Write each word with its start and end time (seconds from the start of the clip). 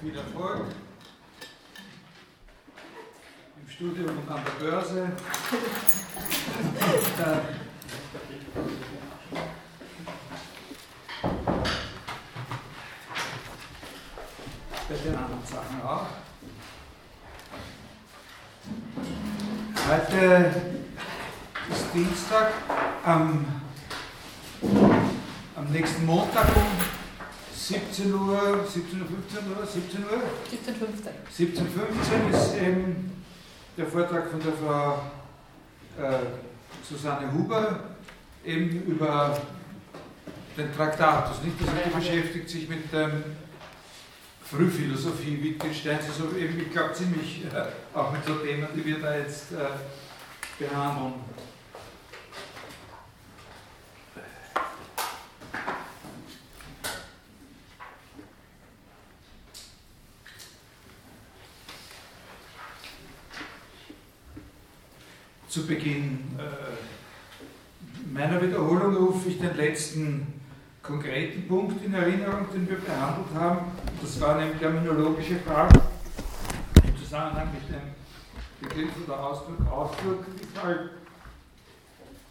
viel 0.00 0.16
Erfolg 0.16 0.66
im 3.60 3.68
Studium 3.68 4.18
und 4.18 4.30
an 4.30 4.40
der 4.44 4.64
Börse. 4.64 5.10
Äh, 7.18 7.38
bei 14.88 14.94
den 14.94 15.16
anderen 15.16 15.44
Sachen 15.44 15.82
auch. 15.82 16.06
Heute 19.88 20.54
ist 21.70 21.86
Dienstag, 21.92 22.52
am, 23.04 23.46
am 25.56 25.72
nächsten 25.72 26.06
Montag 26.06 26.56
um 26.56 26.98
17 27.98 28.14
Uhr, 28.14 28.64
17 28.64 29.00
Uhr, 29.00 29.08
15 29.08 29.38
Uhr, 29.50 29.66
17 29.66 30.04
Uhr? 30.04 30.22
17.15 31.34 31.58
17.15 31.58 32.30
ist 32.30 32.54
eben 32.54 33.24
der 33.76 33.86
Vortrag 33.86 34.30
von 34.30 34.40
der 34.40 34.52
Frau 34.52 35.02
äh, 35.98 36.18
Susanne 36.88 37.32
Huber 37.32 37.80
eben 38.44 38.84
über 38.84 39.36
den 40.56 40.72
Traktatus. 40.72 41.42
Nicht? 41.42 41.56
Also 41.60 41.72
die 41.84 41.98
beschäftigt 41.98 42.48
sich 42.48 42.68
mit 42.68 42.92
dem 42.92 43.24
Frühphilosophie 44.44 45.42
Wittgensteins, 45.42 46.04
also 46.06 46.36
eben, 46.36 46.60
ich 46.60 46.70
glaube, 46.70 46.94
ziemlich 46.94 47.46
äh, 47.46 47.96
auch 47.98 48.12
mit 48.12 48.24
so 48.24 48.34
Themen, 48.34 48.68
die 48.76 48.84
wir 48.84 49.00
da 49.00 49.16
jetzt 49.16 49.52
äh, 49.52 50.64
behandeln. 50.64 51.14
Zu 65.48 65.66
Beginn 65.66 66.18
äh, 66.38 68.12
meiner 68.12 68.40
Wiederholung 68.42 68.94
rufe 68.96 69.30
ich 69.30 69.38
den 69.38 69.56
letzten 69.56 70.26
konkreten 70.82 71.48
Punkt 71.48 71.82
in 71.84 71.94
Erinnerung, 71.94 72.46
den 72.52 72.68
wir 72.68 72.76
behandelt 72.76 73.34
haben. 73.34 73.72
Das 74.00 74.20
war 74.20 74.36
eine 74.36 74.58
terminologische 74.58 75.36
Frage 75.36 75.80
im 76.84 76.98
Zusammenhang 76.98 77.48
mit 77.52 77.62
dem 77.68 77.88
Begriff 78.60 78.90
oder 79.06 79.20
Ausdruck, 79.20 79.66
Ausdruck 79.70 80.24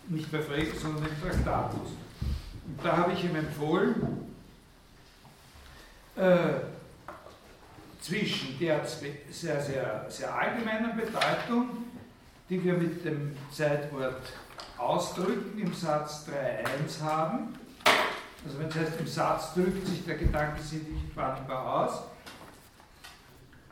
nicht 0.10 0.32
bei 0.32 0.42
Frege, 0.42 0.78
sondern 0.78 1.06
im 1.06 1.22
Traktatus. 1.22 1.90
Und 2.68 2.84
da 2.84 2.98
habe 2.98 3.14
ich 3.14 3.23
ihm 3.23 3.36
empfohlen, 3.36 3.95
äh, 6.16 6.60
zwischen 8.00 8.58
der 8.60 8.86
sehr, 8.86 9.62
sehr, 9.62 10.06
sehr 10.08 10.36
allgemeinen 10.36 10.95
Bedeutung, 10.95 11.87
die 12.50 12.64
wir 12.64 12.73
mit 12.73 13.03
dem 13.03 13.36
Zeitwort 13.52 14.22
ausdrücken 14.78 15.59
im 15.59 15.73
Satz 15.73 16.28
3.1 16.28 17.02
haben, 17.02 17.54
also 18.45 18.59
wenn 18.59 18.67
es 18.67 18.76
heißt, 18.76 19.00
im 19.00 19.08
Satz 19.08 19.54
drückt 19.54 19.86
sich 19.86 20.06
der 20.06 20.16
Gedanke 20.16 20.62
sinnlich 20.62 21.02
wahrnehmbar 21.16 21.84
aus. 21.84 22.04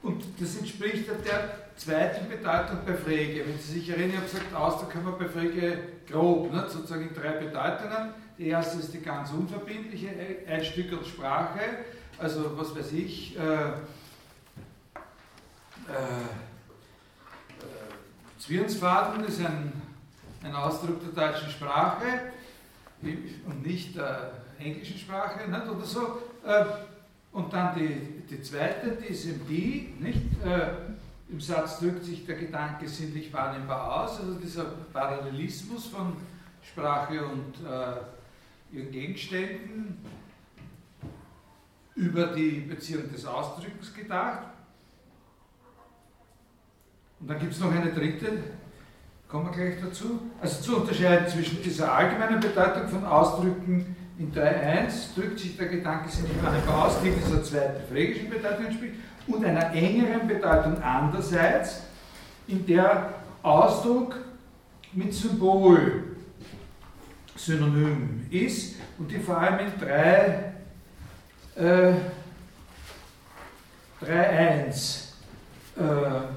Und 0.01 0.23
das 0.39 0.57
entspricht 0.57 1.07
der 1.07 1.49
zweiten 1.75 2.29
Bedeutung 2.29 2.79
bei 2.85 2.93
Frege. 2.93 3.45
Wenn 3.47 3.57
Sie 3.57 3.79
sich 3.79 3.89
erinnern, 3.89 4.09
ich 4.09 4.17
habe 4.17 4.25
gesagt, 4.25 4.53
Ausdruck 4.53 4.91
können 4.91 5.05
wir 5.05 5.13
bei 5.13 5.27
Frege 5.27 5.79
grob, 6.09 6.51
ne, 6.53 6.66
sozusagen 6.69 7.09
in 7.09 7.16
drei 7.16 7.31
Bedeutungen. 7.31 8.13
Die 8.38 8.47
erste 8.47 8.79
ist 8.79 8.94
die 8.94 9.00
ganz 9.00 9.31
unverbindliche, 9.31 10.09
ein 10.47 10.63
Stück 10.63 10.91
und 10.91 11.07
Sprache, 11.07 11.59
also 12.19 12.57
was 12.57 12.75
weiß 12.75 12.91
ich, 12.91 13.38
äh, 13.38 13.41
äh, 13.41 13.75
Zwirnsfaden 18.45 19.23
ist 19.23 19.44
ein, 19.44 19.73
ein 20.44 20.53
Ausdruck 20.53 21.00
der 21.01 21.31
deutschen 21.31 21.50
Sprache 21.50 22.31
und 23.01 23.66
nicht 23.66 23.95
der 23.95 24.33
englischen 24.59 25.00
Sprache 25.00 25.50
nicht? 25.50 25.67
oder 25.67 25.83
so. 25.83 26.22
Äh, 26.45 26.66
und 27.31 27.51
dann 27.51 27.73
die, 27.73 28.22
die 28.29 28.41
zweite, 28.44 28.97
die 29.01 29.07
ist 29.07 29.25
die, 29.50 29.95
nicht? 30.00 30.22
Äh, 30.45 30.67
Im 31.28 31.41
Satz 31.41 31.79
drückt 31.79 32.06
sich 32.06 32.23
der 32.23 32.35
Gedanke 32.35 32.88
sinnlich 32.88 33.33
wahrnehmbar 33.33 34.03
aus, 34.03 34.19
also 34.19 34.35
dieser 34.35 34.66
Parallelismus 34.94 35.88
von 35.88 36.16
Sprache 36.62 37.25
und 37.25 37.56
äh, 37.66 38.75
ihren 38.77 38.91
Gegenständen 38.91 39.97
über 41.95 42.27
die 42.27 42.59
Beziehung 42.59 43.12
des 43.12 43.25
Ausdrückens 43.25 43.91
gedacht. 43.91 44.54
Und 47.25 47.31
dann 47.31 47.40
gibt 47.40 47.53
es 47.53 47.59
noch 47.59 47.72
eine 47.72 47.91
dritte, 47.91 48.28
kommen 49.28 49.47
wir 49.47 49.52
gleich 49.52 49.81
dazu. 49.81 50.19
Also 50.40 50.62
zu 50.62 50.78
unterscheiden 50.78 51.28
zwischen 51.28 51.59
dieser 51.63 51.91
allgemeinen 51.91 52.40
Bedeutung 52.40 52.88
von 52.88 53.03
Ausdrücken 53.03 53.96
in 54.19 54.31
3.1 54.31 55.16
drückt 55.16 55.40
sich 55.40 55.58
der 55.58 55.69
Gedanke 55.69 56.08
wahrnehmbar 56.44 56.86
aus, 56.86 57.02
die 57.03 57.09
dieser 57.09 57.41
zweiten 57.41 57.81
phlegischen 57.91 58.30
Bedeutung 58.30 58.66
entspricht, 58.68 58.94
und 59.25 59.44
einer 59.44 59.74
engeren 59.74 60.28
Bedeutung 60.28 60.80
andererseits, 60.84 61.81
in 62.47 62.63
der 62.68 63.16
Ausdruck 63.42 64.18
mit 64.94 65.12
Symbol 65.12 66.03
synonym 67.36 68.28
ist 68.30 68.75
und 69.00 69.09
die 69.09 69.18
vor 69.18 69.40
allem 69.40 69.66
in 69.66 69.80
3, 69.80 70.53
äh, 71.56 71.94
3.1 74.00 75.13
äh, 75.75 76.34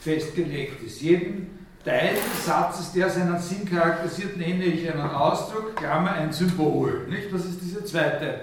festgelegt 0.00 0.82
ist. 0.82 1.00
Jeden 1.00 1.58
Teil 1.84 2.14
des 2.14 2.46
Satzes, 2.46 2.92
der 2.92 3.08
seinen 3.08 3.38
Sinn 3.38 3.64
charakterisiert, 3.64 4.36
nenne 4.36 4.64
ich 4.64 4.90
einen 4.90 5.00
Ausdruck, 5.00 5.76
Klammer, 5.76 6.12
ein 6.12 6.32
Symbol. 6.32 7.06
Nicht? 7.08 7.32
Das 7.32 7.44
ist 7.44 7.60
diese 7.62 7.84
zweite. 7.84 8.40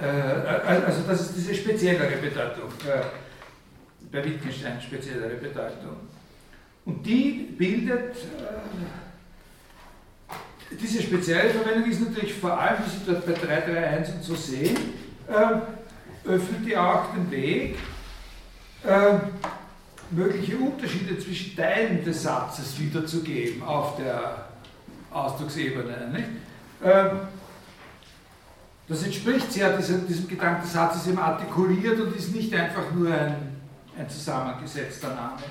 Äh, 0.00 0.04
äh, 0.04 0.84
also 0.86 1.02
das 1.06 1.20
ist 1.20 1.36
diese 1.36 1.54
speziellere 1.54 2.16
Bedeutung. 2.16 2.68
Äh, 2.86 3.02
bei 4.10 4.24
Wittgenstein 4.24 4.80
speziellere 4.80 5.34
Bedeutung. 5.34 5.96
Und 6.84 7.04
die 7.04 7.54
bildet, 7.56 8.16
äh, 8.16 8.74
diese 10.80 11.02
spezielle 11.02 11.50
Verwendung 11.50 11.90
ist 11.90 12.00
natürlich 12.00 12.34
vor 12.34 12.58
allem, 12.60 12.78
wie 12.84 12.90
Sie 12.90 12.98
dort 13.06 13.26
bei 13.26 13.32
331 13.32 14.14
und 14.16 14.24
so 14.24 14.34
sehen, 14.34 14.76
äh, 15.28 16.28
öffnet 16.28 16.66
die 16.66 16.76
auch 16.76 17.12
den 17.14 17.30
Weg, 17.30 17.76
äh, 18.86 19.18
mögliche 20.10 20.56
Unterschiede 20.56 21.18
zwischen 21.18 21.56
Teilen 21.56 22.04
des 22.04 22.22
Satzes 22.22 22.78
wiederzugeben 22.78 23.62
auf 23.62 23.96
der 23.96 24.46
Ausdrucksebene. 25.10 26.08
Nicht? 26.12 26.28
Ähm, 26.82 27.20
das 28.86 29.02
entspricht 29.02 29.50
sehr 29.50 29.76
diesem, 29.76 30.06
diesem 30.06 30.28
Gedanken 30.28 30.62
des 30.62 30.72
Satzes 30.72 31.06
eben 31.06 31.18
artikuliert 31.18 31.98
und 32.00 32.14
ist 32.14 32.34
nicht 32.34 32.52
einfach 32.54 32.92
nur 32.92 33.12
ein, 33.12 33.56
ein 33.98 34.08
zusammengesetzter 34.08 35.08
Name. 35.08 35.42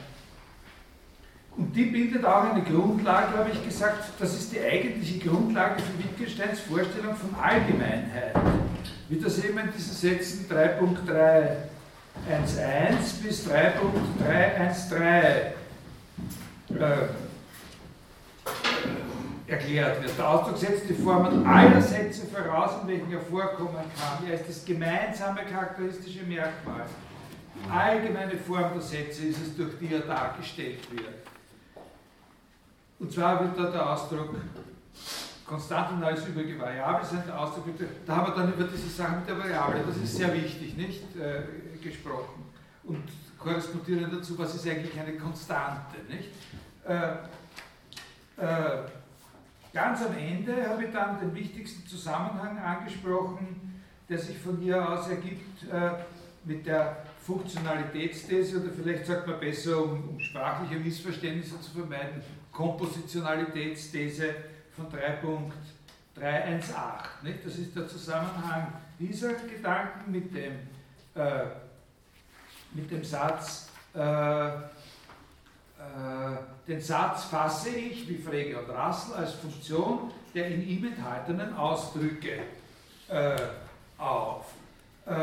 Und 1.56 1.76
die 1.76 1.86
bildet 1.86 2.26
auch 2.26 2.52
eine 2.52 2.64
Grundlage, 2.64 3.38
habe 3.38 3.50
ich 3.52 3.64
gesagt, 3.64 4.06
das 4.20 4.34
ist 4.34 4.54
die 4.54 4.60
eigentliche 4.60 5.20
Grundlage 5.20 5.82
für 5.82 6.04
Wittgensteins 6.04 6.60
Vorstellung 6.62 7.16
von 7.16 7.36
Allgemeinheit. 7.40 8.36
Wie 9.10 9.20
das 9.20 9.44
eben 9.44 9.58
in 9.60 9.72
diesen 9.76 9.94
Sätzen 9.94 10.48
3.3 10.50 11.48
1.1 12.30 13.21
bis 13.21 13.48
3.313 13.48 14.95
äh, 14.95 15.51
erklärt 19.48 20.01
wird. 20.01 20.18
Der 20.18 20.30
Ausdruck 20.30 20.57
setzt 20.57 20.89
die 20.89 20.94
Formen 20.94 21.45
aller 21.45 21.81
Sätze 21.81 22.25
voraus, 22.27 22.81
in 22.81 22.88
welchen 22.88 23.12
er 23.12 23.21
vorkommen 23.21 23.75
kann. 23.75 24.27
Er 24.27 24.36
ist 24.36 24.48
das 24.48 24.65
gemeinsame 24.65 25.42
charakteristische 25.44 26.24
Merkmal. 26.24 26.86
Allgemeine 27.69 28.38
Form 28.38 28.74
der 28.74 28.81
Sätze 28.81 29.27
ist 29.27 29.42
es, 29.42 29.56
durch 29.56 29.77
die 29.80 29.94
er 29.94 30.01
dargestellt 30.01 30.80
wird. 30.92 31.13
Und 33.00 33.12
zwar 33.12 33.39
wird 33.42 33.57
da 33.57 33.69
der 33.69 33.92
Ausdruck 33.92 34.36
konstant 35.45 35.92
und 35.92 36.04
alles 36.04 36.25
übrige 36.25 36.59
Variable 36.59 37.06
sein, 37.06 37.24
der 37.27 37.39
Ausdruck, 37.39 37.66
da 38.06 38.16
haben 38.16 38.31
wir 38.31 38.36
dann 38.36 38.54
über 38.54 38.63
diese 38.63 38.88
Sache 38.88 39.18
mit 39.18 39.27
der 39.27 39.38
Variable, 39.38 39.83
das 39.86 39.98
ist 39.98 40.16
sehr 40.16 40.33
wichtig, 40.33 40.77
nicht? 40.77 41.04
Gesprochen. 41.83 42.45
Und 42.83 43.03
korrespondieren 43.38 44.12
dazu, 44.12 44.38
was 44.38 44.56
ist 44.56 44.68
eigentlich 44.68 45.00
eine 45.00 45.18
Konstante. 45.18 45.97
Nicht? 46.09 46.30
Äh, 46.88 47.13
äh, 48.41 48.83
ganz 49.74 50.01
am 50.01 50.18
Ende 50.18 50.68
habe 50.68 50.85
ich 50.85 50.91
dann 50.91 51.19
den 51.19 51.33
wichtigsten 51.33 51.88
Zusammenhang 51.88 52.57
angesprochen, 52.57 53.81
der 54.09 54.18
sich 54.18 54.38
von 54.38 54.57
hier 54.57 54.89
aus 54.89 55.09
ergibt 55.09 55.63
äh, 55.71 55.91
mit 56.44 56.65
der 56.65 57.06
Funktionalitätsthese 57.21 58.62
oder 58.62 58.71
vielleicht 58.74 59.06
sagt 59.06 59.27
man 59.27 59.39
besser, 59.39 59.81
um, 59.81 60.09
um 60.09 60.19
sprachliche 60.19 60.75
Missverständnisse 60.75 61.59
zu 61.62 61.71
vermeiden, 61.71 62.21
Kompositionalitätsthese 62.51 64.35
von 64.75 64.88
3.1 64.88 65.51
318. 66.15 66.75
Nicht? 67.24 67.45
Das 67.45 67.57
ist 67.57 67.75
der 67.75 67.88
Zusammenhang 67.88 68.74
dieser 69.00 69.33
Gedanken 69.33 70.12
mit 70.12 70.33
dem, 70.35 70.53
äh, 71.15 71.45
mit 72.74 72.90
dem 72.92 73.04
Satz, 73.04 73.70
äh, 73.96 74.48
äh, 74.48 74.52
den 76.68 76.81
Satz 76.81 77.25
fasse 77.25 77.70
ich, 77.70 78.08
wie 78.08 78.18
Frege 78.18 78.60
und 78.60 78.70
Rassel, 78.70 79.16
als 79.16 79.34
Funktion 79.34 80.12
der 80.34 80.48
in 80.48 80.68
ihm 80.68 80.86
enthaltenen 80.86 81.56
Ausdrücke 81.56 82.40
äh, 83.08 83.36
auf. 83.98 84.46
Äh, 85.06 85.14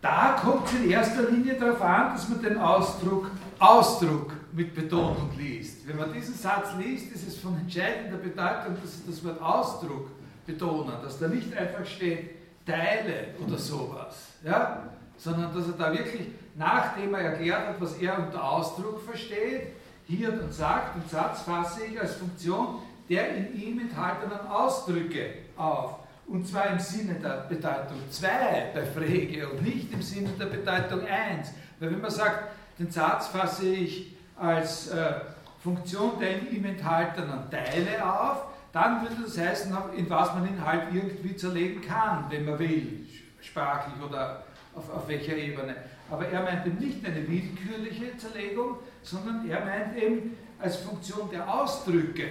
da 0.00 0.38
kommt 0.40 0.66
es 0.66 0.74
in 0.74 0.90
erster 0.90 1.30
Linie 1.30 1.58
darauf 1.58 1.82
an, 1.82 2.14
dass 2.14 2.28
man 2.28 2.42
den 2.42 2.58
Ausdruck 2.58 3.30
Ausdruck 3.58 4.32
mit 4.52 4.74
Betonung 4.74 5.30
liest. 5.36 5.86
Wenn 5.86 5.98
man 5.98 6.12
diesen 6.14 6.34
Satz 6.34 6.68
liest, 6.78 7.12
ist 7.12 7.28
es 7.28 7.36
von 7.36 7.58
entscheidender 7.58 8.16
Bedeutung, 8.16 8.76
dass 8.80 8.96
Sie 8.96 9.02
das 9.06 9.22
Wort 9.22 9.40
Ausdruck 9.42 10.08
betonen, 10.46 10.94
dass 11.02 11.18
da 11.18 11.28
nicht 11.28 11.54
einfach 11.54 11.84
steht 11.84 12.39
Teile 12.66 13.34
oder 13.44 13.58
sowas, 13.58 14.28
ja? 14.44 14.82
sondern 15.16 15.54
dass 15.54 15.66
er 15.66 15.72
da 15.72 15.92
wirklich, 15.92 16.28
nachdem 16.54 17.14
er 17.14 17.20
erklärt 17.20 17.68
hat, 17.68 17.80
was 17.80 17.94
er 17.98 18.18
unter 18.18 18.42
Ausdruck 18.42 19.02
versteht, 19.02 19.68
hier 20.06 20.32
dann 20.32 20.50
sagt, 20.50 20.96
den 20.96 21.08
Satz 21.08 21.42
fasse 21.42 21.84
ich 21.84 22.00
als 22.00 22.14
Funktion 22.14 22.80
der 23.10 23.34
in 23.34 23.60
ihm 23.60 23.80
enthaltenen 23.80 24.46
Ausdrücke 24.48 25.34
auf. 25.56 25.96
Und 26.28 26.46
zwar 26.46 26.68
im 26.68 26.78
Sinne 26.78 27.14
der 27.14 27.44
Bedeutung 27.48 27.98
2 28.08 28.70
bei 28.72 28.86
Frege 28.86 29.48
und 29.48 29.62
nicht 29.62 29.92
im 29.92 30.00
Sinne 30.00 30.28
der 30.38 30.46
Bedeutung 30.46 31.00
1. 31.04 31.48
Weil 31.80 31.90
wenn 31.90 32.00
man 32.00 32.10
sagt, 32.10 32.52
den 32.78 32.88
Satz 32.88 33.26
fasse 33.26 33.68
ich 33.68 34.14
als 34.36 34.88
äh, 34.90 35.14
Funktion 35.60 36.20
der 36.20 36.38
in 36.38 36.56
ihm 36.56 36.64
enthaltenen 36.66 37.50
Teile 37.50 38.04
auf, 38.04 38.44
dann 38.72 39.02
würde 39.02 39.16
das 39.24 39.38
heißen, 39.38 39.76
in 39.96 40.08
was 40.08 40.34
man 40.34 40.46
ihn 40.46 40.64
halt 40.64 40.94
irgendwie 40.94 41.34
zerlegen 41.34 41.80
kann, 41.82 42.26
wenn 42.28 42.44
man 42.44 42.58
will, 42.58 43.06
sprachlich 43.40 43.94
oder 44.02 44.44
auf, 44.74 44.88
auf 44.94 45.08
welcher 45.08 45.36
Ebene. 45.36 45.76
Aber 46.10 46.28
er 46.28 46.42
meint 46.42 46.66
eben 46.66 46.78
nicht 46.78 47.04
eine 47.04 47.26
willkürliche 47.26 48.16
Zerlegung, 48.16 48.76
sondern 49.02 49.48
er 49.48 49.64
meint 49.64 49.96
eben 49.96 50.36
als 50.58 50.76
Funktion 50.76 51.28
der 51.30 51.52
Ausdrücke 51.52 52.28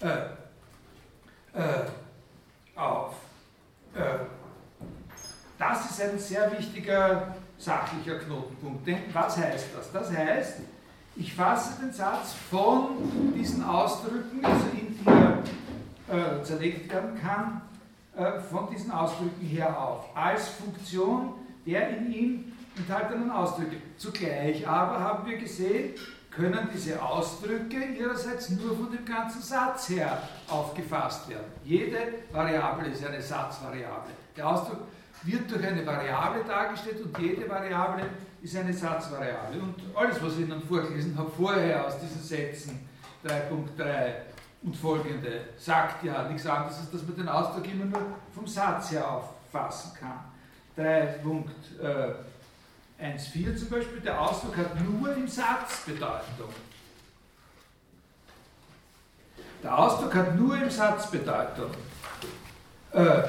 äh, 0.00 0.08
äh, 1.54 2.76
auf. 2.76 3.14
Äh, 3.94 4.00
das 5.58 5.90
ist 5.90 6.00
ein 6.02 6.18
sehr 6.18 6.50
wichtiger 6.56 7.34
sachlicher 7.58 8.18
Knotenpunkt. 8.18 8.86
Denn 8.86 8.98
was 9.12 9.36
heißt 9.36 9.68
das? 9.76 9.92
Das 9.92 10.10
heißt, 10.10 10.60
ich 11.16 11.32
fasse 11.32 11.80
den 11.80 11.92
Satz 11.92 12.34
von 12.50 13.32
diesen 13.34 13.64
Ausdrücken, 13.64 14.44
also 14.44 14.66
in 14.72 14.98
die 14.98 15.04
er 15.06 15.42
äh, 16.08 16.42
zerlegt 16.42 16.92
werden 16.92 17.20
kann, 17.20 17.62
äh, 18.16 18.40
von 18.40 18.68
diesen 18.70 18.90
Ausdrücken 18.90 19.44
her 19.46 19.80
auf, 19.80 20.16
als 20.16 20.48
Funktion 20.48 21.34
der 21.66 21.88
in 21.96 22.12
ihm 22.12 22.52
enthaltenen 22.76 23.30
Ausdrücke. 23.30 23.76
Zugleich 23.96 24.66
aber 24.66 25.00
haben 25.00 25.28
wir 25.28 25.38
gesehen, 25.38 25.94
können 26.30 26.68
diese 26.74 27.00
Ausdrücke 27.00 27.84
ihrerseits 27.98 28.50
nur 28.50 28.76
von 28.76 28.90
dem 28.90 29.04
ganzen 29.04 29.40
Satz 29.40 29.88
her 29.88 30.20
aufgefasst 30.48 31.28
werden. 31.28 31.44
Jede 31.64 31.98
Variable 32.32 32.88
ist 32.88 33.06
eine 33.06 33.22
Satzvariable. 33.22 34.10
Der 34.36 34.48
Ausdruck 34.48 34.80
wird 35.22 35.50
durch 35.50 35.64
eine 35.64 35.86
Variable 35.86 36.42
dargestellt 36.44 37.02
und 37.04 37.16
jede 37.18 37.48
Variable 37.48 38.06
ist 38.42 38.56
eine 38.56 38.72
Satzvariable. 38.72 39.60
Und 39.60 39.76
alles, 39.94 40.20
was 40.22 40.34
ich 40.34 40.40
Ihnen 40.40 40.60
vorgelesen 40.62 41.16
habe, 41.16 41.30
vorher 41.30 41.86
aus 41.86 41.98
diesen 42.00 42.20
Sätzen 42.20 42.88
3.3 43.24 44.33
und 44.64 44.74
folgende, 44.76 45.48
sagt 45.58 46.04
ja 46.04 46.26
nichts 46.28 46.46
anderes, 46.46 46.78
als 46.78 46.90
dass 46.90 47.02
man 47.02 47.16
den 47.16 47.28
Ausdruck 47.28 47.66
immer 47.70 47.84
nur 47.84 48.00
vom 48.34 48.46
Satz 48.46 48.90
her 48.90 49.08
auffassen 49.08 49.92
kann. 50.00 50.24
3.4 50.76 52.14
1.4 53.00 53.56
zum 53.56 53.68
Beispiel, 53.68 54.00
der 54.00 54.20
Ausdruck 54.20 54.56
hat 54.56 54.80
nur 54.80 55.14
im 55.14 55.28
Satz 55.28 55.80
Bedeutung. 55.84 56.48
Der 59.62 59.78
Ausdruck 59.78 60.14
hat 60.14 60.36
nur 60.36 60.56
im 60.56 60.70
Satz 60.70 61.10
Bedeutung. 61.10 61.70
Äh, 62.92 63.22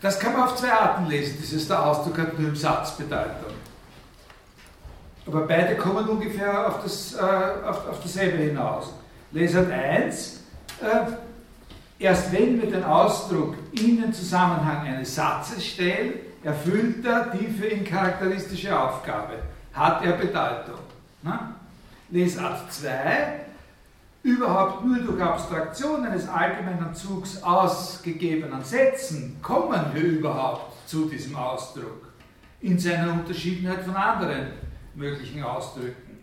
das 0.00 0.18
kann 0.18 0.32
man 0.32 0.42
auf 0.42 0.56
zwei 0.56 0.72
Arten 0.72 1.06
lesen, 1.06 1.36
dieses 1.40 1.68
der 1.68 1.84
Ausdruck 1.84 2.18
hat 2.18 2.38
nur 2.38 2.48
im 2.48 2.56
Satz 2.56 2.96
Bedeutung. 2.96 3.52
Aber 5.26 5.46
beide 5.46 5.76
kommen 5.76 6.08
ungefähr 6.08 6.68
auf, 6.68 6.82
das, 6.82 7.14
äh, 7.14 7.20
auf, 7.20 7.88
auf 7.88 8.02
dasselbe 8.02 8.38
hinaus. 8.38 8.92
Lesart 9.30 9.70
1, 9.70 10.40
äh, 10.80 11.12
Erst 12.02 12.32
wenn 12.32 12.60
wir 12.60 12.68
den 12.68 12.82
Ausdruck 12.82 13.54
in 13.70 14.02
den 14.02 14.12
Zusammenhang 14.12 14.84
eines 14.84 15.14
Satzes 15.14 15.64
stellen, 15.64 16.14
erfüllt 16.42 17.04
er 17.04 17.26
die 17.26 17.46
für 17.46 17.68
ihn 17.68 17.84
charakteristische 17.84 18.76
Aufgabe. 18.76 19.34
Hat 19.72 20.04
er 20.04 20.14
Bedeutung. 20.14 20.80
Na? 21.22 21.54
Lesart 22.10 22.72
2. 22.72 23.42
Überhaupt 24.24 24.84
nur 24.84 24.98
durch 24.98 25.22
Abstraktion 25.22 26.04
eines 26.04 26.28
allgemeinen 26.28 26.92
Zugs 26.92 27.40
aus 27.40 28.00
gegebenen 28.02 28.64
Sätzen 28.64 29.36
kommen 29.40 29.80
wir 29.92 30.02
überhaupt 30.02 30.88
zu 30.88 31.04
diesem 31.08 31.36
Ausdruck 31.36 32.08
in 32.60 32.80
seiner 32.80 33.12
Unterschiedenheit 33.12 33.84
von 33.84 33.94
anderen 33.94 34.48
möglichen 34.94 35.42
Ausdrücken. 35.42 36.18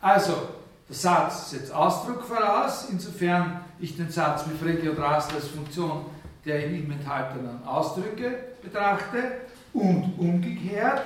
Also, 0.00 0.48
der 0.88 0.96
Satz 0.96 1.50
setzt 1.50 1.72
Ausdruck 1.72 2.24
voraus, 2.24 2.88
insofern 2.90 3.60
ich 3.78 3.96
den 3.96 4.10
Satz 4.10 4.46
mit 4.46 4.58
Frege 4.58 4.90
und 4.90 4.98
Rassel 4.98 5.36
als 5.36 5.48
Funktion 5.48 6.04
der 6.44 6.66
in 6.66 6.74
ihm 6.74 6.90
enthaltenen 6.90 7.62
Ausdrücke 7.64 8.34
betrachte 8.62 9.42
und 9.72 10.14
umgekehrt, 10.18 11.02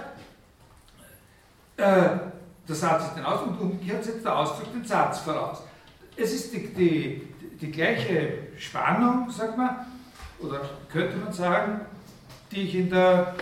äh, 1.76 2.08
der 2.69 2.75
Satz 2.75 3.04
setzt 3.04 3.16
den 3.16 3.25
Ausdruck 3.25 3.60
und 3.60 3.72
umgekehrt 3.72 4.04
setzt 4.04 4.25
der 4.25 4.37
Ausdruck 4.37 4.72
den 4.72 4.84
Satz 4.84 5.19
voraus. 5.19 5.62
Es 6.16 6.32
ist 6.32 6.53
die, 6.53 6.69
die, 6.69 7.29
die 7.60 7.70
gleiche 7.70 8.38
Spannung, 8.58 9.31
sagt 9.31 9.56
man, 9.56 9.86
oder 10.41 10.60
könnte 10.91 11.17
man 11.19 11.32
sagen, 11.32 11.82
die 12.50 12.62
ich 12.62 12.74
in 12.74 12.91
der, 12.91 13.34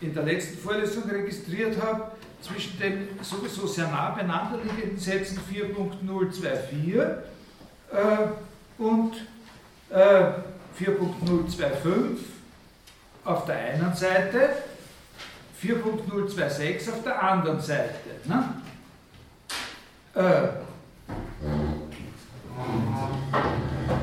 in 0.00 0.14
der 0.14 0.22
letzten 0.22 0.58
Vorlesung 0.58 1.04
registriert 1.10 1.82
habe, 1.82 2.12
zwischen 2.40 2.78
den 2.78 3.08
sowieso 3.22 3.66
sehr 3.66 3.88
nah 3.88 4.10
beieinander 4.10 4.58
liegenden 4.62 4.98
Sätzen 4.98 5.40
4.024 5.52 7.00
äh, 7.00 7.16
und 8.78 9.14
äh, 9.90 10.32
4.025 10.78 12.18
auf 13.24 13.44
der 13.44 13.56
einen 13.56 13.94
Seite, 13.94 14.50
4.026 15.62 16.90
auf 16.90 17.02
der 17.04 17.22
anderen 17.22 17.60
Seite. 17.60 17.94
Ne? 18.24 18.54
Äh, 20.14 20.48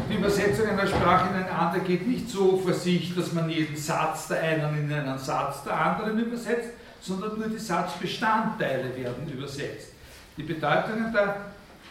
die 0.10 0.15
Übersetzung 0.15 0.67
einer 0.67 0.88
Sprache 0.88 1.29
in 1.29 1.44
eine 1.44 1.51
andere 1.51 1.82
geht 1.82 2.08
nicht 2.08 2.29
so 2.29 2.58
vor 2.58 2.74
sich, 2.74 3.15
dass 3.15 3.34
man 3.34 3.50
jeden 3.50 3.75
Satz 3.75 4.27
der 4.27 4.41
einen 4.41 4.77
in 4.77 4.94
einen 4.94 5.17
Satz 5.17 5.63
der 5.63 5.79
anderen 5.79 6.20
übersetzt, 6.20 6.70
sondern 7.01 7.38
nur 7.38 7.48
die 7.48 7.58
Satzbestandteile 7.58 8.96
werden 8.96 9.32
übersetzt. 9.32 9.89
Die 10.38 10.44
Bedeutungen 10.44 11.13
der, 11.13 11.36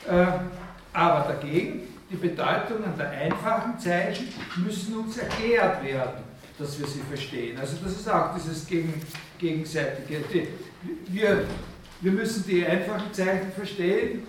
äh, 0.08 0.26
aber 0.92 1.32
dagegen, 1.32 1.88
die 2.10 2.16
Bedeutungen 2.16 2.96
der 2.96 3.10
einfachen 3.10 3.78
Zeichen 3.78 4.28
müssen 4.56 4.96
uns 4.96 5.18
erklärt 5.18 5.82
werden, 5.84 6.24
dass 6.58 6.78
wir 6.78 6.86
sie 6.86 7.00
verstehen. 7.00 7.58
Also 7.58 7.76
das 7.82 7.92
ist 7.92 8.08
auch 8.08 8.34
dieses 8.34 8.66
gegen, 8.66 9.02
gegenseitige. 9.38 10.20
Die, 10.32 10.48
wir, 11.08 11.44
wir 12.00 12.12
müssen 12.12 12.44
die 12.46 12.64
einfachen 12.64 13.12
Zeichen 13.12 13.52
verstehen, 13.52 14.22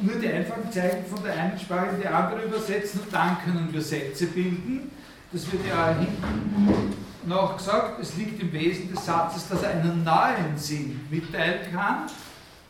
nur 0.00 0.16
die 0.16 0.28
einfachen 0.28 0.70
Zeichen 0.70 1.04
von 1.06 1.22
der 1.24 1.34
einen 1.34 1.58
Sprache 1.58 1.96
in 1.96 2.00
die 2.02 2.08
andere 2.08 2.42
übersetzen 2.42 3.00
und 3.00 3.12
dann 3.12 3.38
können 3.44 3.68
wir 3.72 3.80
Sätze 3.80 4.26
bilden. 4.26 4.90
Das 5.32 5.50
wird 5.50 5.66
ja 5.66 5.96
hinten 5.98 7.05
noch 7.26 7.56
gesagt, 7.56 8.00
es 8.00 8.16
liegt 8.16 8.40
im 8.40 8.52
Wesen 8.52 8.92
des 8.92 9.04
Satzes, 9.04 9.48
dass 9.48 9.62
er 9.62 9.70
einen 9.70 10.04
neuen 10.04 10.56
Sinn 10.56 11.06
mitteilen 11.10 11.72
kann. 11.72 12.06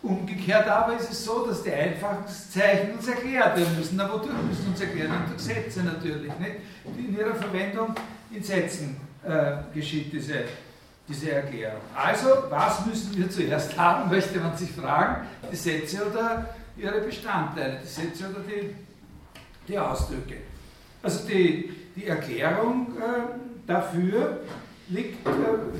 Umgekehrt 0.02 0.68
aber 0.68 0.96
ist 0.96 1.10
es 1.10 1.24
so, 1.24 1.46
dass 1.46 1.62
die 1.62 1.72
einfachen 1.72 2.24
Zeichen 2.26 2.92
uns 2.92 3.08
erklärt 3.08 3.56
werden 3.56 3.76
müssen. 3.76 3.96
Na, 3.96 4.12
wodurch 4.12 4.36
müssen 4.48 4.68
uns 4.68 4.80
erklärt 4.80 5.10
werden? 5.10 5.24
Durch 5.28 5.42
Sätze 5.42 5.82
natürlich. 5.82 6.32
Nicht? 6.38 6.56
In 6.96 7.16
ihrer 7.16 7.34
Verwendung 7.34 7.94
in 8.30 8.42
Sätzen 8.42 8.96
äh, 9.24 9.56
geschieht 9.74 10.12
diese, 10.12 10.44
diese 11.08 11.32
Erklärung. 11.32 11.80
Also, 11.94 12.28
was 12.50 12.86
müssen 12.86 13.16
wir 13.16 13.28
zuerst 13.28 13.76
haben, 13.76 14.10
möchte 14.14 14.38
man 14.38 14.56
sich 14.56 14.70
fragen? 14.70 15.26
Die 15.50 15.56
Sätze 15.56 16.06
oder 16.08 16.54
ihre 16.76 17.00
Bestandteile? 17.00 17.80
Die 17.82 17.88
Sätze 17.88 18.28
oder 18.28 18.40
die, 18.40 18.74
die 19.66 19.78
Ausdrücke? 19.78 20.36
Also 21.02 21.26
die, 21.26 21.72
die 21.96 22.06
Erklärung 22.06 22.96
äh, 22.98 23.45
dafür 23.66 24.40
liegt 24.88 25.26
äh, 25.26 25.30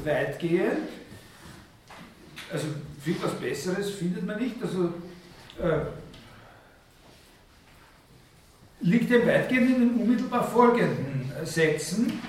weitgehend, 0.05 0.89
also 2.53 2.67
viel 3.03 3.17
was 3.23 3.33
Besseres 3.35 3.91
findet 3.91 4.27
man 4.27 4.41
nicht. 4.41 4.57
Also 4.63 4.93
äh, 5.61 5.81
liegt 8.81 9.11
dem 9.11 9.27
weitgehend 9.27 9.71
in 9.71 9.81
den 9.81 9.95
unmittelbar 10.01 10.49
folgenden 10.49 11.33
Sätzen 11.45 12.21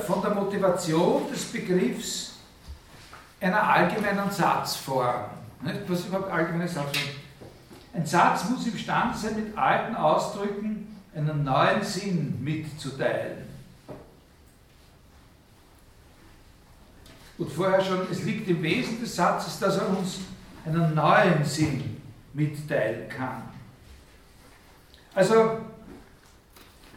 von 0.06 0.22
der 0.22 0.32
Motivation 0.32 1.30
des 1.32 1.46
Begriffs 1.46 2.34
einer 3.40 3.62
allgemeinen 3.62 4.32
Satzform. 4.32 5.26
Was 5.62 6.00
ist 6.00 6.08
überhaupt 6.08 6.32
allgemeine 6.32 6.68
Satzform? 6.68 7.10
Ein 7.94 8.06
Satz 8.06 8.50
muss 8.50 8.68
imstande 8.68 9.18
sein, 9.18 9.36
mit 9.36 9.58
alten 9.58 9.96
Ausdrücken 9.96 10.96
einen 11.16 11.44
neuen 11.44 11.84
Sinn 11.84 12.44
mitzuteilen. 12.44 13.48
Und 17.38 17.52
vorher 17.52 17.84
schon, 17.84 18.08
es 18.12 18.24
liegt 18.24 18.48
im 18.50 18.62
Wesen 18.64 19.00
des 19.00 19.16
Satzes, 19.16 19.60
dass 19.60 19.78
er 19.78 19.90
uns 19.90 20.20
einen 20.66 20.96
neuen 20.96 21.44
Sinn 21.46 22.02
mitteilen 22.34 23.10
kann. 23.10 23.44
Also, 25.14 25.60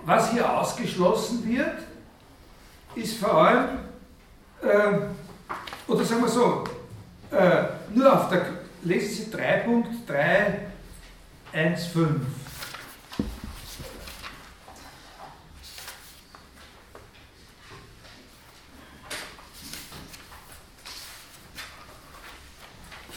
was 0.05 0.33
hier 0.33 0.51
ausgeschlossen 0.51 1.47
wird, 1.47 1.77
ist 2.95 3.19
vor 3.19 3.35
allem, 3.35 3.81
äh, 4.63 4.93
oder 5.87 6.05
sagen 6.05 6.23
wir 6.23 6.29
so, 6.29 6.65
äh, 7.31 7.65
nur 7.95 8.13
auf 8.13 8.29
der, 8.29 8.47
lesen 8.83 9.31
Sie 9.31 9.37
3.315. 9.37 12.21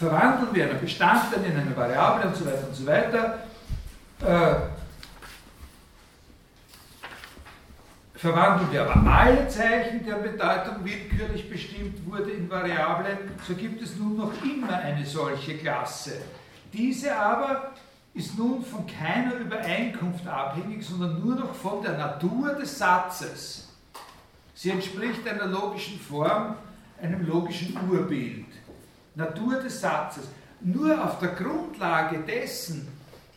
verwandeln 0.03 0.53
wir 0.53 0.69
einen 0.69 0.81
Bestandteil 0.81 1.43
in 1.45 1.57
eine 1.57 1.75
Variable 1.75 2.27
und 2.27 2.35
so 2.35 2.45
weiter 2.45 2.67
und 2.67 2.75
so 2.75 2.85
weiter. 2.85 3.39
Äh, 4.21 4.82
verwandeln 8.23 8.71
wir 8.71 8.89
aber 8.89 9.05
alle 9.05 9.49
Zeichen, 9.49 10.05
deren 10.05 10.23
Bedeutung 10.23 10.75
willkürlich 10.85 11.49
bestimmt 11.49 12.09
wurde 12.09 12.31
in 12.31 12.49
Variablen, 12.49 13.17
so 13.45 13.53
gibt 13.53 13.81
es 13.81 13.97
nun 13.97 14.15
noch 14.15 14.31
immer 14.41 14.77
eine 14.77 15.05
solche 15.05 15.57
Klasse. 15.57 16.21
Diese 16.71 17.13
aber 17.13 17.73
ist 18.13 18.37
nun 18.37 18.63
von 18.63 18.87
keiner 18.87 19.35
Übereinkunft 19.35 20.25
abhängig, 20.25 20.85
sondern 20.85 21.19
nur 21.19 21.35
noch 21.35 21.53
von 21.53 21.81
der 21.81 21.97
Natur 21.97 22.53
des 22.53 22.77
Satzes. 22.77 23.67
Sie 24.55 24.69
entspricht 24.69 25.27
einer 25.27 25.47
logischen 25.47 25.99
Form, 25.99 26.55
einem 27.01 27.27
logischen 27.27 27.77
Urbild. 27.89 28.45
Natur 29.15 29.55
des 29.55 29.81
Satzes. 29.81 30.29
Nur 30.61 31.03
auf 31.03 31.19
der 31.19 31.31
Grundlage 31.31 32.19
dessen, 32.19 32.87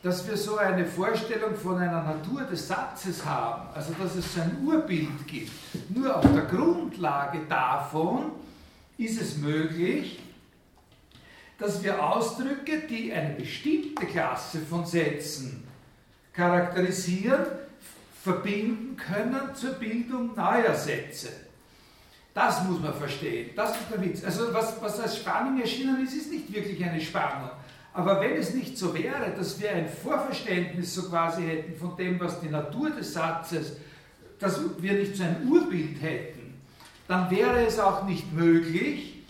dass 0.03 0.27
wir 0.27 0.37
so 0.37 0.57
eine 0.57 0.85
Vorstellung 0.85 1.55
von 1.55 1.77
einer 1.77 2.03
Natur 2.03 2.43
des 2.43 2.67
Satzes 2.67 3.25
haben, 3.25 3.69
also 3.73 3.93
dass 4.01 4.15
es 4.15 4.33
so 4.33 4.41
ein 4.41 4.57
Urbild 4.63 5.27
gibt, 5.27 5.51
nur 5.89 6.15
auf 6.15 6.25
der 6.31 6.43
Grundlage 6.43 7.39
davon 7.49 8.31
ist 8.97 9.21
es 9.21 9.37
möglich, 9.37 10.19
dass 11.57 11.83
wir 11.83 12.03
Ausdrücke, 12.03 12.83
die 12.87 13.11
eine 13.11 13.33
bestimmte 13.33 14.05
Klasse 14.05 14.59
von 14.59 14.85
Sätzen 14.85 15.67
charakterisieren, 16.33 17.45
verbinden 18.23 18.95
können 18.97 19.55
zur 19.55 19.71
Bildung 19.71 20.35
neuer 20.35 20.75
Sätze. 20.75 21.29
Das 22.33 22.63
muss 22.65 22.79
man 22.79 22.93
verstehen. 22.93 23.51
Das 23.55 23.71
ist 23.71 23.89
der 23.91 24.01
Witz. 24.01 24.23
Also 24.23 24.53
was, 24.53 24.79
was 24.79 24.99
als 24.99 25.17
Spannung 25.17 25.59
erschienen 25.59 26.03
ist, 26.03 26.13
ist 26.13 26.31
nicht 26.31 26.53
wirklich 26.53 26.83
eine 26.85 27.01
Spannung. 27.01 27.49
Aber 27.97 28.21
wenn 28.21 28.33
es 28.33 28.53
nicht 28.53 28.77
so 28.77 28.93
wäre, 28.93 29.33
dass 29.35 29.59
wir 29.59 29.71
ein 29.71 29.89
Vorverständnis 29.89 30.93
so 30.93 31.09
quasi 31.09 31.41
hätten 31.41 31.75
von 31.79 31.97
dem, 31.97 32.19
was 32.19 32.39
die 32.39 32.47
Natur 32.47 32.91
des 32.91 33.13
Satzes, 33.13 33.71
dass 34.37 34.59
wir 34.77 34.93
nicht 34.93 35.15
so 35.15 35.23
ein 35.23 35.47
Urbild 35.49 35.99
hätten, 35.99 36.61
dann 37.07 37.31
wäre 37.31 37.65
es 37.65 37.79
auch 37.79 38.03
nicht 38.03 38.31
möglich, 38.31 39.23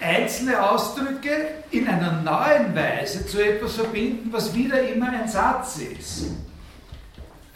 einzelne 0.00 0.66
Ausdrücke 0.66 1.48
in 1.70 1.86
einer 1.86 2.22
neuen 2.22 2.74
Weise 2.74 3.26
zu 3.26 3.44
etwas 3.44 3.74
verbinden, 3.74 4.32
was 4.32 4.54
wieder 4.54 4.80
immer 4.80 5.10
ein 5.10 5.28
Satz 5.28 5.76
ist. 5.76 6.24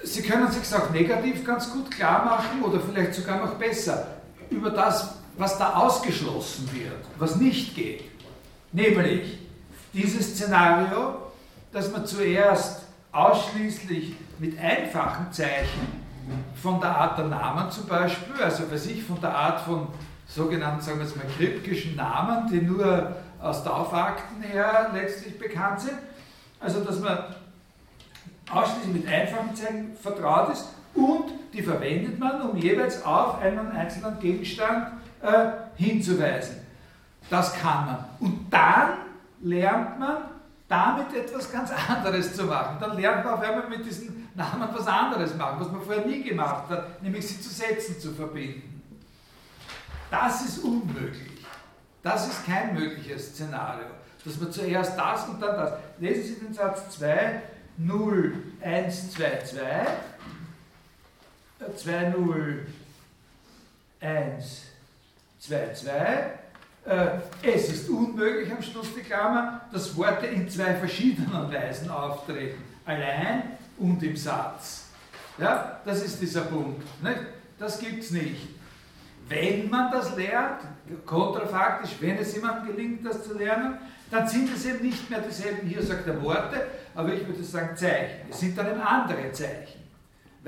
Sie 0.02 0.22
können 0.22 0.52
sich 0.52 0.74
auch 0.74 0.90
negativ 0.90 1.42
ganz 1.42 1.72
gut 1.72 1.90
klar 1.90 2.22
machen 2.22 2.62
oder 2.62 2.80
vielleicht 2.80 3.14
sogar 3.14 3.38
noch 3.38 3.54
besser 3.54 4.08
über 4.50 4.68
das, 4.68 5.14
was 5.38 5.56
da 5.56 5.72
ausgeschlossen 5.72 6.68
wird, 6.74 7.02
was 7.18 7.36
nicht 7.36 7.74
geht. 7.74 8.07
Nämlich 8.72 9.38
dieses 9.92 10.34
Szenario, 10.34 11.16
dass 11.72 11.90
man 11.90 12.06
zuerst 12.06 12.82
ausschließlich 13.12 14.14
mit 14.38 14.58
einfachen 14.58 15.32
Zeichen 15.32 16.06
von 16.54 16.80
der 16.80 16.90
Art 16.90 17.18
der 17.18 17.26
Namen 17.26 17.70
zum 17.70 17.86
Beispiel, 17.86 18.42
also 18.42 18.64
für 18.64 18.78
sich 18.78 19.02
von 19.02 19.20
der 19.20 19.34
Art 19.34 19.60
von 19.60 19.88
sogenannten, 20.26 20.82
sagen 20.82 20.98
wir 20.98 21.06
jetzt 21.06 21.16
mal, 21.16 21.24
kryptischen 21.36 21.96
Namen, 21.96 22.50
die 22.50 22.60
nur 22.60 23.16
aus 23.40 23.64
Taufakten 23.64 24.42
her 24.42 24.90
letztlich 24.92 25.38
bekannt 25.38 25.80
sind, 25.80 25.98
also 26.60 26.80
dass 26.80 27.00
man 27.00 27.18
ausschließlich 28.50 28.94
mit 28.94 29.08
einfachen 29.08 29.54
Zeichen 29.54 29.96
vertraut 29.96 30.52
ist 30.52 30.68
und 30.94 31.24
die 31.52 31.62
verwendet 31.62 32.18
man, 32.18 32.42
um 32.42 32.56
jeweils 32.56 33.04
auf 33.04 33.40
einen 33.40 33.70
einzelnen 33.72 34.18
Gegenstand 34.20 34.88
äh, 35.22 35.50
hinzuweisen. 35.76 36.56
Das 37.30 37.54
kann 37.54 37.86
man. 37.86 38.04
Und 38.20 38.46
dann 38.50 38.98
lernt 39.42 39.98
man 39.98 40.16
damit 40.68 41.14
etwas 41.14 41.50
ganz 41.50 41.70
anderes 41.88 42.34
zu 42.34 42.44
machen. 42.44 42.76
Dann 42.80 42.96
lernt 42.96 43.24
man 43.24 43.34
auf 43.34 43.40
einmal 43.40 43.68
mit 43.68 43.84
diesen 43.84 44.28
Namen 44.34 44.68
was 44.72 44.86
anderes 44.86 45.34
machen, 45.34 45.60
was 45.60 45.72
man 45.72 45.82
vorher 45.82 46.06
nie 46.06 46.22
gemacht 46.22 46.68
hat, 46.68 47.02
nämlich 47.02 47.26
sie 47.26 47.40
zu 47.40 47.48
Sätzen 47.48 47.98
zu 47.98 48.12
verbinden. 48.12 48.82
Das 50.10 50.42
ist 50.42 50.58
unmöglich. 50.58 51.44
Das 52.02 52.28
ist 52.28 52.46
kein 52.46 52.74
mögliches 52.74 53.34
Szenario, 53.34 53.86
dass 54.24 54.38
man 54.38 54.52
zuerst 54.52 54.98
das 54.98 55.28
und 55.28 55.40
dann 55.40 55.56
das. 55.56 55.72
Lesen 55.98 56.22
Sie 56.24 56.46
den 56.46 56.54
Satz 56.54 56.90
2 56.96 57.42
0, 57.78 58.32
1, 58.60 59.12
2, 59.12 59.44
2, 59.44 59.86
2, 61.76 62.08
0, 62.10 62.66
1, 64.00 64.62
2, 65.38 65.72
2. 65.74 66.37
Es 67.42 67.68
ist 67.68 67.88
unmöglich, 67.90 68.50
am 68.50 68.62
Schluss 68.62 68.94
die 68.94 69.02
Klammer, 69.02 69.60
dass 69.72 69.94
Worte 69.96 70.26
in 70.26 70.48
zwei 70.48 70.74
verschiedenen 70.74 71.52
Weisen 71.52 71.90
auftreten. 71.90 72.62
Allein 72.86 73.42
und 73.78 74.02
im 74.02 74.16
Satz. 74.16 74.86
Ja, 75.36 75.80
das 75.84 76.02
ist 76.02 76.20
dieser 76.20 76.42
Punkt. 76.42 76.82
Nicht? 77.02 77.20
Das 77.58 77.78
gibt 77.78 78.02
es 78.02 78.10
nicht. 78.10 78.48
Wenn 79.28 79.68
man 79.68 79.92
das 79.92 80.16
lernt, 80.16 80.62
kontrafaktisch, 81.04 81.96
wenn 82.00 82.16
es 82.16 82.34
jemandem 82.34 82.74
gelingt, 82.74 83.04
das 83.04 83.22
zu 83.22 83.36
lernen, 83.36 83.76
dann 84.10 84.26
sind 84.26 84.48
es 84.54 84.64
eben 84.64 84.86
nicht 84.86 85.10
mehr 85.10 85.20
dieselben, 85.20 85.68
hier 85.68 85.82
sagt 85.82 86.06
er 86.06 86.22
Worte, 86.22 86.66
aber 86.94 87.12
ich 87.12 87.26
würde 87.26 87.44
sagen 87.44 87.76
Zeichen. 87.76 88.30
Es 88.30 88.40
sind 88.40 88.56
dann 88.56 88.70
eben 88.70 88.80
andere 88.80 89.30
Zeichen. 89.32 89.77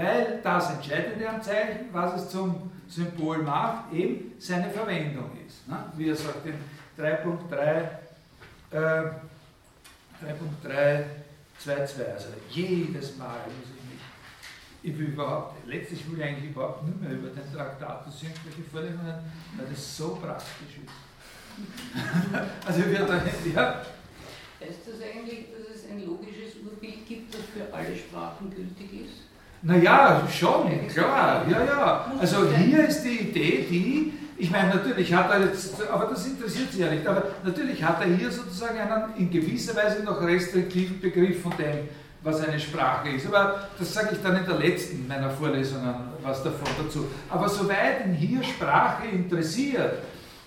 Weil 0.00 0.40
das 0.42 0.70
Entscheidende 0.70 1.28
am 1.28 1.42
Zeichen, 1.42 1.92
was 1.92 2.22
es 2.22 2.30
zum 2.30 2.70
Symbol 2.88 3.42
macht, 3.42 3.92
eben 3.92 4.32
seine 4.38 4.70
Verwendung 4.70 5.30
ist. 5.46 5.68
Ne? 5.68 5.76
Wie 5.94 6.08
er 6.08 6.16
sagt 6.16 6.46
in 6.46 6.54
3.3, 6.98 7.86
äh, 8.70 9.10
3.322, 10.24 12.12
also 12.14 12.28
jedes 12.48 13.18
Mal 13.18 13.40
muss 13.44 13.68
ich 13.76 13.84
mich, 13.90 14.00
ich 14.82 14.98
will 14.98 15.08
überhaupt, 15.08 15.68
letztlich 15.68 16.10
will 16.10 16.18
ich 16.18 16.24
eigentlich 16.24 16.50
überhaupt 16.50 16.82
nicht 16.86 16.98
mehr 16.98 17.10
über 17.10 17.28
den 17.28 17.52
Traktatus 17.52 18.22
irgendwelche 18.22 18.62
Vorlesungen, 18.70 19.18
weil 19.58 19.66
das 19.68 19.96
so 19.98 20.14
praktisch 20.16 20.78
ist. 20.82 20.94
also 22.66 22.86
wir 22.86 23.00
da, 23.00 23.16
ja. 23.54 23.82
Heißt 24.60 24.80
das 24.86 25.02
eigentlich, 25.02 25.48
dass 25.52 25.76
es 25.76 25.90
ein 25.90 26.06
logisches 26.06 26.56
Urbild 26.64 27.06
gibt, 27.06 27.34
das 27.34 27.42
für 27.52 27.74
alle 27.74 27.94
Sprachen 27.94 28.48
gültig 28.48 29.04
ist? 29.04 29.29
Naja, 29.62 30.22
schon, 30.30 30.88
klar, 30.88 31.44
ja, 31.50 31.64
ja. 31.64 32.12
Also 32.18 32.46
hier 32.50 32.88
ist 32.88 33.02
die 33.02 33.28
Idee, 33.28 33.66
die, 33.68 34.12
ich 34.38 34.50
meine, 34.50 34.70
natürlich 34.70 35.12
hat 35.12 35.30
er 35.30 35.40
jetzt, 35.40 35.74
aber 35.86 36.06
das 36.06 36.26
interessiert 36.26 36.72
Sie 36.72 36.80
ja 36.80 36.90
nicht, 36.90 37.06
aber 37.06 37.24
natürlich 37.44 37.84
hat 37.84 38.00
er 38.00 38.06
hier 38.06 38.30
sozusagen 38.30 38.78
einen 38.78 39.14
in 39.18 39.30
gewisser 39.30 39.76
Weise 39.76 40.02
noch 40.02 40.22
restriktiven 40.22 40.98
Begriff 40.98 41.42
von 41.42 41.52
dem, 41.58 41.88
was 42.22 42.40
eine 42.42 42.58
Sprache 42.58 43.10
ist. 43.10 43.26
Aber 43.26 43.68
das 43.78 43.92
sage 43.92 44.10
ich 44.12 44.22
dann 44.22 44.36
in 44.36 44.46
der 44.46 44.56
letzten 44.56 45.06
meiner 45.06 45.28
Vorlesungen 45.28 45.94
was 46.22 46.42
davon 46.42 46.68
dazu. 46.82 47.06
Aber 47.28 47.46
soweit 47.46 48.06
ihn 48.06 48.14
hier 48.14 48.42
Sprache 48.42 49.08
interessiert, 49.08 49.98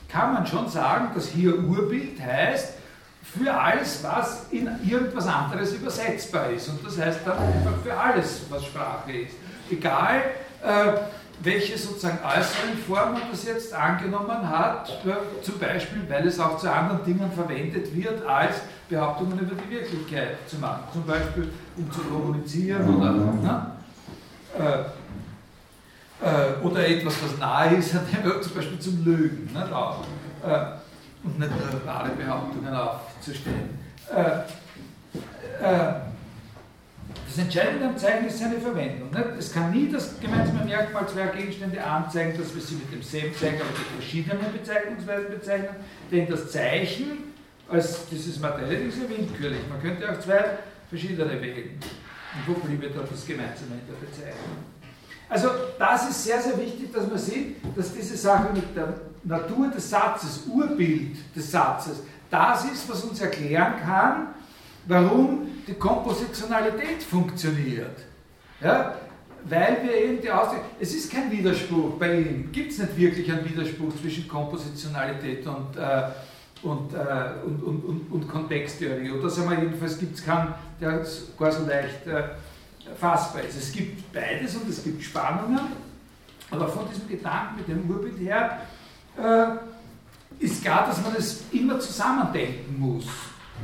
kann 0.09 0.33
man 0.33 0.47
schon 0.47 0.67
sagen, 0.67 1.09
dass 1.13 1.29
hier 1.29 1.57
Urbild 1.59 2.19
heißt, 2.19 2.73
für 3.23 3.53
alles, 3.53 4.03
was 4.03 4.47
in 4.51 4.69
irgendwas 4.85 5.27
anderes 5.27 5.73
übersetzbar 5.73 6.49
ist. 6.51 6.67
Und 6.69 6.85
das 6.85 6.99
heißt 6.99 7.19
dann 7.25 7.37
einfach 7.37 7.81
für 7.83 7.97
alles, 7.97 8.41
was 8.49 8.65
Sprache 8.65 9.11
ist. 9.11 9.35
Egal, 9.71 10.21
äh, 10.61 10.93
welche 11.41 11.77
sozusagen 11.77 12.19
äußeren 12.23 12.77
Formen 12.87 13.21
das 13.31 13.45
jetzt 13.45 13.73
angenommen 13.73 14.47
hat, 14.47 14.89
äh, 15.05 15.41
zum 15.41 15.57
Beispiel, 15.57 16.03
weil 16.07 16.27
es 16.27 16.39
auch 16.39 16.57
zu 16.57 16.71
anderen 16.71 17.03
Dingen 17.03 17.31
verwendet 17.31 17.95
wird, 17.95 18.25
als 18.25 18.57
Behauptungen 18.89 19.39
über 19.39 19.55
die 19.55 19.69
Wirklichkeit 19.69 20.37
zu 20.47 20.57
machen. 20.57 20.83
Zum 20.91 21.05
Beispiel, 21.05 21.51
um 21.77 21.91
zu 21.91 22.01
kommunizieren 22.01 22.95
oder, 22.95 23.11
ne? 23.11 23.71
äh, 24.59 24.79
äh, 26.23 26.61
oder 26.61 26.87
etwas, 26.87 27.15
was 27.23 27.37
nahe 27.39 27.75
ist, 27.75 27.91
zum 28.41 28.53
Beispiel 28.53 28.79
zum 28.79 29.03
Lügen. 29.03 29.49
Auch, 29.71 30.03
äh, 30.45 30.65
und 31.23 31.39
nicht 31.39 31.51
nur 31.51 31.85
wahre 31.85 32.09
Behauptungen 33.23 33.23
aufzustellen. 33.23 33.79
Äh, 34.13 34.21
äh, 35.63 35.93
das 37.27 37.37
Entscheidende 37.37 37.87
am 37.87 37.97
Zeichen 37.97 38.27
ist 38.27 38.37
seine 38.37 38.59
Verwendung. 38.59 39.09
Nicht? 39.09 39.25
Es 39.39 39.53
kann 39.53 39.71
nie 39.71 39.89
das 39.91 40.19
gemeinsame 40.19 40.65
Merkmal 40.65 41.07
zweier 41.07 41.27
Gegenstände 41.27 41.83
anzeigen, 41.83 42.37
dass 42.37 42.53
wir 42.53 42.61
sie 42.61 42.75
mit 42.75 42.91
demselben 42.91 43.33
Zeichen, 43.35 43.61
aber 43.61 43.69
mit 43.69 43.87
verschiedenen 43.99 44.53
Bezeichnungsweisen 44.53 45.29
bezeichnen, 45.31 45.75
denn 46.11 46.27
das 46.29 46.51
Zeichen 46.51 47.33
als 47.69 48.07
dieses 48.07 48.39
Material 48.39 48.73
ist 48.73 48.97
ja 49.01 49.09
willkürlich. 49.09 49.61
Man 49.67 49.81
könnte 49.81 50.11
auch 50.11 50.19
zwei 50.19 50.43
verschiedene 50.89 51.41
wählen. 51.41 51.79
Und 52.35 52.47
wo 52.47 52.53
bliebe 52.59 52.87
dort 52.89 53.11
das 53.11 53.25
Gemeinsame 53.25 53.71
in 53.81 53.87
der 53.87 54.05
Bezeichnung? 54.05 54.57
Also 55.29 55.49
das 55.79 56.09
ist 56.09 56.23
sehr, 56.25 56.39
sehr 56.39 56.59
wichtig, 56.59 56.93
dass 56.93 57.07
man 57.07 57.17
sieht, 57.17 57.55
dass 57.75 57.93
diese 57.93 58.15
Sache 58.15 58.53
mit 58.53 58.75
der 58.75 58.93
Natur 59.23 59.69
des 59.69 59.89
Satzes, 59.89 60.43
Urbild 60.47 61.17
des 61.35 61.49
Satzes, 61.49 62.01
das 62.33 62.65
ist, 62.65 62.89
was 62.89 63.03
uns 63.03 63.21
erklären 63.21 63.73
kann, 63.85 64.27
warum 64.87 65.47
die 65.67 65.75
Kompositionalität 65.75 67.03
funktioniert. 67.03 67.95
Ja? 68.59 68.95
Weil 69.45 69.77
wir 69.83 69.95
eben 69.95 70.21
die 70.21 70.31
Ausdrücke, 70.31 70.63
es 70.79 70.95
ist 70.95 71.11
kein 71.11 71.29
Widerspruch 71.29 71.99
bei 71.99 72.21
ihm, 72.21 72.51
gibt 72.51 72.71
es 72.71 72.79
nicht 72.79 72.97
wirklich 72.97 73.31
einen 73.31 73.47
Widerspruch 73.47 73.93
zwischen 74.01 74.27
Kompositionalität 74.27 75.45
und, 75.45 75.77
äh, 75.77 76.03
und, 76.63 76.93
äh, 76.93 76.97
und, 77.45 77.63
und, 77.63 77.85
und, 77.85 78.11
und, 78.11 78.27
Kontexttheorie. 78.27 79.11
Oder 79.11 79.29
sagen 79.29 79.51
wir 79.51 79.59
jedenfalls 79.59 79.99
gibt 79.99 80.17
es 80.17 80.25
keinen, 80.25 80.55
der 80.81 81.05
gar 81.37 81.51
so 81.51 81.67
leicht 81.67 82.07
äh, 82.07 82.23
fassbar 82.99 83.43
ist. 83.43 83.57
Es 83.57 83.71
gibt 83.71 84.11
beides 84.11 84.55
und 84.55 84.67
es 84.69 84.83
gibt 84.83 85.03
Spannungen, 85.03 85.59
aber 86.49 86.67
von 86.67 86.89
diesem 86.89 87.07
Gedanken 87.07 87.57
mit 87.57 87.67
dem 87.67 87.87
Urbild 87.89 88.17
her 88.19 88.61
äh, 89.17 89.72
ist 90.43 90.61
klar, 90.61 90.85
dass 90.87 91.01
man 91.01 91.15
es 91.17 91.43
immer 91.51 91.79
zusammendenken 91.79 92.77
muss. 92.77 93.05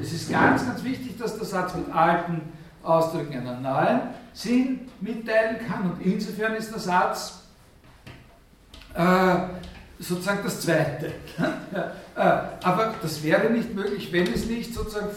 Es 0.01 0.13
ist 0.13 0.31
ganz, 0.31 0.65
ganz 0.65 0.83
wichtig, 0.83 1.17
dass 1.17 1.35
der 1.35 1.45
Satz 1.45 1.73
mit 1.75 1.93
alten 1.93 2.41
Ausdrücken 2.83 3.33
einen 3.35 3.61
neuen 3.61 4.01
Sinn 4.33 4.89
mitteilen 5.01 5.57
kann 5.67 5.91
und 5.91 6.05
insofern 6.05 6.55
ist 6.55 6.71
der 6.71 6.79
Satz 6.79 7.41
äh, 8.93 9.35
sozusagen 9.99 10.39
das 10.43 10.61
Zweite. 10.61 11.07
äh, 12.15 12.21
aber 12.63 12.95
das 13.01 13.21
wäre 13.23 13.49
nicht 13.49 13.75
möglich, 13.75 14.11
wenn 14.13 14.31
es 14.31 14.45
nicht 14.45 14.73
sozusagen 14.73 15.09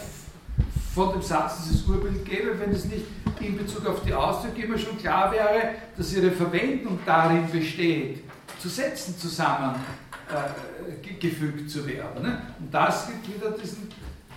von 0.94 1.12
dem 1.12 1.22
Satz 1.22 1.64
dieses 1.64 1.86
Urbild 1.86 2.24
gäbe, 2.24 2.58
wenn 2.58 2.72
es 2.72 2.84
nicht 2.86 3.06
in 3.40 3.56
Bezug 3.56 3.86
auf 3.86 4.02
die 4.02 4.12
Ausdrücke 4.12 4.62
immer 4.62 4.78
schon 4.78 4.98
klar 4.98 5.30
wäre, 5.30 5.76
dass 5.96 6.12
ihre 6.12 6.32
Verwendung 6.32 6.98
darin 7.06 7.48
besteht, 7.50 8.24
zu 8.60 8.68
Sätzen 8.68 9.16
zusammengefügt 9.16 10.01
äh, 10.32 11.66
zu 11.66 11.86
werden. 11.86 12.22
Ne? 12.22 12.42
Und 12.58 12.72
das 12.72 13.06
gibt 13.06 13.34
wieder 13.34 13.50
diesen, 13.52 13.88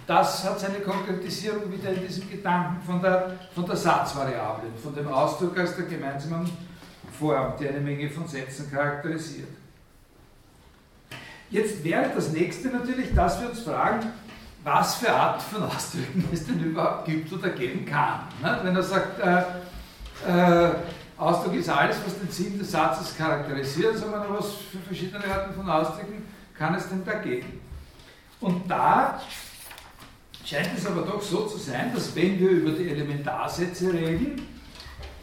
das 0.05 0.43
hat 0.43 0.60
seine 0.60 0.79
Konkretisierung 0.79 1.71
wieder 1.71 1.91
in 1.91 2.05
diesem 2.05 2.29
Gedanken 2.29 2.81
von 2.86 3.01
der, 3.01 3.34
von 3.53 3.65
der 3.65 3.75
Satzvariable, 3.75 4.69
von 4.81 4.93
dem 4.93 5.08
Ausdruck 5.08 5.58
als 5.58 5.75
der 5.75 5.86
gemeinsamen 5.86 6.49
Form, 7.17 7.53
die 7.60 7.67
eine 7.67 7.79
Menge 7.79 8.10
von 8.10 8.27
Sätzen 8.27 8.69
charakterisiert. 8.71 9.47
Jetzt 11.49 11.84
wäre 11.84 12.12
das 12.13 12.31
nächste 12.31 12.69
natürlich, 12.69 13.13
dass 13.13 13.39
wir 13.39 13.49
uns 13.49 13.62
fragen, 13.62 14.12
was 14.63 14.95
für 14.95 15.13
Art 15.13 15.41
von 15.41 15.63
Ausdrücken 15.63 16.27
es 16.34 16.45
denn 16.45 16.60
überhaupt 16.63 17.05
gibt 17.05 17.31
oder 17.31 17.49
geben 17.49 17.86
kann. 17.86 18.21
Ne? 18.41 18.60
Wenn 18.63 18.75
er 18.75 18.84
sagt, 18.84 19.19
äh, 19.19 19.41
äh, 20.27 20.71
Ausdruck 21.17 21.56
ist 21.56 21.69
alles, 21.69 21.97
was 22.06 22.19
den 22.19 22.30
Sinn 22.30 22.60
des 22.60 22.71
Satzes 22.71 23.15
charakterisiert, 23.17 23.97
sondern 23.97 24.25
was 24.30 24.54
für 24.71 24.80
verschiedene 24.80 25.23
Arten 25.25 25.54
von 25.54 25.69
Ausdrücken 25.69 26.23
kann 26.58 26.75
es 26.75 26.89
denn 26.89 27.06
da 27.06 27.13
geben? 27.13 27.62
Und 28.41 28.69
da 28.69 29.21
scheint 30.43 30.78
es 30.78 30.86
aber 30.86 31.01
doch 31.04 31.21
so 31.21 31.45
zu 31.45 31.58
sein, 31.58 31.91
dass 31.93 32.15
wenn 32.15 32.38
wir 32.39 32.49
über 32.49 32.71
die 32.71 32.89
Elementarsätze 32.89 33.93
reden, 33.93 34.41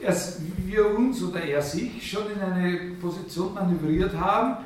erst 0.00 0.40
wir 0.58 0.96
uns 0.96 1.22
oder 1.22 1.42
er 1.42 1.62
sich 1.62 2.10
schon 2.10 2.30
in 2.32 2.40
eine 2.40 2.94
Position 3.00 3.54
manövriert 3.54 4.14
haben, 4.16 4.64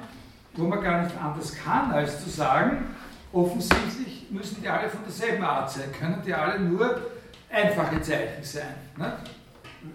wo 0.55 0.65
man 0.65 0.81
gar 0.81 1.03
nicht 1.03 1.17
anders 1.21 1.55
kann, 1.55 1.91
als 1.91 2.25
zu 2.25 2.31
sagen, 2.31 2.95
offensichtlich 3.33 4.29
müssen 4.31 4.62
die 4.62 4.69
alle 4.69 4.89
von 4.89 5.03
derselben 5.03 5.45
Art 5.45 5.71
sein, 5.71 5.93
können 5.93 6.23
die 6.25 6.33
alle 6.33 6.59
nur 6.61 7.03
einfache 7.51 8.01
Zeichen 8.01 8.43
sein. 8.43 8.75
Nicht? 8.97 9.45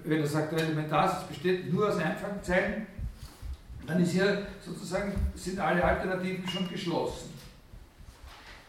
Wenn 0.03 0.19
er 0.19 0.27
sagt, 0.27 0.51
der 0.51 0.59
Elementarsatz 0.59 1.27
besteht 1.27 1.71
nur 1.71 1.89
aus 1.89 1.97
einfachen 1.97 2.41
Zeichen, 2.41 2.87
dann 3.87 4.01
ist 4.01 4.11
hier 4.11 4.47
sozusagen, 4.65 5.13
sind 5.35 5.59
alle 5.59 5.83
Alternativen 5.83 6.47
schon 6.47 6.69
geschlossen. 6.69 7.31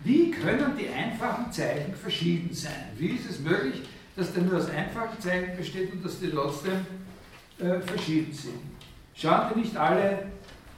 Wie 0.01 0.31
können 0.31 0.77
die 0.77 0.89
einfachen 0.89 1.53
Zeichen 1.53 1.95
verschieden 1.95 2.53
sein? 2.53 2.89
Wie 2.97 3.09
ist 3.09 3.31
es 3.31 3.39
möglich, 3.41 3.83
dass 4.17 4.33
der 4.33 4.43
nur 4.43 4.59
aus 4.59 4.69
einfachen 4.69 5.21
Zeichen 5.21 5.57
besteht 5.57 5.93
und 5.93 6.05
dass 6.05 6.19
die 6.19 6.31
trotzdem 6.31 6.85
äh, 7.59 7.81
verschieden 7.81 8.33
sind? 8.33 8.61
Schauen 9.15 9.53
die 9.55 9.61
nicht 9.61 9.77
alle 9.77 10.27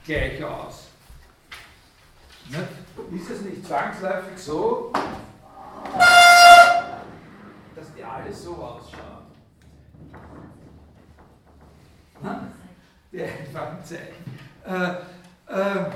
gleich 0.05 0.45
aus? 0.45 0.89
Nicht? 2.49 3.23
Ist 3.23 3.31
es 3.31 3.41
nicht 3.43 3.67
zwangsläufig 3.67 4.37
so, 4.37 4.93
dass 7.75 7.95
die 7.97 8.05
alle 8.05 8.33
so 8.33 8.57
ausschauen? 8.57 9.14
Die 13.13 13.23
einfachen 13.23 13.85
Zeichen. 13.85 14.25
Äh, 14.67 14.89
äh, 15.53 15.91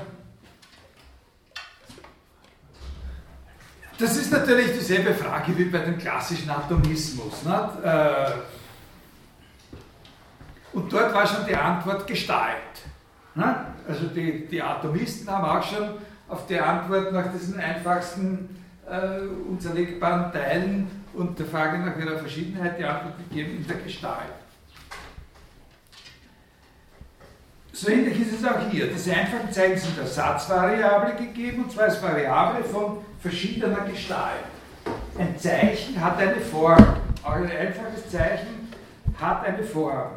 das 3.97 4.15
ist 4.15 4.31
natürlich 4.31 4.73
dieselbe 4.73 5.13
Frage 5.13 5.57
wie 5.57 5.65
bei 5.65 5.79
dem 5.79 5.97
klassischen 5.97 6.49
Atomismus. 6.49 7.45
Äh, 7.83 8.31
und 10.71 10.93
dort 10.93 11.13
war 11.13 11.25
schon 11.25 11.45
die 11.45 11.55
Antwort 11.55 12.05
Gestalt. 12.07 12.55
Also 13.87 14.07
die, 14.07 14.47
die 14.47 14.61
Atomisten 14.61 15.29
haben 15.29 15.45
auch 15.45 15.63
schon 15.63 15.89
auf 16.27 16.45
die 16.45 16.59
Antwort 16.59 17.11
nach 17.11 17.31
diesen 17.31 17.59
einfachsten 17.59 18.63
äh, 18.89 19.21
unzerlegbaren 19.49 20.31
Teilen 20.31 20.87
und 21.13 21.39
der 21.39 21.47
Frage 21.47 21.79
nach 21.79 21.97
ihrer 21.97 22.19
Verschiedenheit 22.19 22.79
die 22.79 22.85
Antwort 22.85 23.17
gegeben 23.17 23.57
in 23.57 23.67
der 23.67 23.77
Gestalt. 23.77 24.38
So 27.81 27.89
ähnlich 27.89 28.19
ist 28.19 28.41
es 28.41 28.45
auch 28.45 28.59
hier. 28.69 28.87
Diese 28.87 29.13
einfachen 29.13 29.49
Zeichen 29.53 29.77
sind 29.77 29.97
der 29.97 30.05
Satzvariable 30.05 31.15
gegeben, 31.15 31.63
und 31.63 31.71
zwar 31.71 31.85
als 31.85 32.03
Variable 32.03 32.61
von 32.65 32.97
verschiedener 33.21 33.85
Gestalt. 33.89 34.43
Ein 35.17 35.39
Zeichen 35.39 36.03
hat 36.03 36.17
eine 36.17 36.41
Form. 36.41 36.97
Auch 37.23 37.31
ein 37.31 37.49
einfaches 37.49 38.09
Zeichen 38.11 38.67
hat 39.17 39.45
eine 39.45 39.63
Form. 39.63 40.09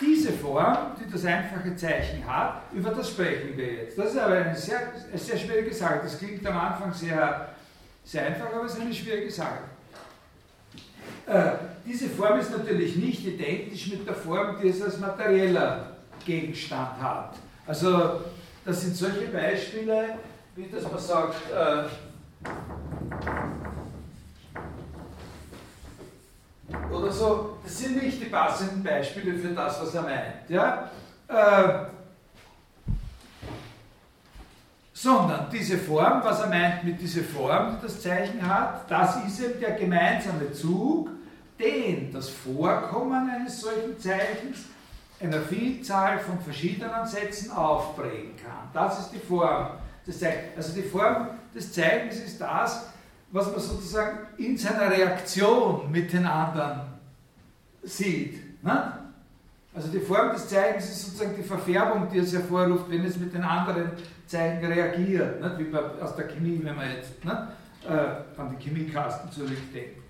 Diese 0.00 0.32
Form, 0.32 0.96
die 0.98 1.12
das 1.12 1.24
einfache 1.24 1.76
Zeichen 1.76 2.26
hat, 2.26 2.62
über 2.72 2.90
das 2.90 3.08
sprechen 3.08 3.56
wir 3.56 3.72
jetzt. 3.74 3.96
Das 3.96 4.10
ist 4.10 4.18
aber 4.18 4.34
eine 4.34 4.56
sehr, 4.56 4.80
sehr 5.14 5.38
schwierige 5.38 5.72
Sache. 5.72 6.00
Das 6.02 6.18
klingt 6.18 6.44
am 6.44 6.56
Anfang 6.56 6.92
sehr, 6.92 7.50
sehr 8.02 8.26
einfach, 8.26 8.52
aber 8.52 8.64
es 8.64 8.74
ist 8.74 8.80
eine 8.80 8.92
schwierige 8.92 9.30
Sache. 9.30 9.60
Äh, 11.26 11.52
diese 11.86 12.08
Form 12.08 12.36
ist 12.40 12.50
natürlich 12.50 12.96
nicht 12.96 13.24
identisch 13.24 13.92
mit 13.92 14.08
der 14.08 14.16
Form, 14.16 14.56
die 14.60 14.70
es 14.70 14.82
als 14.82 14.98
materieller 14.98 15.93
Gegenstand 16.24 17.00
hat. 17.00 17.36
Also 17.66 18.20
das 18.64 18.80
sind 18.80 18.96
solche 18.96 19.28
Beispiele, 19.28 20.18
wie 20.56 20.68
das 20.68 20.84
man 20.84 20.98
sagt, 20.98 21.50
äh, 21.50 21.84
oder 26.92 27.10
so, 27.12 27.58
das 27.62 27.78
sind 27.78 28.02
nicht 28.02 28.20
die 28.20 28.26
passenden 28.26 28.82
Beispiele 28.82 29.38
für 29.38 29.48
das, 29.48 29.80
was 29.80 29.94
er 29.94 30.02
meint. 30.02 30.48
Ja? 30.48 30.90
Äh, 31.28 31.86
sondern 34.92 35.50
diese 35.50 35.76
Form, 35.76 36.22
was 36.24 36.40
er 36.40 36.48
meint 36.48 36.84
mit 36.84 37.00
dieser 37.00 37.22
Form, 37.22 37.76
die 37.76 37.82
das 37.82 38.00
Zeichen 38.00 38.46
hat, 38.46 38.90
das 38.90 39.16
ist 39.26 39.40
eben 39.40 39.60
der 39.60 39.72
gemeinsame 39.72 40.50
Zug, 40.52 41.10
den 41.58 42.12
das 42.12 42.30
Vorkommen 42.30 43.28
eines 43.28 43.60
solchen 43.60 43.98
Zeichens 43.98 44.66
einer 45.20 45.40
Vielzahl 45.40 46.18
von 46.18 46.38
verschiedenen 46.40 47.06
Sätzen 47.06 47.50
aufbringen 47.52 48.36
kann. 48.36 48.68
Das 48.72 48.98
ist 48.98 49.12
die 49.12 49.18
Form, 49.18 49.68
des 50.06 50.20
Zeigens. 50.20 50.56
Also 50.56 50.74
die 50.74 50.88
Form 50.88 51.28
des 51.54 51.72
Zeigens 51.72 52.16
ist 52.16 52.40
das, 52.40 52.86
was 53.30 53.50
man 53.50 53.60
sozusagen 53.60 54.18
in 54.38 54.56
seiner 54.56 54.90
Reaktion 54.90 55.90
mit 55.90 56.12
den 56.12 56.26
anderen 56.26 56.82
sieht. 57.82 58.62
Ne? 58.62 58.92
Also 59.74 59.88
die 59.88 60.00
Form 60.00 60.32
des 60.32 60.48
Zeigens 60.48 60.88
ist 60.88 61.04
sozusagen 61.04 61.34
die 61.36 61.42
Verfärbung, 61.42 62.08
die 62.12 62.18
es 62.18 62.32
hervorruft, 62.32 62.88
wenn 62.90 63.04
es 63.04 63.16
mit 63.16 63.34
den 63.34 63.42
anderen 63.42 63.90
Zeichen 64.26 64.64
reagiert. 64.64 65.40
Ne? 65.40 65.54
Wie 65.58 65.64
bei, 65.64 65.80
aus 66.00 66.14
der 66.14 66.28
Chemie, 66.28 66.60
wenn 66.62 66.76
man 66.76 66.90
jetzt 66.90 67.24
ne? 67.24 67.48
äh, 67.88 68.40
an 68.40 68.56
die 68.56 68.62
Chemiekasten 68.62 69.32
zurückdenkt. 69.32 70.03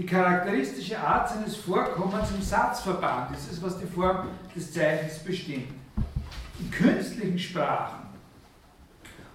Die 0.00 0.06
charakteristische 0.06 0.98
Art 0.98 1.28
seines 1.28 1.56
Vorkommens 1.56 2.30
im 2.30 2.40
Satzverband 2.40 3.36
ist 3.36 3.52
es, 3.52 3.62
was 3.62 3.78
die 3.78 3.84
Form 3.84 4.28
des 4.56 4.72
Zeichens 4.72 5.18
bestimmt. 5.18 5.68
In 6.58 6.70
künstlichen 6.70 7.38
Sprachen 7.38 8.06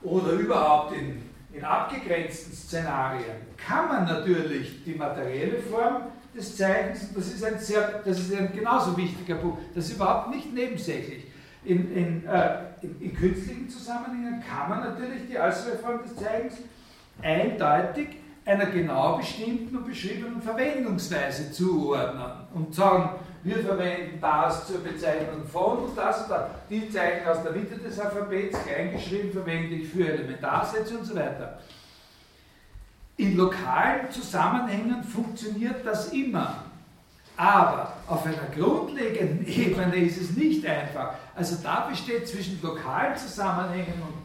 oder 0.02 0.32
überhaupt 0.32 0.98
in, 0.98 1.22
in 1.54 1.64
abgegrenzten 1.64 2.52
Szenarien 2.52 3.36
kann 3.56 3.90
man 3.90 4.06
natürlich 4.06 4.84
die 4.84 4.96
materielle 4.96 5.60
Form 5.60 5.98
des 6.36 6.58
Zeichens, 6.58 7.14
das 7.14 7.28
ist 7.28 7.44
ein, 7.44 7.60
sehr, 7.60 8.02
das 8.04 8.18
ist 8.18 8.34
ein 8.34 8.52
genauso 8.52 8.98
wichtiger 8.98 9.36
Punkt, 9.36 9.60
das 9.76 9.86
ist 9.86 9.98
überhaupt 9.98 10.32
nicht 10.32 10.52
nebensächlich. 10.52 11.26
In, 11.64 11.96
in, 11.96 12.26
äh, 12.26 12.58
in, 12.82 13.02
in 13.02 13.16
künstlichen 13.16 13.70
Zusammenhängen 13.70 14.42
kann 14.42 14.68
man 14.68 14.80
natürlich 14.80 15.28
die 15.30 15.38
äußere 15.38 15.78
Form 15.78 16.02
des 16.02 16.16
Zeichens 16.16 16.56
eindeutig 17.22 18.25
einer 18.46 18.68
genau 18.68 19.18
bestimmten 19.18 19.76
und 19.76 19.86
beschriebenen 19.86 20.42
Verwendungsweise 20.42 21.52
zuordnen 21.52 22.32
und 22.54 22.74
sagen, 22.74 23.10
wir 23.44 23.58
verwenden 23.58 24.20
das 24.22 24.68
zur 24.68 24.80
Bezeichnung 24.80 25.46
von 25.52 25.78
und 25.80 25.98
das 25.98 26.24
und 26.24 26.32
das. 26.32 26.50
Die 26.70 26.90
Zeichen 26.90 27.28
aus 27.28 27.44
der 27.44 27.52
Mitte 27.52 27.78
des 27.78 28.00
Alphabets, 28.00 28.58
kleingeschrieben, 28.66 29.32
verwende 29.32 29.76
ich 29.76 29.90
für 29.90 30.08
Elementarsätze 30.08 30.98
und 30.98 31.06
so 31.06 31.16
weiter. 31.16 31.60
In 33.18 33.38
lokalen 33.38 34.12
Zusammenhängen 34.12 35.04
funktioniert 35.04 35.86
das 35.86 36.12
immer. 36.12 36.66
Aber 37.38 37.94
auf 38.08 38.26
einer 38.26 38.48
grundlegenden 38.56 39.46
Ebene 39.48 39.96
ist 39.98 40.22
es 40.22 40.36
nicht 40.36 40.66
einfach. 40.66 41.16
Also 41.36 41.58
da 41.62 41.88
besteht 41.90 42.28
zwischen 42.28 42.60
lokalen 42.62 43.16
Zusammenhängen 43.16 44.02
und 44.02 44.25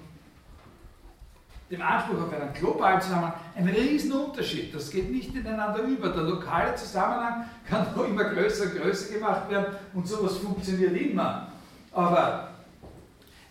dem 1.71 1.83
Anspruch 1.83 2.23
auf 2.23 2.33
einen 2.33 2.53
globalen 2.53 3.01
Zusammenhang 3.01 3.35
ein 3.55 3.69
Riesenunterschied. 3.69 4.75
Das 4.75 4.91
geht 4.91 5.11
nicht 5.11 5.35
ineinander 5.35 5.83
über. 5.83 6.09
Der 6.09 6.23
lokale 6.23 6.75
Zusammenhang 6.75 7.45
kann 7.69 7.87
noch 7.95 8.05
immer 8.05 8.25
größer 8.25 8.65
und 8.65 8.81
größer 8.81 9.15
gemacht 9.15 9.49
werden 9.49 9.77
und 9.95 10.07
sowas 10.07 10.39
funktioniert 10.39 10.97
immer. 10.97 11.47
Aber 11.93 12.49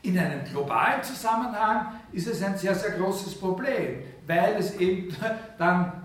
in 0.02 0.18
einem 0.20 0.44
globalen 0.44 1.02
Zusammenhang 1.02 1.94
ist 2.12 2.28
es 2.28 2.44
ein 2.44 2.58
sehr, 2.58 2.76
sehr 2.76 2.92
großes 2.92 3.40
Problem, 3.40 4.04
weil 4.28 4.56
es 4.58 4.76
eben 4.78 5.16
dann 5.58 6.04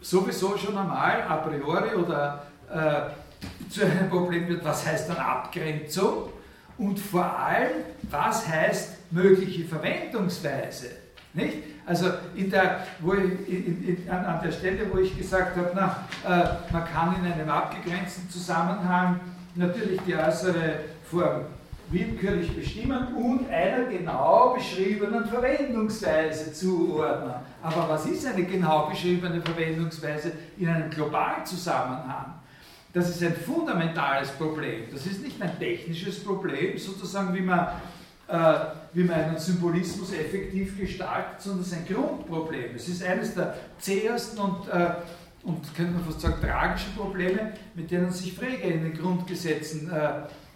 sowieso 0.00 0.56
schon 0.58 0.76
einmal 0.76 1.22
a 1.22 1.36
priori 1.36 1.94
oder 1.94 2.46
äh, 2.68 3.70
zu 3.70 3.84
einem 3.84 4.10
Problem 4.10 4.48
wird, 4.48 4.64
was 4.64 4.84
heißt 4.84 5.08
dann 5.08 5.16
Abgrenzung 5.16 6.30
und 6.76 6.98
vor 6.98 7.24
allem, 7.24 7.84
was 8.10 8.48
heißt 8.48 9.12
mögliche 9.12 9.64
Verwendungsweise. 9.64 11.01
Nicht? 11.34 11.58
Also 11.84 12.10
in 12.36 12.50
der, 12.50 12.86
wo 13.00 13.14
ich, 13.14 13.48
in, 13.48 14.04
in, 14.04 14.10
an, 14.10 14.40
der 14.42 14.52
Stelle, 14.52 14.86
wo 14.92 14.98
ich 14.98 15.16
gesagt 15.16 15.56
habe, 15.56 15.72
na, 15.74 16.06
äh, 16.24 16.72
man 16.72 16.84
kann 16.84 17.16
in 17.16 17.32
einem 17.32 17.48
abgegrenzten 17.48 18.30
Zusammenhang 18.30 19.18
natürlich 19.54 20.00
die 20.06 20.14
äußere 20.14 20.80
Form 21.10 21.42
willkürlich 21.90 22.54
bestimmen 22.54 23.14
und 23.14 23.50
einer 23.50 23.84
genau 23.84 24.54
beschriebenen 24.54 25.26
Verwendungsweise 25.26 26.52
zuordnen. 26.52 27.34
Aber 27.62 27.88
was 27.88 28.06
ist 28.06 28.26
eine 28.26 28.44
genau 28.44 28.86
beschriebene 28.88 29.40
Verwendungsweise 29.42 30.32
in 30.58 30.68
einem 30.68 30.88
globalen 30.88 31.44
Zusammenhang? 31.44 32.34
Das 32.94 33.08
ist 33.08 33.22
ein 33.22 33.34
fundamentales 33.34 34.30
Problem. 34.32 34.84
Das 34.92 35.06
ist 35.06 35.22
nicht 35.22 35.40
ein 35.40 35.58
technisches 35.58 36.22
Problem, 36.22 36.76
sozusagen 36.76 37.34
wie 37.34 37.40
man 37.40 37.68
wie 38.94 39.04
man 39.04 39.16
einen 39.16 39.38
Symbolismus 39.38 40.12
effektiv 40.12 40.78
gestaltet, 40.78 41.40
sondern 41.40 41.62
es 41.62 41.68
ist 41.68 41.74
ein 41.74 41.86
Grundproblem. 41.86 42.74
Es 42.74 42.88
ist 42.88 43.02
eines 43.02 43.34
der 43.34 43.54
zähesten 43.78 44.38
und, 44.38 44.68
äh, 44.68 44.94
und 45.42 45.74
könnte 45.74 45.92
man 45.92 46.04
fast 46.04 46.20
sagen, 46.20 46.40
tragischen 46.40 46.94
Probleme, 46.94 47.52
mit 47.74 47.90
denen 47.90 48.10
sich 48.10 48.34
Frege 48.34 48.68
in 48.68 48.84
den 48.84 48.94
Grundgesetzen 48.96 49.90
äh, 49.90 50.10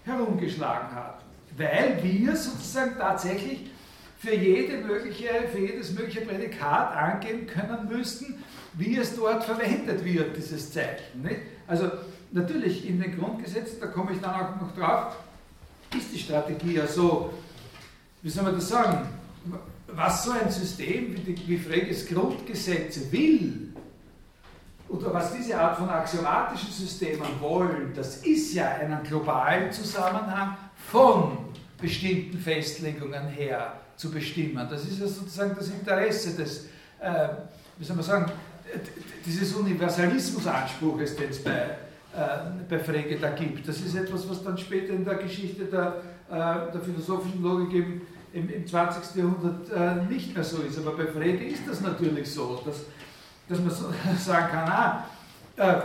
herumgeschlagen 0.05 0.95
hat. 0.95 1.23
Weil 1.57 1.99
wir 2.03 2.37
sozusagen 2.37 2.97
tatsächlich 2.99 3.71
für, 4.19 4.35
jede 4.35 4.79
mögliche, 4.79 5.29
für 5.53 5.59
jedes 5.59 5.93
mögliche 5.93 6.23
Prädikat 6.23 6.95
angeben 6.95 7.47
können 7.47 7.89
müssten, 7.89 8.43
wie 8.75 8.97
es 8.99 9.17
dort 9.17 9.45
verwendet 9.45 10.05
wird, 10.05 10.37
dieses 10.37 10.73
Zeichen. 10.73 11.23
Nicht? 11.23 11.41
Also 11.67 11.91
natürlich 12.33 12.89
in 12.89 13.01
den 13.01 13.19
Grundgesetzen, 13.19 13.81
da 13.81 13.87
komme 13.87 14.12
ich 14.12 14.21
dann 14.21 14.35
auch 14.35 14.61
noch 14.61 14.75
drauf, 14.77 15.17
ist 15.97 16.12
die 16.12 16.19
Strategie 16.19 16.75
ja 16.75 16.87
so, 16.87 17.33
wie 18.27 18.31
soll 18.31 18.43
man 18.43 18.57
das 18.57 18.69
sagen, 18.69 19.07
was 19.87 20.25
so 20.25 20.33
ein 20.33 20.51
System 20.51 21.15
wie, 21.15 21.33
die, 21.33 21.47
wie 21.47 21.57
Freges 21.57 22.09
Grundgesetze 22.09 23.12
will, 23.12 23.73
oder 24.89 25.15
was 25.15 25.33
diese 25.33 25.57
Art 25.57 25.79
von 25.79 25.89
axiomatischen 25.89 26.73
Systemen 26.73 27.29
wollen, 27.39 27.93
das 27.95 28.17
ist 28.27 28.53
ja 28.53 28.67
einen 28.67 29.01
globalen 29.05 29.71
Zusammenhang 29.71 30.57
von 30.91 31.39
bestimmten 31.81 32.37
Festlegungen 32.37 33.29
her 33.29 33.75
zu 33.95 34.11
bestimmen. 34.11 34.67
Das 34.69 34.85
ist 34.85 34.99
ja 34.99 35.07
sozusagen 35.07 35.55
das 35.57 35.69
Interesse 35.69 36.37
des, 36.37 36.65
äh, 36.99 37.29
wie 37.79 37.85
soll 37.85 37.95
man 37.95 38.05
sagen, 38.05 38.33
dieses 39.25 39.55
Universalismusanspruches, 39.55 41.15
den 41.15 41.31
es 41.31 41.45
bei, 41.45 41.53
äh, 41.53 41.77
bei 42.69 42.81
Frege 42.81 43.21
da 43.21 43.31
gibt. 43.31 43.69
Das 43.69 43.81
ist 43.81 43.95
etwas, 43.95 44.29
was 44.29 44.43
dann 44.43 44.59
später 44.59 44.95
in 44.95 45.05
der 45.05 45.15
Geschichte 45.15 45.67
der, 45.67 46.03
äh, 46.29 46.73
der 46.73 46.81
philosophischen 46.81 47.41
Logik 47.41 47.73
eben 47.73 48.01
im, 48.37 48.51
im 48.51 48.66
20. 48.66 49.16
Jahrhundert 49.16 49.72
äh, 49.72 50.05
nicht 50.12 50.35
mehr 50.35 50.44
so 50.44 50.59
ist. 50.62 50.79
Aber 50.79 50.96
bei 50.96 51.07
Frege 51.07 51.46
ist 51.46 51.62
das 51.66 51.81
natürlich 51.81 52.31
so, 52.31 52.62
dass, 52.64 52.83
dass 53.49 53.59
man 53.59 53.70
so 53.70 53.87
sagen 54.18 54.49
kann, 54.51 54.68
ah, 54.68 55.05
äh, 55.57 55.81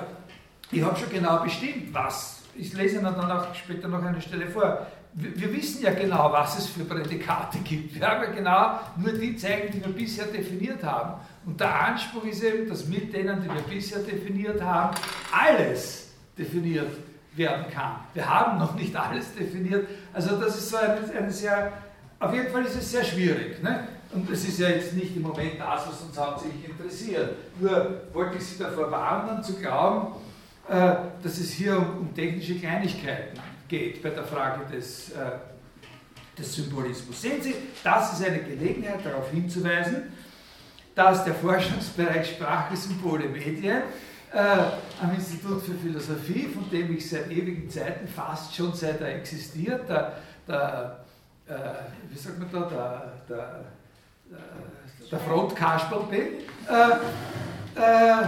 ich 0.72 0.84
habe 0.84 0.98
schon 1.00 1.10
genau 1.10 1.42
bestimmt, 1.44 1.94
was. 1.94 2.42
Ich 2.56 2.74
lese 2.74 2.98
Ihnen 2.98 3.06
dann 3.06 3.32
auch 3.32 3.56
später 3.56 3.88
noch 3.88 4.04
eine 4.04 4.22
Stelle 4.22 4.48
vor. 4.48 4.86
Wir, 5.14 5.40
wir 5.40 5.54
wissen 5.54 5.82
ja 5.82 5.94
genau, 5.94 6.32
was 6.32 6.60
es 6.60 6.68
für 6.68 6.84
Prädikate 6.84 7.60
gibt. 7.60 7.96
Wir 7.96 8.08
haben 8.08 8.24
ja 8.24 8.32
genau 8.32 8.80
nur 8.98 9.14
die 9.14 9.36
Zeichen, 9.38 9.72
die 9.72 9.84
wir 9.84 9.94
bisher 9.94 10.26
definiert 10.26 10.84
haben. 10.84 11.22
Und 11.46 11.60
der 11.60 11.74
Anspruch 11.88 12.26
ist 12.26 12.44
eben, 12.44 12.68
dass 12.68 12.86
mit 12.88 13.14
denen, 13.14 13.42
die 13.42 13.48
wir 13.48 13.62
bisher 13.62 14.00
definiert 14.00 14.62
haben, 14.62 14.96
alles 15.32 16.10
definiert 16.38 16.92
werden 17.34 17.66
kann. 17.74 17.96
Wir 18.14 18.30
haben 18.30 18.60
noch 18.60 18.76
nicht 18.76 18.96
alles 18.96 19.34
definiert. 19.34 19.88
Also 20.14 20.38
das 20.38 20.58
ist 20.58 20.70
so 20.70 20.78
eine, 20.78 21.00
eine 21.18 21.32
sehr 21.32 21.72
auf 22.22 22.34
jeden 22.34 22.50
Fall 22.50 22.66
ist 22.66 22.76
es 22.76 22.92
sehr 22.92 23.04
schwierig. 23.04 23.62
Ne? 23.62 23.88
Und 24.14 24.30
es 24.30 24.48
ist 24.48 24.60
ja 24.60 24.70
jetzt 24.70 24.94
nicht 24.94 25.16
im 25.16 25.24
Moment 25.24 25.60
das, 25.60 25.88
was 25.88 26.02
uns 26.02 26.18
hauptsächlich 26.18 26.70
interessiert. 26.70 27.36
Nur 27.60 28.02
wollte 28.14 28.38
ich 28.38 28.44
Sie 28.44 28.60
davor 28.60 28.92
warnen, 28.92 29.44
zu 29.44 29.56
glauben, 29.56 30.16
äh, 30.70 30.96
dass 31.24 31.38
es 31.40 31.52
hier 31.52 31.78
um, 31.78 31.98
um, 32.00 32.16
technische 32.16 32.60
Kleinigkeiten 32.60 33.40
geht 33.68 34.04
bei 34.04 34.10
der 34.10 34.24
Frage 34.24 34.66
des, 34.72 35.12
äh, 35.12 35.32
des 36.38 36.56
Symbolismus. 36.56 37.22
Sehen 37.22 37.42
Sie, 37.42 37.56
das 37.84 38.14
ist 38.14 38.26
eine 38.26 38.40
Gelegenheit, 38.40 39.00
darauf 39.04 39.32
hinzuweisen, 39.32 40.14
dass 40.94 41.24
der 41.24 41.34
Forschungsbereich 41.34 42.32
Sprache, 42.32 42.76
Symbole, 42.76 43.30
Medien 43.30 43.82
äh, 44.34 44.38
am 45.02 45.16
Institut 45.16 45.64
für 45.64 45.74
Philosophie, 45.74 46.50
von 46.54 46.70
dem 46.70 46.96
ich 46.96 47.10
seit 47.10 47.32
ewigen 47.32 47.70
Zeiten, 47.70 48.08
fast 48.08 48.54
schon 48.54 48.74
seit 48.74 49.02
er 49.02 49.16
existiert, 49.16 49.90
der, 49.90 50.18
der 50.48 51.01
äh, 51.48 51.54
wie 52.10 52.18
sagt 52.18 52.40
man 52.40 52.52
da, 52.52 52.60
der, 52.70 53.14
der, 53.30 53.66
äh, 54.38 55.10
der 55.10 55.20
Frontkasperl 55.20 56.04
bin, 56.10 56.22
äh, 57.78 58.24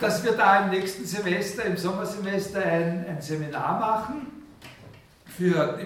dass 0.00 0.24
wir 0.24 0.32
da 0.32 0.64
im 0.64 0.70
nächsten 0.70 1.04
Semester, 1.04 1.64
im 1.64 1.76
Sommersemester 1.76 2.62
ein, 2.62 3.06
ein 3.08 3.20
Seminar 3.20 3.78
machen 3.78 4.44
für 5.26 5.78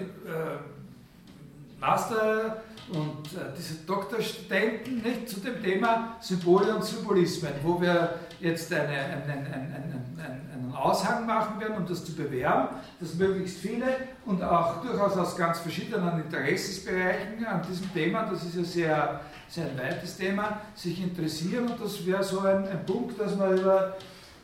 Master- 1.79 2.61
und 2.91 3.29
diese 3.57 3.75
Doktorstudenten 3.85 5.01
nicht, 5.01 5.29
zu 5.29 5.39
dem 5.39 5.61
Thema 5.63 6.17
Symbole 6.19 6.75
und 6.75 6.83
Symbolismen, 6.83 7.53
wo 7.63 7.79
wir 7.81 8.19
jetzt 8.39 8.73
eine, 8.73 8.87
einen, 8.87 9.23
einen, 9.23 9.53
einen, 9.53 10.49
einen 10.53 10.73
Aushang 10.75 11.25
machen 11.25 11.59
werden, 11.61 11.77
um 11.77 11.87
das 11.87 12.03
zu 12.03 12.13
bewerben, 12.13 12.75
dass 12.99 13.15
möglichst 13.15 13.57
viele 13.57 13.85
und 14.25 14.43
auch 14.43 14.81
durchaus 14.81 15.15
aus 15.17 15.37
ganz 15.37 15.59
verschiedenen 15.59 16.21
Interessensbereichen 16.21 17.45
an 17.45 17.61
diesem 17.67 17.91
Thema, 17.93 18.23
das 18.23 18.43
ist 18.43 18.55
ja 18.55 18.63
sehr, 18.63 19.21
sehr 19.47 19.65
ein 19.65 19.77
weites 19.77 20.17
Thema, 20.17 20.61
sich 20.75 21.01
interessieren 21.01 21.69
und 21.69 21.81
das 21.81 22.05
wäre 22.05 22.23
so 22.23 22.41
ein, 22.41 22.67
ein 22.67 22.85
Punkt, 22.85 23.19
dass 23.19 23.35
man 23.37 23.57
über, 23.57 23.95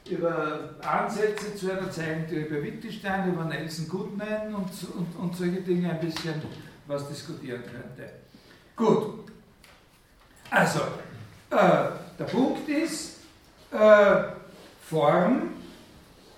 über 0.10 0.60
Ansätze 0.82 1.56
zu 1.56 1.72
einer 1.72 1.92
Zeichentheorie 1.92 2.46
über 2.46 2.64
Wittgenstein, 2.64 3.34
über 3.34 3.44
Nelson 3.44 3.90
Goodman 3.90 4.56
und, 4.56 4.70
und, 4.96 5.16
und 5.20 5.36
solche 5.36 5.62
Dinge 5.62 5.90
ein 5.90 6.00
bisschen 6.00 6.36
was 6.88 7.08
diskutieren 7.08 7.62
könnte. 7.64 8.29
Gut, 8.80 9.26
Also, 10.50 10.80
äh, 11.50 11.58
der 12.18 12.24
Punkt 12.24 12.70
ist, 12.70 13.18
äh, 13.74 14.24
Form, 14.90 15.50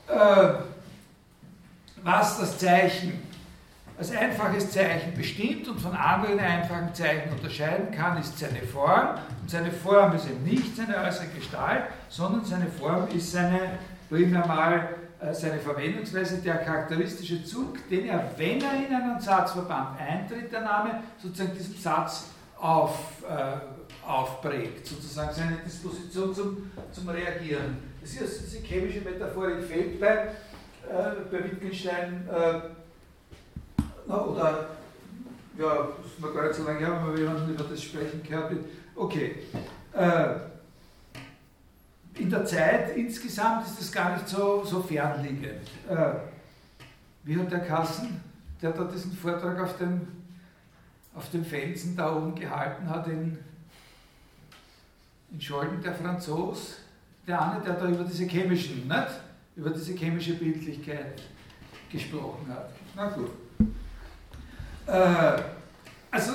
äh, 0.07 0.53
was 2.03 2.39
das 2.39 2.57
Zeichen 2.57 3.21
als 3.95 4.11
einfaches 4.15 4.71
Zeichen 4.71 5.13
bestimmt 5.13 5.67
und 5.67 5.79
von 5.79 5.95
anderen 5.95 6.39
einfachen 6.39 6.91
Zeichen 6.95 7.31
unterscheiden 7.31 7.91
kann, 7.91 8.17
ist 8.17 8.39
seine 8.39 8.63
Form. 8.63 9.19
Und 9.39 9.49
seine 9.49 9.71
Form 9.71 10.15
ist 10.15 10.27
eben 10.27 10.43
nicht 10.43 10.75
seine 10.75 10.97
äußere 10.97 11.27
Gestalt, 11.27 11.83
sondern 12.09 12.43
seine 12.43 12.65
Form 12.65 13.07
ist 13.09 13.31
seine, 13.31 13.77
primär 14.09 14.47
mal, 14.47 14.89
seine 15.33 15.59
Verwendungsweise, 15.59 16.41
der 16.41 16.57
charakteristische 16.57 17.43
Zug, 17.43 17.87
den 17.89 18.07
er, 18.07 18.31
wenn 18.37 18.59
er 18.61 18.73
in 18.73 18.93
einen 18.93 19.21
Satzverband 19.21 19.99
eintritt, 19.99 20.51
der 20.51 20.61
Name, 20.61 21.03
sozusagen 21.21 21.55
diesem 21.55 21.75
Satz 21.75 22.29
auf, 22.59 23.23
äh, 23.29 24.07
aufprägt, 24.07 24.87
sozusagen 24.87 25.33
seine 25.33 25.57
Disposition 25.57 26.33
zum, 26.33 26.71
zum 26.91 27.09
Reagieren. 27.09 27.77
Das 28.01 28.13
ist 28.13 28.41
diese 28.41 28.65
chemische 28.65 29.01
Metaphorik 29.01 29.63
fehlt 29.63 29.99
bei, 29.99 30.07
äh, 30.07 30.31
bei 31.31 31.43
Wittgenstein. 31.43 32.27
Äh, 32.27 34.11
oder, 34.11 34.69
ja, 35.57 35.87
das 36.01 36.11
ist 36.11 36.19
mir 36.19 36.33
gar 36.33 36.47
nicht 36.47 36.55
so 36.55 36.63
lange 36.63 36.79
her, 36.79 36.93
wenn 36.95 37.11
man 37.11 37.17
jemanden 37.17 37.53
über 37.53 37.63
das 37.63 37.83
sprechen 37.83 38.23
gehört. 38.23 38.53
Okay. 38.95 39.35
Äh, 39.93 40.51
in 42.15 42.29
der 42.29 42.45
Zeit 42.45 42.95
insgesamt 42.95 43.65
ist 43.67 43.79
das 43.79 43.91
gar 43.91 44.13
nicht 44.13 44.27
so, 44.27 44.63
so 44.63 44.81
fernliegend. 44.81 45.67
Äh, 45.89 46.13
wie 47.23 47.37
hat 47.37 47.51
der 47.51 47.61
Kassen, 47.61 48.21
der 48.61 48.71
da 48.71 48.83
diesen 48.85 49.13
Vortrag 49.13 49.59
auf 49.59 49.77
dem, 49.77 50.07
auf 51.15 51.29
dem 51.31 51.45
Felsen 51.45 51.95
da 51.95 52.15
oben 52.15 52.35
gehalten 52.35 52.89
hat, 52.89 53.07
in, 53.07 53.37
in 55.31 55.41
Scholden, 55.41 55.81
der 55.81 55.95
Franzos, 55.95 56.77
der 57.27 57.41
eine, 57.41 57.63
der 57.63 57.73
da 57.73 57.87
über 57.87 58.03
diese 58.03 58.25
chemischen, 58.25 58.87
nicht? 58.87 59.07
über 59.55 59.69
diese 59.69 59.93
chemische 59.93 60.33
Bildlichkeit 60.33 61.21
gesprochen 61.91 62.47
hat. 62.49 62.69
Na 62.95 63.09
gut. 63.09 63.31
Äh, 64.87 65.41
also, 66.09 66.31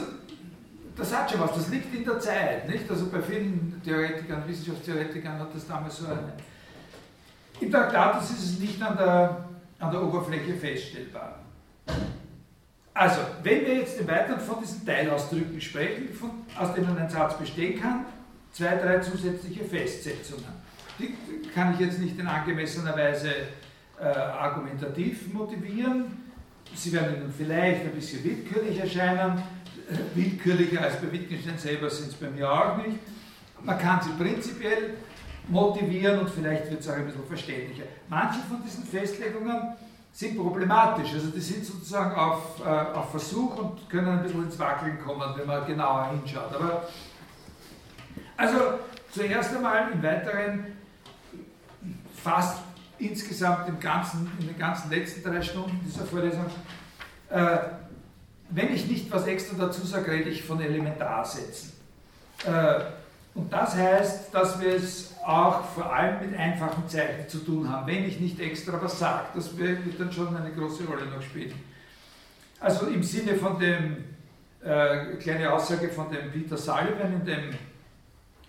das 0.96 1.14
hat 1.14 1.30
schon 1.30 1.40
was, 1.40 1.54
das 1.54 1.68
liegt 1.68 1.94
in 1.94 2.04
der 2.04 2.18
Zeit. 2.18 2.68
Nicht? 2.68 2.90
Also 2.90 3.06
bei 3.06 3.20
vielen 3.20 3.80
Theoretikern, 3.84 4.42
Wissenschaftstheoretikern 4.46 5.38
hat 5.38 5.54
das 5.54 5.66
damals 5.66 5.98
so 5.98 6.06
eine. 6.06 6.32
Im 7.60 7.70
Traktatus 7.70 8.30
ist 8.30 8.44
es 8.44 8.58
nicht 8.58 8.82
an 8.82 8.96
der, 8.96 9.44
an 9.78 9.90
der 9.90 10.02
Oberfläche 10.02 10.54
feststellbar. 10.54 11.40
Also, 12.92 13.20
wenn 13.42 13.66
wir 13.66 13.74
jetzt 13.76 14.00
im 14.00 14.08
Weiteren 14.08 14.40
von 14.40 14.58
diesen 14.60 14.86
Teilausdrücken 14.86 15.60
sprechen, 15.60 16.14
von, 16.14 16.30
aus 16.58 16.74
denen 16.74 16.96
ein 16.96 17.10
Satz 17.10 17.36
bestehen 17.36 17.78
kann, 17.78 18.06
zwei, 18.52 18.76
drei 18.76 19.00
zusätzliche 19.00 19.64
Festsetzungen. 19.64 20.44
Die 20.98 21.14
kann 21.54 21.74
ich 21.74 21.80
jetzt 21.80 21.98
nicht 21.98 22.18
in 22.18 22.26
angemessener 22.26 22.96
Weise 22.96 23.30
äh, 24.00 24.04
argumentativ 24.04 25.30
motivieren. 25.32 26.06
Sie 26.74 26.92
werden 26.92 27.16
Ihnen 27.16 27.34
vielleicht 27.36 27.82
ein 27.82 27.92
bisschen 27.92 28.24
willkürlich 28.24 28.78
erscheinen, 28.78 29.42
willkürlicher 30.14 30.82
als 30.82 30.96
bei 30.96 31.12
Wittgenstein 31.12 31.58
selber 31.58 31.90
sind 31.90 32.08
es 32.08 32.14
bei 32.14 32.28
mir 32.28 32.50
auch 32.50 32.76
nicht. 32.78 32.98
Man 33.62 33.78
kann 33.78 34.00
sie 34.02 34.10
prinzipiell 34.22 34.94
motivieren 35.48 36.20
und 36.20 36.30
vielleicht 36.30 36.70
wird 36.70 36.80
es 36.80 36.88
auch 36.88 36.94
ein 36.94 37.06
bisschen 37.06 37.24
verständlicher. 37.26 37.84
Manche 38.08 38.40
von 38.48 38.62
diesen 38.62 38.84
Festlegungen 38.84 39.76
sind 40.12 40.36
problematisch, 40.36 41.12
also 41.12 41.28
die 41.28 41.40
sind 41.40 41.64
sozusagen 41.64 42.14
auf, 42.14 42.60
äh, 42.64 42.68
auf 42.68 43.10
Versuch 43.10 43.56
und 43.58 43.88
können 43.88 44.08
ein 44.08 44.22
bisschen 44.22 44.44
ins 44.44 44.58
Wackeln 44.58 44.98
kommen, 44.98 45.34
wenn 45.36 45.46
man 45.46 45.66
genauer 45.66 46.10
hinschaut. 46.10 46.54
Aber 46.54 46.88
also 48.36 48.56
zuerst 49.12 49.54
einmal 49.54 49.92
im 49.92 50.02
Weiteren 50.02 50.66
fast 52.14 52.62
insgesamt 52.98 53.68
im 53.68 53.78
ganzen, 53.78 54.30
in 54.40 54.48
den 54.48 54.58
ganzen 54.58 54.90
letzten 54.90 55.22
drei 55.22 55.42
Stunden 55.42 55.80
dieser 55.84 56.06
Vorlesung, 56.06 56.46
äh, 57.28 57.58
wenn 58.50 58.72
ich 58.74 58.86
nicht 58.86 59.10
was 59.10 59.26
extra 59.26 59.56
dazu 59.56 59.84
sage, 59.86 60.10
rede 60.10 60.30
ich 60.30 60.44
von 60.44 60.60
Elementarsätzen. 60.60 61.72
Äh, 62.46 62.80
und 63.34 63.52
das 63.52 63.74
heißt, 63.74 64.32
dass 64.32 64.60
wir 64.60 64.74
es 64.74 65.14
auch 65.24 65.64
vor 65.64 65.92
allem 65.92 66.30
mit 66.30 66.38
einfachen 66.38 66.88
Zeichen 66.88 67.28
zu 67.28 67.38
tun 67.38 67.68
haben, 67.68 67.86
wenn 67.86 68.04
ich 68.04 68.18
nicht 68.20 68.40
extra 68.40 68.80
was 68.80 68.98
sage. 68.98 69.26
Das 69.34 69.56
wird 69.58 69.78
dann 69.98 70.12
schon 70.12 70.34
eine 70.34 70.52
große 70.52 70.84
Rolle 70.84 71.06
noch 71.06 71.20
spielen. 71.20 71.52
Also 72.60 72.86
im 72.86 73.02
Sinne 73.02 73.34
von 73.34 73.58
dem, 73.58 74.04
äh, 74.64 75.16
kleine 75.20 75.52
Aussage 75.52 75.90
von 75.90 76.10
dem 76.10 76.30
Peter 76.30 76.56
Sullivan 76.56 77.12
in 77.12 77.24
dem 77.26 77.50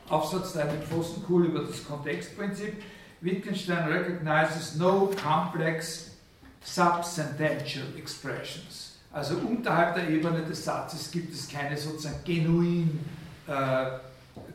Aufsatz 0.09 0.53
da 0.53 0.61
in 0.61 0.69
dem 0.69 0.81
Pfostenkuhl 0.83 1.47
über 1.47 1.63
das 1.63 1.85
Kontextprinzip, 1.85 2.81
Wittgenstein 3.19 3.91
recognizes 3.91 4.75
no 4.75 5.11
complex 5.21 6.11
subsentential 6.63 7.85
expressions. 7.97 8.96
Also 9.11 9.35
unterhalb 9.35 9.95
der 9.95 10.09
Ebene 10.09 10.43
des 10.43 10.63
Satzes 10.63 11.09
gibt 11.11 11.33
es 11.33 11.47
keine 11.47 11.77
sozusagen 11.77 12.23
genuin 12.23 12.99
äh, 13.47 13.85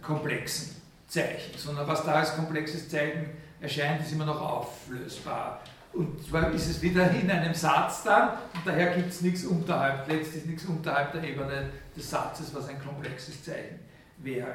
komplexen 0.00 0.76
Zeichen, 1.08 1.56
sondern 1.56 1.86
was 1.86 2.04
da 2.04 2.14
als 2.14 2.34
komplexes 2.34 2.88
Zeichen 2.88 3.30
erscheint, 3.60 4.02
ist 4.02 4.12
immer 4.12 4.26
noch 4.26 4.40
auflösbar. 4.40 5.60
Und 5.92 6.26
zwar 6.26 6.50
ist 6.52 6.68
es 6.68 6.80
wieder 6.80 7.10
in 7.10 7.30
einem 7.30 7.54
Satz 7.54 8.04
dann, 8.04 8.30
und 8.54 8.66
daher 8.66 8.94
gibt 8.94 9.10
es 9.10 9.20
nichts 9.20 9.44
unterhalb, 9.44 10.08
letztlich 10.08 10.46
nichts 10.46 10.64
unterhalb 10.64 11.12
der 11.12 11.22
Ebene 11.22 11.70
des 11.94 12.08
Satzes, 12.08 12.54
was 12.54 12.68
ein 12.68 12.82
komplexes 12.82 13.44
Zeichen 13.44 13.78
wäre. 14.18 14.54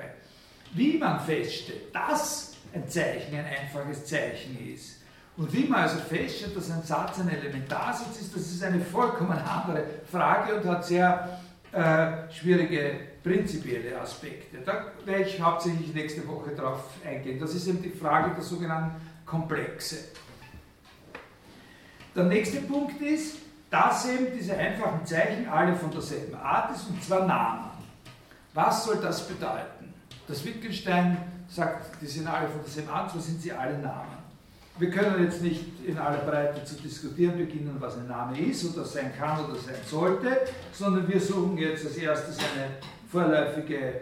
Wie 0.73 0.97
man 0.97 1.19
feststellt, 1.19 1.93
dass 1.93 2.53
ein 2.73 2.89
Zeichen 2.89 3.35
ein 3.35 3.45
einfaches 3.45 4.05
Zeichen 4.05 4.73
ist. 4.73 4.96
Und 5.37 5.53
wie 5.53 5.65
man 5.65 5.81
also 5.81 5.99
feststellt, 5.99 6.57
dass 6.57 6.71
ein 6.71 6.81
Satz 6.81 7.19
ein 7.19 7.29
Elementarsatz 7.29 8.19
ist, 8.19 8.35
das 8.35 8.41
ist 8.41 8.63
eine 8.63 8.81
vollkommen 8.81 9.37
andere 9.37 9.83
Frage 10.11 10.55
und 10.55 10.65
hat 10.65 10.83
sehr 10.83 11.39
äh, 11.71 12.31
schwierige 12.33 12.99
prinzipielle 13.23 13.99
Aspekte. 14.01 14.57
Da 14.65 14.87
werde 15.05 15.23
ich 15.23 15.39
hauptsächlich 15.39 15.93
nächste 15.93 16.27
Woche 16.27 16.51
darauf 16.55 16.85
eingehen. 17.05 17.39
Das 17.39 17.53
ist 17.53 17.67
eben 17.67 17.83
die 17.83 17.91
Frage 17.91 18.33
der 18.33 18.43
sogenannten 18.43 18.95
Komplexe. 19.25 19.97
Der 22.15 22.23
nächste 22.23 22.61
Punkt 22.61 22.99
ist, 22.99 23.37
dass 23.69 24.09
eben 24.09 24.27
diese 24.35 24.57
einfachen 24.57 25.05
Zeichen 25.05 25.47
alle 25.47 25.75
von 25.75 25.91
derselben 25.91 26.35
Art 26.35 26.75
ist, 26.75 26.89
und 26.89 27.03
zwar 27.03 27.27
Namen. 27.27 27.69
Was 28.55 28.85
soll 28.85 28.97
das 28.97 29.27
bedeuten? 29.27 29.93
Das 30.27 30.43
Wittgenstein 30.43 31.17
sagt, 31.47 32.01
die 32.01 32.07
sind 32.07 32.27
alle 32.27 32.47
von 32.47 32.61
derselben 32.63 32.89
Art, 32.89 33.11
so 33.11 33.19
sind 33.19 33.39
sie 33.39 33.51
alle 33.51 33.77
Namen. 33.77 34.16
Wir 34.79 34.91
können 34.91 35.23
jetzt 35.23 35.41
nicht 35.41 35.63
in 35.87 35.97
aller 35.97 36.19
Breite 36.19 36.63
zu 36.63 36.75
diskutieren 36.75 37.35
beginnen, 37.35 37.75
was 37.79 37.97
ein 37.97 38.07
Name 38.07 38.39
ist 38.39 38.63
oder 38.65 38.85
sein 38.85 39.11
kann 39.17 39.43
oder 39.45 39.55
sein 39.55 39.73
sollte, 39.83 40.41
sondern 40.71 41.07
wir 41.07 41.19
suchen 41.19 41.57
jetzt 41.57 41.83
als 41.85 41.97
erstes 41.97 42.37
eine 42.37 42.77
vorläufige 43.11 44.01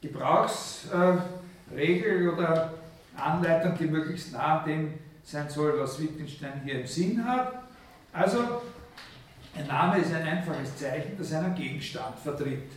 Gebrauchsregel 0.00 2.30
oder 2.32 2.72
Anleitung, 3.14 3.76
die 3.78 3.88
möglichst 3.88 4.32
nah 4.32 4.64
dem 4.64 4.94
sein 5.22 5.50
soll, 5.50 5.78
was 5.78 6.00
Wittgenstein 6.00 6.62
hier 6.64 6.80
im 6.80 6.86
Sinn 6.86 7.22
hat. 7.22 7.64
Also, 8.12 8.62
ein 9.54 9.66
Name 9.66 9.98
ist 9.98 10.14
ein 10.14 10.22
einfaches 10.22 10.78
Zeichen, 10.78 11.18
das 11.18 11.30
einen 11.34 11.54
Gegenstand 11.54 12.18
vertritt. 12.18 12.70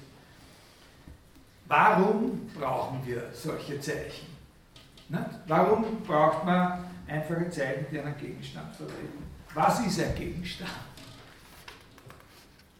Warum 1.67 2.49
brauchen 2.59 2.99
wir 3.05 3.29
solche 3.31 3.79
Zeichen? 3.79 4.27
Warum 5.47 6.01
braucht 6.05 6.43
man 6.43 6.88
einfache 7.09 7.49
Zeichen, 7.49 7.85
die 7.91 7.99
einen 7.99 8.17
Gegenstand 8.17 8.75
vertreten? 8.75 9.23
Was 9.53 9.85
ist 9.85 9.99
ein 9.99 10.15
Gegenstand? 10.15 10.71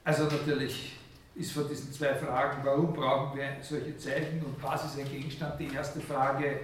Also 0.04 0.24
natürlich 0.24 0.98
ist 1.36 1.52
von 1.52 1.68
diesen 1.68 1.92
zwei 1.94 2.16
Fragen, 2.16 2.64
warum 2.64 2.94
brauchen 2.94 3.38
wir 3.38 3.58
solche 3.62 3.98
Zeichen 3.98 4.44
und 4.44 4.62
was 4.62 4.86
ist 4.86 5.00
ein 5.00 5.10
Gegenstand, 5.10 5.60
die 5.60 5.74
erste 5.74 6.00
Frage 6.00 6.60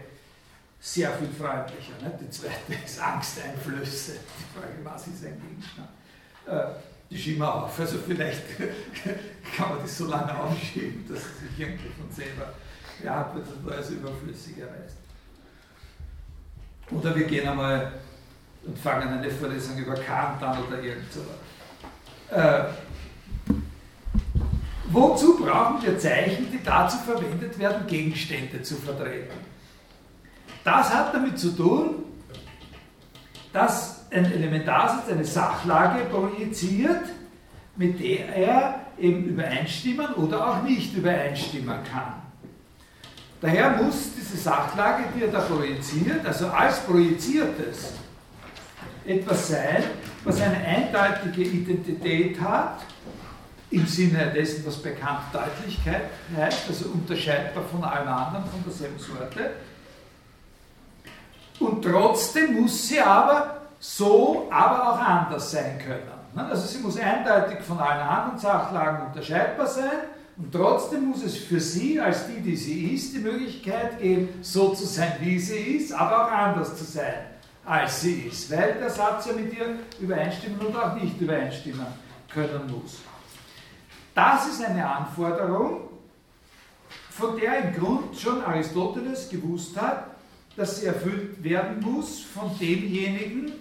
sehr 0.79 1.11
viel 1.13 1.29
freundlicher. 1.29 1.93
Ne? 2.01 2.17
Die 2.21 2.29
zweite 2.29 2.73
ist 2.85 2.99
Angsteinflüsse. 3.01 4.13
Die 4.13 4.59
Frage, 4.59 4.73
was 4.83 5.07
ist 5.07 5.25
ein 5.25 5.41
Gegenstand? 5.41 5.89
Äh, 6.45 6.79
die 7.09 7.17
schieben 7.17 7.39
wir 7.39 7.53
auf. 7.53 7.79
Also 7.79 7.97
vielleicht 8.05 8.43
kann 9.55 9.69
man 9.69 9.79
das 9.81 9.97
so 9.97 10.07
lange 10.07 10.37
aufschieben, 10.37 11.05
dass 11.07 11.19
es 11.19 11.39
sich 11.39 11.59
irgendwie 11.59 11.89
von 11.89 12.11
selber 12.11 12.53
beantwortet 13.01 13.53
oder 13.65 13.77
als 13.77 13.89
überflüssig 13.89 14.57
erweist. 14.57 14.97
Oder 16.91 17.15
wir 17.15 17.25
gehen 17.25 17.47
einmal 17.47 17.91
und 18.63 18.77
fangen 18.77 19.07
eine 19.07 19.29
Vorlesung 19.29 19.77
über 19.77 19.95
Kant 19.95 20.41
an 20.41 20.57
oder 20.67 20.81
irgend 20.81 21.11
sowas. 21.11 21.35
Äh, 22.31 23.53
wozu 24.87 25.37
brauchen 25.37 25.81
wir 25.83 25.97
Zeichen, 25.97 26.51
die 26.51 26.63
dazu 26.63 26.97
verwendet 26.97 27.57
werden, 27.59 27.85
Gegenstände 27.87 28.61
zu 28.61 28.75
vertreten? 28.75 29.33
Das 30.63 30.93
hat 30.93 31.13
damit 31.13 31.37
zu 31.37 31.55
tun, 31.55 32.05
dass 33.53 34.05
ein 34.11 34.25
Elementarsatz 34.25 35.09
eine 35.09 35.23
Sachlage 35.23 36.05
projiziert, 36.05 37.05
mit 37.75 37.99
der 37.99 38.35
er 38.35 38.79
eben 38.97 39.25
übereinstimmen 39.25 40.13
oder 40.15 40.47
auch 40.47 40.63
nicht 40.63 40.95
übereinstimmen 40.95 41.77
kann. 41.83 42.24
Daher 43.41 43.71
muss 43.71 44.13
diese 44.15 44.37
Sachlage, 44.37 45.03
die 45.15 45.23
er 45.23 45.31
da 45.31 45.41
projiziert, 45.41 46.25
also 46.25 46.47
als 46.47 46.79
projiziertes, 46.79 47.93
etwas 49.05 49.49
sein, 49.49 49.83
was 50.23 50.41
eine 50.41 50.57
eindeutige 50.57 51.43
Identität 51.43 52.39
hat, 52.41 52.79
im 53.71 53.85
Sinne 53.85 54.31
dessen, 54.33 54.65
was 54.65 54.77
bekannt 54.77 55.33
Deutlichkeit 55.33 56.03
heißt, 56.35 56.69
also 56.69 56.89
unterscheidbar 56.89 57.63
von 57.65 57.83
allen 57.83 58.07
anderen 58.07 58.45
von 58.45 58.63
derselben 58.63 58.97
Sorte. 58.97 59.51
Und 61.59 61.83
trotzdem 61.83 62.61
muss 62.61 62.87
sie 62.87 62.99
aber 62.99 63.61
so, 63.79 64.47
aber 64.51 64.93
auch 64.93 64.99
anders 64.99 65.51
sein 65.51 65.77
können. 65.77 66.49
Also 66.49 66.67
sie 66.67 66.79
muss 66.79 66.97
eindeutig 66.97 67.59
von 67.59 67.79
allen 67.79 68.01
anderen 68.01 68.39
Sachlagen 68.39 69.07
unterscheidbar 69.07 69.67
sein 69.67 70.14
und 70.37 70.51
trotzdem 70.51 71.09
muss 71.09 71.23
es 71.23 71.37
für 71.37 71.59
sie, 71.59 71.99
als 71.99 72.27
die, 72.27 72.41
die 72.41 72.57
sie 72.57 72.93
ist, 72.93 73.13
die 73.13 73.19
Möglichkeit 73.19 73.99
geben, 73.99 74.29
so 74.41 74.73
zu 74.73 74.85
sein, 74.85 75.13
wie 75.21 75.39
sie 75.39 75.55
ist, 75.55 75.93
aber 75.93 76.25
auch 76.25 76.31
anders 76.31 76.75
zu 76.77 76.83
sein, 76.83 77.25
als 77.63 78.01
sie 78.01 78.23
ist, 78.23 78.51
weil 78.51 78.73
der 78.73 78.89
Satz 78.89 79.27
ja 79.27 79.33
mit 79.33 79.57
ihr 79.57 79.77
übereinstimmen 79.99 80.59
oder 80.59 80.91
auch 80.91 81.01
nicht 81.01 81.19
übereinstimmen 81.21 81.85
können 82.29 82.69
muss. 82.69 82.99
Das 84.13 84.47
ist 84.47 84.63
eine 84.63 84.85
Anforderung, 84.85 85.89
von 87.09 87.37
der 87.39 87.59
im 87.59 87.73
Grund 87.73 88.17
schon 88.17 88.43
Aristoteles 88.43 89.29
gewusst 89.29 89.79
hat, 89.79 90.15
dass 90.57 90.79
sie 90.79 90.87
erfüllt 90.87 91.41
werden 91.41 91.79
muss 91.79 92.21
von 92.21 92.51
demjenigen, 92.59 93.53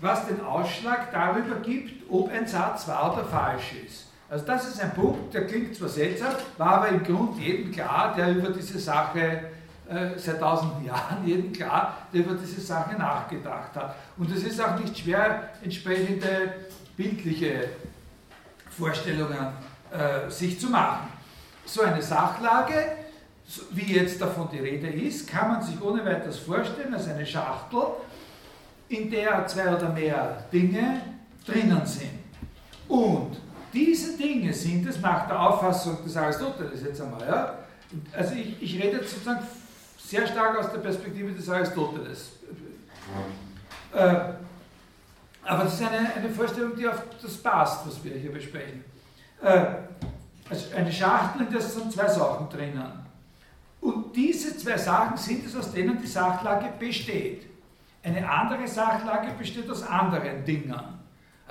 was 0.00 0.26
den 0.26 0.40
Ausschlag 0.40 1.12
darüber 1.12 1.56
gibt, 1.56 2.10
ob 2.10 2.30
ein 2.30 2.46
Satz 2.46 2.88
wahr 2.88 3.12
oder 3.12 3.24
falsch 3.26 3.74
ist. 3.86 4.11
Also 4.32 4.46
das 4.46 4.66
ist 4.66 4.80
ein 4.80 4.94
Punkt, 4.94 5.34
der 5.34 5.46
klingt 5.46 5.76
zwar 5.76 5.90
seltsam, 5.90 6.32
war 6.56 6.76
aber 6.78 6.88
im 6.88 7.04
Grund 7.04 7.38
jedem 7.38 7.70
klar, 7.70 8.14
der 8.16 8.30
über 8.34 8.48
diese 8.48 8.78
Sache 8.78 9.20
äh, 9.86 10.16
seit 10.16 10.40
tausenden 10.40 10.86
Jahren 10.86 11.22
jedem 11.26 11.52
klar, 11.52 11.98
der 12.10 12.20
über 12.20 12.34
diese 12.36 12.62
Sache 12.62 12.96
nachgedacht 12.96 13.76
hat. 13.76 13.94
Und 14.16 14.34
es 14.34 14.42
ist 14.42 14.58
auch 14.58 14.78
nicht 14.80 14.96
schwer, 14.96 15.50
entsprechende 15.62 16.54
bildliche 16.96 17.68
Vorstellungen 18.70 19.48
äh, 19.90 20.30
sich 20.30 20.58
zu 20.58 20.70
machen. 20.70 21.10
So 21.66 21.82
eine 21.82 22.00
Sachlage, 22.00 22.86
wie 23.72 23.96
jetzt 23.96 24.18
davon 24.18 24.48
die 24.50 24.60
Rede 24.60 24.88
ist, 24.88 25.28
kann 25.28 25.48
man 25.48 25.62
sich 25.62 25.78
ohne 25.82 26.06
weiteres 26.06 26.38
vorstellen 26.38 26.94
als 26.94 27.06
eine 27.06 27.26
Schachtel, 27.26 27.82
in 28.88 29.10
der 29.10 29.46
zwei 29.46 29.76
oder 29.76 29.90
mehr 29.90 30.42
Dinge 30.50 31.02
drinnen 31.44 31.84
sind. 31.84 32.18
Und 32.88 33.41
diese 33.72 34.16
Dinge 34.16 34.52
sind 34.52 34.86
es 34.86 35.00
nach 35.00 35.26
der 35.26 35.40
Auffassung 35.40 36.02
des 36.04 36.16
Aristoteles 36.16 36.82
jetzt 36.82 37.00
einmal, 37.00 37.26
ja, 37.26 37.58
also 38.12 38.34
ich, 38.34 38.62
ich 38.62 38.82
rede 38.82 38.98
jetzt 38.98 39.10
sozusagen 39.10 39.46
sehr 39.98 40.26
stark 40.26 40.58
aus 40.58 40.70
der 40.70 40.78
Perspektive 40.78 41.32
des 41.32 41.48
Aristoteles. 41.48 42.32
Äh, 43.94 44.14
aber 45.44 45.64
das 45.64 45.74
ist 45.74 45.82
eine, 45.82 46.14
eine 46.14 46.30
Vorstellung, 46.30 46.76
die 46.76 46.86
auf 46.86 47.02
das 47.20 47.36
passt, 47.38 47.86
was 47.86 48.02
wir 48.04 48.14
hier 48.14 48.32
besprechen. 48.32 48.84
Äh, 49.42 49.64
also 50.48 50.74
eine 50.76 50.92
Schachtel, 50.92 51.46
in 51.46 51.52
der 51.52 51.60
sind 51.60 51.92
zwei 51.92 52.08
Sachen 52.08 52.48
drinnen. 52.48 53.02
Und 53.80 54.14
diese 54.14 54.56
zwei 54.56 54.78
Sachen 54.78 55.16
sind 55.16 55.46
es, 55.46 55.56
aus 55.56 55.72
denen 55.72 56.00
die 56.00 56.06
Sachlage 56.06 56.72
besteht. 56.78 57.46
Eine 58.02 58.28
andere 58.28 58.66
Sachlage 58.68 59.32
besteht 59.38 59.68
aus 59.70 59.82
anderen 59.82 60.44
Dingen. 60.44 61.01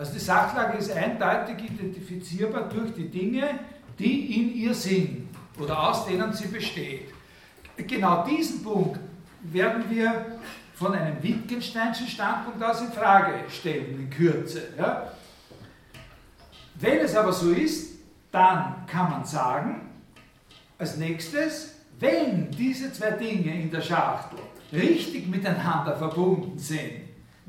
Also 0.01 0.13
die 0.13 0.19
Sachlage 0.19 0.79
ist 0.79 0.91
eindeutig 0.91 1.63
identifizierbar 1.63 2.67
durch 2.69 2.91
die 2.95 3.07
Dinge, 3.07 3.59
die 3.99 4.41
in 4.41 4.55
ihr 4.55 4.73
sind 4.73 5.29
oder 5.59 5.89
aus 5.89 6.07
denen 6.07 6.33
sie 6.33 6.47
besteht. 6.47 7.09
Genau 7.77 8.25
diesen 8.25 8.63
Punkt 8.63 8.99
werden 9.43 9.83
wir 9.91 10.39
von 10.73 10.95
einem 10.95 11.21
Wittgensteinschen 11.21 12.07
Standpunkt 12.07 12.63
aus 12.63 12.81
in 12.81 12.91
Frage 12.91 13.43
stellen, 13.47 13.91
in 13.99 14.09
Kürze. 14.09 14.69
Ja? 14.75 15.11
Wenn 16.79 16.97
es 16.97 17.15
aber 17.15 17.31
so 17.31 17.51
ist, 17.51 17.99
dann 18.31 18.87
kann 18.87 19.11
man 19.11 19.23
sagen, 19.23 19.87
als 20.79 20.97
nächstes, 20.97 21.75
wenn 21.99 22.49
diese 22.49 22.91
zwei 22.91 23.11
Dinge 23.11 23.53
in 23.53 23.69
der 23.69 23.81
Schachtel 23.81 24.39
richtig 24.73 25.27
miteinander 25.27 25.95
verbunden 25.95 26.57
sind, 26.57 27.00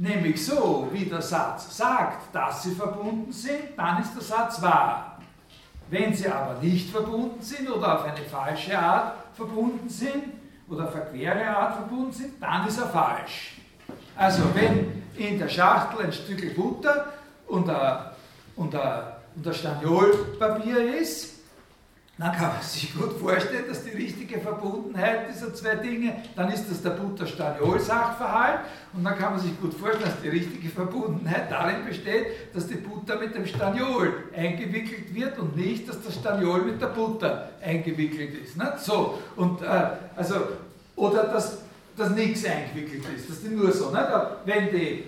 nämlich 0.03 0.45
so, 0.45 0.88
wie 0.93 1.05
der 1.05 1.23
Satz 1.23 1.77
sagt, 1.77 2.35
dass 2.35 2.65
sie 2.65 2.75
verbunden 2.75 3.33
sind, 3.33 3.77
dann 3.77 4.03
ist 4.03 4.15
der 4.15 4.23
Satz 4.23 4.61
wahr. 4.61 5.19
Wenn 5.88 6.12
sie 6.12 6.29
aber 6.29 6.61
nicht 6.61 6.91
verbunden 6.91 7.41
sind 7.41 7.71
oder 7.71 7.95
auf 7.95 8.05
eine 8.05 8.25
falsche 8.25 8.77
Art 8.77 9.15
verbunden 9.35 9.88
sind 9.88 10.25
oder 10.69 10.88
auf 10.88 10.95
eine 10.95 11.05
quere 11.07 11.47
Art 11.47 11.77
verbunden 11.77 12.12
sind, 12.12 12.43
dann 12.43 12.67
ist 12.67 12.79
er 12.79 12.88
falsch. 12.88 13.59
Also 14.17 14.43
wenn 14.55 15.05
in 15.17 15.38
der 15.38 15.49
Schachtel 15.49 16.07
ein 16.07 16.12
Stück 16.12 16.57
Butter 16.57 17.12
und 17.47 17.69
ein, 17.69 17.99
und 18.57 18.75
ein, 18.75 19.03
und 19.37 19.47
ein 19.47 19.55
Staniolpapier 19.55 20.99
ist, 20.99 21.32
dann 22.23 22.33
kann 22.37 22.53
man 22.53 22.63
sich 22.63 22.95
gut 22.95 23.19
vorstellen, 23.19 23.65
dass 23.69 23.83
die 23.83 23.91
richtige 23.91 24.39
Verbundenheit 24.39 25.29
dieser 25.29 25.53
zwei 25.55 25.75
Dinge, 25.75 26.23
dann 26.37 26.53
ist 26.53 26.71
das 26.71 26.81
der 26.81 26.91
Butter-Staniol-Sachverhalt 26.91 28.61
und 28.93 29.03
dann 29.03 29.19
kann 29.19 29.33
man 29.33 29.41
sich 29.41 29.61
gut 29.61 29.75
vorstellen, 29.75 30.05
dass 30.05 30.21
die 30.23 30.29
richtige 30.29 30.69
Verbundenheit 30.69 31.51
darin 31.51 31.85
besteht, 31.85 32.27
dass 32.55 32.69
die 32.69 32.77
Butter 32.77 33.19
mit 33.19 33.35
dem 33.35 33.45
Staniol 33.45 34.13
eingewickelt 34.37 35.13
wird 35.13 35.37
und 35.37 35.57
nicht, 35.57 35.89
dass 35.89 36.01
das 36.01 36.15
Staniol 36.15 36.63
mit 36.63 36.81
der 36.81 36.87
Butter 36.89 37.49
eingewickelt 37.61 38.41
ist. 38.45 38.57
Nicht? 38.57 38.79
So, 38.79 39.19
und 39.35 39.61
äh, 39.63 39.67
also, 40.15 40.37
oder 40.95 41.25
dass, 41.25 41.59
dass 41.97 42.11
nichts 42.11 42.45
eingewickelt 42.45 43.03
ist, 43.17 43.31
dass 43.31 43.43
die 43.43 43.49
nur 43.49 43.73
so, 43.73 43.91
nicht? 43.91 44.09
wenn 44.45 44.71
die, 44.71 44.77
äh, 44.79 45.05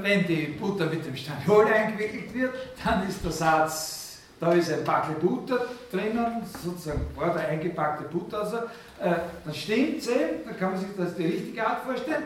wenn 0.00 0.26
die 0.26 0.56
Butter 0.58 0.86
mit 0.86 1.04
dem 1.04 1.16
Staniol 1.16 1.66
eingewickelt 1.66 2.32
wird, 2.32 2.54
dann 2.82 3.06
ist 3.06 3.22
der 3.22 3.30
Satz 3.30 3.99
da 4.40 4.52
ist 4.52 4.72
ein 4.72 4.82
Backel 4.84 5.16
Butter 5.16 5.66
drinnen, 5.92 6.42
sozusagen 6.62 7.06
war 7.14 7.34
da 7.34 7.40
eingepackte 7.40 8.04
Butter, 8.04 8.40
also, 8.40 8.56
äh, 8.56 9.14
dann 9.44 9.54
stimmt 9.54 10.02
sie, 10.02 10.10
dann 10.46 10.58
kann 10.58 10.72
man 10.72 10.80
sich 10.80 10.88
das 10.96 11.14
die 11.14 11.26
richtige 11.26 11.66
Art 11.66 11.84
vorstellen. 11.84 12.24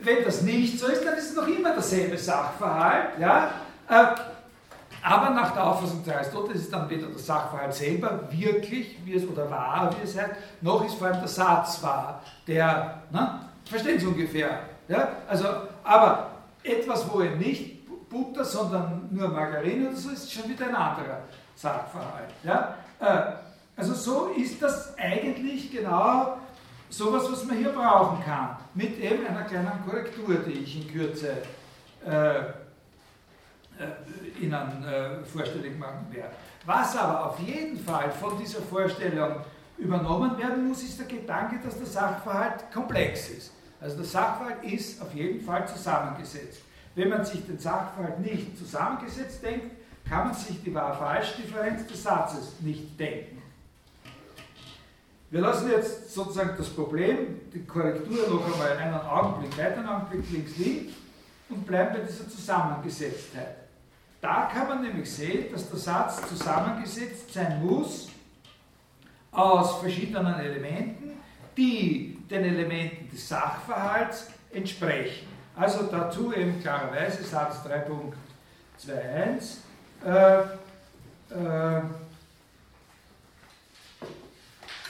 Wenn 0.00 0.24
das 0.24 0.42
nicht 0.42 0.78
so 0.78 0.88
ist, 0.88 1.04
dann 1.04 1.14
ist 1.14 1.30
es 1.30 1.36
noch 1.36 1.48
immer 1.48 1.72
derselbe 1.72 2.18
Sachverhalt, 2.18 3.18
ja, 3.18 3.50
äh, 3.88 4.04
aber 5.04 5.30
nach 5.30 5.52
der 5.52 5.66
Auffassung 5.66 6.04
des 6.04 6.14
Aristoteles 6.14 6.62
ist 6.62 6.72
dann 6.72 6.88
weder 6.88 7.08
der 7.08 7.18
Sachverhalt 7.18 7.74
selber 7.74 8.20
wirklich, 8.30 8.98
wie 9.04 9.14
es 9.14 9.26
oder 9.26 9.50
wahr, 9.50 9.90
wie 9.98 10.04
es 10.04 10.16
heißt, 10.16 10.30
noch 10.60 10.84
ist 10.84 10.94
vor 10.94 11.08
allem 11.08 11.18
der 11.18 11.28
Satz 11.28 11.82
wahr, 11.82 12.22
der, 12.46 13.02
na, 13.10 13.48
verstehen 13.64 13.98
Sie 13.98 14.06
ungefähr, 14.06 14.60
ja, 14.86 15.08
also, 15.26 15.46
aber 15.82 16.30
etwas, 16.62 17.10
wo 17.10 17.20
er 17.20 17.34
nicht 17.36 17.81
Butter, 18.12 18.44
sondern 18.44 19.08
nur 19.10 19.28
Margarine 19.28 19.88
oder 19.88 19.96
so, 19.96 20.10
ist 20.10 20.30
schon 20.30 20.48
wieder 20.48 20.66
ein 20.66 20.74
anderer 20.74 21.22
Sachverhalt. 21.56 22.30
Ja? 22.44 22.76
Äh, 23.00 23.32
also 23.76 23.94
so 23.94 24.26
ist 24.36 24.62
das 24.62 24.96
eigentlich 24.98 25.72
genau 25.72 26.36
sowas, 26.88 27.24
was 27.30 27.44
man 27.44 27.56
hier 27.56 27.70
brauchen 27.70 28.22
kann, 28.22 28.56
mit 28.74 29.00
eben 29.00 29.26
einer 29.26 29.44
kleinen 29.44 29.84
Korrektur, 29.84 30.36
die 30.46 30.52
ich 30.52 30.76
in 30.76 30.92
Kürze 30.92 31.38
äh, 32.06 32.38
äh, 32.38 32.42
Ihnen 34.40 34.84
äh, 34.84 35.24
vorstellig 35.24 35.78
machen 35.78 36.06
werde. 36.10 36.34
Was 36.66 36.96
aber 36.96 37.30
auf 37.30 37.38
jeden 37.40 37.78
Fall 37.78 38.10
von 38.10 38.38
dieser 38.38 38.60
Vorstellung 38.60 39.36
übernommen 39.78 40.36
werden 40.38 40.68
muss, 40.68 40.82
ist 40.82 40.98
der 40.98 41.06
Gedanke, 41.06 41.58
dass 41.64 41.78
der 41.78 41.86
Sachverhalt 41.86 42.70
komplex 42.72 43.30
ist. 43.30 43.52
Also 43.80 43.96
der 43.96 44.04
Sachverhalt 44.04 44.62
ist 44.62 45.00
auf 45.02 45.12
jeden 45.14 45.40
Fall 45.40 45.66
zusammengesetzt. 45.66 46.62
Wenn 46.94 47.08
man 47.08 47.24
sich 47.24 47.44
den 47.46 47.58
Sachverhalt 47.58 48.20
nicht 48.20 48.58
zusammengesetzt 48.58 49.42
denkt, 49.42 49.70
kann 50.08 50.28
man 50.28 50.34
sich 50.34 50.62
die 50.62 50.74
Wahr-Falsch-Differenz 50.74 51.86
des 51.86 52.02
Satzes 52.02 52.54
nicht 52.60 52.98
denken. 52.98 53.42
Wir 55.30 55.40
lassen 55.40 55.70
jetzt 55.70 56.12
sozusagen 56.12 56.54
das 56.58 56.68
Problem, 56.68 57.40
die 57.54 57.64
Korrektur 57.64 58.28
noch 58.28 58.52
einmal 58.52 58.76
einen 58.76 58.94
Augenblick 58.94 59.56
weiter, 59.56 59.78
einen 59.78 59.88
Augenblick 59.88 60.30
links 60.30 60.58
liegen 60.58 60.92
und 61.48 61.66
bleiben 61.66 61.94
bei 61.94 62.00
dieser 62.00 62.28
Zusammengesetztheit. 62.28 63.56
Da 64.20 64.50
kann 64.52 64.68
man 64.68 64.82
nämlich 64.82 65.10
sehen, 65.10 65.50
dass 65.50 65.70
der 65.70 65.78
Satz 65.78 66.28
zusammengesetzt 66.28 67.32
sein 67.32 67.64
muss 67.64 68.10
aus 69.30 69.80
verschiedenen 69.80 70.34
Elementen, 70.38 71.12
die 71.56 72.18
den 72.30 72.44
Elementen 72.44 73.08
des 73.10 73.26
Sachverhalts 73.26 74.28
entsprechen. 74.52 75.31
Also 75.54 75.82
dazu 75.90 76.32
eben 76.32 76.60
klarerweise 76.62 77.22
Satz 77.24 77.56
3.21. 77.66 79.58
Äh, 80.04 80.40
äh, 80.40 81.82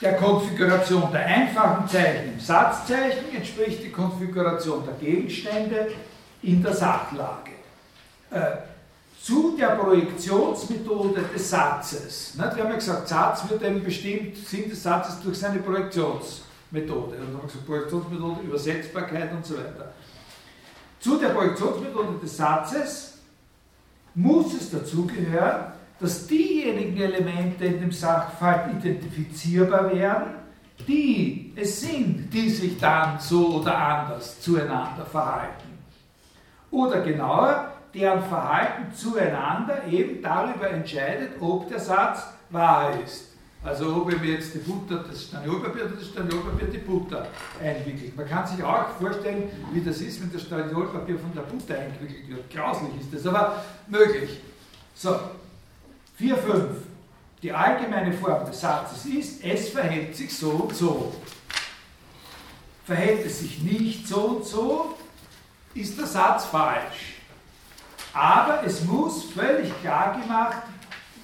der 0.00 0.16
Konfiguration 0.16 1.12
der 1.12 1.26
einfachen 1.26 1.88
Zeichen 1.88 2.34
im 2.34 2.40
Satzzeichen 2.40 3.34
entspricht 3.34 3.82
die 3.84 3.90
Konfiguration 3.90 4.84
der 4.84 4.94
Gegenstände 4.94 5.92
in 6.42 6.62
der 6.62 6.74
Sachlage. 6.74 7.52
Äh, 8.30 8.56
zu 9.20 9.56
der 9.56 9.76
Projektionsmethode 9.76 11.22
des 11.32 11.50
Satzes. 11.50 12.32
Wir 12.36 12.44
haben 12.44 12.56
ja 12.56 12.74
gesagt, 12.74 13.06
Satz 13.06 13.48
wird 13.48 13.62
eben 13.62 13.84
bestimmt, 13.84 14.36
Sinn 14.36 14.68
des 14.68 14.82
Satzes 14.82 15.20
durch 15.22 15.38
seine 15.38 15.60
Projektionsmethode. 15.60 17.16
Und 17.16 17.18
dann 17.18 17.26
haben 17.26 17.34
wir 17.34 17.46
gesagt, 17.46 17.66
Projektionsmethode, 17.66 18.40
Übersetzbarkeit 18.40 19.32
und 19.32 19.46
so 19.46 19.56
weiter. 19.56 19.92
Zu 21.02 21.18
der 21.18 21.30
Projektionsmethode 21.30 22.20
des 22.20 22.36
Satzes 22.36 23.18
muss 24.14 24.54
es 24.54 24.70
dazugehören, 24.70 25.72
dass 25.98 26.28
diejenigen 26.28 26.96
Elemente 26.96 27.64
in 27.64 27.80
dem 27.80 27.90
Sachverhalt 27.90 28.76
identifizierbar 28.76 29.92
werden, 29.92 30.34
die 30.86 31.52
es 31.56 31.80
sind, 31.80 32.32
die 32.32 32.48
sich 32.48 32.78
dann 32.78 33.18
so 33.18 33.56
oder 33.56 33.76
anders 33.76 34.40
zueinander 34.40 35.04
verhalten. 35.04 35.76
Oder 36.70 37.00
genauer, 37.00 37.72
deren 37.92 38.22
Verhalten 38.22 38.94
zueinander 38.94 39.84
eben 39.90 40.22
darüber 40.22 40.70
entscheidet, 40.70 41.32
ob 41.40 41.68
der 41.68 41.80
Satz 41.80 42.28
wahr 42.50 42.92
ist. 43.04 43.31
Also 43.64 43.94
ob 43.94 44.12
ich 44.12 44.22
jetzt 44.22 44.54
die 44.54 44.58
Butter, 44.58 45.04
das 45.08 45.22
Staniolpapier 45.22 45.84
oder 45.84 45.94
das 45.94 46.08
Staniolpapier 46.08 46.66
die 46.68 46.78
Butter 46.78 47.28
einwickelt. 47.62 48.16
Man 48.16 48.28
kann 48.28 48.44
sich 48.44 48.62
auch 48.62 48.88
vorstellen, 49.00 49.50
wie 49.72 49.80
das 49.80 50.00
ist, 50.00 50.20
wenn 50.20 50.32
das 50.32 50.42
Staniolpapier 50.42 51.16
von 51.18 51.32
der 51.32 51.42
Butter 51.42 51.78
eingewickelt 51.78 52.28
wird. 52.28 52.50
Grauslich 52.50 52.90
ist 53.00 53.14
das, 53.14 53.26
aber 53.26 53.62
möglich. 53.86 54.40
So, 54.96 55.16
4, 56.16 56.36
5. 56.36 56.64
Die 57.40 57.52
allgemeine 57.52 58.12
Form 58.12 58.44
des 58.46 58.60
Satzes 58.60 59.04
ist, 59.06 59.44
es 59.44 59.68
verhält 59.68 60.16
sich 60.16 60.36
so 60.36 60.50
und 60.50 60.74
so. 60.74 61.14
Verhält 62.84 63.24
es 63.26 63.40
sich 63.40 63.62
nicht 63.62 64.08
so 64.08 64.20
und 64.22 64.44
so, 64.44 64.96
ist 65.74 65.98
der 65.98 66.06
Satz 66.06 66.46
falsch. 66.46 67.20
Aber 68.12 68.64
es 68.64 68.84
muss 68.84 69.24
völlig 69.24 69.72
klar 69.80 70.20
gemacht 70.20 70.62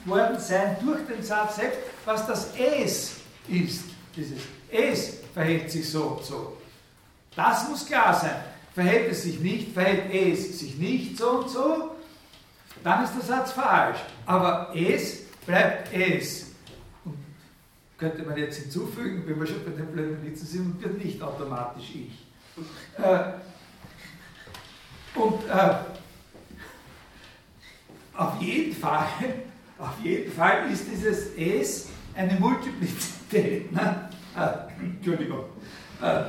worden 0.04 0.38
sein 0.38 0.76
durch 0.80 1.06
den 1.06 1.22
Satz 1.22 1.56
selbst, 1.56 1.78
was 2.08 2.26
das 2.26 2.54
Es 2.56 3.16
ist. 3.48 3.84
Dieses 4.16 4.40
Es 4.70 5.18
verhält 5.34 5.70
sich 5.70 5.88
so 5.88 6.04
und 6.04 6.24
so. 6.24 6.56
Das 7.36 7.68
muss 7.68 7.86
klar 7.86 8.18
sein. 8.18 8.36
Verhält 8.74 9.12
es 9.12 9.24
sich 9.24 9.38
nicht, 9.40 9.72
verhält 9.72 10.12
es 10.12 10.58
sich 10.58 10.76
nicht 10.76 11.18
so 11.18 11.30
und 11.30 11.50
so, 11.50 11.96
dann 12.82 13.04
ist 13.04 13.14
der 13.14 13.22
Satz 13.22 13.52
falsch. 13.52 13.98
Aber 14.24 14.72
es 14.74 15.26
bleibt 15.44 15.92
es. 15.92 16.46
Und 17.04 17.16
könnte 17.98 18.22
man 18.22 18.36
jetzt 18.38 18.58
hinzufügen, 18.58 19.24
wenn 19.26 19.38
wir 19.38 19.46
schon 19.46 19.64
bei 19.64 19.72
den 19.72 19.86
blöden 19.88 20.24
Witzen 20.24 20.46
sind, 20.46 20.82
wird 20.82 21.04
nicht 21.04 21.22
automatisch 21.22 21.90
ich. 21.94 22.26
Äh, 23.02 23.32
und 25.14 25.48
äh, 25.48 25.74
auf 28.14 28.40
jeden 28.40 28.74
Fall, 28.74 29.06
auf 29.78 30.00
jeden 30.02 30.32
Fall 30.32 30.70
ist 30.72 30.86
dieses 30.90 31.34
S 31.36 31.88
eine 32.18 32.34
Multiplizität. 32.34 33.70
Ne? 33.72 34.08
Äh, 34.36 34.82
Entschuldigung. 34.82 35.44
Äh, 36.02 36.24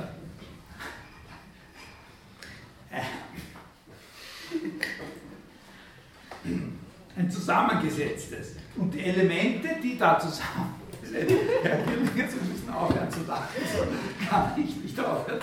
ein 7.17 7.29
zusammengesetztes. 7.29 8.55
Und 8.77 8.93
die 8.93 9.03
Elemente, 9.03 9.67
die 9.83 9.97
da 9.97 10.19
zusammen 10.19 10.75
Herr 11.11 11.25
Kirlinger, 11.25 12.27
Sie 12.29 12.51
müssen 12.51 12.69
aufhören 12.71 13.09
zu 13.09 13.21
lachen, 13.21 13.47
so 13.75 13.83
kann 14.29 14.51
ich 14.57 14.75
nicht 14.77 14.99
aufhören. 14.99 15.39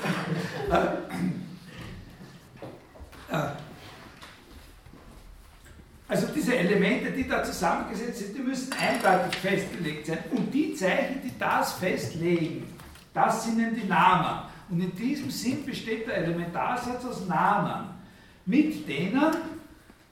Äh, 0.71 0.77
äh, 3.35 3.49
also 6.09 6.29
diese 6.29 6.57
Elemente, 6.57 7.11
die 7.11 7.27
da 7.27 7.43
zusammengesetzt 7.43 8.19
sind, 8.19 8.37
die 8.37 8.43
müssen 8.43 8.73
eindeutig 8.75 9.41
festgelegt 9.41 10.07
sein. 10.07 10.19
Und 10.31 10.53
die 10.55 10.75
Zeichen, 10.75 11.21
die 11.23 11.37
das 11.39 11.73
festlegen, 11.73 12.73
das 13.13 13.45
sind 13.45 13.59
die 13.77 13.89
Namen. 13.89 14.43
Und 14.71 14.81
in 14.81 14.95
diesem 14.95 15.31
Sinn 15.31 15.65
besteht 15.65 16.07
der 16.07 16.19
Elementarsatz 16.19 17.05
aus 17.05 17.27
Namen, 17.27 17.89
mit 18.45 18.89
denen 18.89 19.35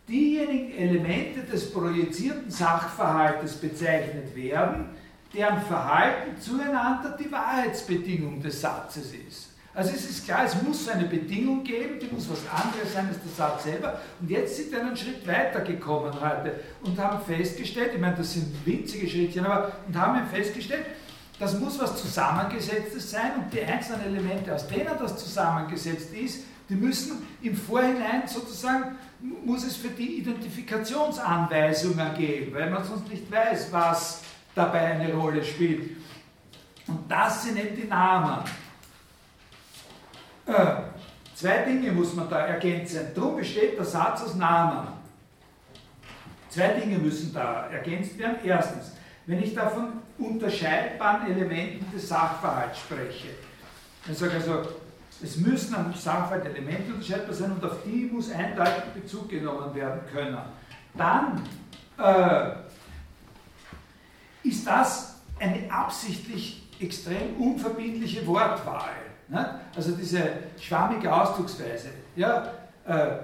diejenigen 0.09 0.77
Elemente 0.77 1.43
des 1.43 1.73
projizierten 1.73 2.51
Sachverhaltes 2.51 3.55
bezeichnet 3.55 4.35
werden, 4.35 4.87
deren 5.33 5.63
Verhalten 5.63 6.41
zueinander 6.41 7.17
die 7.19 7.31
Wahrheitsbedingung 7.31 8.43
des 8.43 8.61
Satzes 8.61 9.13
ist. 9.29 9.54
Also 9.75 9.91
es 9.91 10.09
ist 10.09 10.25
klar, 10.25 10.45
es 10.45 10.63
muss 10.63 10.89
eine 10.89 11.05
Bedingung 11.05 11.65
geben, 11.65 11.99
die 12.01 12.07
muss 12.07 12.31
was 12.31 12.43
anderes 12.49 12.93
sein 12.93 13.09
als 13.09 13.19
der 13.21 13.33
Satz 13.33 13.65
selber. 13.65 14.01
Und 14.21 14.31
jetzt 14.31 14.57
sind 14.57 14.71
wir 14.71 14.81
einen 14.81 14.97
Schritt 14.97 15.27
weiter 15.27 15.63
gekommen 15.63 16.13
heute 16.21 16.61
und 16.83 16.97
haben 16.97 17.21
festgestellt, 17.25 17.91
ich 17.95 18.01
meine, 18.01 18.15
das 18.15 18.35
sind 18.35 18.55
winzige 18.65 19.09
Schrittchen, 19.09 19.45
aber 19.45 19.73
und 19.89 19.97
haben 19.99 20.25
festgestellt, 20.29 20.87
das 21.41 21.59
muss 21.59 21.81
was 21.81 22.01
Zusammengesetztes 22.01 23.11
sein 23.11 23.33
und 23.37 23.53
die 23.53 23.63
einzelnen 23.63 24.07
Elemente, 24.07 24.55
aus 24.55 24.69
denen 24.69 24.97
das 24.97 25.17
zusammengesetzt 25.19 26.15
ist, 26.15 26.45
die 26.69 26.77
müssen 26.77 27.27
im 27.43 27.57
Vorhinein 27.57 28.23
sozusagen, 28.27 28.95
muss 29.45 29.65
es 29.65 29.75
für 29.77 29.89
die 29.89 30.19
Identifikationsanweisungen 30.19 32.15
geben, 32.15 32.55
weil 32.55 32.71
man 32.71 32.85
sonst 32.85 33.09
nicht 33.09 33.29
weiß, 33.31 33.73
was 33.73 34.23
dabei 34.55 34.93
eine 34.93 35.13
Rolle 35.13 35.43
spielt. 35.43 35.97
Und 36.87 37.11
das 37.11 37.43
sind 37.45 37.59
eben 37.59 37.75
die 37.75 37.89
Namen. 37.89 38.45
Äh, 40.47 40.53
zwei 41.35 41.59
Dinge 41.65 41.93
muss 41.93 42.15
man 42.15 42.29
da 42.29 42.47
ergänzen. 42.47 43.09
Darum 43.15 43.37
besteht 43.37 43.79
der 43.79 43.85
Satz 43.85 44.23
aus 44.23 44.35
Namen. 44.35 44.89
Zwei 46.49 46.69
Dinge 46.69 46.99
müssen 46.99 47.33
da 47.33 47.67
ergänzt 47.69 48.19
werden. 48.19 48.37
Erstens, 48.45 48.93
wenn 49.27 49.43
ich 49.43 49.55
da 49.55 49.69
von 49.69 49.95
unterscheidbaren 50.19 51.33
Elementen 51.33 51.91
des 51.93 52.09
Sachverhalts 52.09 52.79
spreche, 52.79 53.29
ich 54.07 54.19
sage 54.19 54.35
also, 54.35 54.63
es 55.23 55.37
müssen 55.39 55.75
am 55.75 55.95
Sachverhalt 55.95 56.45
Elemente 56.45 56.93
unterscheidbar 56.93 57.35
sein 57.35 57.53
und 57.53 57.65
auf 57.65 57.79
die 57.85 58.11
muss 58.13 58.31
eindeutig 58.31 58.85
Bezug 58.95 59.31
genommen 59.31 59.75
werden 59.75 60.01
können. 60.13 60.39
Dann 60.95 61.43
äh, 61.99 62.51
ist 64.47 64.67
das 64.67 65.15
eine 65.41 65.73
absichtlich 65.73 66.69
extrem 66.79 67.37
unverbindliche 67.39 68.27
Wortwahl. 68.27 69.04
Ne? 69.29 69.61
Also 69.75 69.93
diese 69.93 70.23
schwammige 70.61 71.13
Ausdrucksweise. 71.13 71.91
Ja, 72.17 72.53
äh, 72.87 73.17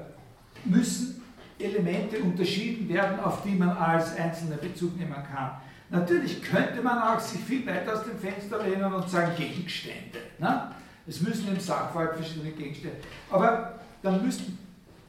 müssen 0.64 1.22
Elemente 1.58 2.18
unterschieden 2.20 2.88
werden, 2.88 3.20
auf 3.20 3.42
die 3.42 3.54
man 3.54 3.70
als 3.70 4.16
Einzelner 4.16 4.56
Bezug 4.56 4.96
nehmen 4.96 5.14
kann. 5.14 5.52
Natürlich 5.90 6.42
könnte 6.42 6.80
man 6.82 6.98
auch 6.98 7.20
sich 7.20 7.40
viel 7.40 7.66
weiter 7.66 7.94
aus 7.94 8.04
dem 8.04 8.18
Fenster 8.18 8.62
lehnen 8.62 8.92
und 8.92 9.08
sagen 9.08 9.32
Gegenstände. 9.36 10.18
Ne? 10.38 10.70
Es 11.06 11.20
müssen 11.20 11.48
im 11.48 11.58
Sachverhalt 11.58 12.14
verschiedene 12.14 12.52
Gegenstände. 12.52 12.98
Aber 13.30 13.80
dann 14.02 14.24
müssten 14.24 14.58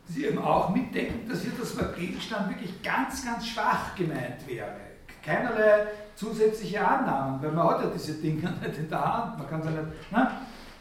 Sie 0.08 0.26
eben 0.26 0.40
auch 0.40 0.70
mitdenken, 0.70 1.30
dass 1.30 1.42
hier 1.42 1.54
das 1.58 1.78
Wort 1.78 1.96
Gegenstand 1.96 2.50
wirklich 2.50 2.82
ganz, 2.82 3.24
ganz 3.24 3.48
schwach 3.48 3.96
gemeint 3.96 4.46
wäre. 4.46 4.76
Keinerlei 5.24 5.88
zusätzliche 6.16 6.86
Annahmen, 6.86 7.42
weil 7.42 7.52
man 7.52 7.70
hat 7.70 7.84
ja 7.84 7.92
diese 7.94 8.14
Dinge 8.16 8.42
nicht 8.62 8.78
in 8.78 8.90
der 8.90 9.06
Hand. 9.06 9.38
Man 9.38 9.48
kann 9.48 9.62
sie 9.62 9.70
nicht. 9.70 10.12
Ne? 10.12 10.32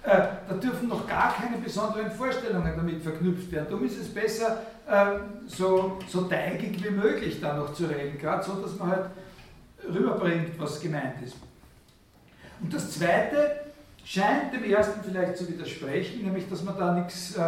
Äh, 0.03 0.29
da 0.49 0.55
dürfen 0.55 0.89
noch 0.89 1.07
gar 1.07 1.35
keine 1.35 1.59
besonderen 1.59 2.11
Vorstellungen 2.11 2.73
damit 2.75 3.03
verknüpft 3.03 3.53
werden. 3.53 3.67
Darum 3.69 3.85
ist 3.85 4.01
es 4.01 4.09
besser, 4.09 4.63
äh, 4.89 5.19
so, 5.47 5.99
so 6.09 6.23
teigig 6.23 6.83
wie 6.83 6.91
möglich 6.91 7.39
da 7.41 7.55
noch 7.55 7.75
zu 7.75 7.85
reden, 7.85 8.19
gerade 8.19 8.43
so, 8.43 8.55
dass 8.55 8.79
man 8.79 8.91
halt 8.91 9.07
rüberbringt, 9.87 10.59
was 10.59 10.81
gemeint 10.81 11.21
ist. 11.23 11.37
Und 12.63 12.73
das 12.73 12.91
Zweite 12.93 13.61
scheint 14.05 14.55
dem 14.55 14.65
Ersten 14.65 15.01
vielleicht 15.03 15.37
zu 15.37 15.49
widersprechen, 15.49 16.23
nämlich 16.25 16.49
dass 16.49 16.63
man 16.65 16.79
da 16.79 16.95
nichts 16.95 17.37
äh, 17.37 17.41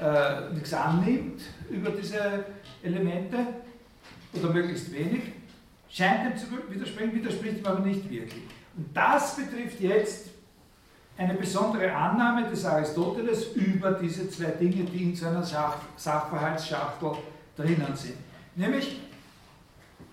äh, 0.00 0.74
annimmt 0.74 1.42
über 1.68 1.90
diese 1.90 2.44
Elemente 2.82 3.38
oder 4.34 4.52
möglichst 4.52 4.92
wenig. 4.92 5.22
Scheint 5.88 6.26
dem 6.26 6.36
zu 6.36 6.46
widersprechen, 6.68 7.14
widerspricht 7.14 7.58
ihm 7.58 7.66
aber 7.66 7.80
nicht 7.80 8.08
wirklich. 8.08 8.42
Und 8.76 8.94
das 8.94 9.36
betrifft 9.36 9.80
jetzt 9.80 10.25
eine 11.18 11.34
besondere 11.34 11.92
Annahme 11.94 12.48
des 12.48 12.64
Aristoteles 12.64 13.52
über 13.54 13.92
diese 13.92 14.28
zwei 14.28 14.50
Dinge, 14.50 14.84
die 14.84 15.04
in 15.04 15.16
seiner 15.16 15.42
Sach 15.42 15.76
Sachverhaltsschachtel 15.96 17.12
drinnen 17.56 17.94
sind. 17.94 18.16
Nämlich, 18.54 19.00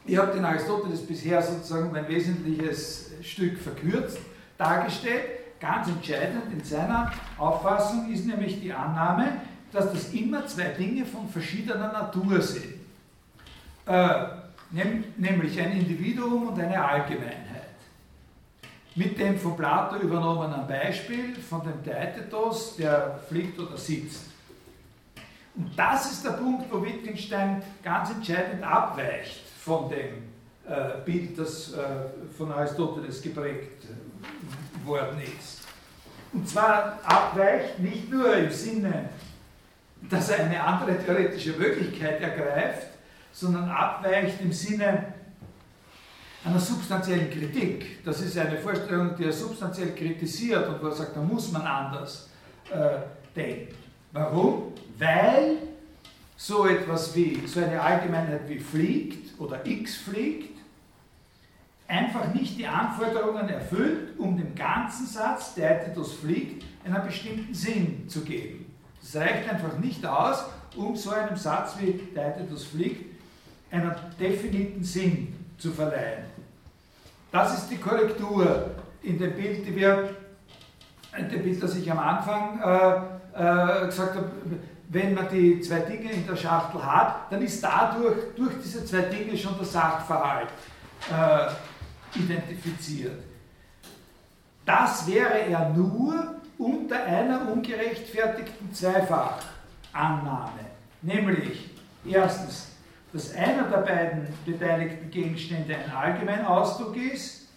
ich 0.06 0.18
habe 0.18 0.34
den 0.34 0.45
Aristoteles 0.45 1.06
bisher 1.06 1.41
sozusagen 1.41 1.91
mein 1.91 2.08
wesentliches 2.08 3.12
Stück 3.22 3.58
verkürzt 3.60 4.20
dargestellt. 4.58 5.24
Ganz 5.60 5.88
entscheidend 5.88 6.51
in 6.51 6.64
seiner 6.64 7.12
Auffassung 7.38 8.12
ist 8.12 8.26
nämlich 8.26 8.60
die 8.60 8.74
Annahme, 8.74 9.41
dass 9.72 9.91
das 9.91 10.14
immer 10.14 10.45
zwei 10.45 10.70
Dinge 10.70 11.06
von 11.06 11.28
verschiedener 11.30 11.91
Natur 11.91 12.41
sind. 12.41 12.76
Äh, 13.86 14.26
nämlich 15.18 15.60
ein 15.60 15.72
Individuum 15.72 16.49
und 16.49 16.60
eine 16.60 16.84
Allgemeinheit 16.84 17.53
mit 18.96 19.18
dem 19.18 19.38
von 19.39 19.58
Plato 19.58 19.98
übernommenen 19.98 20.68
Beispiel 20.68 21.36
von 21.36 21.64
dem 21.64 21.84
Theaetetos, 21.84 22.76
der 22.76 23.20
fliegt 23.28 23.60
oder 23.60 23.78
sitzt. 23.78 24.26
Und 25.56 25.72
das 25.78 26.12
ist 26.12 26.26
der 26.26 26.32
Punkt, 26.32 26.72
wo 26.72 26.84
Wittgenstein 26.84 27.62
ganz 27.84 28.12
entscheidend 28.12 28.64
abweicht 28.64 29.44
von 29.60 29.89
dem 29.89 30.24
äh, 30.68 31.02
Bild, 31.06 31.38
das 31.38 31.74
äh, 31.74 31.78
von 32.38 32.52
Aristoteles 32.52 33.22
geprägt 33.22 33.84
worden 34.86 35.22
ist. 35.38 35.62
Und 36.32 36.50
zwar 36.50 37.00
abweicht 37.04 37.80
nicht 37.80 38.10
nur 38.10 38.36
im 38.36 38.50
Sinne, 38.52 39.10
dass 40.10 40.30
er 40.30 40.46
eine 40.46 40.62
andere 40.62 40.98
theoretische 41.04 41.54
Möglichkeit 41.54 42.22
ergreift, 42.22 42.88
sondern 43.32 43.70
abweicht 43.70 44.41
im 44.41 44.52
Sinne 44.52 45.14
einer 46.46 46.60
substanziellen 46.60 47.30
Kritik. 47.30 48.04
Das 48.04 48.22
ist 48.22 48.38
eine 48.38 48.58
Vorstellung, 48.58 49.16
die 49.18 49.26
er 49.26 49.34
substanziell 49.34 49.96
kritisiert 49.96 50.68
und 50.68 50.82
wo 50.82 50.88
er 50.88 50.96
sagt, 50.96 51.16
da 51.16 51.22
muss 51.22 51.52
man 51.52 51.62
anders 51.62 52.30
äh, 52.70 52.98
denken. 53.36 53.74
Warum? 54.12 54.74
Weil 54.98 55.58
so 56.36 56.68
etwas 56.68 57.16
wie, 57.16 57.41
so 57.48 57.62
eine 57.62 57.80
Allgemeinheit 57.82 58.48
wie 58.48 58.60
fliegt 58.60 59.39
oder 59.39 59.66
x 59.66 59.96
fliegt, 59.98 60.60
einfach 61.88 62.34
nicht 62.34 62.58
die 62.58 62.68
Anforderungen 62.68 63.48
erfüllt, 63.50 64.20
um 64.20 64.38
dem 64.38 64.54
ganzen 64.56 65.06
Satz, 65.08 65.56
der 65.56 65.88
etwas 65.88 66.12
fliegt, 66.14 66.64
einen 66.84 67.06
bestimmten 67.06 67.54
Sinn 67.54 68.08
zu 68.10 68.22
geben. 68.22 68.66
Das 69.02 69.16
reicht 69.16 69.50
einfach 69.50 69.78
nicht 69.78 70.06
aus, 70.06 70.46
um 70.76 70.96
so 70.96 71.12
einem 71.12 71.36
Satz 71.36 71.76
wie 71.80 71.94
der 72.16 72.38
etwas 72.38 72.64
fliegt, 72.64 73.14
einen 73.72 73.94
definiten 74.20 74.84
Sinn 74.84 75.34
zu 75.58 75.72
verleihen. 75.72 76.26
Das 77.34 77.58
ist 77.58 77.68
die 77.72 77.78
Korrektur 77.78 78.76
in 79.02 79.18
dem 79.18 79.34
Bild, 79.34 79.66
die 79.66 79.76
wir, 79.76 80.16
in 81.18 81.30
dem 81.30 81.42
Bild, 81.42 81.64
das 81.64 81.76
ich 81.76 81.92
am 81.92 81.98
Anfang 81.98 82.62
äh, 82.62 83.84
äh, 83.84 83.86
gesagt 83.88 84.16
habe, 84.16 84.30
wenn 84.90 85.16
man 85.16 85.28
die 85.30 85.60
zwei 85.60 85.80
Dinge 85.80 86.12
in 86.12 86.28
der 86.28 86.36
Schachtel 86.36 86.86
hat, 86.86 87.32
dann 87.32 87.42
ist 87.42 87.64
dadurch, 87.64 88.36
durch 88.36 88.54
diese 88.64 88.86
zwei 88.86 89.02
Dinge 89.02 89.36
schon 89.36 89.58
der 89.58 89.66
Sachverhalt 89.66 90.50
äh, 91.10 92.20
identifiziert. 92.20 93.20
Das 94.64 95.08
wäre 95.08 95.40
er 95.50 95.70
nur 95.70 96.36
unter 96.60 97.04
einer 97.04 97.52
ungerechtfertigten 97.52 98.72
Zweifachannahme. 98.72 100.60
Nämlich, 101.02 101.72
erstens, 102.06 102.72
dass 103.14 103.36
einer 103.36 103.64
der 103.70 103.78
beiden 103.78 104.28
beteiligten 104.45 105.09
Gegenstände 105.11 105.76
ein 105.76 105.91
Allgemeinausdruck 105.91 106.97
ist 106.97 107.47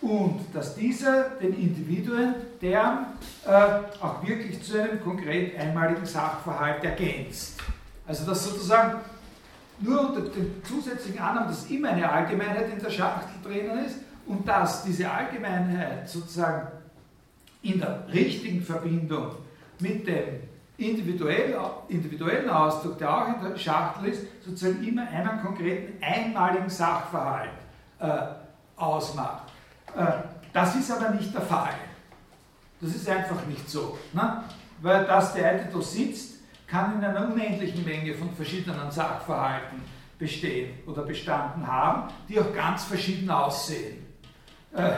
und 0.00 0.46
dass 0.54 0.76
dieser 0.76 1.30
den 1.30 1.52
Individuen 1.54 2.34
deren 2.62 3.06
äh, 3.44 3.50
auch 4.00 4.24
wirklich 4.26 4.62
zu 4.62 4.80
einem 4.80 5.02
konkret 5.02 5.58
einmaligen 5.58 6.06
Sachverhalt 6.06 6.82
ergänzt. 6.84 7.60
Also 8.06 8.24
dass 8.24 8.44
sozusagen 8.44 9.00
nur 9.80 10.08
unter 10.08 10.22
den 10.22 10.62
zusätzlichen 10.64 11.20
Annahmen, 11.20 11.48
dass 11.48 11.66
immer 11.66 11.90
eine 11.90 12.10
Allgemeinheit 12.10 12.72
in 12.72 12.78
der 12.78 12.90
Schachtel 12.90 13.34
drinnen 13.42 13.84
ist 13.84 13.96
und 14.26 14.46
dass 14.46 14.84
diese 14.84 15.10
Allgemeinheit 15.10 16.08
sozusagen 16.08 16.68
in 17.62 17.80
der 17.80 18.06
richtigen 18.12 18.62
Verbindung 18.62 19.32
mit 19.80 20.06
dem 20.06 20.49
individuell, 20.80 21.56
individuellen 21.88 22.48
Ausdruck, 22.48 22.98
der 22.98 23.14
auch 23.14 23.28
in 23.28 23.50
der 23.50 23.58
Schachtel 23.58 24.08
ist, 24.08 24.22
sozusagen 24.44 24.82
immer 24.82 25.06
einen 25.08 25.40
konkreten 25.42 26.02
einmaligen 26.02 26.70
Sachverhalt 26.70 27.50
äh, 27.98 28.18
ausmacht. 28.76 29.52
Äh, 29.96 30.06
das 30.52 30.74
ist 30.76 30.90
aber 30.90 31.10
nicht 31.10 31.32
der 31.34 31.42
Fall. 31.42 31.74
Das 32.80 32.94
ist 32.94 33.08
einfach 33.08 33.44
nicht 33.46 33.68
so. 33.68 33.98
Ne? 34.12 34.42
Weil 34.80 35.04
das 35.04 35.34
der 35.34 35.64
da 35.64 35.80
sitzt, 35.82 36.40
kann 36.66 36.98
in 36.98 37.04
einer 37.04 37.30
unendlichen 37.30 37.84
Menge 37.84 38.14
von 38.14 38.32
verschiedenen 38.34 38.90
Sachverhalten 38.90 39.82
bestehen 40.18 40.78
oder 40.86 41.02
bestanden 41.02 41.66
haben, 41.66 42.12
die 42.28 42.40
auch 42.40 42.54
ganz 42.54 42.84
verschieden 42.84 43.28
aussehen. 43.30 44.06
Äh, 44.74 44.92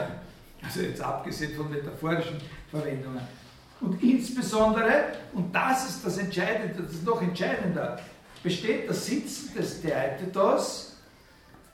also 0.63 0.81
jetzt 0.81 1.01
abgesehen 1.01 1.55
von 1.57 1.69
metaphorischen 1.69 2.37
Verwendungen. 2.69 3.42
Und 3.83 4.01
insbesondere, 4.01 5.05
und 5.33 5.53
das 5.53 5.89
ist 5.89 6.05
das 6.05 6.17
Entscheidende, 6.17 6.81
das 6.83 6.93
ist 6.93 7.05
noch 7.05 7.21
entscheidender, 7.21 7.99
besteht 8.41 8.89
das 8.89 9.05
Sitzen 9.05 9.53
des 9.55 9.81
Theaetetos 9.81 10.95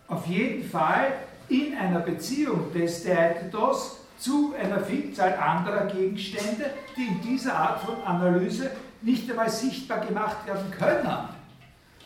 auf 0.07 0.26
jeden 0.26 0.68
Fall 0.68 1.14
in 1.49 1.76
einer 1.78 1.99
Beziehung 1.99 2.74
des 2.74 3.03
Theaetetos 3.03 3.97
zu 4.18 4.55
einer 4.60 4.80
Vielzahl 4.82 5.36
anderer 5.36 5.86
Gegenstände, 5.86 6.72
die 6.97 7.05
in 7.05 7.22
dieser 7.22 7.53
Art 7.55 7.82
von 7.82 8.01
Analyse 8.03 8.72
nicht 9.01 9.30
einmal 9.30 9.49
sichtbar 9.49 10.05
gemacht 10.05 10.47
werden 10.47 10.72
können. 10.72 11.30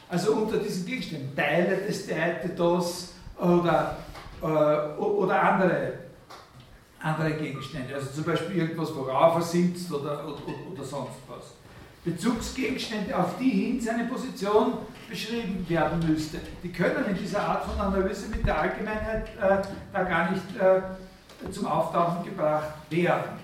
Also 0.10 0.34
unter 0.34 0.58
diesen 0.58 0.86
Gegenständen, 0.86 1.34
Teile 1.34 1.78
des 1.78 2.06
Theaetetos 2.06 3.14
oder, 3.39 3.97
äh, 4.41 4.45
oder 4.45 5.41
andere 5.41 6.03
andere 7.04 7.34
Gegenstände, 7.34 7.93
also 7.93 8.10
zum 8.12 8.24
Beispiel 8.24 8.58
irgendwas, 8.58 8.95
worauf 8.95 9.36
er 9.36 9.41
sitzt 9.41 9.91
oder, 9.91 10.26
oder, 10.26 10.41
oder 10.72 10.84
sonst 10.84 11.20
was. 11.28 11.54
Bezugsgegenstände, 12.06 13.18
auf 13.18 13.38
die 13.38 13.49
hin 13.49 13.82
seine 13.82 14.06
Position 14.06 14.74
beschrieben 15.10 15.66
werden 15.70 15.99
müsste. 16.08 16.39
Die 16.64 16.72
können 16.72 17.06
in 17.06 17.18
dieser 17.18 17.41
Art 17.41 17.66
von 17.66 17.80
Analyse 17.80 18.30
mit 18.30 18.45
der 18.45 18.60
Allgemeinheit 18.60 19.28
äh, 19.41 19.62
da 19.91 20.04
gar 20.04 20.32
nicht 20.32 20.43
äh, 20.58 21.51
zum 21.51 21.68
Auftauchen 21.68 22.26
gebracht 22.26 22.74
werden. 22.89 23.39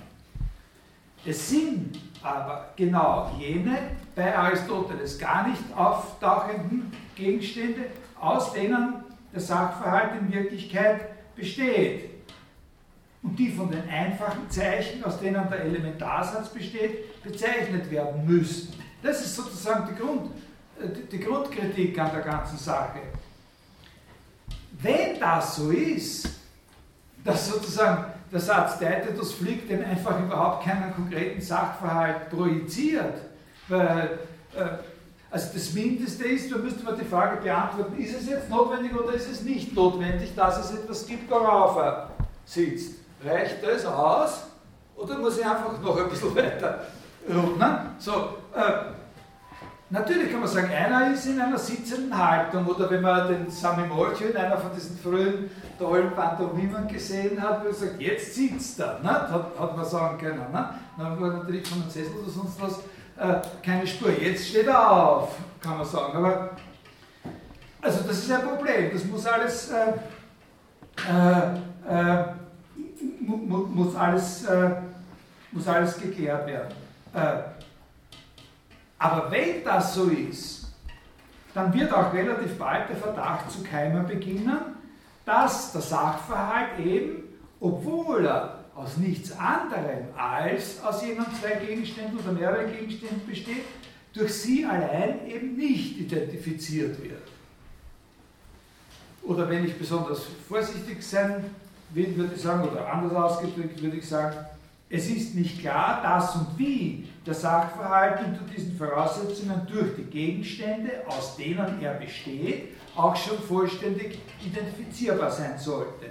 Es 1.26 1.50
sind 1.50 2.00
aber 2.24 2.70
genau 2.76 3.32
jene 3.38 3.78
bei 4.16 4.38
Aristoteles 4.38 5.20
gar 5.20 5.48
nicht 5.48 5.62
auftauchenden 5.76 6.92
Gegenstände, 7.16 7.86
aus 8.20 8.54
denen 8.54 9.04
der 9.34 9.42
Sachverhalt 9.42 10.12
in 10.20 10.34
Wirklichkeit 10.34 11.36
besteht 11.36 12.09
und 13.22 13.38
die 13.38 13.52
von 13.52 13.70
den 13.70 13.88
einfachen 13.90 14.50
Zeichen, 14.50 15.04
aus 15.04 15.20
denen 15.20 15.50
der 15.50 15.62
Elementarsatz 15.62 16.50
besteht, 16.50 17.22
bezeichnet 17.24 17.90
werden 17.92 18.26
müssten. 18.26 18.74
Das 19.04 19.22
ist 19.22 19.36
sozusagen 19.36 19.90
die, 19.90 20.02
Grund, 20.02 20.32
äh, 20.80 20.88
die 21.12 21.20
Grundkritik 21.20 21.98
an 22.00 22.12
der 22.14 22.22
ganzen 22.22 22.58
Sache. 22.58 23.00
Wenn 24.82 25.20
das 25.20 25.58
so 25.58 25.72
ist, 25.72 26.30
dass 27.24 27.50
sozusagen 27.50 28.06
der 28.32 28.40
Satz 28.40 28.80
Deitetus 28.80 29.34
fliegt 29.34 29.70
dem 29.70 29.84
einfach 29.84 30.20
überhaupt 30.20 30.64
keinen 30.64 30.94
konkreten 30.94 31.42
Sachverhalt 31.42 32.30
projiziert, 32.30 33.22
weil 33.68 34.20
äh, 34.56 34.78
also 35.32 35.50
das 35.54 35.74
Mindeste 35.74 36.24
ist, 36.24 36.52
da 36.52 36.58
müsste 36.58 36.84
man 36.84 36.98
die 36.98 37.06
Frage 37.06 37.42
beantworten, 37.42 38.02
ist 38.02 38.20
es 38.20 38.28
jetzt 38.28 38.50
notwendig 38.50 38.96
oder 38.96 39.14
ist 39.14 39.30
es 39.30 39.42
nicht 39.42 39.76
notwendig, 39.76 40.34
dass 40.36 40.66
es 40.66 40.80
etwas 40.80 41.06
gibt, 41.06 41.30
worauf 41.30 41.78
er 41.78 42.10
sitzt. 42.46 42.96
Reicht 43.24 43.58
das 43.64 43.86
aus? 43.86 44.44
Oder 44.96 45.18
muss 45.18 45.38
ich 45.38 45.46
einfach 45.46 45.80
noch 45.82 45.98
ein 45.98 46.10
bisschen 46.10 46.36
weiter 46.36 46.86
rudern? 47.28 47.96
So, 47.98 48.12
äh, 48.56 48.94
natürlich 49.90 50.32
kann 50.32 50.42
man 50.42 50.50
sagen, 50.50 50.70
einer 50.72 51.14
ist 51.14 51.26
in 51.26 51.40
einer 51.40 51.58
sitzenden 51.58 52.18
Haltung 52.18 52.66
oder 52.66 52.90
wenn 52.90 53.02
man 53.02 53.28
den 53.28 53.50
Sami 53.50 53.88
Molcho 53.88 54.26
in 54.26 54.38
einer 54.38 54.58
von 54.58 54.72
diesen 54.76 54.98
frühen 54.98 55.50
tollen 55.78 56.12
Pantomimen 56.12 56.88
gesehen 56.88 57.42
hat, 57.42 57.64
wo 57.64 57.68
er 57.68 57.74
sagt, 57.74 58.02
jetzt 58.02 58.36
sitzt 58.36 58.80
er, 58.80 59.00
ne? 59.00 59.10
hat, 59.10 59.60
hat 59.60 59.78
man 59.78 59.86
sagen 59.86 60.18
können. 60.18 60.52
Ne? 60.52 60.70
Dann 60.98 61.22
war 61.22 61.30
natürlich 61.30 61.68
von 61.68 61.82
einem 61.82 61.90
Sessel 61.90 62.14
oder 62.22 62.30
sonst 62.30 62.62
was 62.62 62.80
äh, 63.18 63.42
keine 63.64 63.88
Spur. 63.88 64.12
Jetzt 64.12 64.48
steht 64.48 64.68
er 64.68 64.92
auf, 64.92 65.36
kann 65.62 65.78
man 65.78 65.86
sagen. 65.86 66.18
Aber 66.18 66.50
also 67.82 68.00
das 68.06 68.18
ist 68.18 68.32
ein 68.32 68.42
Problem. 68.42 68.92
Das 68.94 69.06
muss 69.06 69.26
alles 69.26 69.72
äh, 69.72 69.94
äh, 71.90 72.24
muss 73.38 73.96
alles, 73.96 74.46
äh, 74.46 74.72
muss 75.52 75.68
alles 75.68 76.00
geklärt 76.00 76.48
werden. 76.48 76.74
Äh, 77.14 77.42
aber 78.98 79.32
wenn 79.32 79.64
das 79.64 79.94
so 79.94 80.06
ist, 80.10 80.68
dann 81.54 81.74
wird 81.74 81.92
auch 81.94 82.14
relativ 82.14 82.58
bald 82.58 82.90
der 82.90 82.98
Verdacht 82.98 83.52
zu 83.52 83.64
keimen 83.64 84.06
beginnen, 84.06 84.60
dass 85.26 85.72
der 85.72 85.82
Sachverhalt 85.82 86.80
eben, 86.80 87.24
obwohl 87.60 88.26
er 88.26 88.60
aus 88.76 88.98
nichts 88.98 89.32
anderem 89.38 90.08
als 90.16 90.82
aus 90.84 91.04
jenen 91.04 91.26
zwei 91.40 91.56
Gegenständen 91.66 92.20
oder 92.20 92.32
mehreren 92.32 92.72
Gegenständen 92.72 93.26
besteht, 93.28 93.66
durch 94.14 94.34
sie 94.34 94.66
allein 94.66 95.28
eben 95.28 95.56
nicht 95.56 95.98
identifiziert 96.00 97.02
wird. 97.04 97.22
Oder 99.24 99.50
wenn 99.50 99.66
ich 99.66 99.78
besonders 99.78 100.24
vorsichtig 100.48 101.04
sein 101.04 101.46
würde 101.94 102.34
ich 102.36 102.42
sagen, 102.42 102.68
oder 102.68 102.92
anders 102.92 103.14
ausgedrückt 103.14 103.82
würde 103.82 103.98
ich 103.98 104.08
sagen, 104.08 104.38
es 104.90 105.08
ist 105.08 105.36
nicht 105.36 105.60
klar, 105.60 106.02
dass 106.02 106.36
und 106.36 106.58
wie 106.58 107.08
der 107.26 107.34
Sachverhalt 107.34 108.20
unter 108.26 108.42
diesen 108.54 108.76
Voraussetzungen 108.76 109.68
durch 109.72 109.96
die 109.98 110.04
Gegenstände, 110.04 111.04
aus 111.08 111.36
denen 111.38 111.80
er 111.82 111.94
besteht, 111.94 112.70
auch 112.96 113.16
schon 113.16 113.38
vollständig 113.40 114.20
identifizierbar 114.44 115.30
sein 115.30 115.58
sollte. 115.60 116.08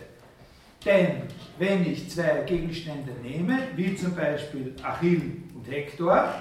Denn 0.84 1.22
wenn 1.58 1.90
ich 1.90 2.08
zwei 2.08 2.42
Gegenstände 2.46 3.10
nehme, 3.22 3.58
wie 3.74 3.96
zum 3.96 4.14
Beispiel 4.14 4.74
Achill 4.82 5.42
und 5.54 5.68
Hektor, 5.68 6.32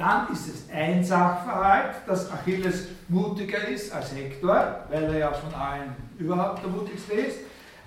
Dann 0.00 0.32
ist 0.32 0.48
es 0.48 0.70
ein 0.72 1.04
Sachverhalt, 1.04 1.96
dass 2.06 2.32
Achilles 2.32 2.88
mutiger 3.08 3.68
ist 3.68 3.92
als 3.92 4.14
Hektor, 4.14 4.86
weil 4.90 5.04
er 5.04 5.18
ja 5.18 5.30
von 5.30 5.52
allen 5.52 5.94
überhaupt 6.18 6.62
der 6.62 6.70
mutigste 6.70 7.12
ist. 7.12 7.40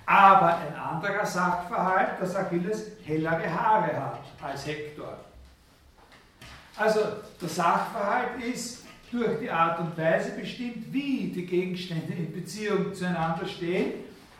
Aber 0.06 0.58
ein 0.58 0.74
anderer 0.74 1.24
Sachverhalt, 1.24 2.20
dass 2.20 2.36
Achilles 2.36 2.92
hellere 3.04 3.52
Haare 3.52 3.96
hat 3.96 4.20
als 4.42 4.66
Hektor. 4.66 5.16
Also 6.76 7.00
der 7.40 7.48
Sachverhalt 7.48 8.42
ist 8.42 8.84
durch 9.10 9.38
die 9.40 9.50
Art 9.50 9.78
und 9.78 9.96
Weise 9.96 10.32
bestimmt, 10.32 10.92
wie 10.92 11.28
die 11.28 11.46
Gegenstände 11.46 12.12
in 12.12 12.32
Beziehung 12.32 12.92
zueinander 12.92 13.46
stehen 13.46 13.92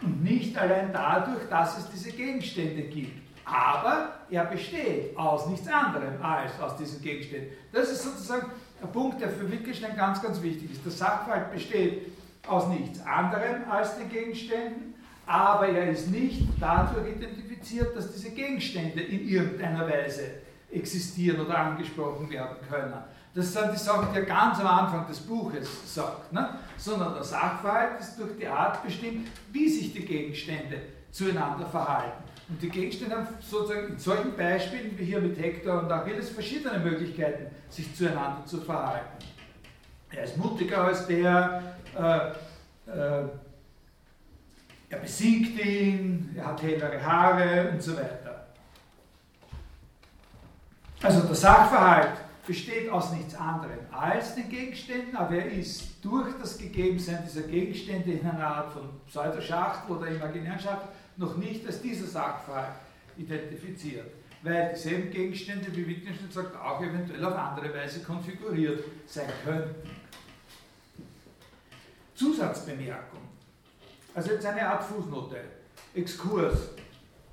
und 0.03 0.23
nicht 0.23 0.57
allein 0.59 0.93
dadurch, 0.93 1.49
dass 1.49 1.79
es 1.79 1.91
diese 1.91 2.11
Gegenstände 2.11 2.83
gibt. 2.83 3.23
Aber 3.45 4.15
er 4.31 4.45
besteht 4.47 5.17
aus 5.17 5.47
nichts 5.47 5.69
anderem 5.69 6.21
als 6.23 6.59
aus 6.61 6.77
diesen 6.77 7.01
Gegenständen. 7.03 7.51
Das 7.73 7.91
ist 7.91 8.03
sozusagen 8.03 8.51
ein 8.83 8.91
Punkt, 8.91 9.21
der 9.21 9.29
für 9.29 9.51
Wittgenstein 9.51 9.97
ganz, 9.97 10.21
ganz 10.21 10.43
wichtig 10.43 10.73
ist. 10.73 10.85
Der 10.85 10.93
Sachverhalt 10.93 11.53
besteht 11.53 12.12
aus 12.47 12.67
nichts 12.69 13.05
anderem 13.07 13.71
als 13.71 13.97
den 13.97 14.09
Gegenständen, 14.09 14.94
aber 15.27 15.68
er 15.68 15.91
ist 15.91 16.11
nicht 16.11 16.47
dadurch 16.61 17.16
identifiziert, 17.16 17.97
dass 17.97 18.12
diese 18.12 18.31
Gegenstände 18.31 19.01
in 19.01 19.29
irgendeiner 19.29 19.89
Weise 19.89 20.22
existieren 20.70 21.41
oder 21.41 21.59
angesprochen 21.59 22.29
werden 22.31 22.57
können. 22.68 22.95
Das 23.35 23.53
sind 23.53 23.72
die 23.72 23.79
Sachen, 23.79 24.12
die 24.12 24.18
er 24.18 24.25
ganz 24.25 24.61
am 24.61 24.66
Anfang 24.66 25.07
des 25.09 25.18
Buches 25.20 25.93
sagt. 25.93 26.33
Ne? 26.33 26.51
Sondern 26.77 27.14
der 27.14 27.25
Sachverhalt 27.25 28.01
ist 28.01 28.16
durch 28.18 28.37
die 28.39 28.47
Art 28.47 28.83
bestimmt, 28.85 29.29
wie 29.51 29.68
sich 29.68 29.93
die 29.93 30.05
Gegenstände 30.05 30.81
zueinander 31.11 31.66
verhalten. 31.66 32.22
Und 32.49 32.62
die 32.62 32.68
Gegenstände 32.68 33.16
haben 33.16 33.29
sozusagen 33.41 33.89
in 33.89 33.99
solchen 33.99 34.37
Beispielen 34.37 34.97
wie 34.99 35.05
hier 35.05 35.20
mit 35.20 35.39
Hector 35.39 35.83
und 35.83 35.91
Achilles 35.91 36.31
verschiedene 36.31 36.79
Möglichkeiten, 36.79 37.47
sich 37.70 37.95
zueinander 37.97 38.45
zu 38.45 38.61
verhalten. 38.61 39.25
Er 40.11 40.25
ist 40.25 40.37
mutiger 40.37 40.85
als 40.85 41.07
der, 41.07 41.62
äh, 41.97 42.91
äh, 42.91 43.25
er 44.95 45.01
besiegt 45.01 45.59
ihn, 45.65 46.31
er 46.37 46.47
hat 46.47 46.63
hellere 46.63 47.05
Haare 47.05 47.71
und 47.71 47.83
so 47.83 47.97
weiter. 47.97 48.47
Also 51.03 51.21
der 51.21 51.35
Sachverhalt 51.35 52.13
besteht 52.47 52.89
aus 52.89 53.13
nichts 53.13 53.35
anderem 53.35 53.79
als 53.91 54.35
den 54.35 54.49
Gegenständen, 54.49 55.17
aber 55.17 55.37
er 55.37 55.51
ist 55.51 56.03
durch 56.03 56.29
das 56.41 56.57
Gegebensein 56.59 57.25
dieser 57.27 57.43
Gegenstände 57.43 58.13
in 58.13 58.27
einer 58.27 58.47
Art 58.47 58.73
von 58.73 58.83
Pseudoschachtel 59.09 59.97
oder 59.97 60.07
imaginären 60.09 60.61
Schachtel 60.61 60.89
noch 61.17 61.37
nicht 61.37 61.67
als 61.67 61.81
dieser 61.81 62.07
Sachverhalt 62.07 62.75
identifiziert, 63.17 64.11
weil 64.43 64.73
dieselben 64.75 65.11
Gegenstände, 65.11 65.75
wie 65.75 65.87
Wittgenstein 65.87 66.31
sagt, 66.31 66.57
auch 66.57 66.81
eventuell 66.81 67.25
auf 67.25 67.37
andere 67.37 67.75
Weise 67.75 68.01
konfiguriert 68.01 68.85
sein 69.07 69.29
könnten. 69.45 69.91
Zusatzbemerkung. 72.15 73.24
Also 74.15 74.31
jetzt 74.31 74.47
eine 74.47 74.67
Art 74.67 74.85
Fußnote, 74.85 75.41
Exkurs, 75.95 76.71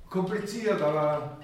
kompliziert, 0.09 0.81
aber 0.81 1.37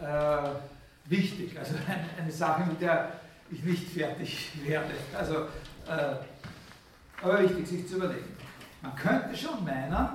äh, 0.00 1.10
wichtig, 1.10 1.58
also 1.58 1.74
eine, 2.18 2.30
Sache, 2.32 2.64
mit 2.66 2.80
der 2.80 3.12
ich 3.50 3.62
nicht 3.62 3.88
fertig 3.88 4.50
werde. 4.64 4.94
Also, 5.16 5.34
äh, 5.86 6.16
aber 7.22 7.42
wichtig, 7.42 7.66
sich 7.66 7.88
zu 7.88 7.96
überlegen. 7.96 8.36
Man 8.82 8.94
könnte 8.96 9.36
schon 9.36 9.64
meinen, 9.64 10.08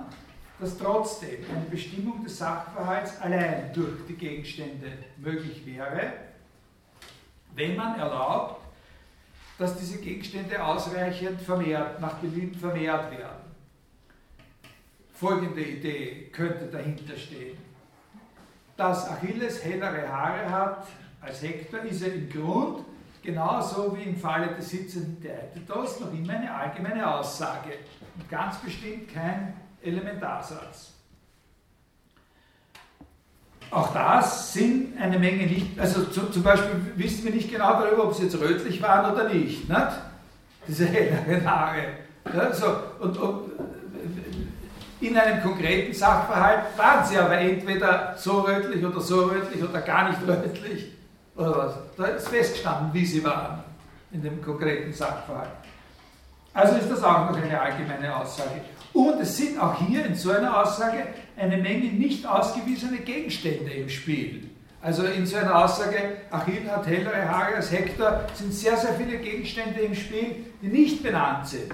dass 0.60 0.78
trotzdem 0.78 1.46
eine 1.50 1.66
Bestimmung 1.70 2.24
des 2.24 2.38
Sachverhalts 2.38 3.22
allein 3.22 3.72
durch 3.74 4.06
die 4.08 4.16
Gegenstände 4.16 4.92
möglich 5.18 5.66
wäre, 5.66 6.14
wenn 7.54 7.76
man 7.76 8.00
erlaubt, 8.00 8.62
dass 9.58 9.78
diese 9.78 10.00
Gegenstände 10.00 10.62
ausreichend 10.62 11.42
vermehrt, 11.42 12.02
nach 12.02 12.16
Belieben 12.16 12.56
vermehrt 12.56 13.12
werden. 13.12 13.45
Folgende 15.16 15.62
Idee 15.62 16.30
könnte 16.32 16.66
dahinter 16.66 17.16
stehen. 17.16 17.58
Dass 18.76 19.10
Achilles 19.10 19.64
hellere 19.64 20.08
Haare 20.08 20.50
hat 20.50 20.88
als 21.22 21.42
Hektor, 21.42 21.80
ist 21.82 22.04
er 22.04 22.14
im 22.14 22.30
Grund, 22.30 22.86
genauso 23.24 23.98
wie 23.98 24.04
im 24.04 24.18
Falle 24.18 24.54
des 24.56 24.70
sitzenden 24.70 25.22
Theaetetos, 25.22 26.02
noch 26.02 26.14
immer 26.14 26.34
eine 26.34 26.54
allgemeine 26.54 27.16
Aussage 27.16 27.72
und 28.16 28.30
ganz 28.30 28.58
bestimmt 28.58 29.14
kein 29.14 29.54
Elementarsatz. 29.82 30.92
Auch 33.72 33.94
das 33.94 34.54
sind 34.54 35.00
eine 35.02 35.18
Menge 35.18 35.48
nicht, 35.48 35.80
also 35.80 36.04
zu, 36.06 36.30
zum 36.30 36.44
Beispiel 36.44 36.76
wissen 36.96 37.24
wir 37.24 37.32
nicht 37.32 37.50
genau 37.50 37.82
darüber, 37.82 38.06
ob 38.06 38.14
sie 38.14 38.24
jetzt 38.24 38.40
rötlich 38.40 38.82
waren 38.82 39.14
oder 39.14 39.30
nicht, 39.30 39.68
nicht? 39.68 39.88
diese 40.68 40.86
helleren 40.86 41.50
Haare. 41.50 41.84
Ja, 42.34 42.54
so, 42.54 42.66
und, 43.00 43.18
und, 43.18 43.52
in 45.08 45.18
einem 45.18 45.42
konkreten 45.42 45.94
Sachverhalt 45.94 46.78
waren 46.78 47.06
sie 47.06 47.18
aber 47.18 47.38
entweder 47.38 48.16
so 48.18 48.42
rötlich 48.42 48.84
oder 48.84 49.02
so 49.02 49.26
rötlich 49.26 49.64
oder 49.64 49.82
gar 49.82 50.10
nicht 50.10 50.20
rötlich 50.28 50.92
oder 51.36 51.58
was. 51.58 51.74
Da 51.98 52.06
ist 52.06 52.28
festgestanden, 52.28 52.94
wie 52.94 53.06
sie 53.06 53.24
waren 53.24 53.64
in 54.12 54.22
dem 54.22 54.42
konkreten 54.42 54.94
Sachverhalt. 54.94 55.50
Also 56.54 56.78
ist 56.78 56.90
das 56.90 57.04
auch 57.04 57.30
noch 57.30 57.36
eine 57.36 57.60
allgemeine 57.60 58.16
Aussage. 58.16 58.62
Und 58.94 59.20
es 59.20 59.36
sind 59.36 59.60
auch 59.60 59.78
hier 59.78 60.06
in 60.06 60.16
so 60.16 60.32
einer 60.32 60.58
Aussage 60.58 61.08
eine 61.36 61.58
Menge 61.58 61.88
nicht 61.88 62.26
ausgewiesene 62.26 63.00
Gegenstände 63.00 63.72
im 63.72 63.90
Spiel. 63.90 64.50
Also 64.82 65.04
in 65.04 65.26
so 65.26 65.36
einer 65.36 65.66
Aussage, 65.66 65.98
Achill 66.32 66.70
hat 66.70 66.88
hellere 66.88 67.28
Haare 67.28 67.56
als 67.56 67.72
Hektor, 67.72 68.22
sind 68.36 68.54
sehr, 68.54 68.78
sehr 68.78 68.94
viele 68.94 69.18
Gegenstände 69.18 69.82
im 69.82 69.96
Spiel, 69.96 70.46
die 70.62 70.68
nicht 70.68 71.04
benannt 71.04 71.48
sind. 71.48 71.74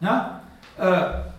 Ja? 0.00 0.40
Äh, 0.78 1.33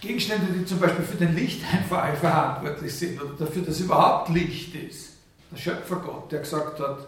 Gegenstände, 0.00 0.52
die 0.52 0.64
zum 0.64 0.78
Beispiel 0.78 1.04
für 1.04 1.16
den 1.16 1.34
Lichteinfall 1.34 2.16
verantwortlich 2.16 2.94
sind 2.94 3.20
oder 3.20 3.46
dafür, 3.46 3.62
dass 3.62 3.80
überhaupt 3.80 4.28
Licht 4.30 4.74
ist. 4.74 5.14
Der 5.50 5.56
Schöpfergott, 5.56 6.30
der 6.30 6.40
gesagt 6.40 6.78
hat, 6.80 6.98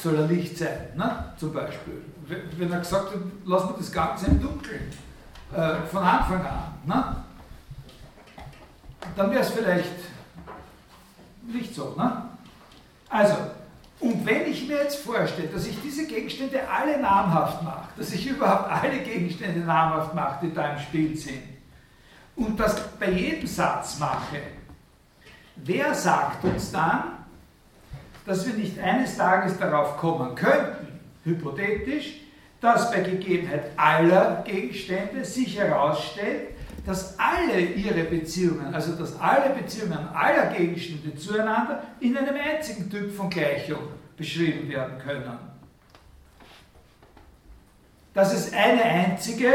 soll 0.00 0.16
er 0.16 0.26
Licht 0.26 0.56
sein, 0.58 0.88
ne? 0.96 1.32
zum 1.36 1.52
Beispiel. 1.52 2.02
Wenn 2.26 2.72
er 2.72 2.80
gesagt 2.80 3.10
hat, 3.10 3.20
lassen 3.44 3.68
wir 3.70 3.76
das 3.78 3.92
Ganze 3.92 4.26
im 4.26 4.40
Dunkeln, 4.40 4.90
äh, 5.54 5.86
von 5.90 6.02
Anfang 6.02 6.44
an, 6.44 6.74
ne? 6.84 7.16
dann 9.16 9.30
wäre 9.30 9.40
es 9.40 9.50
vielleicht 9.50 9.96
nicht 11.42 11.74
so. 11.74 11.94
Ne? 11.96 12.22
Also, 13.08 13.34
und 14.00 14.24
wenn 14.24 14.46
ich 14.46 14.68
mir 14.68 14.76
jetzt 14.76 15.00
vorstelle, 15.00 15.48
dass 15.48 15.66
ich 15.66 15.76
diese 15.82 16.06
Gegenstände 16.06 16.60
alle 16.68 17.00
namhaft 17.00 17.62
mache, 17.62 17.88
dass 17.96 18.12
ich 18.12 18.26
überhaupt 18.28 18.70
alle 18.70 18.98
Gegenstände 18.98 19.60
namhaft 19.60 20.14
mache, 20.14 20.46
die 20.46 20.54
da 20.54 20.72
im 20.72 20.78
Spiel 20.78 21.16
sind, 21.16 21.57
und 22.38 22.58
das 22.58 22.88
bei 22.98 23.10
jedem 23.10 23.46
Satz 23.46 23.98
mache, 23.98 24.38
wer 25.56 25.94
sagt 25.94 26.44
uns 26.44 26.70
dann, 26.70 27.18
dass 28.24 28.46
wir 28.46 28.54
nicht 28.54 28.78
eines 28.78 29.16
Tages 29.16 29.58
darauf 29.58 29.96
kommen 29.96 30.34
könnten, 30.34 31.00
hypothetisch, 31.24 32.20
dass 32.60 32.90
bei 32.90 33.00
Gegebenheit 33.00 33.70
aller 33.76 34.42
Gegenstände 34.44 35.24
sich 35.24 35.58
herausstellt, 35.58 36.54
dass 36.86 37.18
alle 37.18 37.60
ihre 37.60 38.04
Beziehungen, 38.04 38.74
also 38.74 38.92
dass 38.92 39.18
alle 39.20 39.54
Beziehungen 39.54 40.08
aller 40.14 40.46
Gegenstände 40.46 41.14
zueinander 41.16 41.82
in 42.00 42.16
einem 42.16 42.36
einzigen 42.36 42.88
Typ 42.88 43.14
von 43.14 43.28
Gleichung 43.28 43.78
beschrieben 44.16 44.68
werden 44.68 44.98
können. 44.98 45.38
Dass 48.14 48.32
es 48.32 48.52
eine 48.52 48.82
einzige 48.82 49.48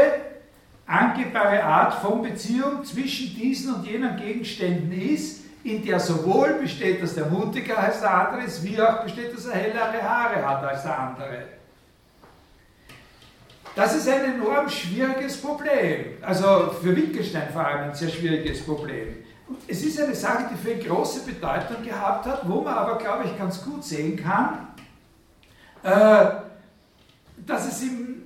angebare 0.86 1.62
Art 1.62 1.94
von 1.94 2.22
Beziehung 2.22 2.84
zwischen 2.84 3.34
diesen 3.34 3.74
und 3.74 3.86
jenen 3.86 4.16
Gegenständen 4.16 4.92
ist, 4.92 5.44
in 5.64 5.82
der 5.84 5.98
sowohl 5.98 6.54
besteht, 6.54 7.02
dass 7.02 7.14
der 7.14 7.26
mutiger 7.26 7.78
als 7.78 8.00
der 8.00 8.12
andere 8.12 8.42
ist, 8.44 8.62
wie 8.62 8.80
auch 8.80 9.02
besteht, 9.02 9.34
dass 9.34 9.46
er 9.46 9.56
hellere 9.56 10.02
Haare 10.02 10.46
hat 10.46 10.62
als 10.62 10.82
der 10.82 10.98
andere. 10.98 11.42
Das 13.74 13.96
ist 13.96 14.08
ein 14.08 14.34
enorm 14.34 14.68
schwieriges 14.68 15.40
Problem. 15.40 16.18
Also 16.22 16.74
für 16.80 16.94
Wittgenstein 16.94 17.48
vor 17.52 17.66
allem 17.66 17.90
ein 17.90 17.94
sehr 17.94 18.10
schwieriges 18.10 18.64
Problem. 18.64 19.24
Es 19.66 19.82
ist 19.82 20.00
eine 20.00 20.14
Sache, 20.14 20.50
die 20.52 20.56
für 20.56 20.76
große 20.76 21.24
Bedeutung 21.24 21.82
gehabt 21.82 22.26
hat, 22.26 22.48
wo 22.48 22.60
man 22.60 22.74
aber, 22.74 22.98
glaube 22.98 23.24
ich, 23.24 23.36
ganz 23.36 23.62
gut 23.62 23.84
sehen 23.84 24.16
kann, 24.16 24.68
äh, 25.82 26.30
dass 27.44 27.66
es 27.66 27.82
ihm, 27.82 28.23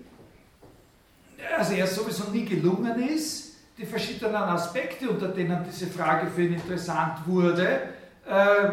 also 1.56 1.74
er 1.74 1.86
sowieso 1.86 2.30
nie 2.30 2.44
gelungen 2.44 3.08
ist, 3.08 3.56
die 3.76 3.86
verschiedenen 3.86 4.34
Aspekte, 4.34 5.08
unter 5.08 5.28
denen 5.28 5.64
diese 5.64 5.86
Frage 5.86 6.28
für 6.30 6.42
ihn 6.42 6.54
interessant 6.54 7.26
wurde, 7.26 7.80
äh, 8.26 8.70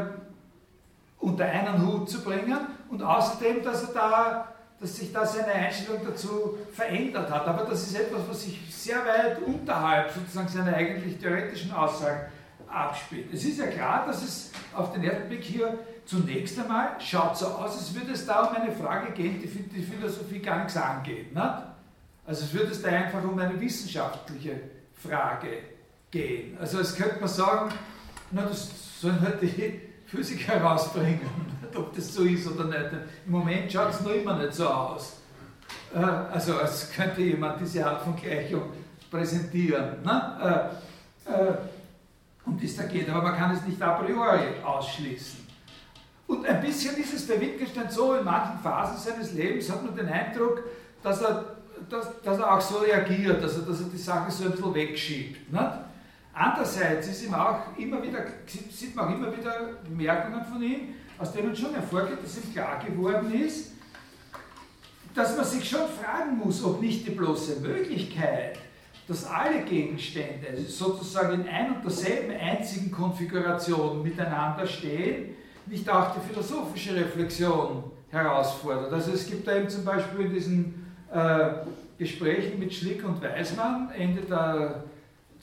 unter 1.19 1.45
einen 1.45 1.85
Hut 1.85 2.09
zu 2.09 2.23
bringen 2.23 2.57
und 2.89 3.01
außerdem, 3.01 3.63
dass, 3.63 3.83
er 3.83 3.93
da, 3.93 4.53
dass 4.79 4.95
sich 4.95 5.13
da 5.13 5.25
seine 5.25 5.53
Einstellung 5.53 6.01
dazu 6.05 6.57
verändert 6.73 7.29
hat. 7.29 7.47
Aber 7.47 7.65
das 7.65 7.83
ist 7.83 7.95
etwas, 7.99 8.21
was 8.27 8.43
sich 8.43 8.59
sehr 8.69 8.97
weit 9.05 9.41
unterhalb 9.43 10.11
sozusagen 10.11 10.47
seiner 10.47 10.75
eigentlich 10.75 11.17
theoretischen 11.19 11.71
Aussagen 11.71 12.31
abspielt. 12.67 13.31
Es 13.31 13.43
ist 13.45 13.59
ja 13.59 13.67
klar, 13.67 14.05
dass 14.07 14.23
es 14.23 14.51
auf 14.73 14.91
den 14.91 15.03
ersten 15.03 15.29
Blick 15.29 15.43
hier 15.43 15.77
zunächst 16.05 16.59
einmal 16.59 16.95
schaut 16.99 17.37
so 17.37 17.47
aus, 17.47 17.77
als 17.77 17.93
würde 17.95 18.11
es 18.11 18.25
da 18.25 18.43
um 18.43 18.55
eine 18.55 18.71
Frage 18.71 19.11
gehen, 19.13 19.41
die 19.41 19.47
die 19.47 19.81
Philosophie 19.81 20.39
gar 20.39 20.59
nichts 20.59 20.77
angeht. 20.77 21.33
Nicht? 21.33 21.74
Also 22.25 22.45
es 22.45 22.53
würde 22.53 22.71
es 22.71 22.81
da 22.81 22.89
einfach 22.89 23.23
um 23.23 23.37
eine 23.37 23.59
wissenschaftliche 23.59 24.59
Frage 25.07 25.59
gehen. 26.09 26.57
Also 26.59 26.79
es 26.79 26.95
könnte 26.95 27.19
man 27.19 27.29
sagen, 27.29 27.71
na, 28.31 28.43
das 28.43 29.01
sollen 29.01 29.21
halt 29.21 29.41
die 29.41 29.81
Physiker 30.07 30.53
herausbringen, 30.53 31.21
ob 31.75 31.95
das 31.95 32.13
so 32.13 32.23
ist 32.23 32.47
oder 32.47 32.65
nicht. 32.65 32.91
Im 33.25 33.31
Moment 33.31 33.71
schaut 33.71 33.93
es 33.93 34.01
noch 34.01 34.11
immer 34.11 34.37
nicht 34.37 34.53
so 34.53 34.67
aus. 34.67 35.17
Äh, 35.93 35.99
also 35.99 36.57
als 36.57 36.91
könnte 36.91 37.21
jemand 37.21 37.61
diese 37.61 37.85
Art 37.85 38.01
von 38.01 38.15
Gleichung 38.15 38.63
präsentieren. 39.11 40.01
Ne? 40.03 40.71
Äh, 41.27 41.31
äh, 41.31 41.53
um 42.45 42.59
das 42.59 42.75
da 42.75 42.83
geht, 42.83 43.09
aber 43.09 43.23
man 43.23 43.35
kann 43.35 43.55
es 43.55 43.65
nicht 43.65 43.81
a 43.81 43.93
priori 43.93 44.61
ausschließen. 44.63 45.45
Und 46.27 46.45
ein 46.45 46.61
bisschen 46.61 46.95
ist 46.97 47.13
es 47.13 47.27
bei 47.27 47.39
Wittgenstein 47.39 47.89
so, 47.89 48.15
in 48.15 48.23
manchen 48.23 48.59
Phasen 48.59 48.97
seines 48.97 49.33
Lebens 49.33 49.69
hat 49.71 49.83
man 49.83 49.95
den 49.95 50.07
Eindruck, 50.07 50.63
dass 51.03 51.21
er, 51.21 51.54
dass, 51.89 52.21
dass 52.21 52.39
er 52.39 52.53
auch 52.53 52.61
so 52.61 52.79
reagiert, 52.79 53.43
dass 53.43 53.57
er, 53.57 53.63
dass 53.63 53.81
er 53.81 53.87
die 53.87 53.97
Sache 53.97 54.31
so 54.31 54.45
ein 54.45 54.51
bisschen 54.51 54.73
wegschiebt. 54.73 55.51
Nicht? 55.51 55.71
Andererseits 56.33 57.07
ist 57.07 57.23
ihm 57.23 57.33
auch 57.33 57.77
immer 57.77 58.03
wieder, 58.03 58.25
sieht 58.45 58.95
man 58.95 59.05
auch 59.07 59.15
immer 59.15 59.35
wieder 59.35 59.69
Bemerkungen 59.87 60.43
von 60.43 60.61
ihm, 60.61 60.95
aus 61.17 61.31
denen 61.31 61.55
schon 61.55 61.73
hervorgeht, 61.73 62.21
dass 62.21 62.37
ihm 62.37 62.51
klar 62.51 62.83
geworden 62.85 63.33
ist, 63.33 63.71
dass 65.13 65.35
man 65.37 65.45
sich 65.45 65.69
schon 65.69 65.87
fragen 65.87 66.37
muss, 66.37 66.61
ob 66.63 66.81
nicht 66.81 67.07
die 67.07 67.11
bloße 67.11 67.61
Möglichkeit, 67.61 68.59
dass 69.07 69.25
alle 69.25 69.61
Gegenstände 69.61 70.57
sozusagen 70.67 71.41
in 71.41 71.47
ein 71.47 71.75
und 71.75 71.83
derselben 71.83 72.33
einzigen 72.37 72.91
Konfiguration 72.91 74.03
miteinander 74.03 74.67
stehen, 74.67 75.35
nicht 75.67 75.89
auch 75.89 76.15
die 76.15 76.27
philosophische 76.27 76.95
Reflexion 76.95 77.83
herausfordert. 78.09 78.91
Also 78.91 79.11
es 79.11 79.25
gibt 79.25 79.47
da 79.47 79.55
eben 79.55 79.69
zum 79.69 79.85
Beispiel 79.85 80.25
in 80.25 80.33
diesen 80.33 80.84
Gesprächen 81.97 82.59
mit 82.59 82.73
Schlick 82.73 83.05
und 83.05 83.21
Weismann 83.21 83.89
Ende 83.97 84.21
der 84.21 84.83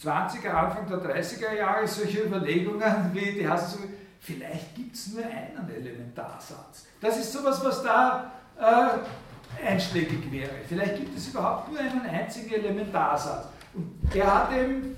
20er, 0.03 0.51
Anfang 0.51 0.87
der 0.89 0.99
30er 0.99 1.55
Jahre 1.57 1.87
solche 1.87 2.25
Überlegungen 2.25 3.11
wie, 3.13 3.33
die 3.33 3.49
heißen 3.49 3.79
so, 3.79 3.89
vielleicht 4.21 4.75
gibt 4.75 4.95
es 4.95 5.13
nur 5.15 5.25
einen 5.25 5.71
Elementarsatz. 5.75 6.87
Das 7.01 7.19
ist 7.19 7.33
sowas, 7.33 7.65
was 7.65 7.83
da 7.83 8.33
äh, 8.61 9.67
einschlägig 9.67 10.31
wäre. 10.31 10.51
Vielleicht 10.69 10.97
gibt 10.97 11.17
es 11.17 11.29
überhaupt 11.29 11.71
nur 11.71 11.81
einen 11.81 12.03
einzigen 12.03 12.53
Elementarsatz. 12.53 13.47
Und 13.75 13.95
der 14.13 14.35
hat 14.35 14.53
eben, 14.53 14.97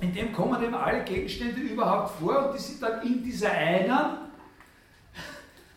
in 0.00 0.12
dem 0.12 0.32
kommen 0.32 0.62
eben 0.62 0.74
alle 0.74 1.04
Gegenstände 1.04 1.60
überhaupt 1.60 2.18
vor 2.18 2.48
und 2.48 2.54
die 2.56 2.62
sind 2.62 2.82
dann 2.82 3.02
in 3.02 3.22
dieser 3.22 3.52
einen 3.52 4.18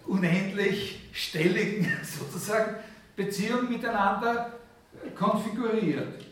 unendlich 0.07 1.09
stelligen 1.13 1.91
sozusagen 2.03 2.75
Beziehung 3.15 3.69
miteinander 3.69 4.51
konfiguriert. 5.15 6.25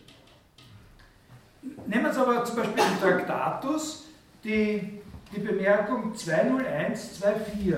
Nehmen 1.88 2.04
wir 2.04 2.10
uns 2.10 2.18
aber 2.18 2.44
zum 2.44 2.58
Beispiel 2.58 2.76
den 2.76 3.00
Traktatus, 3.00 4.06
die, 4.44 5.02
die 5.34 5.40
Bemerkung 5.40 6.14
20124. 6.16 7.74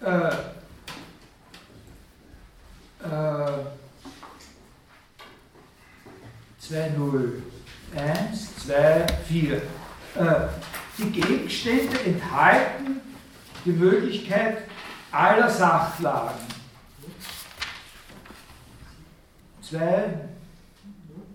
Äh, 0.00 0.28
äh, 3.00 3.64
201, 6.58 7.40
24. 9.26 9.62
Äh, 10.16 10.48
die 10.98 11.10
Gegenstände 11.12 11.98
enthalten 12.04 13.00
die 13.64 13.70
Möglichkeit 13.70 14.64
aller 15.10 15.48
Sachlagen. 15.48 16.47
2, 19.70 19.78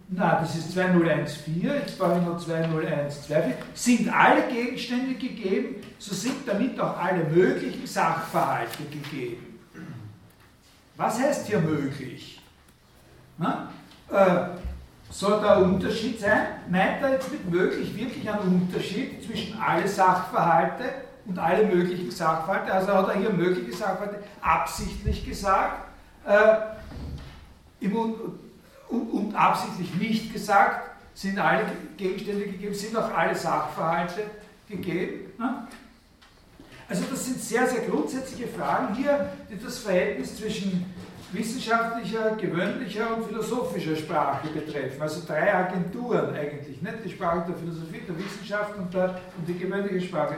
na, 0.10 0.40
das 0.42 0.56
ist 0.56 0.74
2014, 0.74 1.62
jetzt 1.62 1.98
brauche 1.98 2.20
ich 2.20 2.26
noch 2.26 2.38
2012, 2.38 3.56
sind 3.74 4.10
alle 4.10 4.44
Gegenstände 4.48 5.16
gegeben, 5.16 5.76
so 5.98 6.14
sind 6.14 6.48
damit 6.48 6.80
auch 6.80 6.98
alle 6.98 7.24
möglichen 7.24 7.88
Sachverhalte 7.88 8.84
gegeben. 8.84 9.60
Was 10.96 11.20
heißt 11.20 11.48
hier 11.48 11.60
möglich? 11.60 12.42
Na? 13.38 13.72
Äh, 14.12 14.50
soll 15.10 15.42
da 15.42 15.58
ein 15.58 15.64
Unterschied 15.64 16.20
sein? 16.20 16.48
Meint 16.70 17.02
er 17.02 17.14
jetzt 17.14 17.32
mit 17.32 17.50
möglich 17.50 17.96
wirklich 17.96 18.30
einen 18.30 18.62
Unterschied 18.62 19.24
zwischen 19.24 19.60
alle 19.60 19.88
Sachverhalte 19.88 20.84
und 21.26 21.40
alle 21.40 21.66
möglichen 21.66 22.12
Sachverhalte? 22.12 22.72
Also 22.72 22.94
hat 22.94 23.10
er 23.10 23.20
hier 23.20 23.30
mögliche 23.32 23.76
Sachverhalte 23.76 24.20
absichtlich 24.42 25.26
gesagt 25.26 25.88
äh, 26.26 26.56
und, 27.92 28.16
und, 28.90 29.12
und, 29.12 29.36
absichtlich 29.36 29.94
nicht 29.96 30.34
gesagt, 30.34 30.92
sind 31.14 31.40
alle 31.40 31.66
Gegenstände 31.98 32.46
gegeben, 32.46 32.74
sind 32.74 32.96
auch 32.96 33.12
alle 33.14 33.36
Sachverhalte 33.36 34.24
gegeben. 34.70 35.32
Ne? 35.38 35.68
Also 36.90 37.04
das 37.10 37.26
sind 37.26 37.40
sehr, 37.40 37.68
sehr 37.68 37.82
grundsätzliche 37.82 38.48
Fragen 38.48 38.96
hier, 38.96 39.30
die 39.50 39.64
das 39.64 39.80
Verhältnis 39.80 40.38
zwischen 40.38 40.86
wissenschaftlicher, 41.34 42.36
gewöhnlicher 42.36 43.18
und 43.18 43.26
philosophischer 43.26 43.96
Sprache 43.96 44.48
betreffen. 44.50 45.02
Also 45.02 45.26
drei 45.26 45.54
Agenturen 45.54 46.36
eigentlich, 46.36 46.82
nicht? 46.82 46.96
die 47.04 47.10
Sprache 47.10 47.46
der 47.48 47.56
Philosophie, 47.56 48.02
der 48.08 48.18
Wissenschaft 48.18 48.78
und, 48.78 48.94
der, 48.94 49.20
und 49.38 49.48
die 49.48 49.58
gewöhnliche 49.58 50.08
Sprache. 50.08 50.36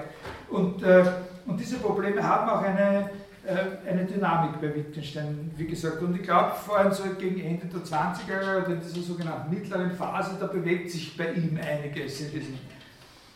Und, 0.49 0.81
äh, 0.83 1.03
und 1.45 1.59
diese 1.59 1.77
Probleme 1.77 2.23
haben 2.23 2.49
auch 2.49 2.61
eine, 2.61 3.09
eine 3.47 4.05
Dynamik 4.05 4.59
bei 4.59 4.73
Wittgenstein, 4.75 5.51
wie 5.55 5.67
gesagt. 5.67 6.01
Und 6.01 6.15
ich 6.15 6.23
glaube, 6.23 6.53
vor 6.55 6.77
allem 6.77 6.91
so 6.91 7.03
gegen 7.17 7.41
Ende 7.41 7.67
der 7.67 7.81
20er 7.81 8.41
Jahre, 8.41 8.71
in 8.71 8.81
dieser 8.81 9.01
sogenannten 9.01 9.53
mittleren 9.53 9.91
Phase, 9.91 10.35
da 10.39 10.47
bewegt 10.47 10.89
sich 10.89 11.15
bei 11.15 11.31
ihm 11.33 11.57
einiges 11.57 12.21
in 12.21 12.31
diesem, 12.31 12.57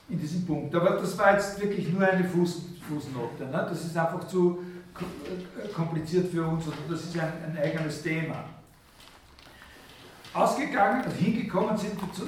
in 0.10 0.20
diesem 0.20 0.46
Punkt. 0.46 0.74
Aber 0.76 0.92
das 0.92 1.18
war 1.18 1.34
jetzt 1.34 1.62
wirklich 1.62 1.92
nur 1.92 2.08
eine 2.08 2.24
Fuß, 2.24 2.62
Fußnote. 2.88 3.46
Ne? 3.46 3.68
Das 3.70 3.86
ist 3.86 3.96
einfach 3.98 4.28
zu 4.28 4.60
kompliziert 5.74 6.30
für 6.32 6.46
uns 6.46 6.68
oder 6.68 6.76
das 6.90 7.06
ist 7.06 7.18
ein, 7.18 7.32
ein 7.46 7.58
eigenes 7.58 8.02
Thema. 8.02 8.44
Ausgegangen 10.34 11.06
und 11.06 11.14
hingekommen 11.14 11.78
sind 11.78 12.00
wir 12.02 12.12
zu, 12.14 12.24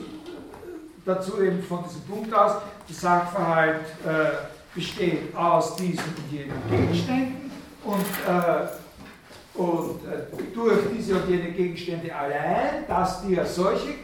dazu 1.06 1.42
eben 1.42 1.62
von 1.62 1.84
diesem 1.84 2.02
Punkt 2.02 2.34
aus, 2.34 2.62
der 2.88 2.96
Sachverhalt 2.96 3.82
äh, 4.06 4.48
besteht 4.74 5.36
aus 5.36 5.76
diesen 5.76 6.06
und 6.06 6.32
jenen 6.32 6.62
Gegenständen 6.70 7.51
und, 7.84 8.06
äh, 8.28 9.60
und 9.60 10.00
äh, 10.06 10.54
durch 10.54 10.80
diese 10.96 11.16
und 11.16 11.30
jene 11.30 11.52
Gegenstände 11.52 12.14
allein, 12.16 12.88
dass 12.88 13.26
die 13.26 13.38
als 13.40 13.56
solche 13.56 13.96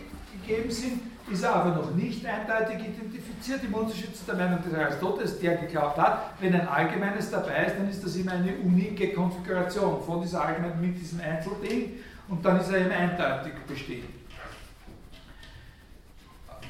gegeben 0.41 0.71
sind, 0.71 1.01
ist 1.31 1.43
er 1.43 1.55
aber 1.55 1.75
noch 1.75 1.93
nicht 1.93 2.25
eindeutig 2.25 2.87
identifiziert 2.87 3.61
im 3.63 3.73
Unterschied 3.73 4.15
zu 4.15 4.23
der 4.25 4.35
Meinung 4.35 4.63
des 4.63 4.73
Aristoteles, 4.73 5.39
der 5.39 5.57
geglaubt 5.57 5.97
hat, 5.97 6.33
wenn 6.39 6.53
ein 6.53 6.67
Allgemeines 6.67 7.29
dabei 7.29 7.65
ist, 7.65 7.75
dann 7.77 7.89
ist 7.89 8.03
das 8.03 8.15
immer 8.15 8.31
eine 8.31 8.53
unike 8.63 9.13
Konfiguration 9.13 10.01
von 10.05 10.21
dieser 10.21 10.45
Allgemeinen 10.45 10.79
mit 10.79 10.99
diesem 10.99 11.19
Einzelding 11.19 11.99
und 12.29 12.45
dann 12.45 12.59
ist 12.59 12.71
er 12.71 12.79
eben 12.79 12.91
eindeutig 12.91 13.53
bestehen. 13.67 14.05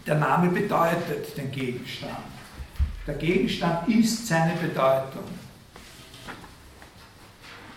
Der 0.05 0.15
Name 0.15 0.49
bedeutet 0.49 1.35
den 1.37 1.51
Gegenstand. 1.51 2.17
Der 3.05 3.13
Gegenstand 3.13 3.87
ist 3.89 4.27
seine 4.27 4.53
Bedeutung. 4.53 5.25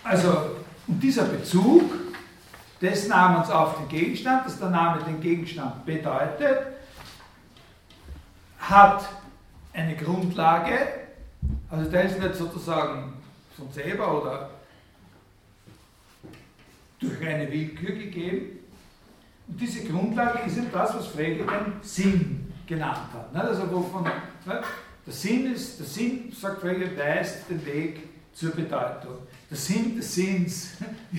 Also, 0.04 0.56
dieser 0.86 1.24
Bezug, 1.24 1.82
des 2.82 3.06
Namens 3.06 3.48
auf 3.48 3.78
den 3.78 3.88
Gegenstand, 3.88 4.44
dass 4.44 4.58
der 4.58 4.70
Name 4.70 5.04
den 5.04 5.20
Gegenstand 5.20 5.86
bedeutet, 5.86 6.66
hat 8.58 9.08
eine 9.72 9.96
Grundlage, 9.96 10.76
also 11.70 11.88
der 11.90 12.04
ist 12.04 12.18
nicht 12.18 12.34
sozusagen 12.34 13.14
von 13.56 13.70
selber 13.70 14.20
oder 14.20 14.50
durch 16.98 17.24
eine 17.24 17.50
Willkür 17.50 17.94
gegeben. 17.94 18.58
Und 19.46 19.60
diese 19.60 19.84
Grundlage 19.84 20.40
ist 20.46 20.56
eben 20.56 20.72
das, 20.72 20.94
was 20.94 21.06
Frege 21.08 21.44
den 21.44 21.80
Sinn 21.82 22.52
genannt 22.66 23.08
hat. 23.12 23.44
Also 23.44 23.70
wovon, 23.70 24.04
der 24.44 25.12
Sinn 25.12 25.52
ist, 25.52 25.78
der 25.78 25.86
Sinn, 25.86 26.32
sagt 26.32 26.60
Frege, 26.60 26.96
weist 26.96 27.48
den 27.48 27.64
Weg 27.64 28.08
zur 28.32 28.50
Bedeutung. 28.50 29.18
Der 29.52 29.58
Sinn 29.58 29.96
des 29.96 30.14
Sinns 30.14 30.70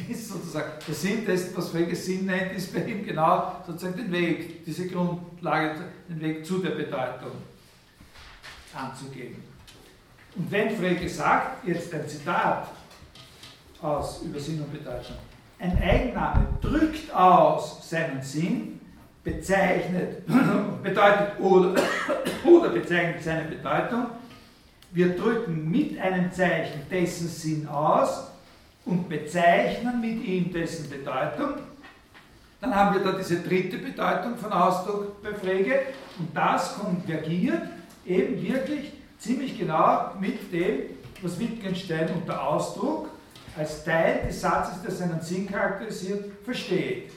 ist 0.09 0.27
sozusagen, 0.27 0.71
der 0.87 0.95
Sinn 0.95 1.23
dessen, 1.23 1.55
was 1.55 1.69
Frege 1.69 1.95
Sinn 1.95 2.25
nennt, 2.25 2.51
ist 2.53 2.73
bei 2.73 2.83
ihm 2.83 3.05
genau 3.05 3.57
sozusagen 3.67 3.95
den 3.95 4.11
Weg, 4.11 4.65
diese 4.65 4.87
Grundlage, 4.87 5.75
den 6.09 6.19
Weg 6.19 6.43
zu 6.43 6.57
der 6.57 6.71
Bedeutung 6.71 7.33
anzugeben. 8.73 9.35
Und 10.35 10.51
wenn 10.51 10.75
Frege 10.75 11.07
sagt, 11.07 11.67
jetzt 11.67 11.93
ein 11.93 12.09
Zitat 12.09 12.69
aus 13.83 14.23
über 14.23 14.39
Sinn 14.39 14.63
und 14.63 14.73
Bedeutung, 14.73 15.17
ein 15.59 15.77
Eigenname 15.79 16.47
drückt 16.59 17.13
aus 17.13 17.87
seinen 17.87 18.23
Sinn, 18.23 18.79
bezeichnet, 19.23 20.25
bedeutet 20.81 21.39
oder, 21.39 21.75
oder 22.45 22.69
bezeichnet 22.69 23.23
seine 23.23 23.43
Bedeutung. 23.43 24.07
Wir 24.93 25.17
drücken 25.17 25.71
mit 25.71 25.99
einem 25.99 26.31
Zeichen 26.31 26.81
dessen 26.89 27.27
Sinn 27.27 27.67
aus 27.67 28.27
und 28.85 29.09
bezeichnen 29.09 29.99
mit 29.99 30.23
ihm 30.23 30.53
dessen 30.53 30.87
Bedeutung. 30.87 31.55
Dann 32.61 32.75
haben 32.75 32.95
wir 32.95 33.03
da 33.03 33.17
diese 33.17 33.41
dritte 33.41 33.79
Bedeutung 33.79 34.37
von 34.37 34.51
Ausdruck 34.51 35.21
bei 35.23 35.33
Frege 35.33 35.81
und 36.19 36.35
das 36.37 36.75
konvergiert 36.75 37.63
eben 38.05 38.41
wirklich 38.41 38.93
ziemlich 39.17 39.57
genau 39.57 40.11
mit 40.19 40.53
dem, 40.53 40.81
was 41.23 41.39
Wittgenstein 41.39 42.09
unter 42.13 42.47
Ausdruck 42.47 43.09
als 43.57 43.83
Teil 43.83 44.21
des 44.27 44.41
Satzes, 44.41 44.81
der 44.81 44.91
seinen 44.91 45.21
Sinn 45.21 45.47
charakterisiert, 45.47 46.25
versteht. 46.45 47.11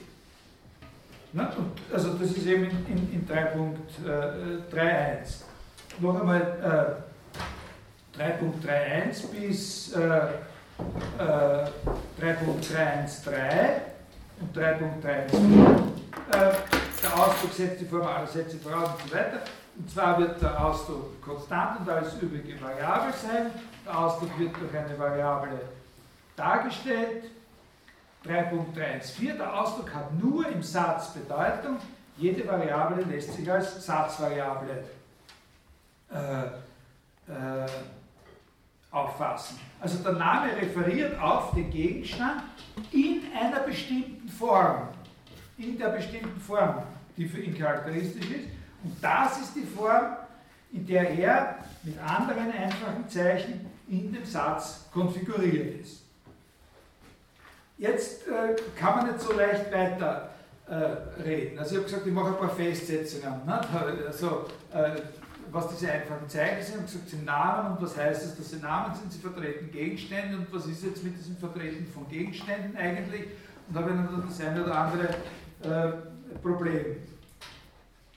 Na, 1.31 1.51
also 1.93 2.13
das 2.13 2.31
ist 2.31 2.47
eben 2.47 2.63
in, 2.63 2.85
in, 2.87 3.13
in 3.13 3.27
3.31. 3.27 4.75
Äh, 4.75 5.17
Noch 5.99 6.19
einmal 6.19 6.41
äh, 6.41 7.06
3.31 8.17 9.27
bis 9.27 9.93
äh, 9.93 9.99
äh, 9.99 11.67
3.313 12.21 13.81
und 14.39 14.55
3.34. 14.55 15.07
Äh, 16.31 16.51
der 17.03 17.13
Ausdruck 17.13 17.53
setzt 17.53 17.81
die 17.81 17.85
formale 17.85 18.27
Sätze 18.27 18.57
voraus 18.57 18.89
und 19.01 19.09
so 19.09 19.15
weiter. 19.15 19.41
Und 19.77 19.89
zwar 19.89 20.17
wird 20.19 20.41
der 20.41 20.65
Ausdruck 20.65 21.21
konstant 21.21 21.81
und 21.81 21.89
alles 21.89 22.15
übrige 22.21 22.59
variabel 22.61 23.13
sein. 23.13 23.51
Der 23.85 23.97
Ausdruck 23.97 24.37
wird 24.39 24.55
durch 24.59 24.75
eine 24.75 24.97
Variable 24.97 25.59
dargestellt. 26.35 27.25
3.34, 28.25 29.37
der 29.37 29.61
Ausdruck 29.61 29.93
hat 29.93 30.13
nur 30.21 30.47
im 30.47 30.61
Satz 30.61 31.13
Bedeutung. 31.13 31.77
Jede 32.17 32.47
Variable 32.47 33.03
lässt 33.03 33.33
sich 33.33 33.49
als 33.49 33.85
Satzvariable 33.85 34.83
äh, 36.11 36.45
äh, 37.31 37.67
auffassen. 38.91 39.59
Also 39.79 39.97
der 40.03 40.13
Name 40.13 40.55
referiert 40.55 41.19
auf 41.19 41.51
den 41.53 41.69
Gegenstand 41.69 42.43
in 42.91 43.21
einer 43.35 43.61
bestimmten 43.61 44.29
Form. 44.29 44.89
In 45.57 45.77
der 45.77 45.89
bestimmten 45.89 46.39
Form, 46.39 46.83
die 47.15 47.27
für 47.27 47.41
ihn 47.41 47.57
charakteristisch 47.57 48.25
ist. 48.25 48.47
Und 48.83 48.95
das 49.01 49.39
ist 49.39 49.55
die 49.55 49.65
Form, 49.65 50.17
in 50.71 50.85
der 50.85 51.09
er 51.09 51.57
mit 51.83 51.97
anderen 51.99 52.51
einfachen 52.51 53.07
Zeichen 53.07 53.65
in 53.89 54.13
dem 54.13 54.25
Satz 54.25 54.85
konfiguriert 54.93 55.81
ist. 55.81 56.03
Jetzt 57.77 58.27
äh, 58.27 58.55
kann 58.75 58.97
man 58.97 59.07
nicht 59.07 59.21
so 59.21 59.33
leicht 59.33 59.71
weiter 59.71 60.31
äh, 60.67 61.21
reden. 61.21 61.59
Also 61.59 61.71
ich 61.71 61.77
habe 61.77 61.85
gesagt, 61.85 62.07
ich 62.07 62.13
mache 62.13 62.29
ein 62.29 62.37
paar 62.37 62.49
Festsetzungen. 62.49 63.45
Ne? 63.45 63.61
Also, 64.07 64.45
äh, 64.73 64.91
was 65.51 65.69
diese 65.69 65.91
einfachen 65.91 66.27
Zeichen 66.27 66.63
sind, 66.63 66.67
ich 66.67 66.73
habe 66.75 66.85
gesagt, 66.85 67.09
sie 67.09 67.17
Namen 67.17 67.71
und 67.71 67.81
was 67.81 67.97
heißt 67.97 68.25
es, 68.25 68.35
dass 68.37 68.49
sie 68.49 68.57
Namen 68.57 68.95
sind, 68.95 69.11
sie 69.11 69.19
vertreten 69.19 69.71
Gegenstände 69.71 70.37
und 70.37 70.53
was 70.53 70.65
ist 70.65 70.83
jetzt 70.83 71.03
mit 71.03 71.17
diesem 71.17 71.37
Vertreten 71.37 71.85
von 71.93 72.07
Gegenständen 72.09 72.75
eigentlich? 72.75 73.25
Und 73.69 73.77
habe 73.77 73.89
dann 73.89 74.23
das 74.27 74.41
eine 74.41 74.63
oder 74.63 74.77
andere 74.77 75.09
äh, 75.63 76.37
Problem 76.41 76.97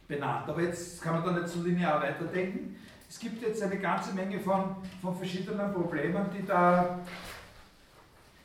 benannt. 0.06 0.48
Aber 0.48 0.62
jetzt 0.62 1.00
kann 1.02 1.14
man 1.14 1.24
da 1.24 1.40
nicht 1.40 1.52
so 1.52 1.62
linear 1.62 2.00
weiterdenken. 2.02 2.76
Es 3.08 3.18
gibt 3.18 3.42
jetzt 3.42 3.62
eine 3.62 3.78
ganze 3.78 4.12
Menge 4.14 4.38
von, 4.38 4.76
von 5.02 5.16
verschiedenen 5.16 5.72
Problemen, 5.72 6.26
die 6.36 6.46
da 6.46 7.00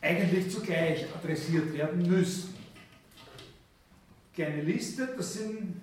eigentlich 0.01 0.51
zugleich 0.51 1.05
adressiert 1.15 1.73
werden 1.73 2.07
müssen. 2.07 2.55
Kleine 4.33 4.61
Liste, 4.61 5.07
das 5.15 5.33
sind 5.33 5.81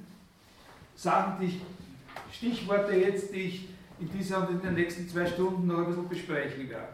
Sachen, 0.95 1.41
die 1.41 1.47
ich, 1.47 1.61
Stichworte 2.33 2.95
jetzt, 2.95 3.33
die 3.35 3.41
ich 3.41 3.69
in 4.01 4.11
dieser 4.11 4.49
und 4.49 4.55
in 4.57 4.61
den 4.61 4.75
nächsten 4.75 5.09
zwei 5.09 5.27
Stunden 5.27 5.67
noch 5.67 5.79
ein 5.79 5.87
bisschen 5.87 6.09
besprechen 6.09 6.69
werde. 6.69 6.89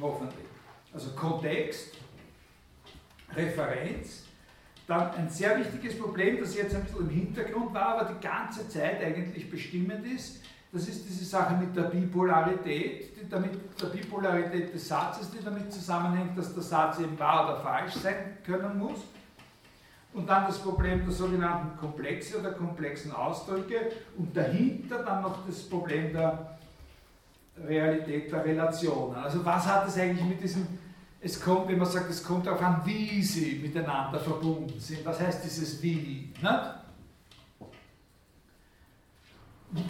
Hoffentlich. 0.00 0.46
Also 0.92 1.10
Kontext, 1.10 1.94
Referenz, 3.34 4.24
dann 4.86 5.10
ein 5.12 5.28
sehr 5.28 5.58
wichtiges 5.58 5.98
Problem, 5.98 6.38
das 6.40 6.54
jetzt 6.56 6.74
ein 6.74 6.84
bisschen 6.84 7.00
im 7.00 7.10
Hintergrund 7.10 7.74
war, 7.74 7.98
aber 7.98 8.14
die 8.14 8.26
ganze 8.26 8.68
Zeit 8.68 9.02
eigentlich 9.02 9.50
bestimmend 9.50 10.06
ist, 10.06 10.42
das 10.72 10.88
ist 10.88 11.08
diese 11.08 11.24
Sache 11.24 11.54
mit 11.56 11.74
der 11.76 11.82
Bipolarität, 11.82 13.16
die 13.16 13.28
damit, 13.28 13.52
der 13.80 13.86
Bipolarität 13.86 14.74
des 14.74 14.88
Satzes, 14.88 15.30
die 15.30 15.42
damit 15.42 15.72
zusammenhängt, 15.72 16.36
dass 16.36 16.52
der 16.52 16.62
Satz 16.62 17.00
eben 17.00 17.18
wahr 17.18 17.48
oder 17.48 17.60
falsch 17.62 17.94
sein 17.94 18.38
können 18.44 18.78
muss. 18.78 19.00
Und 20.16 20.26
dann 20.26 20.46
das 20.46 20.58
Problem 20.60 21.04
der 21.04 21.12
sogenannten 21.12 21.78
Komplexe 21.78 22.40
oder 22.40 22.52
komplexen 22.52 23.12
Ausdrücke 23.12 23.92
und 24.16 24.34
dahinter 24.34 25.02
dann 25.02 25.20
noch 25.20 25.46
das 25.46 25.62
Problem 25.68 26.10
der 26.10 26.56
Realität 27.68 28.32
der 28.32 28.42
Relationen. 28.42 29.14
Also 29.14 29.44
was 29.44 29.66
hat 29.66 29.86
es 29.86 29.98
eigentlich 29.98 30.24
mit 30.24 30.42
diesem, 30.42 30.66
es 31.20 31.38
kommt, 31.38 31.68
wenn 31.68 31.76
man 31.76 31.86
sagt, 31.86 32.08
es 32.08 32.24
kommt 32.24 32.46
darauf 32.46 32.62
an, 32.62 32.80
wie 32.86 33.22
sie 33.22 33.60
miteinander 33.62 34.18
verbunden 34.18 34.80
sind. 34.80 35.04
Was 35.04 35.20
heißt 35.20 35.44
dieses 35.44 35.82
Wie? 35.82 36.32
Nicht? 36.40 36.60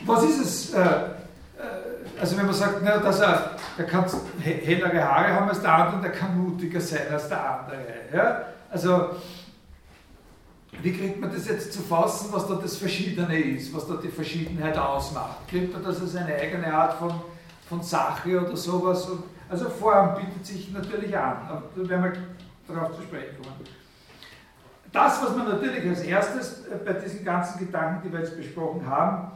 was 0.07 0.25
ist 0.25 0.41
es? 0.41 0.75
Äh, 0.75 0.81
äh, 0.81 1.07
also 2.19 2.37
wenn 2.37 2.47
man 2.47 2.55
sagt, 2.55 2.81
na, 2.83 2.97
dass 2.99 3.21
er, 3.21 3.53
der 3.79 3.87
kann 3.87 4.05
hellere 4.41 5.05
Haare 5.05 5.35
haben 5.35 5.49
als 5.49 5.61
der 5.61 5.73
andere, 5.73 6.03
der 6.03 6.11
kann 6.11 6.37
mutiger 6.37 6.81
sein 6.81 7.13
als 7.13 7.29
der 7.29 7.61
andere. 7.61 7.85
Ja? 8.13 8.43
Also 8.71 9.11
wie 10.83 10.93
kriegt 10.93 11.21
man 11.21 11.33
das 11.33 11.47
jetzt 11.47 11.73
zu 11.73 11.81
fassen, 11.81 12.29
was 12.33 12.47
da 12.47 12.55
das 12.55 12.77
Verschiedene 12.77 13.39
ist, 13.39 13.75
was 13.75 13.87
da 13.89 13.97
die 13.97 14.09
Verschiedenheit 14.09 14.77
ausmacht? 14.77 15.49
Kriegt 15.49 15.73
man 15.73 15.83
das 15.83 16.01
als 16.01 16.17
eine 16.17 16.35
eigene 16.35 16.73
Art 16.73 16.95
von, 16.95 17.13
von 17.69 17.83
Sache 17.83 18.41
oder 18.41 18.57
sowas? 18.57 19.09
Also 19.49 19.69
Form 19.71 20.17
bietet 20.17 20.45
sich 20.45 20.73
natürlich 20.73 21.17
an, 21.17 21.37
aber 21.49 21.63
da 21.75 21.89
werden 21.89 22.05
wir 22.05 22.75
darauf 22.75 22.97
zu 22.97 23.03
sprechen 23.03 23.37
kommen. 23.43 23.55
Das, 24.93 25.23
was 25.23 25.37
man 25.37 25.49
natürlich 25.49 25.89
als 25.89 26.01
erstes 26.03 26.65
bei 26.85 26.93
diesen 26.95 27.25
ganzen 27.25 27.59
Gedanken, 27.59 28.07
die 28.07 28.13
wir 28.13 28.21
jetzt 28.21 28.37
besprochen 28.37 28.87
haben, 28.87 29.33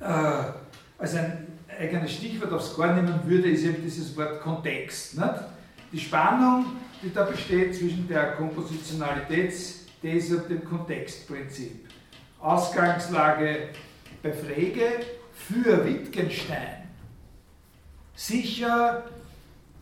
äh, 0.00 0.52
als 0.98 1.14
ein 1.14 1.46
eigenes 1.78 2.12
Stichwort 2.12 2.52
aufs 2.52 2.74
Korn 2.74 2.94
nehmen 2.94 3.20
würde, 3.24 3.50
ist 3.50 3.64
eben 3.64 3.82
dieses 3.82 4.16
Wort 4.16 4.40
Kontext. 4.40 5.18
Nicht? 5.18 5.34
Die 5.92 6.00
Spannung, 6.00 6.66
die 7.02 7.12
da 7.12 7.24
besteht 7.24 7.74
zwischen 7.74 8.08
der 8.08 8.32
Kompositionalitätsthese 8.32 10.38
und 10.38 10.50
dem 10.50 10.64
Kontextprinzip. 10.64 11.86
Ausgangslage 12.40 13.68
bei 14.22 14.32
Frege 14.32 15.00
für 15.32 15.84
Wittgenstein. 15.84 16.88
Sicher 18.14 19.04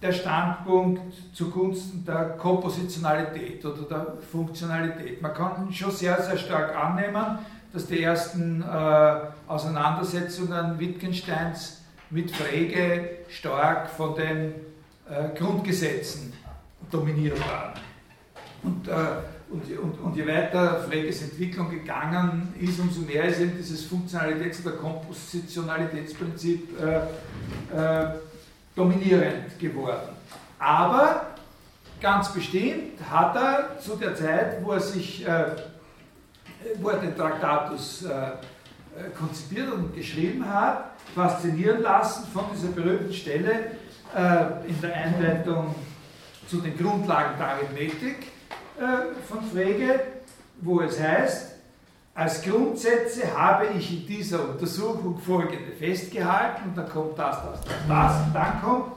der 0.03 0.12
Standpunkt 0.12 1.15
zugunsten 1.33 2.05
der 2.05 2.31
Kompositionalität 2.37 3.65
oder 3.65 3.83
der 3.83 4.19
Funktionalität. 4.31 5.23
Man 5.23 5.33
kann 5.33 5.73
schon 5.73 5.91
sehr, 5.91 6.21
sehr 6.23 6.37
stark 6.37 6.77
annehmen, 6.77 7.39
dass 7.73 7.87
die 7.87 8.03
ersten 8.03 8.62
äh, 8.62 9.17
Auseinandersetzungen 9.47 10.79
Wittgensteins 10.79 11.83
mit 12.11 12.31
Frege 12.31 13.19
stark 13.29 13.89
von 13.89 14.15
den 14.15 14.55
äh, 15.09 15.37
Grundgesetzen 15.37 16.33
dominiert 16.95 17.38
waren. 17.40 17.72
Und, 18.62 18.88
äh, 18.88 18.92
und, 19.51 19.78
und, 19.78 20.01
und, 20.01 20.16
je 20.16 20.26
weiter 20.26 20.84
Freges 20.88 21.22
Entwicklung 21.22 21.70
gegangen 21.70 22.55
ist, 22.59 22.80
umso 22.80 23.03
mehr 23.03 23.24
ist 23.24 23.40
eben 23.40 23.57
dieses 23.57 23.86
Funktionalitäts- 23.86 24.64
oder 24.64 24.76
Kompositionalitätsprinzip 24.76 26.80
äh, 26.80 26.97
äh, 27.76 28.14
dominierend 28.74 29.59
geworden. 29.59 30.09
Aber 30.59 31.26
ganz 32.01 32.32
bestimmt 32.32 32.99
hat 33.09 33.36
er 33.36 33.78
zu 33.78 33.97
der 33.97 34.14
Zeit, 34.14 34.64
wo 34.64 34.72
er 34.72 34.80
sich, 34.80 35.26
äh, 35.26 35.57
wo 36.80 36.88
er 36.88 37.01
den 37.01 37.16
Traktatus 37.16 38.05
äh, 38.05 38.30
konzipiert 39.18 39.70
und 39.72 39.95
geschrieben 39.95 40.49
hat, 40.49 40.92
faszinieren 41.14 41.82
lassen 41.82 42.26
von 42.32 42.45
dieser 42.55 42.68
berühmten 42.68 43.12
Stelle 43.12 43.72
äh, 44.16 44.68
in 44.68 44.80
der 44.80 44.95
Einleitung 44.95 45.74
zu 46.49 46.59
den 46.59 46.76
Grundlagen 46.76 47.38
der 47.38 47.49
Arithmetik 47.49 48.16
äh, 48.78 49.14
von 49.28 49.42
Frege, 49.51 50.01
wo 50.61 50.80
es 50.80 51.01
heißt, 51.01 51.55
als 52.14 52.42
Grundsätze 52.42 53.36
habe 53.36 53.66
ich 53.76 53.92
in 53.92 54.07
dieser 54.07 54.49
Untersuchung 54.49 55.18
folgende 55.18 55.72
festgehalten 55.72 56.68
und 56.68 56.78
dann 56.78 56.88
kommt 56.88 57.18
das, 57.18 57.42
das, 57.42 57.61
das, 57.64 57.74
das 57.88 58.26
und 58.26 58.34
dann 58.34 58.62
kommt 58.62 58.92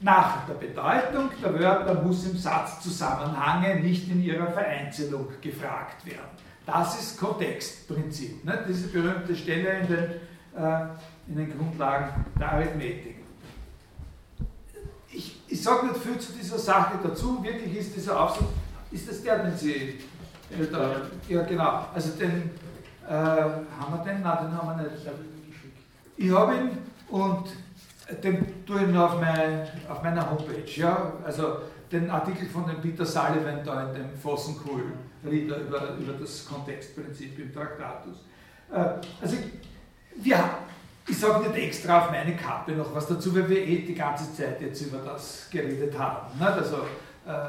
nach 0.00 0.46
der 0.46 0.54
Bedeutung 0.54 1.30
der 1.42 1.58
Wörter 1.58 2.02
muss 2.02 2.26
im 2.26 2.36
Satzzusammenhange 2.36 3.80
nicht 3.80 4.10
in 4.10 4.22
ihrer 4.22 4.48
Vereinzelung 4.48 5.28
gefragt 5.40 6.04
werden. 6.04 6.36
Das 6.66 7.00
ist 7.00 7.18
Kontextprinzip, 7.18 8.44
ne? 8.44 8.64
diese 8.68 8.88
berühmte 8.88 9.34
Stelle 9.34 9.80
in 9.80 9.86
den, 9.86 10.04
äh, 10.56 10.86
in 11.28 11.36
den 11.36 11.56
Grundlagen 11.56 12.26
der 12.38 12.52
Arithmetik. 12.52 13.21
Ich, 15.52 15.62
sage 15.62 15.86
nicht 15.86 15.98
viel 15.98 16.18
zu 16.18 16.32
dieser 16.32 16.58
Sache 16.58 16.98
dazu, 17.02 17.42
wirklich 17.42 17.76
ist 17.76 17.94
dieser 17.94 18.18
Aufsatz, 18.18 18.48
ist 18.90 19.08
das 19.08 19.22
der, 19.22 19.38
den 19.44 19.56
Sie, 19.56 20.00
äh, 20.50 20.66
da, 20.70 21.02
ja 21.28 21.42
genau, 21.42 21.86
also 21.94 22.12
den, 22.18 22.50
äh, 23.06 23.12
haben 23.12 23.64
wir 23.90 24.02
den? 24.04 24.22
Nein, 24.22 24.38
den 24.44 24.56
haben 24.56 24.78
wir 24.78 24.82
nicht. 24.82 25.06
Ich 26.16 26.30
habe 26.30 26.54
ihn 26.54 26.78
und 27.08 27.48
den 28.22 28.64
tue 28.64 28.84
ich 28.84 28.96
auf, 28.96 29.20
mein, 29.20 29.68
auf 29.88 30.02
meiner 30.02 30.30
Homepage, 30.30 30.70
ja, 30.74 31.12
also 31.24 31.58
den 31.90 32.10
Artikel 32.10 32.48
von 32.48 32.66
dem 32.66 32.80
Peter 32.80 33.04
Sullivan 33.04 33.62
da 33.64 33.88
in 33.88 33.94
dem 33.94 34.16
Fossenkohl 34.16 34.84
Rieder 35.24 35.58
über, 35.58 35.96
über 35.96 36.14
das 36.14 36.46
Kontextprinzip 36.46 37.38
im 37.38 37.52
Traktatus. 37.52 38.24
Äh, 38.72 38.94
also, 39.20 39.36
wir, 40.16 40.44
ich 41.08 41.18
sage 41.18 41.48
nicht 41.48 41.56
extra 41.56 42.04
auf 42.04 42.10
meine 42.10 42.36
Kappe 42.36 42.72
noch 42.72 42.94
was 42.94 43.06
dazu, 43.06 43.34
weil 43.34 43.48
wir 43.48 43.58
eh 43.58 43.82
die 43.82 43.94
ganze 43.94 44.32
Zeit 44.34 44.60
jetzt 44.60 44.80
über 44.82 44.98
das 44.98 45.48
geredet 45.50 45.98
haben. 45.98 46.38
Nicht? 46.38 46.50
Also, 46.50 46.76
äh, 47.26 47.48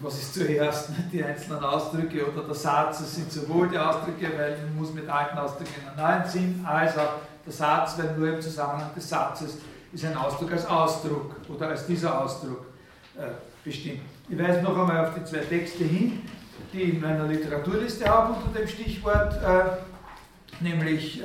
was 0.00 0.14
ist 0.14 0.34
zuerst, 0.34 0.90
die 1.12 1.22
einzelnen 1.22 1.62
Ausdrücke 1.62 2.26
oder 2.26 2.42
der 2.44 2.54
Satz, 2.54 3.00
es 3.00 3.14
sind 3.14 3.30
sowohl 3.30 3.68
die 3.68 3.78
Ausdrücke, 3.78 4.30
weil 4.36 4.56
man 4.58 4.76
muss 4.76 4.92
mit 4.94 5.08
alten 5.08 5.36
Ausdrücken 5.38 5.74
einen 5.86 5.96
neuen 5.96 6.28
Sinn, 6.28 6.64
als 6.66 6.96
auch 6.96 7.14
der 7.44 7.52
Satz, 7.52 7.98
weil 7.98 8.16
nur 8.16 8.34
im 8.34 8.40
Zusammenhang 8.40 8.90
des 8.94 9.08
Satzes 9.08 9.58
ist 9.92 10.04
ein 10.04 10.16
Ausdruck 10.16 10.52
als 10.52 10.66
Ausdruck 10.66 11.36
oder 11.48 11.68
als 11.68 11.86
dieser 11.86 12.22
Ausdruck 12.22 12.64
äh, 13.16 13.28
bestimmt. 13.62 14.00
Ich 14.28 14.38
weise 14.38 14.62
noch 14.62 14.78
einmal 14.78 15.06
auf 15.06 15.14
die 15.14 15.24
zwei 15.24 15.40
Texte 15.40 15.84
hin, 15.84 16.22
die 16.72 16.82
ich 16.82 16.94
in 16.94 17.00
meiner 17.00 17.26
Literaturliste 17.26 18.06
habe 18.06 18.32
unter 18.32 18.58
dem 18.58 18.66
Stichwort, 18.66 19.34
äh, 19.42 20.64
nämlich 20.64 21.22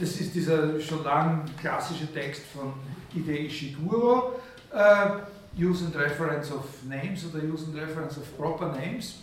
das 0.00 0.20
ist 0.20 0.34
dieser 0.34 0.80
schon 0.80 1.04
lang 1.04 1.44
klassische 1.60 2.12
Text 2.12 2.42
von 2.54 2.72
Ide 3.14 3.38
Ishiguro, 3.38 4.40
äh, 4.72 5.62
Use 5.62 5.84
and 5.84 5.96
Reference 5.96 6.50
of 6.52 6.64
Names 6.88 7.24
oder 7.26 7.44
Use 7.44 7.66
and 7.66 7.76
Reference 7.76 8.16
of 8.16 8.36
Proper 8.36 8.68
Names. 8.72 9.16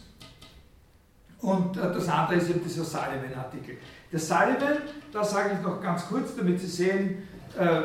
Und 1.41 1.77
äh, 1.77 1.81
das 1.81 2.07
andere 2.09 2.39
ist 2.39 2.49
eben 2.49 2.63
dieser 2.63 2.83
Sullivan-Artikel. 2.83 3.77
Der 4.11 4.19
Sullivan, 4.19 4.77
da 5.11 5.23
sage 5.23 5.51
ich 5.57 5.65
noch 5.65 5.81
ganz 5.81 6.07
kurz, 6.07 6.35
damit 6.35 6.59
Sie 6.59 6.67
sehen, 6.67 7.27
äh, 7.57 7.81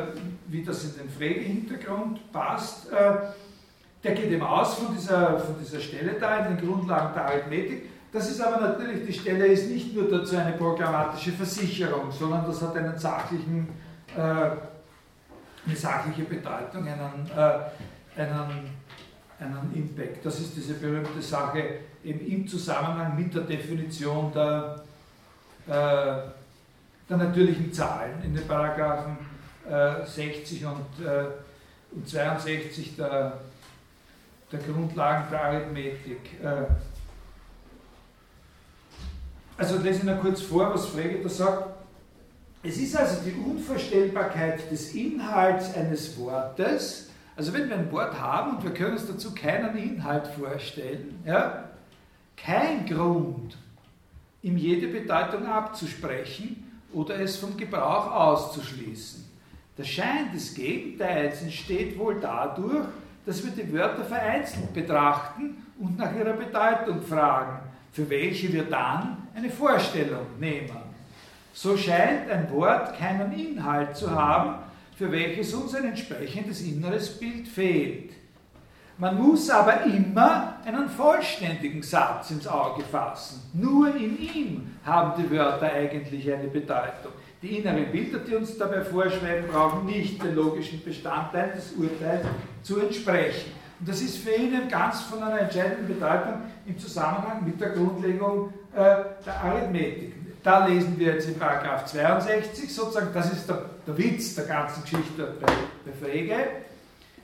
wie 0.47 0.63
das 0.63 0.83
in 0.83 0.95
den 0.97 1.09
Frege-Hintergrund 1.09 2.31
passt. 2.31 2.87
Der 2.91 4.11
geht 4.15 4.31
eben 4.31 4.43
aus 4.43 4.75
von 4.75 4.93
dieser, 4.93 5.39
von 5.39 5.55
dieser 5.57 5.79
Stelle 5.79 6.15
da 6.19 6.45
in 6.45 6.57
den 6.57 6.67
Grundlagen 6.67 7.13
der 7.13 7.25
Arithmetik. 7.25 7.89
Das 8.13 8.29
ist 8.29 8.39
aber 8.41 8.61
natürlich, 8.61 9.07
die 9.07 9.13
Stelle 9.13 9.47
ist 9.47 9.71
nicht 9.71 9.95
nur 9.95 10.07
dazu 10.07 10.37
eine 10.37 10.53
programmatische 10.53 11.31
Versicherung, 11.31 12.11
sondern 12.11 12.45
das 12.45 12.61
hat 12.61 12.77
einen 12.77 12.95
sachlichen, 12.95 13.67
äh, 14.15 14.21
eine 14.21 15.75
sachliche 15.75 16.21
Bedeutung, 16.21 16.87
einen, 16.87 17.27
äh, 17.35 18.21
einen, 18.21 18.69
einen 19.39 19.71
Impact. 19.73 20.23
Das 20.23 20.39
ist 20.39 20.55
diese 20.55 20.75
berühmte 20.75 21.23
Sache 21.23 21.79
eben 22.03 22.19
im 22.27 22.47
Zusammenhang 22.47 23.15
mit 23.15 23.33
der 23.33 23.41
Definition 23.41 24.31
der, 24.31 24.83
äh, 25.65 26.29
der 27.09 27.17
natürlichen 27.17 27.73
Zahlen 27.73 28.23
in 28.23 28.35
den 28.35 28.47
Paragraphen 28.47 29.17
60 30.05 30.65
und, 30.65 30.75
und 31.91 32.09
62 32.09 32.97
der 32.97 33.39
der 34.51 34.59
Grundlagen 34.59 35.29
der 35.31 35.41
Arithmetik. 35.41 36.19
Also 39.57 39.77
lese 39.77 39.99
ich 39.99 40.03
noch 40.03 40.19
kurz 40.19 40.41
vor, 40.41 40.73
was 40.73 40.87
Frege 40.87 41.21
da 41.21 41.29
sagt. 41.29 41.73
Es 42.63 42.77
ist 42.77 42.95
also 42.95 43.17
die 43.25 43.33
Unvorstellbarkeit 43.33 44.71
des 44.71 44.93
Inhalts 44.95 45.75
eines 45.75 46.17
Wortes, 46.17 47.09
also 47.35 47.53
wenn 47.53 47.67
wir 47.67 47.77
ein 47.77 47.91
Wort 47.91 48.19
haben 48.19 48.57
und 48.57 48.63
wir 48.63 48.73
können 48.73 48.93
uns 48.93 49.05
dazu 49.05 49.33
keinen 49.33 49.75
Inhalt 49.75 50.27
vorstellen, 50.27 51.19
ja, 51.25 51.65
kein 52.37 52.85
Grund, 52.85 53.57
ihm 54.41 54.57
jede 54.57 54.87
Bedeutung 54.87 55.45
abzusprechen 55.45 56.71
oder 56.93 57.19
es 57.19 57.37
vom 57.37 57.57
Gebrauch 57.57 58.11
auszuschließen. 58.11 59.25
Der 59.77 59.83
Schein 59.83 60.31
des 60.33 60.53
Gegenteils 60.53 61.41
entsteht 61.41 61.97
wohl 61.97 62.19
dadurch, 62.19 62.85
dass 63.25 63.43
wir 63.43 63.51
die 63.51 63.73
Wörter 63.73 64.05
vereinzelt 64.05 64.73
betrachten 64.73 65.57
und 65.79 65.97
nach 65.97 66.15
ihrer 66.15 66.33
Bedeutung 66.33 67.01
fragen, 67.01 67.59
für 67.93 68.09
welche 68.09 68.51
wir 68.51 68.63
dann 68.63 69.27
eine 69.35 69.49
Vorstellung 69.49 70.25
nehmen. 70.39 70.77
So 71.53 71.77
scheint 71.77 72.29
ein 72.29 72.51
Wort 72.51 72.97
keinen 72.97 73.31
Inhalt 73.31 73.95
zu 73.95 74.11
haben, 74.11 74.55
für 74.97 75.11
welches 75.11 75.53
uns 75.53 75.75
ein 75.75 75.85
entsprechendes 75.85 76.61
inneres 76.61 77.19
Bild 77.19 77.47
fehlt. 77.47 78.11
Man 78.97 79.21
muss 79.21 79.49
aber 79.49 79.83
immer 79.85 80.57
einen 80.65 80.89
vollständigen 80.89 81.81
Satz 81.81 82.31
ins 82.31 82.47
Auge 82.47 82.83
fassen. 82.83 83.41
Nur 83.53 83.95
in 83.95 84.19
ihm 84.19 84.71
haben 84.85 85.21
die 85.21 85.29
Wörter 85.31 85.71
eigentlich 85.71 86.31
eine 86.31 86.47
Bedeutung. 86.47 87.11
Die 87.41 87.57
inneren 87.57 87.91
Bilder, 87.91 88.19
die 88.19 88.35
uns 88.35 88.57
dabei 88.57 88.81
vorschreiben, 88.81 89.49
brauchen 89.51 89.85
nicht 89.85 90.23
den 90.23 90.35
logischen 90.35 90.83
Bestandteil 90.83 91.51
des 91.51 91.73
Urteils 91.73 92.25
zu 92.61 92.79
entsprechen. 92.79 93.51
Und 93.83 93.89
das 93.89 93.99
ist 93.99 94.19
für 94.19 94.31
ihn 94.31 94.69
ganz 94.69 95.01
von 95.01 95.21
einer 95.21 95.41
entscheidenden 95.41 95.87
Bedeutung 95.87 96.35
im 96.65 96.79
Zusammenhang 96.79 97.43
mit 97.43 97.59
der 97.59 97.71
Grundlegung 97.71 98.53
äh, 98.73 98.77
der 99.25 99.41
Arithmetik. 99.43 100.13
Da 100.41 100.65
lesen 100.65 100.97
wir 100.97 101.15
jetzt 101.15 101.27
in 101.27 101.37
Paragraph 101.37 101.83
62, 101.87 102.73
sozusagen, 102.73 103.09
das 103.13 103.33
ist 103.33 103.49
der, 103.49 103.65
der 103.85 103.97
Witz 103.97 104.35
der 104.35 104.45
ganzen 104.45 104.83
Geschichte 104.83 105.33
bei, 105.41 105.51
bei 105.85 105.91
Frege. 106.07 106.35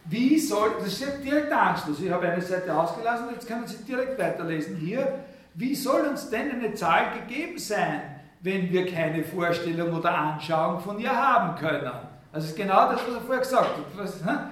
Wie 0.03 0.37
soll, 0.37 0.71
das 0.79 0.87
ist 0.87 0.99
jetzt 0.99 1.23
direkt 1.23 1.49
der 1.49 1.61
Anschluss, 1.61 2.01
ich 2.01 2.11
habe 2.11 2.27
eine 2.27 2.41
Seite 2.41 2.77
ausgelassen, 2.77 3.27
jetzt 3.31 3.47
können 3.47 3.65
Sie 3.65 3.77
direkt 3.85 4.19
weiterlesen 4.19 4.75
hier. 4.75 5.19
Wie 5.53 5.73
soll 5.73 6.01
uns 6.07 6.29
denn 6.29 6.51
eine 6.51 6.73
Zahl 6.73 7.05
gegeben 7.21 7.57
sein, 7.57 8.01
wenn 8.41 8.69
wir 8.69 8.85
keine 8.85 9.23
Vorstellung 9.23 9.93
oder 9.93 10.13
Anschauung 10.13 10.81
von 10.81 10.99
ihr 10.99 11.15
haben 11.15 11.57
können. 11.57 11.89
Das 12.33 12.43
ist 12.43 12.57
genau 12.57 12.91
das, 12.91 12.99
was 13.07 13.15
er 13.15 13.21
vorher 13.21 13.39
gesagt 13.39 13.69
hat. 14.25 14.48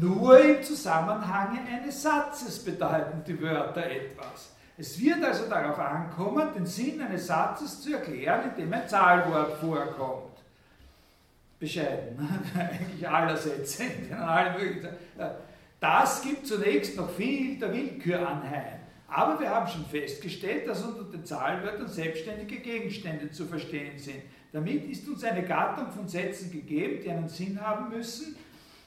Nur 0.00 0.40
im 0.40 0.60
Zusammenhang 0.60 1.56
eines 1.68 2.02
Satzes 2.02 2.64
bedeuten 2.64 3.22
die 3.24 3.40
Wörter 3.40 3.86
etwas. 3.86 4.52
Es 4.76 5.00
wird 5.00 5.22
also 5.22 5.48
darauf 5.48 5.78
ankommen, 5.78 6.48
den 6.52 6.66
Sinn 6.66 7.00
eines 7.00 7.28
Satzes 7.28 7.80
zu 7.80 7.92
erklären, 7.92 8.50
in 8.50 8.64
dem 8.64 8.72
ein 8.72 8.88
Zahlwort 8.88 9.56
vorkommt. 9.58 10.32
Bescheiden, 11.60 12.18
eigentlich 12.58 13.08
aller 13.08 13.36
Sätze, 13.36 13.84
Das 15.78 16.22
gibt 16.22 16.44
zunächst 16.44 16.96
noch 16.96 17.10
viel 17.10 17.56
der 17.60 17.72
Willkür 17.72 18.28
anheim. 18.28 18.80
Aber 19.06 19.38
wir 19.38 19.48
haben 19.48 19.68
schon 19.68 19.86
festgestellt, 19.86 20.66
dass 20.66 20.82
unter 20.82 21.04
den 21.04 21.24
Zahlwörtern 21.24 21.86
selbstständige 21.86 22.56
Gegenstände 22.56 23.30
zu 23.30 23.46
verstehen 23.46 23.96
sind. 23.96 24.22
Damit 24.52 24.90
ist 24.90 25.06
uns 25.06 25.22
eine 25.22 25.44
Gattung 25.44 25.92
von 25.92 26.08
Sätzen 26.08 26.50
gegeben, 26.50 27.00
die 27.04 27.10
einen 27.10 27.28
Sinn 27.28 27.60
haben 27.60 27.90
müssen, 27.90 28.34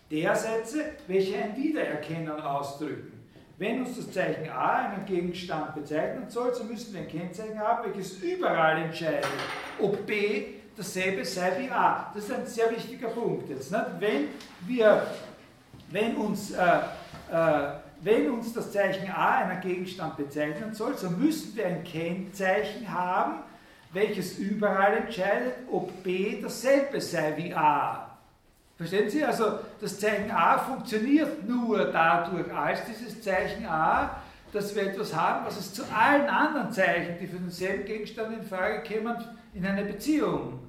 der 0.09 0.35
Sätze, 0.35 0.91
welche 1.07 1.37
ein 1.37 1.55
Wiedererkennen 1.55 2.39
ausdrücken. 2.39 3.13
Wenn 3.57 3.81
uns 3.81 3.97
das 3.97 4.11
Zeichen 4.11 4.49
A 4.49 4.89
einen 4.89 5.05
Gegenstand 5.05 5.73
bezeichnen 5.73 6.29
soll, 6.29 6.53
so 6.53 6.63
müssen 6.63 6.93
wir 6.93 7.01
ein 7.01 7.07
Kennzeichen 7.07 7.59
haben, 7.59 7.91
welches 7.91 8.21
überall 8.21 8.83
entscheidet, 8.83 9.25
ob 9.79 10.05
B 10.05 10.45
dasselbe 10.75 11.25
sei 11.25 11.53
wie 11.59 11.71
A. 11.71 12.11
Das 12.13 12.25
ist 12.25 12.33
ein 12.33 12.45
sehr 12.45 12.69
wichtiger 12.69 13.07
Punkt 13.07 13.49
jetzt. 13.49 13.71
Nicht? 13.71 13.85
Wenn 13.99 14.27
wir, 14.67 15.07
wenn 15.89 16.15
uns 16.17 16.51
äh, 16.51 16.81
äh, 17.31 17.71
wenn 18.01 18.29
uns 18.29 18.53
das 18.53 18.71
Zeichen 18.71 19.09
A 19.09 19.39
einer 19.39 19.59
Gegenstand 19.59 20.17
bezeichnen 20.17 20.73
soll, 20.73 20.95
so 20.95 21.09
müssen 21.09 21.55
wir 21.55 21.65
ein 21.65 21.83
Kennzeichen 21.83 22.91
haben, 22.91 23.39
welches 23.91 24.37
überall 24.37 24.97
entscheidet, 24.97 25.55
ob 25.71 26.03
B 26.03 26.39
dasselbe 26.41 27.01
sei 27.01 27.33
wie 27.37 27.53
A. 27.53 28.06
Verstehen 28.77 29.09
Sie? 29.09 29.23
Also 29.25 29.59
das 29.81 29.99
Zeichen 29.99 30.29
A 30.29 30.59
funktioniert 30.59 31.47
nur 31.47 31.85
dadurch 31.85 32.53
als 32.53 32.79
dieses 32.85 33.21
Zeichen 33.21 33.65
A, 33.65 34.21
dass 34.53 34.75
wir 34.75 34.83
etwas 34.83 35.15
haben, 35.15 35.45
was 35.45 35.59
es 35.59 35.73
zu 35.73 35.83
allen 35.85 36.29
anderen 36.29 36.71
Zeichen, 36.71 37.15
die 37.19 37.27
für 37.27 37.37
denselben 37.37 37.85
Gegenstand 37.85 38.37
in 38.37 38.43
Frage 38.43 38.81
kämen, 38.83 39.15
in 39.53 39.65
eine 39.65 39.83
Beziehung 39.83 40.59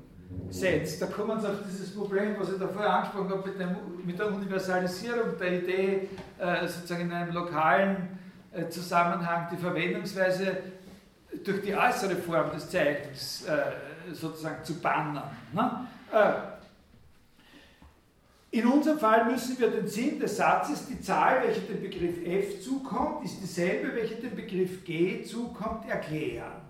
setzt. 0.48 1.02
Da 1.02 1.06
kommen 1.06 1.38
Sie 1.38 1.48
auf 1.48 1.56
dieses 1.68 1.94
Problem, 1.94 2.36
was 2.38 2.50
ich 2.50 2.59
da 2.59 2.66
vorher 2.68 2.94
angesprochen 2.94 3.30
habe, 3.30 3.48
mit, 3.48 3.61
dem, 3.61 3.76
mit 4.04 4.18
der 4.18 4.32
Universalisierung 4.32 5.38
der 5.38 5.62
Idee, 5.62 6.09
äh, 6.38 6.66
sozusagen 6.66 7.02
in 7.02 7.12
einem 7.12 7.34
lokalen 7.34 8.09
äh, 8.52 8.68
Zusammenhang 8.68 9.48
die 9.52 9.56
Verwendungsweise 9.56 10.56
durch 11.44 11.62
die 11.62 11.74
äußere 11.74 12.16
Form 12.16 12.50
des 12.52 12.70
Zeichens 12.70 13.46
äh, 13.46 14.14
sozusagen 14.14 14.64
zu 14.64 14.80
bannen. 14.80 15.20
Ne? 15.52 15.86
In 18.51 18.66
unserem 18.66 18.99
Fall 18.99 19.30
müssen 19.30 19.59
wir 19.59 19.70
den 19.70 19.86
Sinn 19.86 20.18
des 20.18 20.38
Satzes, 20.38 20.86
die 20.86 20.99
Zahl, 21.03 21.42
welche 21.44 21.61
dem 21.61 21.82
Begriff 21.82 22.26
f 22.26 22.62
zukommt, 22.62 23.22
ist 23.24 23.42
dieselbe, 23.42 23.94
welche 23.94 24.14
dem 24.14 24.34
Begriff 24.34 24.84
g 24.84 25.22
zukommt, 25.22 25.86
erklären. 25.86 26.62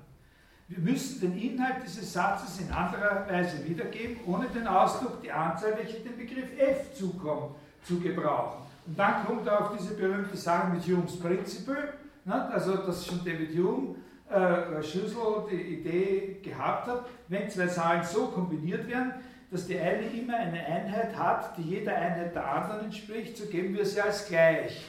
Wir 0.66 0.80
müssen 0.80 1.20
den 1.20 1.38
Inhalt 1.38 1.76
dieses 1.86 2.12
Satzes 2.12 2.60
in 2.60 2.72
anderer 2.72 3.26
Weise 3.28 3.64
wiedergeben, 3.64 4.16
ohne 4.26 4.48
den 4.48 4.66
Ausdruck 4.66 5.22
die 5.22 5.30
Anzahl, 5.30 5.78
welche 5.78 6.00
dem 6.00 6.16
Begriff 6.16 6.48
f 6.58 6.94
zukommt, 6.94 7.54
zu 7.84 8.00
gebrauchen. 8.00 8.64
Und 8.84 8.98
dann 8.98 9.24
kommt 9.24 9.48
auf 9.48 9.76
diese 9.78 9.94
berühmte 9.94 10.36
Sache 10.36 10.72
mit 10.74 10.82
Humes 10.84 11.18
Principle, 11.20 11.94
ne? 12.24 12.50
also 12.50 12.76
dass 12.78 13.06
schon 13.06 13.24
David 13.24 13.56
Hume 13.56 13.94
äh, 14.28 14.82
Schlüssel 14.82 15.44
die 15.50 15.80
Idee 15.80 16.40
gehabt 16.42 16.88
hat, 16.88 17.06
wenn 17.28 17.48
zwei 17.48 17.68
Zahlen 17.68 18.04
so 18.04 18.26
kombiniert 18.26 18.86
werden, 18.88 19.12
dass 19.50 19.66
die 19.66 19.78
eine 19.78 20.06
immer 20.06 20.36
eine 20.36 20.64
Einheit 20.64 21.16
hat, 21.16 21.56
die 21.56 21.62
jeder 21.62 21.94
Einheit 21.94 22.34
der 22.34 22.46
anderen 22.46 22.86
entspricht, 22.86 23.36
so 23.36 23.46
geben 23.46 23.74
wir 23.74 23.84
sie 23.84 24.00
als 24.00 24.26
gleich 24.26 24.84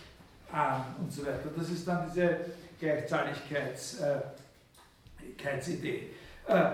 an 0.52 0.84
und 1.00 1.12
so 1.12 1.26
weiter. 1.26 1.50
Das 1.56 1.70
ist 1.70 1.88
dann 1.88 2.10
diese 2.10 2.38
Gleichzahligkeits- 2.82 4.02
äh. 4.02 4.22
Äh, 6.48 6.72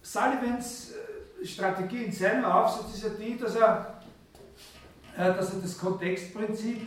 Sullivans 0.00 0.92
äh, 0.92 1.46
Strategie 1.46 2.04
in 2.04 2.12
seinem 2.12 2.44
Aufsatz 2.44 2.94
ist 2.94 3.04
ja 3.04 3.10
die, 3.10 3.36
dass 3.36 3.56
er, 3.56 4.02
äh, 5.16 5.34
dass 5.34 5.52
er 5.52 5.60
das 5.60 5.76
Kontextprinzip, 5.76 6.82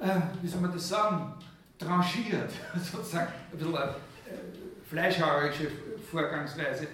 äh, 0.00 0.06
wie 0.42 0.48
soll 0.48 0.60
man 0.60 0.72
das 0.72 0.88
sagen, 0.88 1.34
tranchiert, 1.78 2.50
sozusagen 2.92 3.28
ein 3.52 3.58
bisschen 3.58 3.76
eine 3.76 3.90
äh, 3.90 3.94
fleischhauerische 4.88 5.70
Vorgangsweise. 6.10 6.86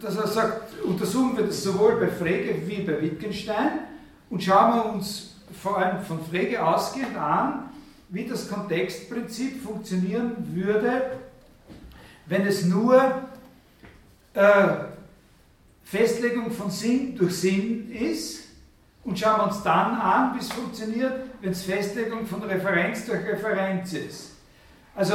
Dass 0.00 0.16
er 0.16 0.26
sagt, 0.26 0.82
untersuchen 0.82 1.36
wir 1.36 1.46
das 1.46 1.62
sowohl 1.62 1.96
bei 1.96 2.08
Frege 2.08 2.66
wie 2.66 2.82
bei 2.82 3.00
Wittgenstein 3.02 3.80
und 4.30 4.42
schauen 4.42 4.74
wir 4.74 4.84
uns 4.86 5.36
vor 5.60 5.78
allem 5.78 6.02
von 6.04 6.24
Frege 6.24 6.64
ausgehend 6.64 7.16
an, 7.16 7.70
wie 8.08 8.26
das 8.26 8.48
Kontextprinzip 8.48 9.62
funktionieren 9.62 10.36
würde, 10.54 11.18
wenn 12.26 12.46
es 12.46 12.64
nur 12.64 13.22
äh, 14.34 14.68
Festlegung 15.84 16.52
von 16.52 16.70
Sinn 16.70 17.16
durch 17.16 17.36
Sinn 17.36 17.90
ist 17.90 18.44
und 19.04 19.18
schauen 19.18 19.40
wir 19.40 19.46
uns 19.48 19.62
dann 19.62 19.94
an, 20.00 20.34
wie 20.34 20.40
es 20.40 20.52
funktioniert, 20.52 21.12
wenn 21.40 21.50
es 21.50 21.62
Festlegung 21.62 22.26
von 22.26 22.42
Referenz 22.42 23.06
durch 23.06 23.26
Referenz 23.26 23.92
ist. 23.92 24.32
Also, 24.94 25.14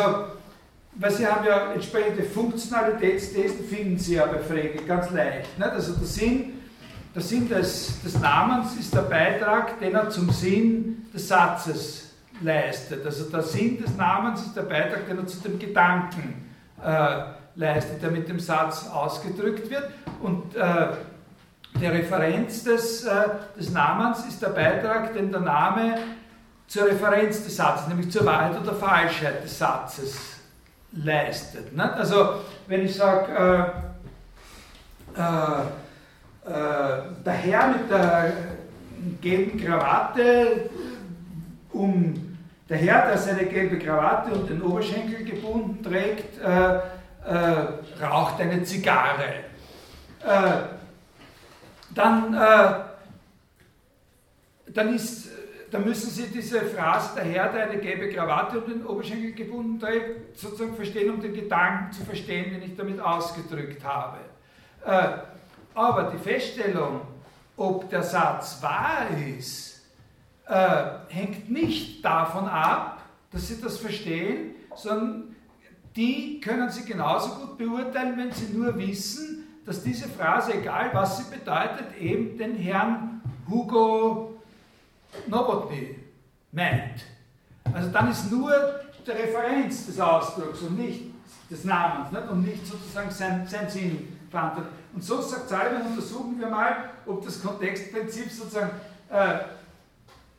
weil 0.97 1.11
Sie 1.11 1.27
haben 1.27 1.45
ja 1.45 1.73
entsprechende 1.73 2.23
Funktionalitätsthesen, 2.23 3.65
finden 3.65 3.97
Sie 3.97 4.15
ja 4.15 4.25
bei 4.25 4.39
Frege 4.39 4.83
ganz 4.85 5.11
leicht. 5.11 5.57
Nicht? 5.57 5.69
Also 5.69 5.93
der 5.93 6.07
Sinn, 6.07 6.61
der 7.13 7.21
Sinn 7.21 7.49
des, 7.49 8.01
des 8.01 8.19
Namens 8.19 8.75
ist 8.75 8.93
der 8.93 9.01
Beitrag, 9.01 9.79
den 9.79 9.93
er 9.93 10.09
zum 10.09 10.29
Sinn 10.29 11.05
des 11.13 11.27
Satzes 11.27 12.11
leistet. 12.41 13.05
Also 13.05 13.25
der 13.25 13.41
Sinn 13.41 13.81
des 13.81 13.95
Namens 13.95 14.41
ist 14.41 14.55
der 14.55 14.63
Beitrag, 14.63 15.07
den 15.07 15.19
er 15.19 15.27
zu 15.27 15.39
dem 15.39 15.59
Gedanken 15.59 16.49
äh, 16.83 17.23
leistet, 17.55 18.01
der 18.01 18.11
mit 18.11 18.27
dem 18.27 18.39
Satz 18.39 18.87
ausgedrückt 18.87 19.69
wird. 19.69 19.89
Und 20.21 20.55
äh, 20.55 20.87
die 21.79 21.87
Referenz 21.87 22.63
des, 22.63 23.03
äh, 23.03 23.11
des 23.57 23.69
Namens 23.71 24.25
ist 24.25 24.41
der 24.41 24.49
Beitrag, 24.49 25.13
den 25.13 25.31
der 25.31 25.41
Name 25.41 25.97
zur 26.67 26.87
Referenz 26.87 27.43
des 27.43 27.57
Satzes, 27.57 27.87
nämlich 27.89 28.09
zur 28.09 28.25
Wahrheit 28.25 28.59
oder 28.59 28.73
Falschheit 28.73 29.43
des 29.43 29.57
Satzes 29.59 30.34
leistet. 30.95 31.75
Ne? 31.75 31.93
Also 31.93 32.41
wenn 32.67 32.85
ich 32.85 32.95
sage, 32.95 33.75
äh, 35.15 35.19
äh, 35.19 35.61
äh, 36.49 37.01
der 37.25 37.33
Herr 37.33 37.67
mit 37.69 37.89
der 37.89 38.33
gelben 39.21 39.59
Krawatte 39.59 40.69
um 41.71 42.37
der 42.69 42.77
Herr, 42.77 43.07
der 43.07 43.17
seine 43.17 43.45
gelbe 43.45 43.77
Krawatte 43.77 44.31
und 44.31 44.49
den 44.49 44.61
Oberschenkel 44.61 45.23
gebunden 45.23 45.83
trägt, 45.83 46.41
äh, 46.41 46.75
äh, 46.77 48.03
raucht 48.03 48.41
eine 48.41 48.63
Zigarre. 48.63 49.43
Äh, 50.25 50.51
dann, 51.93 52.33
dann, 54.73 54.95
ist, 54.95 55.29
dann 55.75 55.83
müssen 55.83 56.09
Sie 56.09 56.27
diese 56.27 56.61
Phrase, 56.61 57.15
der 57.17 57.25
Herr, 57.25 57.51
der 57.51 57.69
eine 57.69 57.81
gelbe 57.81 58.07
Krawatte 58.07 58.61
und 58.61 58.69
den 58.69 58.85
Oberschenkel 58.85 59.33
gebunden 59.33 59.77
trägt, 59.77 60.37
sozusagen 60.37 60.73
verstehen, 60.73 61.13
um 61.13 61.19
den 61.19 61.33
Gedanken 61.33 61.91
zu 61.91 62.05
verstehen, 62.05 62.53
den 62.53 62.63
ich 62.63 62.77
damit 62.77 62.97
ausgedrückt 63.01 63.83
habe. 63.83 64.19
Äh, 64.85 65.17
aber 65.73 66.11
die 66.11 66.17
Feststellung, 66.17 67.01
ob 67.57 67.89
der 67.89 68.03
Satz 68.03 68.59
wahr 68.61 69.07
ist, 69.37 69.85
äh, 70.47 70.85
hängt 71.09 71.51
nicht 71.51 72.05
davon 72.05 72.47
ab, 72.47 73.01
dass 73.31 73.49
sie 73.49 73.59
das 73.59 73.77
verstehen, 73.77 74.55
sondern 74.75 75.35
die 75.93 76.39
können 76.39 76.69
sie 76.69 76.85
genauso 76.85 77.31
gut 77.31 77.57
beurteilen, 77.57 78.17
wenn 78.17 78.31
sie 78.31 78.53
nur 78.53 78.77
wissen, 78.77 79.45
dass 79.65 79.83
diese 79.83 80.07
Phrase, 80.07 80.53
egal 80.53 80.91
was 80.93 81.17
sie 81.17 81.35
bedeutet, 81.35 81.97
eben 81.99 82.37
den 82.37 82.55
Herrn 82.55 83.21
Hugo 83.49 84.34
Nowotny 85.27 85.95
meint. 86.51 87.03
Also 87.73 87.89
dann 87.89 88.11
ist 88.11 88.31
nur 88.31 88.51
die 89.05 89.11
Referenz 89.11 89.85
des 89.85 89.99
Ausdrucks 89.99 90.61
und 90.61 90.77
nicht 90.77 91.11
des 91.49 91.63
Namens 91.63 92.11
nicht? 92.11 92.29
und 92.29 92.45
nicht 92.45 92.65
sozusagen 92.65 93.11
sein, 93.11 93.45
sein 93.47 93.69
Sinn 93.69 94.17
verantwortet. 94.29 94.71
Und 94.93 95.03
so 95.03 95.21
sagt 95.21 95.49
Salman, 95.49 95.87
untersuchen 95.87 96.39
wir 96.39 96.47
mal, 96.47 96.75
ob 97.05 97.23
das 97.23 97.41
Kontextprinzip 97.41 98.31
sozusagen 98.31 98.71
äh, 99.09 99.39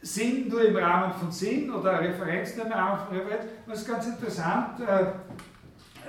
Sinn 0.02 0.48
nur 0.48 0.64
im 0.64 0.76
Rahmen 0.76 1.12
von 1.14 1.30
Sinn 1.30 1.70
oder 1.70 2.00
Referenz 2.00 2.56
nur 2.56 2.66
im 2.66 2.72
Rahmen 2.72 3.06
von 3.06 3.16
Referenz. 3.16 3.44
Das 3.66 3.80
ist 3.80 3.88
ganz 3.88 4.06
interessant. 4.06 4.80
Äh, 4.80 5.02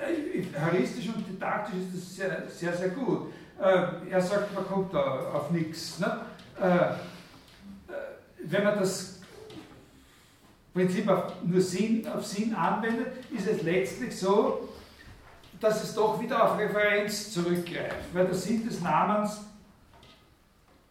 äh, 0.00 0.44
heuristisch 0.64 1.08
und 1.08 1.26
didaktisch 1.26 1.76
ist 1.76 1.94
das 1.94 2.16
sehr, 2.16 2.48
sehr, 2.48 2.76
sehr 2.76 2.88
gut. 2.90 3.32
Äh, 3.60 4.10
er 4.10 4.20
sagt, 4.20 4.54
man 4.54 4.66
kommt 4.66 4.94
da 4.94 5.00
auf 5.32 5.50
nichts. 5.50 5.98
Ne? 5.98 6.20
Wenn 8.44 8.64
man 8.64 8.78
das 8.78 9.20
Prinzip 10.72 11.08
auf 11.08 11.42
nur 11.44 11.60
Sinn, 11.60 12.06
auf 12.08 12.24
Sinn 12.24 12.54
anwendet, 12.54 13.08
ist 13.36 13.48
es 13.48 13.62
letztlich 13.62 14.16
so, 14.16 14.68
dass 15.60 15.82
es 15.82 15.94
doch 15.94 16.20
wieder 16.20 16.44
auf 16.44 16.58
Referenz 16.58 17.32
zurückgreift, 17.32 17.96
weil 18.12 18.26
der 18.26 18.34
Sinn 18.34 18.64
des 18.66 18.80
Namens, 18.80 19.40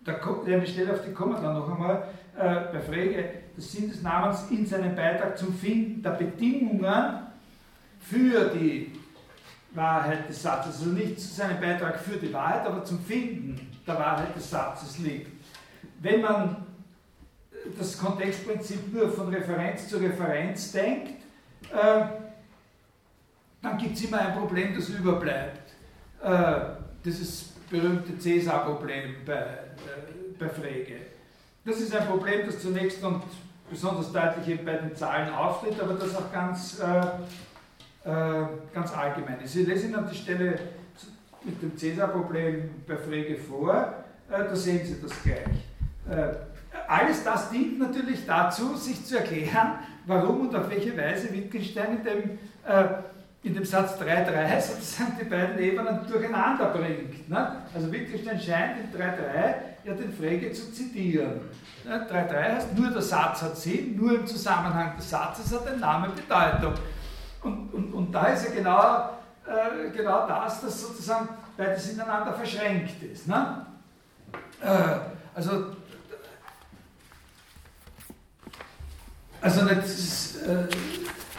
der, 0.05 0.19
der 0.45 0.65
Stelle 0.65 0.93
auf 0.93 1.01
die 1.01 1.11
wir 1.11 1.39
dann 1.41 1.53
noch 1.53 1.71
einmal, 1.71 2.07
äh, 2.37 2.73
bei 2.73 2.81
Frege 2.81 3.29
des 3.55 3.71
Sinn 3.71 3.89
des 3.89 4.01
Namens 4.01 4.45
in 4.51 4.65
seinem 4.65 4.95
Beitrag 4.95 5.37
zum 5.37 5.53
Finden 5.57 6.03
der 6.03 6.11
Bedingungen 6.11 7.27
für 7.99 8.49
die 8.49 8.91
Wahrheit 9.71 10.29
des 10.29 10.41
Satzes. 10.41 10.79
Also 10.79 10.91
nicht 10.91 11.19
zu 11.19 11.33
seinem 11.33 11.59
Beitrag 11.59 11.99
für 11.99 12.17
die 12.17 12.31
Wahrheit, 12.33 12.65
aber 12.65 12.83
zum 12.83 12.99
Finden 12.99 13.71
der 13.85 13.95
Wahrheit 13.95 14.35
des 14.35 14.49
Satzes 14.49 14.99
liegt. 14.99 15.31
Wenn 16.01 16.21
man 16.21 16.66
das 17.77 17.97
Kontextprinzip 17.97 18.93
nur 18.93 19.09
von 19.11 19.29
Referenz 19.29 19.87
zu 19.87 19.97
Referenz 19.97 20.71
denkt, 20.71 21.21
äh, 21.71 22.05
dann 23.61 23.77
gibt 23.77 23.97
es 23.97 24.03
immer 24.05 24.19
ein 24.19 24.33
Problem, 24.35 24.75
das 24.75 24.89
überbleibt. 24.89 25.71
Äh, 26.23 26.59
dieses 27.03 27.53
berühmte 27.69 28.17
Cäsar-Problem 28.17 29.15
bei, 29.25 29.33
äh, 29.33 29.45
bei 30.39 30.49
Frege. 30.49 30.97
Das 31.65 31.79
ist 31.79 31.95
ein 31.95 32.07
Problem, 32.07 32.45
das 32.45 32.59
zunächst 32.61 33.03
und 33.03 33.23
besonders 33.69 34.11
deutlich 34.13 34.47
eben 34.47 34.65
bei 34.65 34.77
den 34.77 34.95
Zahlen 34.95 35.33
auftritt, 35.33 35.79
aber 35.81 35.95
das 35.95 36.15
auch 36.15 36.31
ganz, 36.31 36.81
ganz 38.73 38.93
allgemein 38.93 39.41
ist. 39.41 39.53
Ich 39.57 39.67
lese 39.67 39.87
Ihnen 39.87 40.07
die 40.09 40.15
Stelle 40.15 40.57
mit 41.43 41.61
dem 41.61 41.77
Cäsar-Problem 41.77 42.69
bei 42.87 42.95
Frege 42.95 43.35
vor, 43.35 43.95
da 44.29 44.55
sehen 44.55 44.85
Sie 44.85 45.01
das 45.01 45.11
gleich. 45.21 46.37
Alles 46.87 47.23
das 47.23 47.49
dient 47.49 47.79
natürlich 47.79 48.25
dazu, 48.25 48.75
sich 48.75 49.05
zu 49.05 49.17
erklären, 49.17 49.79
warum 50.05 50.47
und 50.47 50.55
auf 50.55 50.69
welche 50.69 50.97
Weise 50.97 51.31
Wittgenstein 51.33 51.97
in 51.97 52.03
dem, 52.03 52.39
äh, 52.65 52.85
in 53.43 53.53
dem 53.53 53.65
Satz 53.65 53.99
3.3 53.99 54.61
sozusagen 54.61 55.17
die 55.19 55.25
beiden 55.25 55.59
Ebenen 55.59 56.05
durcheinander 56.07 56.69
bringt. 56.69 57.29
Ne? 57.29 57.61
Also 57.73 57.91
Wittgenstein 57.91 58.39
scheint 58.39 58.77
in 58.79 58.99
3.3 58.99 59.55
ja 59.85 59.93
den 59.93 60.11
Frege 60.11 60.51
zu 60.51 60.71
zitieren. 60.71 61.41
3.3 61.85 62.33
heißt, 62.33 62.77
nur 62.77 62.89
der 62.89 63.01
Satz 63.01 63.41
hat 63.41 63.57
Sinn, 63.57 63.95
nur 63.95 64.15
im 64.15 64.27
Zusammenhang 64.27 64.95
des 64.97 65.09
Satzes 65.09 65.53
hat 65.53 65.67
ein 65.67 65.79
Name 65.79 66.09
Bedeutung. 66.09 66.73
Und, 67.43 67.73
und, 67.73 67.93
und 67.93 68.11
da 68.11 68.27
ist 68.27 68.45
ja 68.47 68.53
genau, 68.53 69.09
äh, 69.45 69.89
genau 69.95 70.27
das, 70.27 70.61
dass 70.61 70.81
sozusagen 70.81 71.29
beides 71.55 71.93
ineinander 71.93 72.33
verschränkt 72.33 73.01
ist. 73.03 73.27
Ne? 73.27 73.65
Äh, 74.61 74.67
also, 75.33 75.76
also 79.41 79.63
nicht 79.63 79.77
äh, 79.77 80.67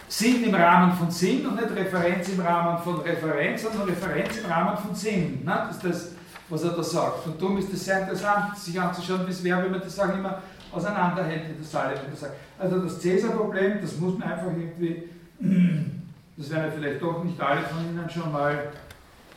Sinn 0.08 0.44
im 0.44 0.54
Rahmen 0.54 0.96
von 0.96 1.10
Sinn 1.10 1.46
und 1.46 1.56
nicht 1.56 1.70
Referenz 1.70 2.28
im 2.28 2.40
Rahmen 2.40 2.82
von 2.82 3.00
Referenz, 3.00 3.62
sondern 3.62 3.88
Referenz 3.88 4.38
im 4.38 4.46
Rahmen 4.46 4.76
von 4.78 4.94
Sinn. 4.94 5.44
Ne? 5.44 5.66
Das 5.68 5.76
ist 5.76 5.84
das, 5.84 6.12
was 6.48 6.64
er 6.64 6.70
da 6.70 6.82
sagt. 6.82 7.26
Und 7.26 7.40
darum 7.40 7.58
ist 7.58 7.72
es 7.72 7.84
sehr 7.84 8.00
interessant, 8.00 8.56
sich 8.56 8.80
anzuschauen, 8.80 9.26
wie 9.26 9.30
es 9.30 9.44
wäre, 9.44 9.62
wenn 9.62 9.70
man 9.70 9.80
das 9.80 9.94
Sagen 9.94 10.18
immer 10.18 10.42
auseinanderhält, 10.72 11.42
wie 11.48 11.62
das 11.62 11.70
Sullivan 11.70 12.16
sagt. 12.16 12.34
Also 12.58 12.80
das 12.80 13.00
Cäsar-Problem, 13.00 13.80
das 13.80 13.96
muss 13.96 14.18
man 14.18 14.32
einfach 14.32 14.46
irgendwie, 14.46 15.08
das 16.36 16.50
werden 16.50 16.72
vielleicht 16.74 17.02
doch 17.02 17.22
nicht 17.22 17.40
alle 17.40 17.62
von 17.62 17.84
Ihnen 17.84 18.08
schon 18.10 18.32
mal 18.32 18.70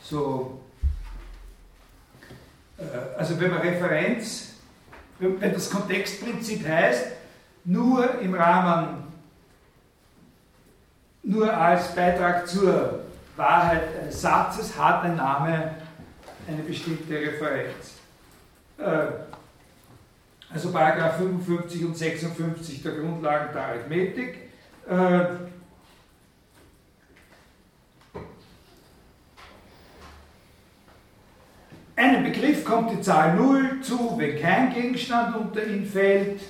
so, 0.02 0.60
äh, 2.78 3.18
also 3.18 3.38
wenn 3.40 3.50
man 3.50 3.60
Referenz, 3.60 4.54
wenn 5.18 5.52
das 5.52 5.70
Kontextprinzip 5.70 6.66
heißt, 6.66 7.06
nur 7.64 8.18
im 8.20 8.34
Rahmen, 8.34 9.04
nur 11.22 11.56
als 11.56 11.94
Beitrag 11.94 12.48
zur 12.48 13.00
Wahrheit 13.36 13.82
eines 14.00 14.20
Satzes 14.20 14.76
hat 14.76 15.04
ein 15.04 15.16
Name 15.16 15.74
eine 16.48 16.62
bestimmte 16.62 17.14
Referenz. 17.14 17.94
Äh, 18.78 19.06
also 20.52 20.70
Paragraph 20.70 21.16
55 21.16 21.84
und 21.84 21.96
56 21.96 22.82
der 22.82 22.92
Grundlagen 22.92 23.54
der 23.54 23.62
Arithmetik. 23.62 24.50
Äh, 24.88 25.24
einem 31.96 32.24
Begriff 32.24 32.64
kommt 32.64 32.90
die 32.90 33.00
Zahl 33.00 33.36
0 33.36 33.80
zu, 33.80 34.18
wenn 34.18 34.38
kein 34.38 34.74
Gegenstand 34.74 35.36
unter 35.36 35.64
ihn 35.64 35.86
fällt. 35.86 36.42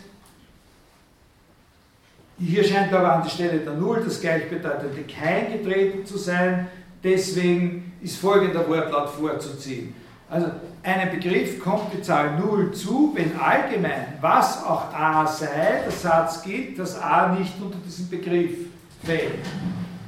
Hier 2.44 2.64
scheint 2.64 2.92
aber 2.92 3.12
an 3.12 3.22
die 3.22 3.30
Stelle 3.30 3.58
der 3.60 3.74
0 3.74 4.02
das 4.04 4.20
gleichbedeutende 4.20 5.04
kein 5.04 5.52
getreten 5.52 6.04
zu 6.04 6.18
sein. 6.18 6.66
Deswegen 7.04 7.92
ist 8.00 8.18
folgender 8.18 8.68
Wortlaut 8.68 9.10
vorzuziehen. 9.10 9.94
Also 10.28 10.48
einem 10.82 11.10
Begriff 11.10 11.60
kommt 11.62 11.92
die 11.92 12.02
Zahl 12.02 12.36
0 12.40 12.72
zu, 12.72 13.12
wenn 13.14 13.38
allgemein, 13.38 14.14
was 14.20 14.64
auch 14.64 14.92
a 14.92 15.24
sei, 15.24 15.82
der 15.84 15.92
Satz 15.92 16.42
gilt, 16.42 16.78
dass 16.80 17.00
a 17.00 17.28
nicht 17.28 17.52
unter 17.60 17.78
diesen 17.86 18.10
Begriff 18.10 18.56
fällt. 19.04 19.46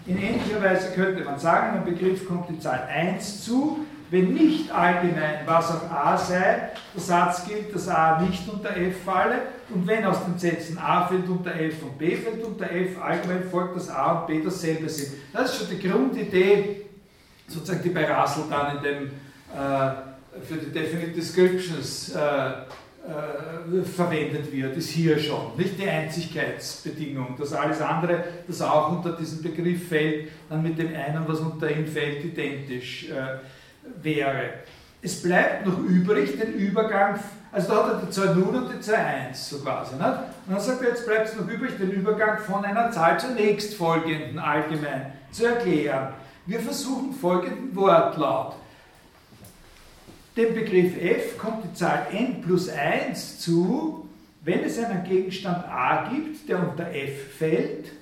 In 0.06 0.20
ähnlicher 0.20 0.61
Weise 0.61 0.93
könnte 0.93 1.23
man 1.23 1.39
sagen, 1.39 1.77
einem 1.77 1.85
Begriff 1.85 2.27
kommt 2.27 2.48
die 2.51 2.59
Zahl 2.59 2.89
1 2.93 3.44
zu, 3.44 3.78
wenn 4.11 4.35
nicht 4.35 4.73
allgemein, 4.73 5.40
was 5.47 5.70
auch 5.70 5.89
a 5.89 6.16
sei, 6.16 6.70
der 6.94 7.01
Satz 7.01 7.47
gilt, 7.47 7.73
dass 7.73 7.86
a 7.86 8.20
nicht 8.20 8.48
unter 8.48 8.77
f 8.77 9.05
falle 9.05 9.36
und 9.70 9.86
wenn 9.86 10.05
aus 10.05 10.24
den 10.24 10.39
Sätzen 10.39 10.78
a 10.78 11.07
fällt 11.07 11.28
unter 11.28 11.55
f 11.55 11.82
und 11.82 11.99
b 11.99 12.16
fällt 12.16 12.45
unter 12.45 12.70
f, 12.70 13.01
allgemein 13.01 13.45
folgt, 13.51 13.77
dass 13.77 13.89
a 13.89 14.20
und 14.20 14.27
b 14.27 14.43
dasselbe 14.43 14.89
sind. 14.89 15.15
Das 15.32 15.53
ist 15.53 15.59
schon 15.59 15.77
die 15.77 15.89
Grundidee, 15.89 16.82
sozusagen 17.49 17.82
die 17.82 17.91
bei 17.91 18.11
Russell 18.12 18.45
dann 18.51 18.77
in 18.77 18.82
dem 18.82 19.07
äh, 19.07 20.15
für 20.43 20.57
die 20.57 20.70
Definite 20.73 21.12
Descriptions 21.12 22.15
äh, 22.15 22.19
äh, 22.19 23.85
verwendet 23.85 24.51
wird, 24.51 24.77
ist 24.77 24.91
hier 24.91 25.19
schon. 25.19 25.57
Nicht 25.57 25.78
die 25.78 25.89
Einzigkeitsbedingung, 25.89 27.36
dass 27.39 27.53
alles 27.53 27.81
andere, 27.81 28.24
das 28.47 28.62
auch 28.62 28.93
unter 28.93 29.12
diesen 29.12 29.43
Begriff 29.43 29.89
fällt, 29.89 30.28
dann 30.49 30.62
mit 30.62 30.78
dem 30.78 30.89
einen, 30.95 31.23
was 31.27 31.41
unter 31.41 31.70
ihm 31.70 31.86
fällt, 31.86 32.24
identisch 32.24 33.11
äh, 33.11 33.39
wäre. 34.03 34.51
Es 35.05 35.21
bleibt 35.21 35.67
noch 35.67 35.79
übrig 35.81 36.41
den 36.41 36.55
Übergang, 36.55 37.21
also 37.53 37.69
da 37.69 37.85
hat 37.85 37.93
er 37.93 38.07
die 38.07 38.11
Zahl 38.11 38.35
0 38.35 38.43
und 38.43 38.73
die 38.73 38.81
Zahl 38.81 39.05
1 39.29 39.51
so 39.51 39.59
quasi. 39.59 39.97
Nicht? 39.97 40.07
Und 40.07 40.55
dann 40.55 40.61
sagt 40.61 40.81
er, 40.81 40.89
jetzt 40.89 41.07
bleibt 41.07 41.29
es 41.29 41.37
noch 41.37 41.47
übrig, 41.47 41.77
den 41.77 41.91
Übergang 41.91 42.39
von 42.39 42.65
einer 42.65 42.91
Zahl 42.91 43.21
zur 43.21 43.31
nächstfolgenden 43.33 44.39
allgemein 44.39 45.13
zu 45.31 45.45
erklären. 45.45 46.15
Wir 46.47 46.59
versuchen 46.59 47.13
folgenden 47.13 47.77
Wortlaut. 47.77 48.55
Dem 50.39 50.55
Begriff 50.55 50.97
f 50.99 51.37
kommt 51.37 51.65
die 51.65 51.75
Zahl 51.75 52.07
n 52.11 52.41
plus 52.41 52.71
1 52.71 53.41
zu, 53.41 54.09
wenn 54.41 54.65
es 54.65 54.83
einen 54.83 55.05
Gegenstand 55.05 55.69
a 55.69 56.09
gibt, 56.09 56.49
der 56.49 56.67
unter 56.67 56.91
f 56.91 57.37
fällt 57.37 57.93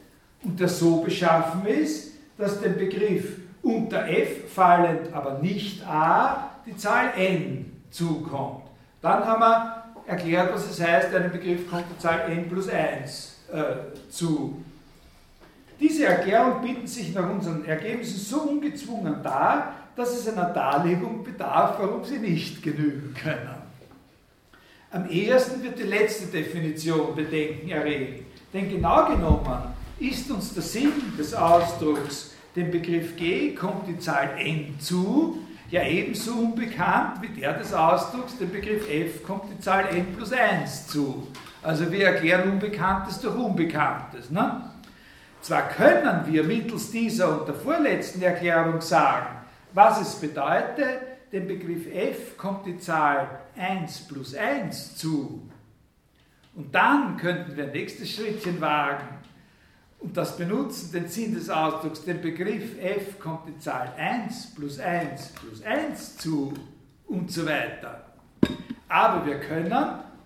und 0.44 0.60
der 0.60 0.68
so 0.68 1.00
beschaffen 1.00 1.66
ist, 1.66 2.12
dass 2.38 2.60
dem 2.60 2.76
Begriff 2.76 3.38
unter 3.60 4.08
f 4.08 4.52
fallend, 4.54 5.12
aber 5.12 5.40
nicht 5.40 5.84
a, 5.84 6.51
die 6.66 6.76
Zahl 6.76 7.12
n 7.16 7.82
zukommt. 7.90 8.64
Dann 9.00 9.24
haben 9.24 9.40
wir 9.40 9.84
erklärt, 10.06 10.52
was 10.52 10.70
es 10.70 10.80
heißt, 10.80 11.14
einem 11.14 11.32
Begriff 11.32 11.68
kommt 11.68 11.84
die 11.94 11.98
Zahl 11.98 12.30
n 12.30 12.48
plus 12.48 12.68
1 12.68 13.38
äh, 13.52 14.10
zu. 14.10 14.62
Diese 15.80 16.06
Erklärung 16.06 16.62
bietet 16.62 16.88
sich 16.88 17.12
nach 17.14 17.28
unseren 17.28 17.64
Ergebnissen 17.64 18.18
so 18.18 18.42
ungezwungen 18.42 19.22
dar, 19.22 19.74
dass 19.96 20.16
es 20.16 20.28
einer 20.28 20.50
Darlegung 20.50 21.24
bedarf, 21.24 21.78
warum 21.78 22.04
sie 22.04 22.18
nicht 22.18 22.62
genügen 22.62 23.14
können. 23.14 23.62
Am 24.90 25.08
ehesten 25.08 25.62
wird 25.62 25.78
die 25.78 25.84
letzte 25.84 26.26
Definition 26.26 27.14
Bedenken 27.14 27.70
erregen, 27.70 28.26
denn 28.52 28.70
genau 28.70 29.06
genommen 29.06 29.74
ist 29.98 30.30
uns 30.30 30.54
der 30.54 30.62
Sinn 30.62 30.92
des 31.18 31.34
Ausdrucks, 31.34 32.34
dem 32.54 32.70
Begriff 32.70 33.16
G 33.16 33.54
kommt 33.54 33.88
die 33.88 33.98
Zahl 33.98 34.36
n 34.38 34.76
zu, 34.78 35.38
ja 35.72 35.82
ebenso 35.84 36.34
unbekannt 36.34 37.22
wie 37.22 37.28
der 37.28 37.54
des 37.54 37.72
Ausdrucks, 37.72 38.36
dem 38.36 38.52
Begriff 38.52 38.88
f 38.88 39.22
kommt 39.24 39.50
die 39.50 39.58
Zahl 39.58 39.86
n 39.88 40.14
plus 40.14 40.30
1 40.30 40.86
zu. 40.88 41.26
Also 41.62 41.90
wir 41.90 42.08
erklären 42.08 42.50
Unbekanntes 42.50 43.20
durch 43.20 43.34
Unbekanntes. 43.34 44.30
Ne? 44.30 44.70
Zwar 45.40 45.70
können 45.70 46.26
wir 46.26 46.44
mittels 46.44 46.90
dieser 46.90 47.40
und 47.40 47.48
der 47.48 47.54
vorletzten 47.54 48.20
Erklärung 48.20 48.82
sagen, 48.82 49.28
was 49.72 49.98
es 50.00 50.14
bedeutet, 50.16 51.00
dem 51.32 51.48
Begriff 51.48 51.86
f 51.90 52.36
kommt 52.36 52.66
die 52.66 52.76
Zahl 52.76 53.40
1 53.56 54.08
plus 54.08 54.34
1 54.34 54.96
zu. 54.96 55.48
Und 56.54 56.74
dann 56.74 57.16
könnten 57.16 57.56
wir 57.56 57.64
ein 57.64 57.72
nächstes 57.72 58.10
Schrittchen 58.10 58.60
wagen 58.60 59.21
und 60.02 60.16
das 60.16 60.36
benutzen, 60.36 60.92
den 60.92 61.08
Sinn 61.08 61.34
des 61.34 61.48
Ausdrucks, 61.48 62.04
dem 62.04 62.20
Begriff 62.20 62.78
f 62.80 63.18
kommt 63.18 63.48
die 63.48 63.58
Zahl 63.58 63.92
1 63.96 64.54
plus 64.54 64.78
1 64.78 65.28
plus 65.28 65.62
1 65.62 66.18
zu 66.18 66.52
und 67.06 67.30
so 67.30 67.46
weiter. 67.46 68.04
Aber 68.88 69.24
wir 69.24 69.38
können, 69.40 69.72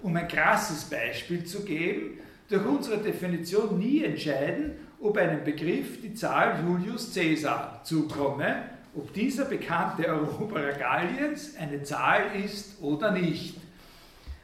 um 0.02 0.16
ein 0.16 0.28
krasses 0.28 0.84
Beispiel 0.84 1.44
zu 1.44 1.64
geben, 1.64 2.18
durch 2.48 2.64
unsere 2.64 2.98
Definition 2.98 3.78
nie 3.78 4.04
entscheiden, 4.04 4.72
ob 5.00 5.16
einem 5.18 5.44
Begriff 5.44 6.00
die 6.00 6.14
Zahl 6.14 6.62
Julius 6.64 7.12
Caesar 7.12 7.80
zukomme 7.84 8.76
ob 8.96 9.12
dieser 9.12 9.44
bekannte 9.44 10.06
Eroberer 10.06 10.72
Galliens 10.72 11.54
eine 11.56 11.82
Zahl 11.82 12.34
ist 12.42 12.80
oder 12.80 13.10
nicht. 13.10 13.58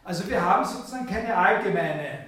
Also 0.05 0.29
wir 0.29 0.45
haben 0.45 0.65
sozusagen 0.65 1.07
keine 1.07 1.35
allgemeine, 1.35 2.27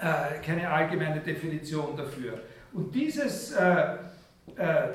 äh, 0.00 0.40
keine 0.44 0.68
allgemeine 0.68 1.20
Definition 1.20 1.96
dafür. 1.96 2.40
Und 2.72 2.94
dieses, 2.94 3.52
äh, 3.52 3.94
äh, 4.56 4.88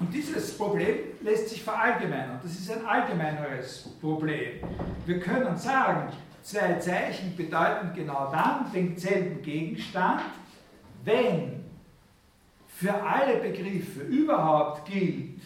und 0.00 0.12
dieses 0.12 0.56
Problem 0.56 0.96
lässt 1.22 1.48
sich 1.48 1.62
verallgemeinern. 1.62 2.40
Das 2.42 2.52
ist 2.52 2.70
ein 2.70 2.84
allgemeineres 2.84 3.90
Problem. 4.00 4.60
Wir 5.06 5.20
können 5.20 5.56
sagen, 5.56 6.12
zwei 6.42 6.74
Zeichen 6.74 7.36
bedeuten 7.36 7.92
genau 7.94 8.30
dann 8.30 8.70
denselben 8.72 9.40
Gegenstand, 9.42 10.22
wenn 11.04 11.64
für 12.68 12.92
alle 12.92 13.36
Begriffe 13.36 14.00
überhaupt 14.00 14.84
gilt, 14.86 15.40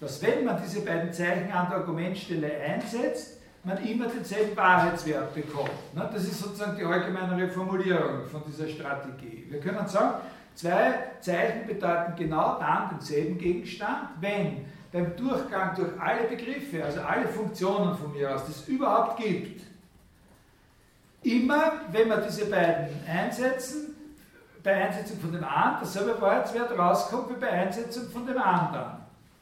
dass 0.00 0.22
wenn 0.22 0.44
man 0.44 0.60
diese 0.62 0.82
beiden 0.82 1.12
Zeichen 1.12 1.50
an 1.50 1.68
der 1.68 1.78
Argumentstelle 1.78 2.60
einsetzt, 2.60 3.37
man 3.64 3.84
immer 3.84 4.06
denselben 4.06 4.56
Wahrheitswert 4.56 5.34
bekommt. 5.34 5.70
Das 5.94 6.24
ist 6.24 6.40
sozusagen 6.40 6.76
die 6.76 6.84
allgemeinere 6.84 7.48
Formulierung 7.48 8.24
von 8.30 8.42
dieser 8.46 8.68
Strategie. 8.68 9.46
Wir 9.48 9.60
können 9.60 9.86
sagen, 9.86 10.20
zwei 10.54 10.94
Zeichen 11.20 11.66
bedeuten 11.66 12.14
genau 12.16 12.58
dann 12.58 12.90
denselben 12.90 13.38
Gegenstand, 13.38 14.10
wenn 14.20 14.64
beim 14.92 15.16
Durchgang 15.16 15.74
durch 15.74 16.00
alle 16.00 16.28
Begriffe, 16.28 16.84
also 16.84 17.00
alle 17.00 17.28
Funktionen 17.28 17.96
von 17.96 18.12
mir 18.12 18.34
aus, 18.34 18.48
es 18.48 18.68
überhaupt 18.68 19.18
gibt, 19.18 19.62
immer, 21.22 21.72
wenn 21.90 22.08
wir 22.08 22.18
diese 22.18 22.46
beiden 22.46 22.88
einsetzen, 23.06 23.94
bei 24.62 24.86
Einsetzung 24.86 25.18
von 25.20 25.32
dem 25.32 25.44
einen 25.44 25.78
derselbe 25.80 26.20
Wahrheitswert 26.20 26.76
rauskommt 26.76 27.30
wie 27.30 27.40
bei 27.40 27.50
Einsetzung 27.50 28.08
von 28.10 28.26
dem 28.26 28.38
anderen. 28.38 28.98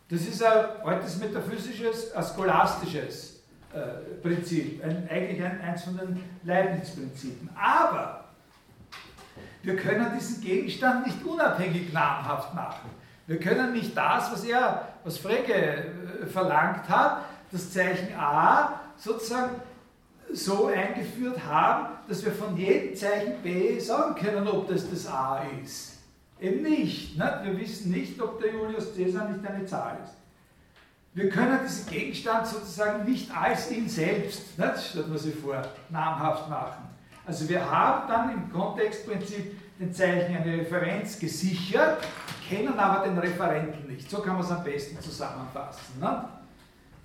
Das 0.09 0.21
ist 0.21 0.43
ein 0.43 0.65
altes 0.85 1.19
metaphysisches, 1.19 2.13
ein 2.13 2.25
scholastisches 2.25 3.36
Prinzip, 4.23 4.83
ein, 4.85 5.09
eigentlich 5.11 5.43
ein, 5.43 5.61
eins 5.61 5.85
von 5.85 5.97
den 5.97 6.23
Leibniz-Prinzipien. 6.45 7.49
Aber 7.55 8.25
wir 9.63 9.77
können 9.77 10.13
diesen 10.15 10.43
Gegenstand 10.43 11.07
nicht 11.07 11.25
unabhängig 11.25 11.93
namhaft 11.93 12.55
machen. 12.55 12.91
Wir 13.27 13.41
können 13.41 13.73
nicht 13.73 13.97
das, 13.97 14.31
was 14.31 14.45
er, 14.45 14.89
was 15.03 15.19
Frege 15.19 15.55
äh, 15.55 16.27
verlangt 16.27 16.89
hat, 16.89 17.25
das 17.51 17.73
Zeichen 17.73 18.15
A 18.17 18.81
sozusagen 18.97 19.61
so 20.33 20.67
eingeführt 20.67 21.45
haben, 21.45 21.89
dass 22.09 22.25
wir 22.25 22.33
von 22.33 22.57
jedem 22.57 22.95
Zeichen 22.95 23.43
B 23.43 23.79
sagen 23.79 24.15
können, 24.15 24.47
ob 24.47 24.69
das 24.69 24.89
das 24.89 25.07
A 25.07 25.43
ist. 25.63 25.99
Eben 26.41 26.63
nicht. 26.63 27.17
Ne? 27.17 27.41
Wir 27.45 27.59
wissen 27.59 27.91
nicht, 27.91 28.21
ob 28.21 28.41
der 28.41 28.53
Julius 28.53 28.95
Caesar 28.95 29.29
nicht 29.29 29.47
eine 29.47 29.65
Zahl 29.65 29.99
ist. 30.05 30.15
Wir 31.17 31.31
können 31.31 31.61
diesen 31.67 31.89
Gegenstand 31.89 32.47
sozusagen 32.47 33.11
nicht 33.11 33.35
als 33.35 33.71
ihn 33.71 33.89
selbst, 33.89 34.59
ne? 34.59 34.75
stellt 34.79 35.09
man 35.09 35.17
sich 35.17 35.35
vor, 35.35 35.63
namhaft 35.89 36.51
machen. 36.51 36.85
Also 37.25 37.49
wir 37.49 37.71
haben 37.71 38.07
dann 38.07 38.35
im 38.35 38.53
Kontextprinzip 38.53 39.59
den 39.81 39.95
Zeichen 39.95 40.37
eine 40.37 40.59
Referenz 40.59 41.19
gesichert, 41.19 42.05
kennen 42.47 42.79
aber 42.79 43.09
den 43.09 43.17
Referenten 43.17 43.91
nicht. 43.91 44.11
So 44.11 44.19
kann 44.19 44.35
man 44.35 44.45
es 44.45 44.51
am 44.51 44.63
besten 44.63 45.01
zusammenfassen. 45.01 45.99
Ne? 45.99 46.29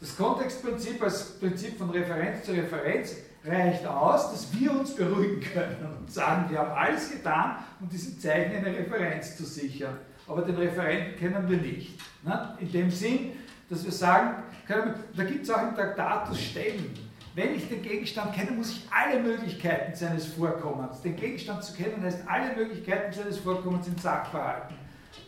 Das 0.02 0.18
Kontextprinzip 0.18 1.02
als 1.02 1.40
Prinzip 1.40 1.78
von 1.78 1.90
Referenz 1.92 2.44
zu 2.44 2.52
Referenz 2.52 3.16
reicht 3.46 3.88
aus, 3.88 4.30
dass 4.32 4.60
wir 4.60 4.72
uns 4.72 4.94
beruhigen 4.94 5.40
können 5.40 5.88
und 6.02 6.12
sagen, 6.12 6.50
wir 6.50 6.60
haben 6.60 6.72
alles 6.72 7.12
getan, 7.12 7.64
um 7.80 7.88
diesem 7.88 8.20
Zeichen 8.20 8.58
eine 8.58 8.78
Referenz 8.78 9.38
zu 9.38 9.46
sichern. 9.46 9.98
Aber 10.28 10.42
den 10.42 10.58
Referenten 10.58 11.18
kennen 11.18 11.50
wir 11.50 11.58
nicht. 11.58 11.98
Ne? 12.24 12.58
In 12.60 12.72
dem 12.74 12.92
Sinn, 12.92 13.32
dass 13.72 13.85
wir 13.85 13.91
sagen, 13.91 14.43
wir, 14.68 14.95
da 15.15 15.23
gibt 15.23 15.43
es 15.43 15.49
auch 15.49 15.64
im 15.64 15.73
Traktatus 15.73 16.39
Stellen. 16.39 16.93
Wenn 17.34 17.56
ich 17.56 17.69
den 17.69 17.81
Gegenstand 17.81 18.34
kenne, 18.34 18.52
muss 18.52 18.72
ich 18.72 18.88
alle 18.91 19.22
Möglichkeiten 19.22 19.95
seines 19.95 20.26
Vorkommens, 20.26 21.02
den 21.02 21.15
Gegenstand 21.15 21.64
zu 21.64 21.73
kennen, 21.73 22.03
heißt 22.03 22.19
alle 22.27 22.53
Möglichkeiten 22.53 23.14
seines 23.14 23.38
Vorkommens 23.38 23.88
in 23.88 23.98
Sachverhalten 23.98 24.76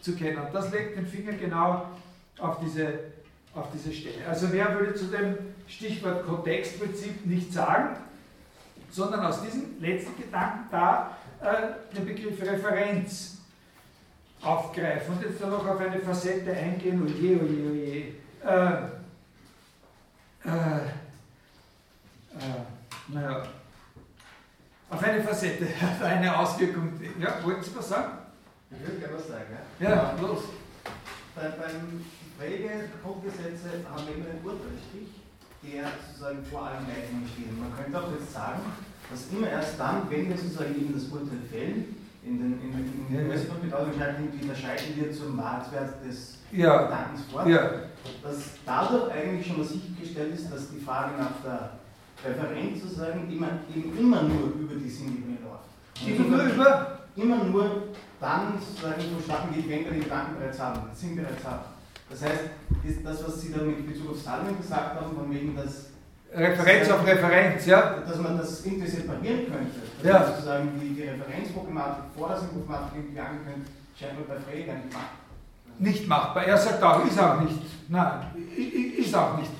zu 0.01 0.13
kennen. 0.15 0.37
Und 0.39 0.53
das 0.53 0.69
legt 0.71 0.97
den 0.97 1.07
Finger 1.07 1.31
genau 1.33 1.87
auf 2.39 2.59
diese, 2.59 2.99
auf 3.55 3.67
diese 3.73 3.93
Stelle. 3.93 4.27
Also 4.27 4.51
wer 4.51 4.77
würde 4.77 4.93
zu 4.95 5.05
dem 5.05 5.37
Stichwort 5.65 6.25
Kontextprinzip 6.25 7.25
nicht 7.25 7.53
sagen, 7.53 7.95
sondern 8.91 9.25
aus 9.25 9.41
diesem 9.41 9.79
letzten 9.79 10.21
Gedanken 10.21 10.67
da 10.69 11.17
äh, 11.41 11.95
den 11.95 12.05
Begriff 12.05 12.41
Referenz 12.41 13.37
aufgreifen 14.41 15.15
und 15.15 15.23
jetzt 15.23 15.41
dann 15.41 15.51
noch 15.51 15.65
auf 15.65 15.79
eine 15.79 15.99
Facette 15.99 16.51
eingehen, 16.51 17.01
oje, 17.01 17.39
oje, 17.41 17.71
oje. 17.71 18.22
Äh, 18.45 18.73
äh, 20.45 20.77
äh, 22.35 22.61
naja, 23.07 23.43
auf 24.89 25.03
eine 25.03 25.23
Facette, 25.23 25.65
auf 25.81 26.03
eine 26.03 26.37
Auswirkung. 26.37 26.99
Ja, 27.19 27.43
wollten 27.43 27.63
Sie 27.63 27.75
was 27.75 27.87
sagen? 27.87 28.17
Ich 28.69 28.85
würde 28.85 28.99
gerne 28.99 29.15
was 29.15 29.27
sagen. 29.27 29.57
Ja, 29.79 29.89
ja 29.89 30.15
los. 30.19 30.43
Bei, 31.35 31.49
beim 31.49 32.03
Pflegegrundgesetze 32.37 33.85
haben 33.89 34.07
wir 34.07 34.15
immer 34.15 34.29
einen 34.29 34.43
Urteilsstich, 34.43 35.21
der 35.63 35.85
sozusagen 36.05 36.43
vor 36.45 36.67
allen 36.67 36.85
Leitungen 36.87 37.29
steht. 37.33 37.57
Man 37.57 37.73
könnte 37.75 37.97
auch 37.97 38.11
jetzt 38.11 38.33
sagen, 38.33 38.61
dass 39.09 39.31
immer 39.31 39.49
erst 39.49 39.79
dann, 39.79 40.09
wenn 40.09 40.29
wir 40.29 40.37
sozusagen 40.37 40.75
eben 40.75 40.93
das 40.93 41.05
Urteil 41.05 41.39
fällen, 41.49 41.95
in 42.25 42.37
den, 42.39 42.61
in, 42.61 42.71
in, 42.73 43.19
in 43.19 43.29
ja. 43.69 43.81
unterscheiden 44.41 44.95
wir 44.95 45.11
zum 45.11 45.37
Wahrheitswert 45.37 46.05
des 46.05 46.17
ja. 46.27 46.27
Gedankens 46.27 46.33
fort, 46.33 46.42
ja. 46.57 47.69
dass 48.21 48.37
dadurch 48.65 49.11
eigentlich 49.11 49.47
schon 49.47 49.57
mal 49.57 49.67
sichergestellt 49.67 50.35
ist, 50.35 50.51
dass 50.51 50.69
die 50.69 50.79
Frage 50.79 51.11
nach 51.17 51.41
der 51.43 51.71
Referenz 52.25 52.81
sozusagen 52.81 53.31
immer, 53.31 53.47
eben 53.73 53.97
immer 53.97 54.23
nur 54.23 54.53
über 54.59 54.75
die 54.75 54.89
Sinnebene 54.89 55.37
läuft. 55.43 56.07
Immer 56.07 56.37
nur 56.37 56.53
über? 56.53 56.99
Immer 57.15 57.43
nur 57.43 57.83
dann 58.19 58.53
sozusagen 58.59 59.01
vonstatten 59.13 59.53
geht, 59.53 59.69
wenn 59.69 59.85
wir 59.85 59.91
den 59.91 60.03
Gedanken 60.03 60.39
bereits 60.39 60.59
haben, 60.59 60.81
den 60.87 60.95
Sinn 60.95 61.15
bereits 61.15 61.43
haben. 61.45 61.65
Das 62.09 62.21
heißt, 62.23 62.41
das, 63.03 63.27
was 63.27 63.41
Sie 63.41 63.51
da 63.51 63.61
mit 63.61 63.87
Bezug 63.87 64.11
auf 64.11 64.19
Stalin 64.19 64.57
gesagt 64.57 64.95
haben, 64.95 65.15
von 65.15 65.31
wegen, 65.31 65.55
dass 65.55 65.93
Referenz 66.33 66.89
auf 66.89 67.05
Referenz, 67.05 67.65
ja? 67.65 67.99
Dass 68.07 68.17
man 68.17 68.37
das 68.37 68.65
irgendwie 68.65 68.87
separieren 68.87 69.45
könnte. 69.45 69.79
Dass 70.01 70.11
ja. 70.11 70.19
man 70.19 70.27
sozusagen 70.29 70.79
die, 70.81 70.95
die 70.95 71.03
Referenzproblematik 71.03 72.05
vor 72.17 72.29
der 72.29 72.39
Symptomatik 72.39 72.95
irgendwie 72.95 73.19
angehen 73.19 73.45
könnte, 73.45 73.71
scheint 73.99 74.17
mir 74.17 74.25
bei 74.25 74.39
Frege 74.41 74.67
gar 74.67 74.75
nicht 74.75 74.93
machbar. 74.93 75.22
Nicht 75.79 76.07
machbar. 76.07 76.45
Er 76.45 76.57
sagt 76.57 76.81
auch, 76.83 77.05
ist 77.05 77.19
auch 77.19 77.41
nicht. 77.41 77.59
Nein, 77.89 78.19
ist 78.97 79.15
auch 79.15 79.37
nicht. 79.37 79.51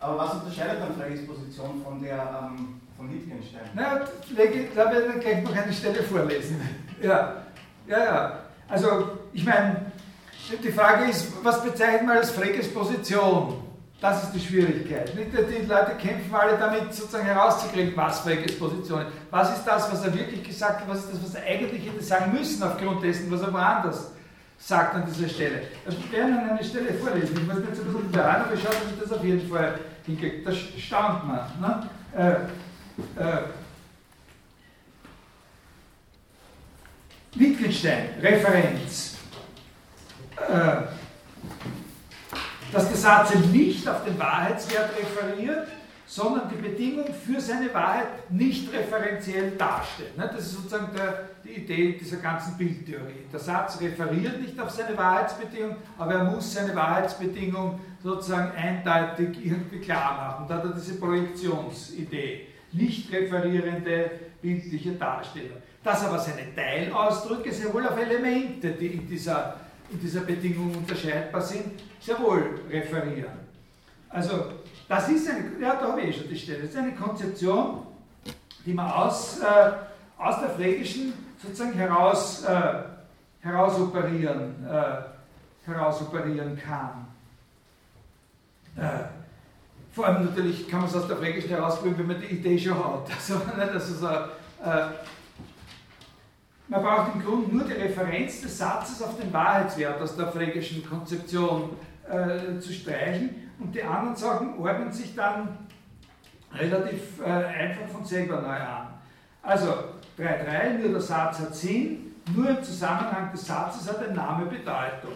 Aber 0.00 0.18
was 0.18 0.34
unterscheidet 0.34 0.80
dann 0.80 0.94
Freges 0.94 1.26
Position 1.26 1.82
von 1.82 2.02
der 2.02 2.42
ähm, 2.42 2.80
von 2.96 3.12
Wittgenstein? 3.12 3.62
Na, 3.74 4.00
da 4.00 4.92
werde 4.92 5.14
ich 5.16 5.20
gleich 5.20 5.42
noch 5.42 5.56
eine 5.56 5.72
Stelle 5.72 6.02
vorlesen. 6.02 6.60
Ja, 7.02 7.42
ja, 7.86 8.04
ja. 8.04 8.38
Also, 8.68 9.10
ich 9.32 9.44
meine, 9.44 9.92
die 10.62 10.72
Frage 10.72 11.10
ist, 11.10 11.32
was 11.42 11.62
bezeichnet 11.62 12.06
man 12.06 12.18
als 12.18 12.30
Freges 12.30 12.72
Position? 12.72 13.62
Das 14.00 14.24
ist 14.24 14.32
die 14.34 14.40
Schwierigkeit. 14.40 15.14
Nicht? 15.14 15.30
Die 15.32 15.66
Leute 15.66 15.92
kämpfen 15.98 16.34
alle 16.34 16.58
damit, 16.58 16.92
sozusagen 16.92 17.24
herauszukriegen, 17.24 17.96
was 17.96 18.20
Freges 18.20 18.58
Position 18.58 19.00
ist. 19.00 19.08
Was 19.30 19.56
ist 19.56 19.64
das, 19.64 19.90
was 19.90 20.04
er 20.04 20.12
wirklich 20.12 20.42
gesagt 20.42 20.80
hat, 20.80 20.88
was 20.88 20.98
ist 20.98 21.14
das, 21.14 21.24
was 21.24 21.34
er 21.34 21.44
eigentlich 21.44 21.86
hätte 21.86 22.02
sagen 22.02 22.32
müssen, 22.32 22.62
aufgrund 22.62 23.02
dessen, 23.02 23.30
was 23.30 23.40
er 23.40 23.52
woanders 23.52 24.10
sagt 24.66 24.94
an 24.94 25.04
dieser 25.06 25.28
Stelle. 25.28 25.62
Also 25.84 25.98
ich 25.98 26.12
werde 26.12 26.30
Ihnen 26.30 26.50
eine 26.50 26.64
Stelle 26.64 26.94
vorlesen. 26.94 27.36
Ich 27.36 27.46
muss 27.46 27.56
jetzt 27.68 27.80
ein 27.80 27.92
bisschen 27.92 28.10
beeilen, 28.10 28.44
aber 28.44 28.54
ich 28.54 28.62
schaue, 28.62 28.72
dass 28.72 28.92
ich 28.92 29.00
das 29.00 29.12
auf 29.12 29.24
jeden 29.24 29.48
Fall 29.48 29.78
hinkriege. 30.06 30.42
Das 30.42 30.56
staunt 30.56 31.26
man. 31.26 31.40
Ne? 31.60 31.90
Äh, 32.16 33.22
äh, 33.22 33.42
Wittgenstein, 37.34 38.08
Referenz. 38.22 39.16
Äh, 40.36 40.82
dass 42.72 42.88
der 42.88 42.96
Satz 42.96 43.34
nicht 43.52 43.86
auf 43.86 44.04
den 44.04 44.18
Wahrheitswert 44.18 44.90
referiert, 44.96 45.68
sondern 46.14 46.48
die 46.48 46.62
Bedingung 46.62 47.12
für 47.12 47.40
seine 47.40 47.74
Wahrheit 47.74 48.30
nicht 48.30 48.72
referenziell 48.72 49.50
darstellt. 49.58 50.12
Das 50.16 50.38
ist 50.38 50.52
sozusagen 50.52 50.94
der, 50.94 51.30
die 51.44 51.62
Idee 51.62 51.98
dieser 52.00 52.18
ganzen 52.18 52.56
Bildtheorie. 52.56 53.26
Der 53.32 53.40
Satz 53.40 53.80
referiert 53.80 54.40
nicht 54.40 54.58
auf 54.60 54.70
seine 54.70 54.96
Wahrheitsbedingung, 54.96 55.74
aber 55.98 56.14
er 56.14 56.24
muss 56.24 56.54
seine 56.54 56.72
Wahrheitsbedingung 56.76 57.80
sozusagen 58.00 58.52
eindeutig 58.56 59.44
irgendwie 59.44 59.80
klar 59.80 60.14
machen. 60.16 60.46
Da 60.48 60.58
hat 60.58 60.64
er 60.66 60.74
diese 60.74 61.00
Projektionsidee, 61.00 62.46
nicht 62.70 63.12
referierende 63.12 64.12
bildliche 64.40 64.92
Darstellung. 64.92 65.58
Dass 65.82 66.04
aber 66.04 66.20
seine 66.20 66.54
Teilausdrücke 66.54 67.52
sehr 67.52 67.74
wohl 67.74 67.88
auf 67.88 67.98
Elemente, 67.98 68.70
die 68.70 68.86
in 68.86 69.08
dieser 69.08 69.56
in 69.90 70.00
dieser 70.00 70.20
Bedingung 70.20 70.74
unterscheidbar 70.76 71.42
sind, 71.42 71.82
sehr 72.00 72.18
wohl 72.18 72.60
referieren. 72.70 73.32
Also, 74.08 74.52
das 74.88 75.08
ist 75.08 75.28
eine, 75.28 75.60
ja, 75.60 75.76
da 75.76 75.88
habe 75.88 76.02
ich 76.02 76.08
eh 76.08 76.20
schon 76.20 76.28
die 76.28 76.38
Stelle, 76.38 76.60
das 76.60 76.70
ist 76.70 76.76
eine 76.76 76.92
Konzeption, 76.92 77.86
die 78.66 78.74
man 78.74 78.90
aus, 78.90 79.40
äh, 79.40 79.72
aus 80.18 80.40
der 80.40 80.50
Frägischen 80.50 81.12
sozusagen 81.42 81.74
heraus, 81.74 82.44
äh, 82.44 82.82
herausoperieren, 83.40 84.66
äh, 84.66 85.70
herausoperieren 85.70 86.58
kann. 86.58 87.06
Äh, 88.76 89.04
vor 89.92 90.06
allem 90.06 90.24
natürlich 90.24 90.68
kann 90.68 90.80
man 90.80 90.88
es 90.88 90.96
aus 90.96 91.06
der 91.06 91.16
Frägischen 91.16 91.50
herausbringen, 91.50 91.98
wenn 91.98 92.06
man 92.06 92.20
die 92.20 92.34
Idee 92.34 92.58
schon 92.58 92.76
hat. 92.76 93.08
Also, 93.16 93.34
nicht, 93.34 93.58
also 93.58 93.94
so, 93.94 94.06
äh, 94.08 94.86
man 96.66 96.82
braucht 96.82 97.14
im 97.14 97.22
Grunde 97.22 97.54
nur 97.54 97.64
die 97.64 97.74
Referenz 97.74 98.40
des 98.40 98.58
Satzes 98.58 99.00
auf 99.02 99.18
den 99.18 99.32
Wahrheitswert 99.32 100.00
aus 100.00 100.16
der 100.16 100.28
frägischen 100.28 100.84
Konzeption 100.84 101.76
äh, 102.08 102.58
zu 102.58 102.72
streichen 102.72 103.43
und 103.58 103.74
die 103.74 103.82
anderen 103.82 104.16
Sachen 104.16 104.58
ordnen 104.58 104.92
sich 104.92 105.14
dann 105.14 105.58
relativ 106.52 107.20
äh, 107.20 107.24
einfach 107.24 107.88
von 107.88 108.04
selber 108.04 108.40
neu 108.40 108.48
an. 108.48 108.88
Also 109.42 109.66
3.3, 110.18 110.78
nur 110.78 110.88
der 110.90 111.00
Satz 111.00 111.40
hat 111.40 111.54
Sinn, 111.54 112.14
nur 112.34 112.48
im 112.50 112.62
Zusammenhang 112.62 113.30
des 113.32 113.46
Satzes 113.46 113.88
hat 113.88 114.08
ein 114.08 114.14
Name 114.14 114.46
Bedeutung. 114.46 115.12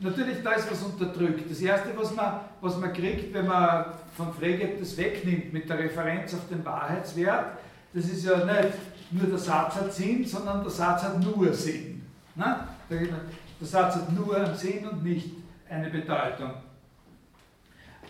Natürlich, 0.00 0.42
da 0.44 0.52
ist 0.52 0.70
was 0.70 0.82
unterdrückt. 0.82 1.50
Das 1.50 1.60
Erste, 1.60 1.88
was 1.96 2.14
man, 2.14 2.40
was 2.60 2.76
man 2.78 2.92
kriegt, 2.92 3.34
wenn 3.34 3.46
man 3.46 3.86
von 4.16 4.32
Frege 4.32 4.76
das 4.78 4.96
wegnimmt 4.96 5.52
mit 5.52 5.68
der 5.68 5.78
Referenz 5.78 6.34
auf 6.34 6.48
den 6.48 6.64
Wahrheitswert, 6.64 7.58
das 7.92 8.04
ist 8.04 8.24
ja 8.24 8.44
nicht 8.44 8.74
nur 9.10 9.26
der 9.26 9.38
Satz 9.38 9.74
hat 9.76 9.92
Sinn, 9.92 10.24
sondern 10.24 10.62
der 10.62 10.70
Satz 10.70 11.02
hat 11.02 11.18
nur 11.20 11.52
Sinn. 11.52 12.02
Ne? 12.34 12.56
Der 12.90 13.66
Satz 13.66 13.96
hat 13.96 14.12
nur 14.12 14.54
Sinn 14.54 14.86
und 14.86 15.02
nicht 15.02 15.30
eine 15.68 15.88
Bedeutung. 15.88 16.52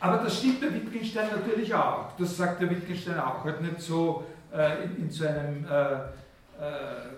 Aber 0.00 0.18
das 0.18 0.38
stimmt 0.38 0.60
bei 0.60 0.72
Wittgenstein 0.72 1.28
natürlich 1.34 1.74
auch. 1.74 2.12
Das 2.18 2.36
sagt 2.36 2.60
der 2.60 2.70
Wittgenstein 2.70 3.18
auch. 3.18 3.44
Halt 3.44 3.60
nicht 3.60 3.80
so 3.80 4.24
äh, 4.54 4.84
in, 4.84 5.04
in, 5.04 5.10
so 5.10 5.26
einem 5.26 5.64
äh, 5.64 5.94
äh, 5.94 5.98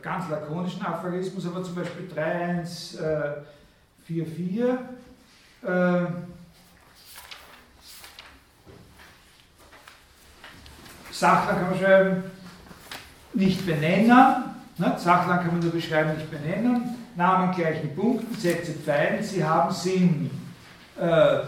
ganz 0.02 0.30
lakonischen 0.30 0.82
Aphorismus, 0.84 1.46
aber 1.46 1.62
zum 1.62 1.74
Beispiel 1.74 2.08
3144. 2.08 4.60
Äh, 5.62 6.06
Sachler 11.12 11.52
kann 11.52 11.70
man 11.70 11.78
schreiben, 11.78 12.22
nicht 13.34 13.66
benennen. 13.66 14.08
Ne? 14.78 14.94
Sachlang 14.96 15.40
kann 15.40 15.48
man 15.48 15.60
nur 15.60 15.72
beschreiben, 15.72 16.14
nicht 16.14 16.30
benennen. 16.30 16.96
Namen 17.14 17.54
gleichen 17.54 17.94
Punkten, 17.94 18.34
Sätze 18.34 18.72
pfeilen, 18.72 19.22
sie 19.22 19.44
haben 19.44 19.70
Sinn. 19.70 20.30
Äh, 20.98 21.40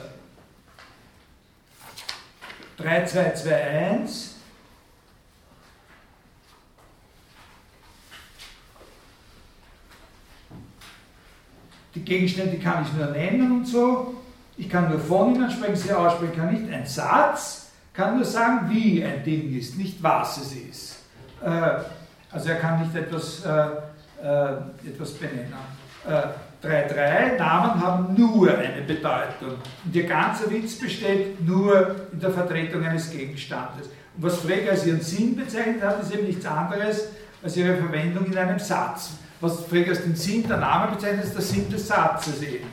3221. 2.83 4.33
Die 11.95 12.05
Gegenstände 12.05 12.59
kann 12.59 12.85
ich 12.85 12.93
nur 12.95 13.07
nennen 13.07 13.53
und 13.53 13.67
so. 13.67 14.15
Ich 14.57 14.69
kann 14.69 14.89
nur 14.89 14.99
von 14.99 15.35
ihnen 15.35 15.51
sprechen, 15.51 15.77
sie 15.77 15.93
aussprechen 15.93 16.37
kann 16.37 16.53
nicht. 16.53 16.73
Ein 16.73 16.87
Satz 16.87 17.71
kann 17.93 18.17
nur 18.17 18.25
sagen, 18.25 18.71
wie 18.71 19.05
ein 19.05 19.23
Ding 19.25 19.57
ist, 19.57 19.77
nicht 19.77 20.03
was 20.03 20.39
es 20.39 20.53
ist. 20.53 20.99
Äh, 21.43 21.81
also 22.31 22.49
er 22.49 22.57
kann 22.57 22.81
nicht 22.81 22.95
etwas, 22.95 23.45
äh, 23.45 23.67
äh, 24.23 24.89
etwas 24.89 25.13
benennen. 25.13 25.53
3.3, 26.63 27.39
Namen 27.39 27.81
haben 27.81 28.15
nur 28.15 28.57
eine 28.57 28.83
Bedeutung. 28.83 29.59
Und 29.85 29.95
ihr 29.95 30.05
ganzer 30.05 30.51
Witz 30.51 30.77
besteht 30.77 31.45
nur 31.45 31.97
in 32.13 32.21
der 32.21 32.31
Vertretung 32.31 32.85
eines 32.85 33.11
Gegenstandes. 33.11 33.89
Und 34.17 34.23
was 34.23 34.39
Frege 34.39 34.71
als 34.71 34.87
ihren 34.87 35.01
Sinn 35.01 35.35
bezeichnet 35.35 35.83
hat, 35.83 36.01
ist 36.01 36.15
eben 36.15 36.27
nichts 36.27 36.47
anderes 36.47 37.09
als 37.43 37.57
ihre 37.57 37.77
Verwendung 37.77 38.27
in 38.27 38.39
einem 38.39 38.59
Satz. 38.59 39.15
Was 39.41 39.65
Frege 39.65 39.91
als 39.91 40.03
den 40.03 40.15
Sinn 40.15 40.47
der 40.47 40.59
Name 40.59 40.95
bezeichnet, 40.95 41.25
ist 41.25 41.35
der 41.35 41.43
Sinn 41.43 41.69
des 41.69 41.89
Satzes 41.89 42.41
eben. 42.43 42.69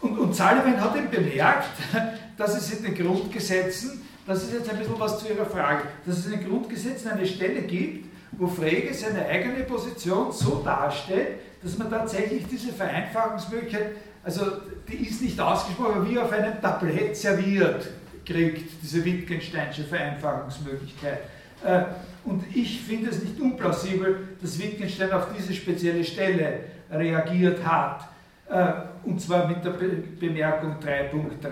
Und, 0.00 0.18
und 0.18 0.36
Sullivan 0.36 0.80
hat 0.80 0.96
eben 0.96 1.10
bemerkt, 1.10 1.68
dass 2.36 2.56
es 2.56 2.70
in 2.72 2.84
den 2.84 2.94
Grundgesetzen, 2.94 4.02
das 4.24 4.44
ist 4.44 4.52
jetzt 4.52 4.70
ein 4.70 4.78
bisschen 4.78 5.00
was 5.00 5.18
zu 5.18 5.28
Ihrer 5.28 5.46
Frage, 5.46 5.84
dass 6.06 6.18
es 6.18 6.26
in 6.26 6.32
den 6.32 6.48
Grundgesetzen 6.48 7.10
eine 7.10 7.26
Stelle 7.26 7.62
gibt, 7.62 8.06
wo 8.38 8.46
Frege 8.46 8.94
seine 8.94 9.26
eigene 9.26 9.64
Position 9.64 10.32
so 10.32 10.62
darstellt, 10.64 11.40
dass 11.62 11.76
man 11.76 11.90
tatsächlich 11.90 12.46
diese 12.46 12.72
Vereinfachungsmöglichkeit, 12.72 13.96
also 14.22 14.42
die 14.88 15.08
ist 15.08 15.20
nicht 15.22 15.38
ausgesprochen, 15.40 16.08
wie 16.08 16.18
auf 16.18 16.32
einem 16.32 16.60
Tablett 16.60 17.16
serviert 17.16 17.88
kriegt, 18.24 18.82
diese 18.82 19.04
Wittgensteinsche 19.04 19.84
Vereinfachungsmöglichkeit. 19.84 21.18
Äh, 21.64 21.82
und 22.24 22.44
ich 22.54 22.80
finde 22.82 23.10
es 23.10 23.22
nicht 23.22 23.40
unplausibel, 23.40 24.28
dass 24.40 24.58
Wittgenstein 24.58 25.10
auf 25.12 25.28
diese 25.36 25.52
spezielle 25.54 26.04
Stelle 26.04 26.60
reagiert 26.90 27.64
hat. 27.66 28.08
Äh, 28.48 28.72
und 29.04 29.20
zwar 29.20 29.48
mit 29.48 29.64
der 29.64 29.70
Bemerkung 29.70 30.76
3.3. 30.80 31.50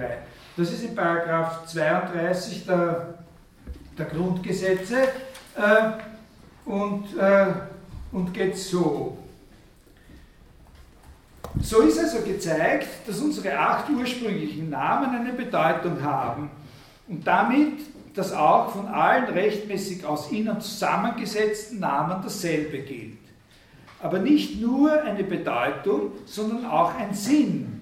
Das 0.57 0.73
ist 0.73 0.85
in 0.85 0.95
Paragraph 0.95 1.67
32 1.67 2.67
der, 2.67 3.15
der 3.99 4.07
Grundgesetze 4.07 5.03
äh, 5.57 6.16
und, 6.67 7.17
äh, 7.17 7.47
und 8.13 8.35
geht 8.35 8.57
so. 8.59 9.17
So 11.63 11.81
ist 11.81 11.99
also 11.99 12.19
gezeigt, 12.21 12.89
dass 13.07 13.21
unsere 13.21 13.59
acht 13.59 13.89
ursprünglichen 13.89 14.69
Namen 14.69 15.17
eine 15.17 15.33
Bedeutung 15.33 16.03
haben 16.03 16.51
und 17.09 17.27
damit, 17.27 17.79
dass 18.15 18.33
auch 18.33 18.71
von 18.71 18.89
allen 18.89 19.27
rechtmäßig 19.27 20.05
aus 20.05 20.31
ihnen 20.31 20.61
zusammengesetzten 20.61 21.81
Namen 21.81 22.21
dasselbe 22.23 22.79
gilt. 22.81 23.19
Aber 24.03 24.19
nicht 24.19 24.61
nur 24.61 25.03
eine 25.03 25.25
Bedeutung, 25.25 26.13
sondern 26.27 26.67
auch 26.67 26.95
ein 26.95 27.15
Sinn 27.15 27.81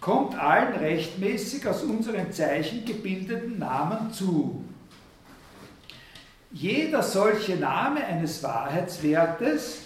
kommt 0.00 0.34
allen 0.34 0.74
rechtmäßig 0.74 1.66
aus 1.66 1.82
unseren 1.82 2.32
Zeichen 2.32 2.86
gebildeten 2.86 3.58
Namen 3.58 4.10
zu. 4.12 4.64
Jeder 6.52 7.02
solche 7.02 7.56
Name 7.56 8.04
eines 8.04 8.42
Wahrheitswertes 8.42 9.82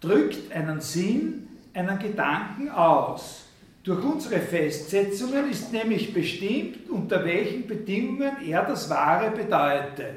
drückt 0.00 0.52
einen 0.52 0.80
Sinn, 0.80 1.48
einen 1.72 1.98
Gedanken 1.98 2.70
aus. 2.70 3.44
Durch 3.84 4.04
unsere 4.04 4.40
Festsetzungen 4.40 5.50
ist 5.50 5.72
nämlich 5.72 6.12
bestimmt, 6.12 6.90
unter 6.90 7.24
welchen 7.24 7.66
Bedingungen 7.66 8.32
er 8.44 8.64
das 8.64 8.90
Wahre 8.90 9.30
bedeutet. 9.30 10.16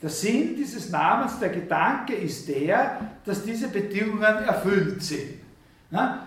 Der 0.00 0.10
Sinn 0.10 0.54
dieses 0.56 0.90
Namens, 0.90 1.38
der 1.38 1.48
Gedanke 1.48 2.14
ist 2.14 2.48
der, 2.48 3.00
dass 3.24 3.44
diese 3.44 3.68
Bedingungen 3.68 4.22
erfüllt 4.22 5.02
sind. 5.02 5.40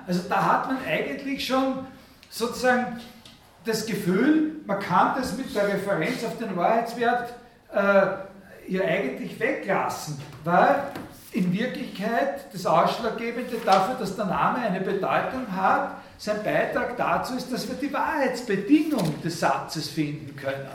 Also 0.05 0.21
da 0.27 0.45
hat 0.45 0.67
man 0.67 0.77
eigentlich 0.85 1.45
schon 1.45 1.85
sozusagen 2.29 2.99
das 3.65 3.85
Gefühl, 3.85 4.55
man 4.65 4.79
kann 4.79 5.15
das 5.17 5.37
mit 5.37 5.53
der 5.55 5.67
Referenz 5.67 6.23
auf 6.23 6.37
den 6.37 6.55
Wahrheitswert 6.55 7.33
äh, 7.73 8.28
ja 8.69 8.83
eigentlich 8.83 9.39
weglassen, 9.39 10.19
weil 10.43 10.83
in 11.31 11.53
Wirklichkeit 11.53 12.51
das 12.51 12.65
Ausschlaggebende 12.65 13.57
dafür, 13.63 13.95
dass 13.95 14.15
der 14.15 14.25
Name 14.25 14.59
eine 14.59 14.81
Bedeutung 14.81 15.45
hat, 15.55 15.97
sein 16.17 16.43
Beitrag 16.43 16.97
dazu 16.97 17.35
ist, 17.35 17.51
dass 17.51 17.67
wir 17.67 17.75
die 17.75 17.93
Wahrheitsbedingung 17.93 19.21
des 19.21 19.39
Satzes 19.39 19.89
finden 19.89 20.35
können. 20.35 20.67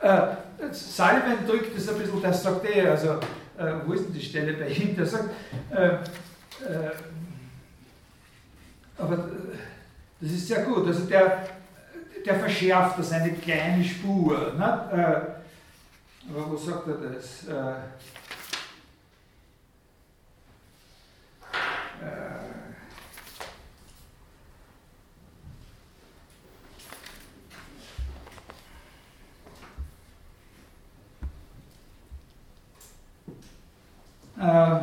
Äh, 0.00 0.72
Sullivan 0.72 1.46
drückt 1.46 1.76
das 1.76 1.88
ein 1.88 1.98
bisschen, 1.98 2.22
das 2.22 2.42
sagt 2.42 2.64
er, 2.66 2.92
also, 2.92 3.08
äh, 3.58 3.72
wo 3.86 3.92
ist 3.94 4.06
denn 4.06 4.12
die 4.12 4.22
Stelle 4.22 4.52
bei 4.52 4.68
ihm? 4.68 4.96
Der 4.96 5.06
sagt, 5.06 5.30
äh, 5.70 5.86
äh 5.86 5.98
aber 8.96 9.14
äh, 9.14 9.18
das 10.20 10.32
ist 10.32 10.46
sehr 10.46 10.62
gut. 10.62 10.86
Also 10.86 11.04
der, 11.04 11.46
der 12.24 12.34
verschärft 12.36 12.98
das 12.98 13.12
eine 13.12 13.32
kleine 13.32 13.82
Spur. 13.82 14.52
Ne? 14.56 15.33
Äh, 16.26 16.30
aber 16.30 16.50
wo 16.50 16.56
sagt 16.56 16.86
er 16.88 16.94
das? 16.94 17.44
Äh, 17.48 17.52
äh, 34.40 34.80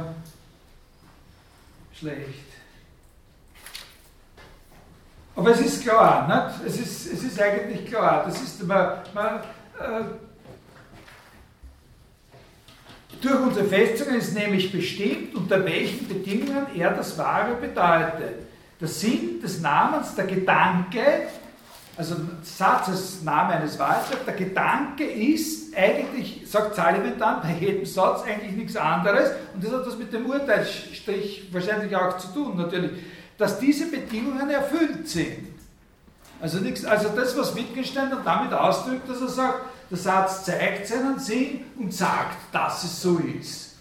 schlecht. 1.93 2.51
Aber 5.35 5.51
es 5.51 5.59
ist 5.61 5.81
klar, 5.81 6.27
nicht? 6.27 6.67
Es, 6.67 6.79
ist, 6.79 7.13
es 7.13 7.23
ist 7.23 7.41
eigentlich 7.41 7.87
klar. 7.87 8.25
Das 8.25 8.41
ist, 8.41 8.63
man, 8.63 8.99
man, 9.13 9.39
äh, 9.79 10.03
durch 13.21 13.39
unsere 13.39 13.65
Festungen 13.65 14.15
ist 14.15 14.33
nämlich 14.33 14.71
bestimmt, 14.71 15.35
unter 15.35 15.63
welchen 15.63 16.07
Bedingungen 16.07 16.67
er 16.75 16.91
das 16.91 17.17
Wahre 17.17 17.55
bedeutet. 17.55 18.47
Der 18.79 18.87
Sinn 18.87 19.39
des 19.41 19.61
Namens, 19.61 20.15
der 20.15 20.25
Gedanke, 20.25 21.27
also 21.95 22.15
Satz 22.41 22.89
als 22.89 23.21
Name 23.23 23.53
eines 23.53 23.77
Wahlsatz, 23.77 24.25
der 24.25 24.33
Gedanke 24.33 25.03
ist 25.03 25.75
eigentlich, 25.75 26.41
sagt 26.45 26.75
Sullivan 26.75 27.13
dann, 27.19 27.41
bei 27.41 27.55
jedem 27.59 27.85
Satz 27.85 28.23
eigentlich 28.23 28.53
nichts 28.53 28.75
anderes, 28.75 29.29
und 29.53 29.63
das 29.63 29.71
hat 29.71 29.85
was 29.85 29.97
mit 29.97 30.11
dem 30.11 30.25
Urteilsstrich 30.25 31.49
wahrscheinlich 31.51 31.95
auch 31.95 32.17
zu 32.17 32.27
tun, 32.33 32.57
natürlich 32.57 32.91
dass 33.41 33.59
diese 33.59 33.89
Bedingungen 33.89 34.51
erfüllt 34.51 35.09
sind. 35.09 35.47
Also, 36.39 36.59
nichts, 36.59 36.85
also 36.85 37.09
das, 37.09 37.35
was 37.35 37.55
Wittgenstein 37.55 38.11
dann 38.11 38.23
damit 38.23 38.53
ausdrückt, 38.53 39.09
dass 39.09 39.19
er 39.19 39.29
sagt, 39.29 39.61
der 39.91 39.97
Satz 39.97 40.45
zeigt 40.45 40.87
seinen 40.87 41.19
Sinn 41.19 41.65
und 41.77 41.93
sagt, 41.93 42.37
dass 42.53 42.83
es 42.85 43.01
so 43.01 43.17
ist. 43.17 43.75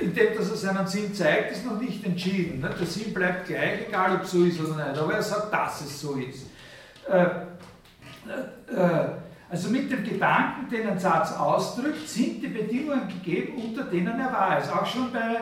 Indem 0.00 0.36
dass 0.36 0.50
er 0.50 0.56
seinen 0.56 0.86
Sinn 0.86 1.12
zeigt, 1.12 1.52
ist 1.52 1.66
noch 1.66 1.80
nicht 1.80 2.04
entschieden. 2.04 2.62
Der 2.62 2.86
Sinn 2.86 3.12
bleibt 3.12 3.48
gleich, 3.48 3.88
egal 3.88 4.16
ob 4.16 4.22
es 4.22 4.30
so 4.30 4.44
ist 4.44 4.60
oder 4.60 4.88
nicht. 4.88 5.00
Aber 5.00 5.14
er 5.14 5.22
sagt, 5.22 5.52
dass 5.52 5.80
es 5.80 6.00
so 6.00 6.14
ist. 6.14 6.46
Äh, 7.10 7.24
äh, 8.72 8.74
äh 8.74 9.08
also 9.50 9.70
mit 9.70 9.90
dem 9.90 10.04
Gedanken, 10.04 10.68
den 10.70 10.86
ein 10.86 10.98
Satz 10.98 11.32
ausdrückt, 11.32 12.06
sind 12.06 12.42
die 12.42 12.48
Bedingungen 12.48 13.08
gegeben, 13.08 13.54
unter 13.56 13.84
denen 13.84 14.20
er 14.20 14.30
wahr 14.30 14.58
ist. 14.58 14.70
Auch 14.70 14.84
schon 14.84 15.10
bei, 15.10 15.38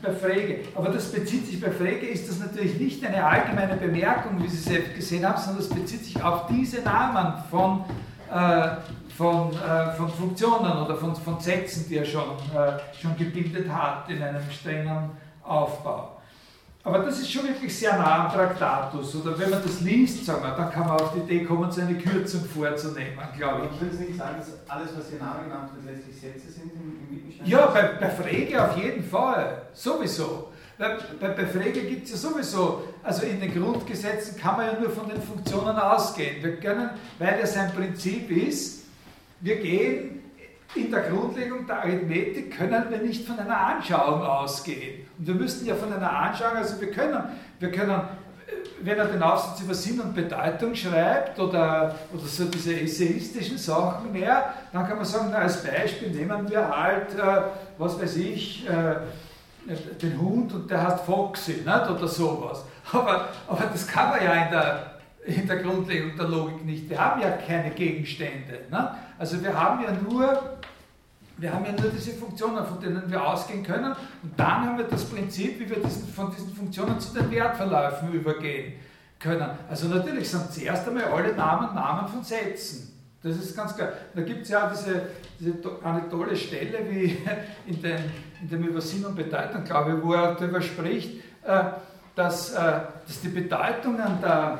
bei 0.00 0.12
Frege. 0.14 0.60
Aber 0.74 0.88
das 0.88 1.12
bezieht 1.12 1.46
sich 1.46 1.60
bei 1.60 1.70
Frege, 1.70 2.06
ist 2.06 2.26
das 2.30 2.38
natürlich 2.38 2.80
nicht 2.80 3.04
eine 3.04 3.22
allgemeine 3.22 3.76
Bemerkung, 3.76 4.42
wie 4.42 4.48
Sie 4.48 4.56
selbst 4.56 4.94
gesehen 4.94 5.28
haben, 5.28 5.38
sondern 5.38 5.58
das 5.58 5.68
bezieht 5.68 6.02
sich 6.06 6.22
auf 6.22 6.46
diese 6.46 6.80
Namen 6.80 7.44
von, 7.50 7.84
äh, 8.32 8.76
von, 9.16 9.50
äh, 9.52 9.92
von 9.92 10.08
Funktionen 10.08 10.72
oder 10.84 10.96
von, 10.96 11.14
von 11.14 11.38
Sätzen, 11.38 11.86
die 11.88 11.98
er 11.98 12.04
schon, 12.04 12.36
äh, 12.54 12.78
schon 13.00 13.16
gebildet 13.16 13.68
hat 13.70 14.08
in 14.08 14.22
einem 14.22 14.50
strengen 14.50 15.10
Aufbau. 15.44 16.20
aber 16.84 17.00
das 17.00 17.18
ist 17.20 17.30
schon 17.30 17.44
wirklich 17.44 17.76
sehr 17.76 17.96
nah 17.96 18.26
am 18.26 18.32
Traktatus. 18.32 19.16
Oder 19.16 19.38
wenn 19.38 19.50
man 19.50 19.62
das 19.62 19.80
liest, 19.80 20.24
sagen 20.24 20.42
wir, 20.42 20.52
dann 20.52 20.70
kann 20.70 20.86
man 20.86 21.00
auf 21.00 21.12
die 21.12 21.20
Idee 21.20 21.44
kommen, 21.44 21.70
so 21.70 21.80
eine 21.80 21.94
Kürzung 21.94 22.44
vorzunehmen, 22.44 23.18
glaube 23.36 23.68
ich. 23.72 23.80
Würden 23.80 23.98
Sie 23.98 24.04
nicht 24.04 24.18
sagen, 24.18 24.36
dass 24.38 24.48
alles, 24.68 24.90
was 24.96 25.12
Ihr 25.12 25.18
Name 25.18 25.44
genannt 25.44 25.70
wird, 25.74 25.96
letztlich 25.96 26.20
Sätze 26.20 26.50
sind 26.50 26.72
im, 26.72 26.98
im 27.00 27.16
Wittgenstein? 27.16 27.46
Ja, 27.46 27.66
bei, 27.66 27.82
bei 28.00 28.10
Frege 28.10 28.64
auf 28.64 28.76
jeden 28.76 29.04
Fall. 29.04 29.62
Sowieso. 29.72 30.48
Bei, 30.78 30.96
bei, 31.20 31.28
bei 31.28 31.46
Frege 31.46 31.82
gibt 31.82 32.06
es 32.06 32.12
ja 32.12 32.16
sowieso, 32.16 32.84
also 33.02 33.26
in 33.26 33.38
den 33.40 33.52
Grundgesetzen 33.52 34.36
kann 34.36 34.56
man 34.56 34.66
ja 34.66 34.80
nur 34.80 34.90
von 34.90 35.08
den 35.08 35.20
Funktionen 35.20 35.76
ausgehen. 35.76 36.42
Wir 36.42 36.56
können, 36.56 36.90
weil 37.18 37.38
ja 37.38 37.46
sein 37.46 37.70
Prinzip 37.72 38.30
ist, 38.30 38.81
wir 39.42 39.56
gehen 39.56 40.22
in 40.74 40.90
der 40.90 41.02
Grundlegung 41.02 41.66
der 41.66 41.80
Arithmetik 41.80 42.56
können 42.56 42.86
wir 42.88 42.98
nicht 42.98 43.26
von 43.26 43.38
einer 43.38 43.58
Anschauung 43.58 44.22
ausgehen. 44.22 45.06
Und 45.18 45.26
wir 45.26 45.34
müssten 45.34 45.66
ja 45.66 45.74
von 45.74 45.92
einer 45.92 46.10
Anschauung, 46.10 46.56
also 46.56 46.80
wir 46.80 46.90
können, 46.90 47.22
wir 47.58 47.70
können 47.70 48.00
wenn 48.84 48.98
er 48.98 49.06
den 49.06 49.22
Aufsatz 49.22 49.60
über 49.60 49.74
Sinn 49.74 50.00
und 50.00 50.14
Bedeutung 50.14 50.74
schreibt 50.74 51.38
oder, 51.38 51.94
oder 52.12 52.26
so 52.26 52.44
diese 52.46 52.80
essayistischen 52.80 53.56
Sachen 53.56 54.12
mehr, 54.12 54.54
dann 54.72 54.86
kann 54.86 54.96
man 54.96 55.04
sagen, 55.04 55.28
na, 55.30 55.38
als 55.38 55.62
Beispiel 55.62 56.10
nehmen 56.10 56.50
wir 56.50 56.68
halt, 56.68 57.14
äh, 57.14 57.42
was 57.78 58.00
weiß 58.00 58.16
ich, 58.16 58.68
äh, 58.68 58.96
den 60.02 60.20
Hund 60.20 60.52
und 60.52 60.70
der 60.70 60.88
heißt 60.88 61.04
Foxy 61.04 61.62
nicht? 61.64 61.90
oder 61.90 62.08
sowas. 62.08 62.64
Aber, 62.92 63.28
aber 63.46 63.64
das 63.70 63.86
kann 63.86 64.10
man 64.10 64.24
ja 64.24 64.32
in 64.32 64.50
der, 64.50 64.91
in 65.24 65.46
der 65.46 65.56
Grundlegung 65.58 66.16
der 66.16 66.28
Logik 66.28 66.64
nicht. 66.64 66.90
Wir 66.90 66.98
haben 66.98 67.20
ja 67.20 67.30
keine 67.30 67.70
Gegenstände. 67.70 68.60
Ne? 68.70 68.94
Also 69.18 69.42
wir 69.42 69.58
haben 69.58 69.82
ja 69.82 69.92
nur 69.92 70.58
wir 71.38 71.52
haben 71.52 71.64
ja 71.64 71.72
nur 71.72 71.90
diese 71.90 72.12
Funktionen, 72.12 72.64
von 72.64 72.80
denen 72.80 73.10
wir 73.10 73.26
ausgehen 73.26 73.64
können. 73.64 73.96
Und 74.22 74.38
dann 74.38 74.66
haben 74.66 74.78
wir 74.78 74.84
das 74.84 75.04
Prinzip, 75.04 75.58
wie 75.58 75.68
wir 75.68 75.82
diesen, 75.82 76.06
von 76.06 76.30
diesen 76.30 76.54
Funktionen 76.54 77.00
zu 77.00 77.14
den 77.14 77.30
Wertverläufen 77.30 78.12
übergehen 78.12 78.74
können. 79.18 79.50
Also 79.68 79.88
natürlich 79.88 80.30
sind 80.30 80.52
zuerst 80.52 80.86
einmal 80.86 81.04
alle 81.04 81.34
Namen 81.34 81.74
Namen 81.74 82.08
von 82.08 82.22
Sätzen. 82.22 82.92
Das 83.22 83.36
ist 83.36 83.56
ganz 83.56 83.74
klar. 83.74 83.88
Da 84.14 84.22
gibt 84.22 84.42
es 84.42 84.50
ja 84.50 84.68
diese, 84.68 85.02
diese 85.38 85.54
eine 85.82 86.08
tolle 86.08 86.36
Stelle 86.36 86.78
wie 86.88 87.18
in, 87.66 87.80
den, 87.80 87.98
in 88.40 88.48
dem 88.48 88.62
Über 88.64 88.80
Sinn 88.80 89.04
und 89.04 89.16
Bedeutung, 89.16 89.64
glaube 89.64 89.96
ich, 89.96 90.04
wo 90.04 90.12
er 90.12 90.34
darüber 90.34 90.60
spricht, 90.60 91.22
äh, 91.44 91.64
dass, 92.14 92.52
äh, 92.52 92.80
dass 93.06 93.20
die 93.22 93.28
Bedeutungen 93.28 94.20
der, 94.20 94.58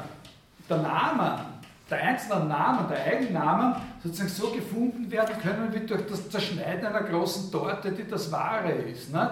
der 0.69 0.79
Namen 0.79 1.53
der 1.93 2.03
einzelnen 2.03 2.49
Namen, 2.49 2.89
der 2.89 3.05
Eigennamen 3.05 3.77
sozusagen 4.03 4.31
so 4.31 4.51
gefunden 4.51 5.11
werden 5.11 5.39
können 5.43 5.73
wie 5.75 5.87
durch 5.87 6.07
das 6.07 6.31
Zerschneiden 6.31 6.87
einer 6.87 7.03
großen 7.03 7.53
Torte, 7.53 7.93
die 7.93 8.09
das 8.09 8.33
Wahre 8.33 8.73
ist. 8.73 9.13
Nicht? 9.13 9.31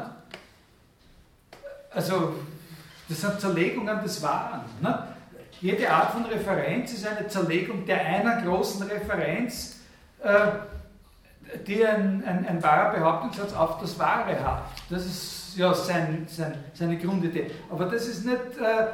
Also, 1.92 2.34
das 3.08 3.20
sind 3.20 3.40
Zerlegungen 3.40 4.02
des 4.02 4.22
Wahren. 4.22 4.60
Nicht? 4.80 4.98
Jede 5.62 5.90
Art 5.90 6.12
von 6.12 6.26
Referenz 6.26 6.92
ist 6.92 7.06
eine 7.06 7.26
Zerlegung 7.28 7.86
der 7.86 8.04
einer 8.04 8.42
großen 8.42 8.86
Referenz, 8.86 9.76
äh, 10.22 10.46
die 11.66 11.84
ein, 11.84 12.22
ein, 12.26 12.46
ein 12.46 12.62
wahrer 12.62 12.92
Behauptungssatz 12.92 13.54
auf 13.54 13.80
das 13.80 13.98
Wahre 13.98 14.38
hat. 14.44 14.64
Das 14.90 15.06
ist 15.06 15.56
ja 15.56 15.72
sein, 15.72 16.26
sein, 16.28 16.52
seine 16.74 16.98
Grundidee. 16.98 17.50
Aber 17.70 17.86
das 17.86 18.06
ist 18.06 18.26
nicht. 18.26 18.58
Äh, 18.58 18.86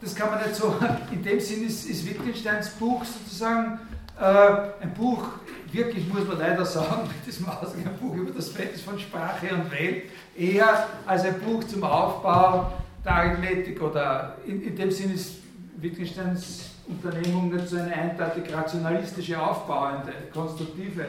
das 0.00 0.14
kann 0.14 0.30
man 0.30 0.42
nicht 0.42 0.54
so, 0.54 0.76
in 1.10 1.22
dem 1.22 1.40
Sinn 1.40 1.66
ist, 1.66 1.88
ist 1.88 2.06
Wittgensteins 2.06 2.70
Buch 2.70 3.04
sozusagen 3.04 3.80
äh, 4.20 4.82
ein 4.82 4.94
Buch, 4.96 5.24
wirklich 5.72 6.12
muss 6.12 6.26
man 6.26 6.38
leider 6.38 6.64
sagen, 6.64 7.08
mit 7.08 7.26
diesem 7.26 7.48
Ausgang, 7.48 7.86
ein 7.86 7.98
Buch 7.98 8.14
über 8.14 8.30
das 8.30 8.48
Verhältnis 8.48 8.82
von 8.82 8.98
Sprache 8.98 9.54
und 9.54 9.70
Welt, 9.70 10.04
eher 10.36 10.86
als 11.06 11.24
ein 11.24 11.40
Buch 11.40 11.64
zum 11.64 11.84
Aufbau 11.84 12.72
der 13.04 13.12
Arithmetik 13.12 13.80
oder 13.80 14.36
in, 14.46 14.62
in 14.62 14.76
dem 14.76 14.90
Sinn 14.90 15.14
ist 15.14 15.36
Wittgensteins 15.76 16.70
Unternehmung 16.88 17.54
nicht 17.54 17.68
so 17.68 17.76
eine 17.76 17.92
eindeutig 17.92 18.52
rationalistische, 18.52 19.40
aufbauende, 19.40 20.12
konstruktive 20.32 21.04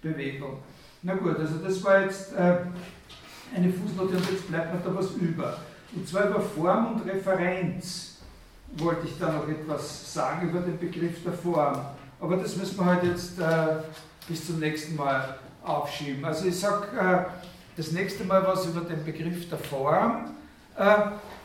Bewegung. 0.00 0.58
Na 1.02 1.14
gut, 1.14 1.38
also 1.38 1.58
das 1.58 1.82
war 1.84 2.02
jetzt 2.02 2.32
äh, 2.32 2.58
eine 3.54 3.72
Fußnote 3.72 4.16
und 4.16 4.30
jetzt 4.30 4.48
bleibt 4.48 4.72
mir 4.72 4.80
da 4.80 4.96
was 4.96 5.10
über. 5.12 5.58
Und 5.94 6.08
zwar 6.08 6.28
über 6.28 6.40
Form 6.40 6.92
und 6.92 7.08
Referenz 7.08 8.15
wollte 8.76 9.06
ich 9.06 9.18
da 9.18 9.32
noch 9.32 9.48
etwas 9.48 10.12
sagen 10.12 10.48
über 10.48 10.60
den 10.60 10.78
Begriff 10.78 11.22
der 11.24 11.32
Form. 11.32 11.80
Aber 12.20 12.36
das 12.36 12.56
müssen 12.56 12.78
wir 12.78 12.84
halt 12.84 13.04
jetzt 13.04 13.38
äh, 13.38 13.76
bis 14.28 14.46
zum 14.46 14.58
nächsten 14.58 14.96
Mal 14.96 15.38
aufschieben. 15.62 16.24
Also 16.24 16.46
ich 16.46 16.58
sage 16.58 16.86
äh, 16.98 17.24
das 17.76 17.92
nächste 17.92 18.24
Mal 18.24 18.46
was 18.46 18.66
über 18.66 18.80
den 18.80 19.04
Begriff 19.04 19.48
der 19.48 19.58
Form, 19.58 20.30
äh, 20.76 20.96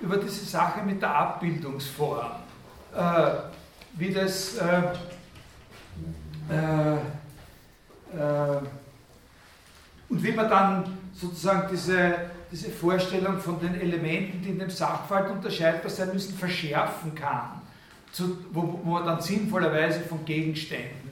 über 0.02 0.18
diese 0.18 0.46
Sache 0.46 0.82
mit 0.84 1.02
der 1.02 1.16
Abbildungsform. 1.16 2.32
Äh, 2.96 3.32
wie 3.94 4.14
das 4.14 4.58
äh, 4.58 4.82
äh, 6.50 6.98
und 10.10 10.24
wie 10.24 10.32
man 10.34 10.50
dann 10.50 10.98
sozusagen 11.14 11.70
diese 11.72 12.16
diese 12.52 12.70
Vorstellung 12.70 13.40
von 13.40 13.60
den 13.60 13.80
Elementen, 13.80 14.42
die 14.42 14.50
in 14.50 14.60
dem 14.60 14.70
Sachverhalt 14.70 15.32
unterscheidbar 15.32 15.90
sein 15.90 16.10
müssen, 16.14 16.36
verschärfen 16.36 17.16
kann, 17.16 17.62
zu, 18.12 18.38
wo, 18.52 18.80
wo 18.84 18.94
man 18.94 19.06
dann 19.06 19.22
sinnvollerweise 19.22 20.02
von 20.02 20.26
Gegenständen 20.26 21.12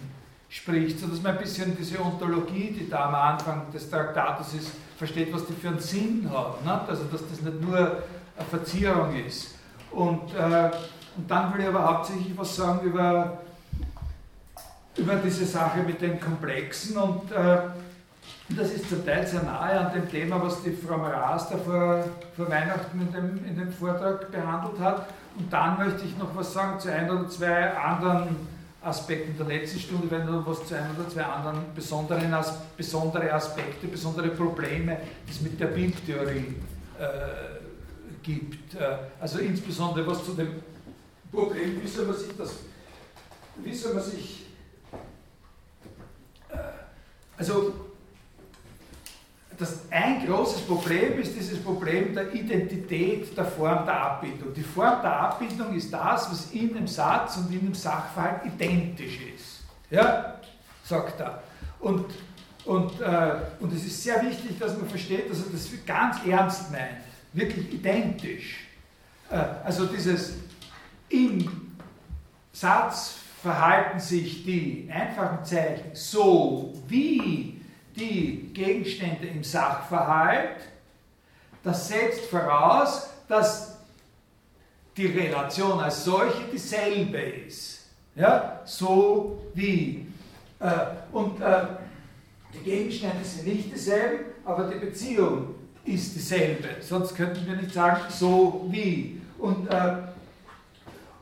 spricht, 0.49 0.99
sodass 0.99 1.21
man 1.21 1.33
ein 1.33 1.41
bisschen 1.41 1.77
diese 1.77 2.03
Ontologie, 2.03 2.75
die 2.77 2.89
da 2.89 3.05
am 3.05 3.15
Anfang 3.15 3.71
des 3.71 3.89
Traktates 3.89 4.53
ist, 4.53 4.71
versteht, 4.97 5.31
was 5.31 5.45
die 5.45 5.53
für 5.53 5.69
einen 5.69 5.79
Sinn 5.79 6.29
hat. 6.29 6.65
Ne? 6.65 6.81
Also, 6.87 7.03
dass 7.05 7.21
das 7.29 7.41
nicht 7.41 7.61
nur 7.61 7.77
eine 7.77 8.47
Verzierung 8.49 9.15
ist. 9.25 9.55
Und, 9.91 10.33
äh, 10.35 10.71
und 11.15 11.29
dann 11.29 11.53
will 11.53 11.61
ich 11.61 11.67
aber 11.67 11.85
hauptsächlich 11.85 12.37
was 12.37 12.55
sagen 12.55 12.81
über, 12.81 13.39
über 14.97 15.15
diese 15.15 15.45
Sache 15.45 15.83
mit 15.83 16.01
den 16.01 16.19
Komplexen 16.19 16.97
und 16.97 17.31
äh, 17.31 17.59
das 18.55 18.71
ist 18.71 18.89
zum 18.89 19.05
Teil 19.05 19.25
sehr 19.27 19.43
nahe 19.43 19.79
an 19.79 19.93
dem 19.93 20.09
Thema, 20.09 20.41
was 20.41 20.63
die 20.63 20.71
Frau 20.71 20.97
Maras 20.97 21.49
da 21.49 21.57
vor, 21.57 22.03
vor 22.35 22.49
Weihnachten 22.49 22.99
in 22.99 23.11
dem, 23.11 23.45
in 23.45 23.57
dem 23.57 23.71
Vortrag 23.71 24.31
behandelt 24.31 24.79
hat. 24.79 25.07
Und 25.37 25.51
dann 25.53 25.77
möchte 25.77 26.05
ich 26.05 26.17
noch 26.17 26.35
was 26.35 26.53
sagen 26.53 26.79
zu 26.79 26.91
ein 26.91 27.09
oder 27.09 27.29
zwei 27.29 27.71
anderen 27.71 28.35
Aspekten 28.81 29.37
der 29.37 29.45
letzten 29.45 29.79
Stunde, 29.79 30.09
wenn 30.09 30.25
noch 30.25 30.47
was 30.47 30.65
zu 30.65 30.75
ein 30.75 30.85
oder 30.97 31.07
zwei 31.07 31.23
anderen 31.23 31.59
besonderen 31.75 32.33
As 32.33 32.53
besondere 32.75 33.31
Aspekte, 33.31 33.87
besondere 33.87 34.29
Probleme, 34.29 34.97
die 35.27 35.31
es 35.31 35.41
mit 35.41 35.59
der 35.59 35.67
Bildtheorie 35.67 36.55
äh, 36.97 37.03
gibt. 38.23 38.75
Äh, 38.75 38.97
also 39.19 39.39
insbesondere 39.39 40.07
was 40.07 40.25
zu 40.25 40.33
dem 40.33 40.63
Problem, 41.31 41.81
wie 41.83 41.87
soll 41.87 42.05
man 42.05 42.17
sich 42.17 42.35
das, 42.35 42.51
wie 43.57 43.73
soll 43.73 43.93
man 43.93 44.03
sich, 44.03 44.47
äh, 46.49 46.57
also 47.37 47.88
das 49.59 49.79
ein 49.91 50.25
großes 50.25 50.61
Problem 50.61 51.19
ist 51.19 51.35
dieses 51.35 51.61
Problem 51.61 52.13
der 52.13 52.33
Identität 52.33 53.37
der 53.37 53.43
Form 53.43 53.85
der 53.85 54.01
Abbildung. 54.01 54.53
Die 54.53 54.63
Form 54.63 55.01
der 55.01 55.13
Abbildung 55.13 55.75
ist 55.75 55.91
das, 55.91 56.31
was 56.31 56.51
in 56.51 56.73
dem 56.73 56.87
Satz 56.87 57.35
und 57.37 57.51
in 57.51 57.65
dem 57.65 57.73
Sachverhalt 57.73 58.45
identisch 58.45 59.19
ist. 59.35 59.63
Ja, 59.91 60.39
sagt 60.85 61.19
er. 61.19 61.43
Und, 61.81 62.05
und, 62.63 63.01
äh, 63.01 63.35
und 63.59 63.73
es 63.73 63.85
ist 63.85 64.01
sehr 64.01 64.21
wichtig, 64.23 64.57
dass 64.57 64.77
man 64.77 64.87
versteht, 64.87 65.29
dass 65.29 65.39
er 65.39 65.51
das 65.51 65.67
ganz 65.85 66.17
ernst 66.25 66.71
meint. 66.71 67.03
Wirklich 67.33 67.73
identisch. 67.73 68.65
Äh, 69.29 69.43
also 69.65 69.87
dieses 69.87 70.35
im 71.09 71.73
Satz 72.53 73.15
verhalten 73.41 73.99
sich 73.99 74.45
die 74.45 74.89
einfachen 74.89 75.43
Zeichen 75.43 75.91
so 75.93 76.73
wie 76.87 77.58
die 77.99 78.51
Gegenstände 78.53 79.27
im 79.27 79.43
Sachverhalt, 79.43 80.57
das 81.63 81.87
setzt 81.87 82.25
voraus, 82.25 83.09
dass 83.27 83.77
die 84.95 85.07
Relation 85.07 85.79
als 85.79 86.03
solche 86.03 86.43
dieselbe 86.51 87.19
ist. 87.19 87.89
Ja? 88.15 88.61
So 88.65 89.41
wie. 89.53 90.07
Äh, 90.59 90.69
und 91.11 91.41
äh, 91.41 91.65
die 92.53 92.63
Gegenstände 92.63 93.23
sind 93.23 93.47
nicht 93.47 93.71
dieselben, 93.71 94.25
aber 94.43 94.69
die 94.69 94.79
Beziehung 94.79 95.55
ist 95.85 96.15
dieselbe. 96.15 96.67
Sonst 96.81 97.15
könnten 97.15 97.45
wir 97.45 97.55
nicht 97.55 97.73
sagen, 97.73 98.01
so 98.09 98.67
wie. 98.69 99.21
Und 99.37 99.67
äh, 99.67 99.93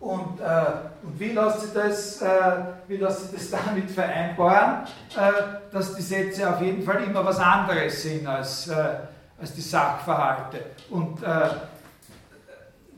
und, 0.07 0.39
äh, 0.39 1.03
und 1.03 1.19
wie, 1.19 1.33
lässt 1.33 1.61
sich 1.61 1.73
das, 1.73 2.21
äh, 2.21 2.97
das 2.97 3.51
damit 3.51 3.91
vereinbaren, 3.91 4.87
äh, 5.17 5.73
dass 5.73 5.95
die 5.95 6.01
Sätze 6.01 6.49
auf 6.49 6.61
jeden 6.61 6.81
Fall 6.81 7.03
immer 7.03 7.25
was 7.25 7.39
anderes 7.39 8.03
sind 8.03 8.25
als, 8.25 8.69
äh, 8.69 8.99
als 9.39 9.53
die 9.53 9.61
Sachverhalte. 9.61 10.61
Und 10.89 11.21
äh, 11.21 11.49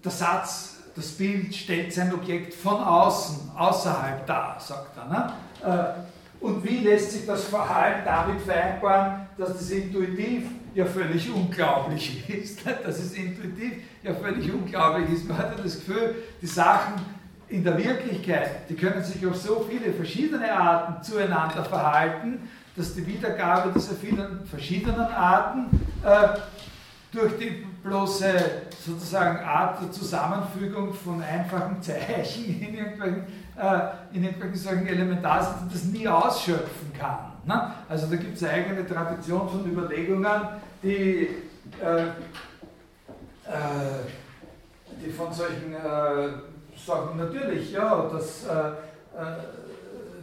der 0.04 0.12
Satz, 0.12 0.78
das 0.96 1.08
Bild 1.08 1.56
stellt 1.56 1.92
sein 1.92 2.14
Objekt 2.14 2.54
von 2.54 2.76
außen, 2.76 3.52
außerhalb 3.58 4.28
dar, 4.28 4.58
sagt 4.60 4.96
er. 4.98 5.06
Ne? 5.06 5.34
Äh, 5.66 6.46
und 6.46 6.64
wie 6.64 6.78
lässt 6.78 7.12
sich 7.12 7.26
das 7.26 7.46
Verhalten 7.46 8.06
damit 8.06 8.42
vereinbaren, 8.42 9.28
dass 9.36 9.54
das 9.54 9.72
intuitiv 9.72 10.44
ja 10.74 10.86
völlig 10.86 11.32
unglaublich 11.32 12.30
ist, 12.30 12.66
dass 12.84 13.00
es 13.00 13.14
intuitiv 13.14 13.74
ja 14.04 14.14
völlig 14.14 14.52
unglaublich 14.52 15.10
ist. 15.10 15.28
Man 15.28 15.38
hat 15.38 15.58
ja 15.58 15.64
das 15.64 15.76
Gefühl, 15.76 16.16
die 16.42 16.48
Sachen 16.48 16.94
in 17.48 17.64
der 17.64 17.78
Wirklichkeit, 17.78 18.70
die 18.70 18.76
können 18.76 19.04
sich 19.04 19.26
auf 19.26 19.36
so 19.36 19.66
viele 19.70 19.92
verschiedene 19.94 20.52
Arten 20.52 21.04
zueinander 21.04 21.66
verhalten, 21.66 22.48
dass 22.76 22.94
die 22.94 23.06
Wiedergabe 23.06 23.72
dieser 23.76 23.96
vielen 23.96 24.46
verschiedenen 24.46 25.00
Arten 25.00 25.66
äh, 26.04 26.38
durch 27.12 27.38
die 27.40 27.66
bloße 27.84 28.34
sozusagen 28.86 29.40
Art 29.40 29.82
der 29.82 29.92
Zusammenfügung 29.92 30.94
von 30.94 31.22
einfachen 31.22 31.82
Zeichen 31.82 32.62
in 32.62 32.76
irgendwelchen, 32.76 33.24
äh, 33.58 34.16
in 34.16 34.24
irgendwelchen 34.24 34.58
solchen 34.58 34.88
Elementarsätzen 34.88 35.70
das 35.72 35.84
nie 35.86 36.08
ausschöpfen 36.08 36.94
kann. 36.98 37.34
Ne? 37.46 37.74
Also 37.88 38.08
da 38.08 38.16
gibt 38.16 38.36
es 38.36 38.44
eine 38.44 38.54
eigene 38.54 38.88
Tradition 38.88 39.50
von 39.50 39.66
Überlegungen, 39.66 40.42
die, 40.84 41.30
äh, 41.82 42.02
äh, 42.02 42.10
die 45.04 45.12
von 45.12 45.32
solchen 45.34 45.74
äh, 45.74 46.30
sagen, 46.78 47.18
natürlich, 47.18 47.72
ja, 47.72 48.10
dass 48.12 48.46
äh, 48.46 48.52
äh, 48.52 49.36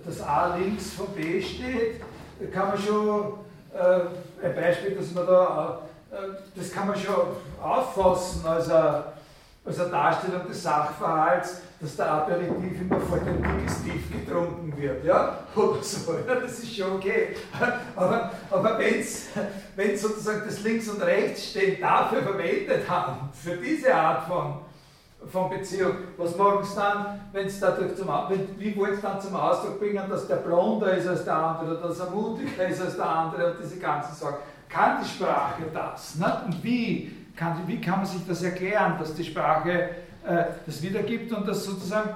das 0.05 0.21
A 0.23 0.57
links 0.57 0.93
von 0.93 1.09
B 1.09 1.43
steht, 1.43 2.01
kann 2.53 2.69
man 2.69 2.79
schon, 2.79 3.35
ein 4.43 4.55
Beispiel, 4.55 4.95
dass 4.95 5.13
man 5.13 5.27
da 5.27 5.83
das 6.55 6.73
kann 6.73 6.89
man 6.89 6.97
schon 6.97 7.15
auffassen 7.63 8.47
als 8.47 8.71
eine, 8.71 9.05
als 9.67 9.81
eine 9.81 9.91
Darstellung 9.91 10.47
des 10.47 10.63
Sachverhalts, 10.63 11.63
dass 11.81 11.97
der 11.97 12.11
Aperitif 12.11 12.81
immer 12.81 13.01
vor 13.01 13.19
dem 13.19 13.43
Digestiv 13.43 14.11
getrunken 14.11 14.73
wird, 14.77 15.05
ja, 15.05 15.41
oder 15.55 15.83
so, 15.83 16.13
ja, 16.29 16.37
das 16.37 16.61
ist 16.61 16.77
schon 16.77 16.93
okay. 16.93 17.37
Aber, 17.97 18.31
aber 18.51 18.79
wenn 18.79 19.01
es 19.01 20.03
sozusagen 20.03 20.43
das 20.47 20.63
Links 20.63 20.89
und 20.89 21.03
Rechts 21.03 21.51
stehen 21.51 21.81
dafür 21.81 22.23
verwendet 22.23 22.89
haben, 22.89 23.29
für 23.33 23.57
diese 23.57 23.95
Art 23.95 24.27
von, 24.27 24.59
von 25.31 25.51
Beziehung, 25.51 25.97
was 26.17 26.33
sie 26.33 26.77
dann, 26.77 27.21
wenn 27.33 27.47
es 27.47 27.59
dadurch 27.59 27.97
zum, 27.97 28.09
wenn, 28.29 28.59
wie 28.59 28.73
sie 28.73 29.03
dann 29.03 29.21
zum 29.21 29.35
Ausdruck 29.35 29.81
bringen, 29.81 30.09
dass 30.09 30.29
der 30.29 30.37
blonder 30.37 30.97
ist 30.97 31.09
als 31.09 31.25
der 31.25 31.37
andere, 31.37 31.79
oder 31.79 31.89
dass 31.89 32.01
er 32.01 32.11
mutiger 32.11 32.69
ist 32.69 32.81
als 32.81 32.97
der 32.97 33.09
andere 33.09 33.53
und 33.53 33.59
diese 33.63 33.79
ganzen 33.79 34.15
Sachen. 34.15 34.37
Kann 34.69 35.03
die 35.03 35.09
Sprache 35.09 35.63
das? 35.73 36.17
Ne? 36.17 36.43
Und 36.47 36.63
wie 36.63 37.26
kann, 37.37 37.63
wie 37.67 37.81
kann 37.81 37.99
man 37.99 38.07
sich 38.07 38.27
das 38.27 38.43
erklären, 38.43 38.97
dass 38.99 39.15
die 39.15 39.25
Sprache 39.25 39.91
äh, 40.27 40.45
das 40.65 40.83
wiedergibt 40.83 41.33
und 41.33 41.47
dass 41.47 41.65
sozusagen 41.65 42.11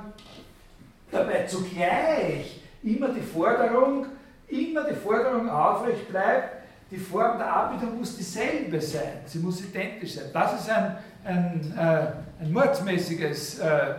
dabei 1.11 1.45
zugleich 1.47 2.61
immer 2.83 3.09
die 3.09 3.21
Forderung, 3.21 4.07
immer 4.49 4.85
die 4.85 4.95
Forderung 4.95 5.49
aufrecht 5.49 6.09
bleibt, 6.09 6.61
die 6.91 6.97
Form 6.97 7.39
der 7.39 7.55
Abbildung 7.55 7.99
muss 7.99 8.17
dieselbe 8.17 8.81
sein, 8.81 9.21
sie 9.27 9.39
muss 9.39 9.61
identisch 9.61 10.15
sein. 10.15 10.25
Das 10.33 10.61
ist 10.61 10.71
ein, 10.71 10.97
ein, 11.25 11.75
äh, 11.79 12.43
ein 12.43 12.53
mordsmäßiges 12.53 13.61
äh, 13.61 13.67
äh 13.67 13.95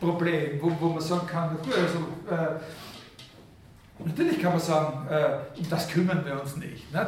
Problem, 0.00 0.58
wo, 0.62 0.72
wo 0.80 0.88
man 0.88 1.00
sagen 1.02 1.26
kann, 1.26 1.58
gut, 1.62 1.74
also, 1.76 1.98
äh, 2.30 2.58
Natürlich 4.02 4.40
kann 4.40 4.52
man 4.52 4.60
sagen, 4.60 5.06
äh, 5.10 5.58
um 5.58 5.68
das 5.68 5.88
kümmern 5.88 6.24
wir 6.24 6.40
uns 6.40 6.56
nicht. 6.56 6.90
Ne? 6.90 7.06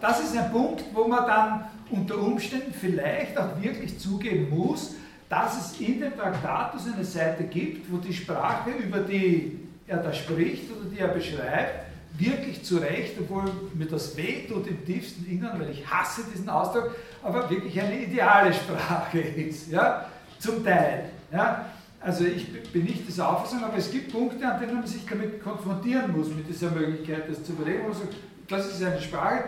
Das 0.00 0.20
ist 0.20 0.34
ein 0.34 0.50
Punkt, 0.50 0.82
wo 0.94 1.06
man 1.06 1.26
dann 1.26 1.64
unter 1.90 2.18
Umständen 2.18 2.72
vielleicht 2.72 3.38
auch 3.38 3.60
wirklich 3.60 3.98
zugeben 3.98 4.50
muss, 4.50 4.94
dass 5.28 5.72
es 5.72 5.80
in 5.80 6.00
dem 6.00 6.14
Traktatus 6.16 6.82
eine 6.92 7.04
Seite 7.04 7.44
gibt, 7.44 7.90
wo 7.90 7.96
die 7.96 8.12
Sprache, 8.12 8.70
über 8.70 9.00
die 9.00 9.58
er 9.86 9.98
da 9.98 10.12
spricht 10.12 10.70
oder 10.70 10.88
die 10.90 10.98
er 10.98 11.08
beschreibt, 11.08 11.84
wirklich 12.16 12.62
zu 12.62 12.78
Recht, 12.78 13.14
obwohl 13.18 13.50
mir 13.74 13.86
das 13.86 14.16
wehtut 14.16 14.66
im 14.66 14.84
tiefsten 14.84 15.26
Innern, 15.26 15.58
weil 15.58 15.70
ich 15.70 15.86
hasse 15.86 16.22
diesen 16.32 16.48
Ausdruck, 16.48 16.94
aber 17.22 17.50
wirklich 17.50 17.80
eine 17.80 18.04
ideale 18.04 18.52
Sprache 18.52 19.18
ist, 19.36 19.70
ja, 19.70 20.06
zum 20.38 20.64
Teil. 20.64 21.10
Ja. 21.32 21.66
Also 22.00 22.24
ich 22.24 22.70
bin 22.70 22.84
nicht 22.84 23.08
dieser 23.08 23.30
Auffassung, 23.30 23.64
aber 23.64 23.78
es 23.78 23.90
gibt 23.90 24.12
Punkte, 24.12 24.46
an 24.46 24.60
denen 24.60 24.74
man 24.74 24.86
sich 24.86 25.06
damit 25.08 25.42
konfrontieren 25.42 26.12
muss, 26.12 26.28
mit 26.28 26.46
dieser 26.48 26.70
Möglichkeit, 26.70 27.28
das 27.30 27.42
zu 27.42 27.52
überlegen. 27.52 27.86
Also 27.86 28.02
das 28.46 28.66
ist 28.66 28.82
eine 28.82 29.00
Sprache. 29.00 29.44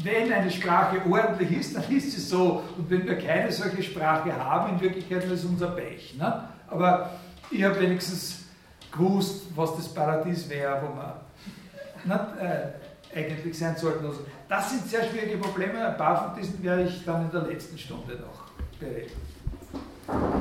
Wenn 0.00 0.32
eine 0.32 0.50
Sprache 0.50 1.00
ordentlich 1.10 1.58
ist, 1.58 1.74
dann 1.76 1.82
ist 1.90 2.12
sie 2.12 2.20
so. 2.20 2.62
Und 2.76 2.88
wenn 2.88 3.04
wir 3.04 3.18
keine 3.18 3.50
solche 3.50 3.82
Sprache 3.82 4.32
haben, 4.32 4.74
in 4.74 4.80
Wirklichkeit 4.80 5.24
ist 5.24 5.30
es 5.32 5.44
unser 5.44 5.70
Pech. 5.70 6.14
Ne? 6.16 6.48
Aber 6.68 7.18
ich 7.50 7.64
habe 7.64 7.80
wenigstens 7.80 8.44
gewusst, 8.92 9.46
was 9.56 9.76
das 9.76 9.92
Paradies 9.92 10.48
wäre, 10.48 10.80
wo 10.82 10.94
wir 10.94 11.20
nicht, 12.04 12.40
äh, 12.40 13.18
eigentlich 13.18 13.58
sein 13.58 13.76
sollten. 13.76 14.06
Also 14.06 14.20
das 14.48 14.70
sind 14.70 14.88
sehr 14.88 15.04
schwierige 15.04 15.38
Probleme. 15.38 15.84
Ein 15.84 15.96
paar 15.96 16.28
von 16.28 16.40
diesen 16.40 16.62
werde 16.62 16.84
ich 16.84 17.04
dann 17.04 17.24
in 17.24 17.30
der 17.32 17.42
letzten 17.42 17.76
Stunde 17.76 18.14
noch 18.14 18.78
bereden. 18.78 19.10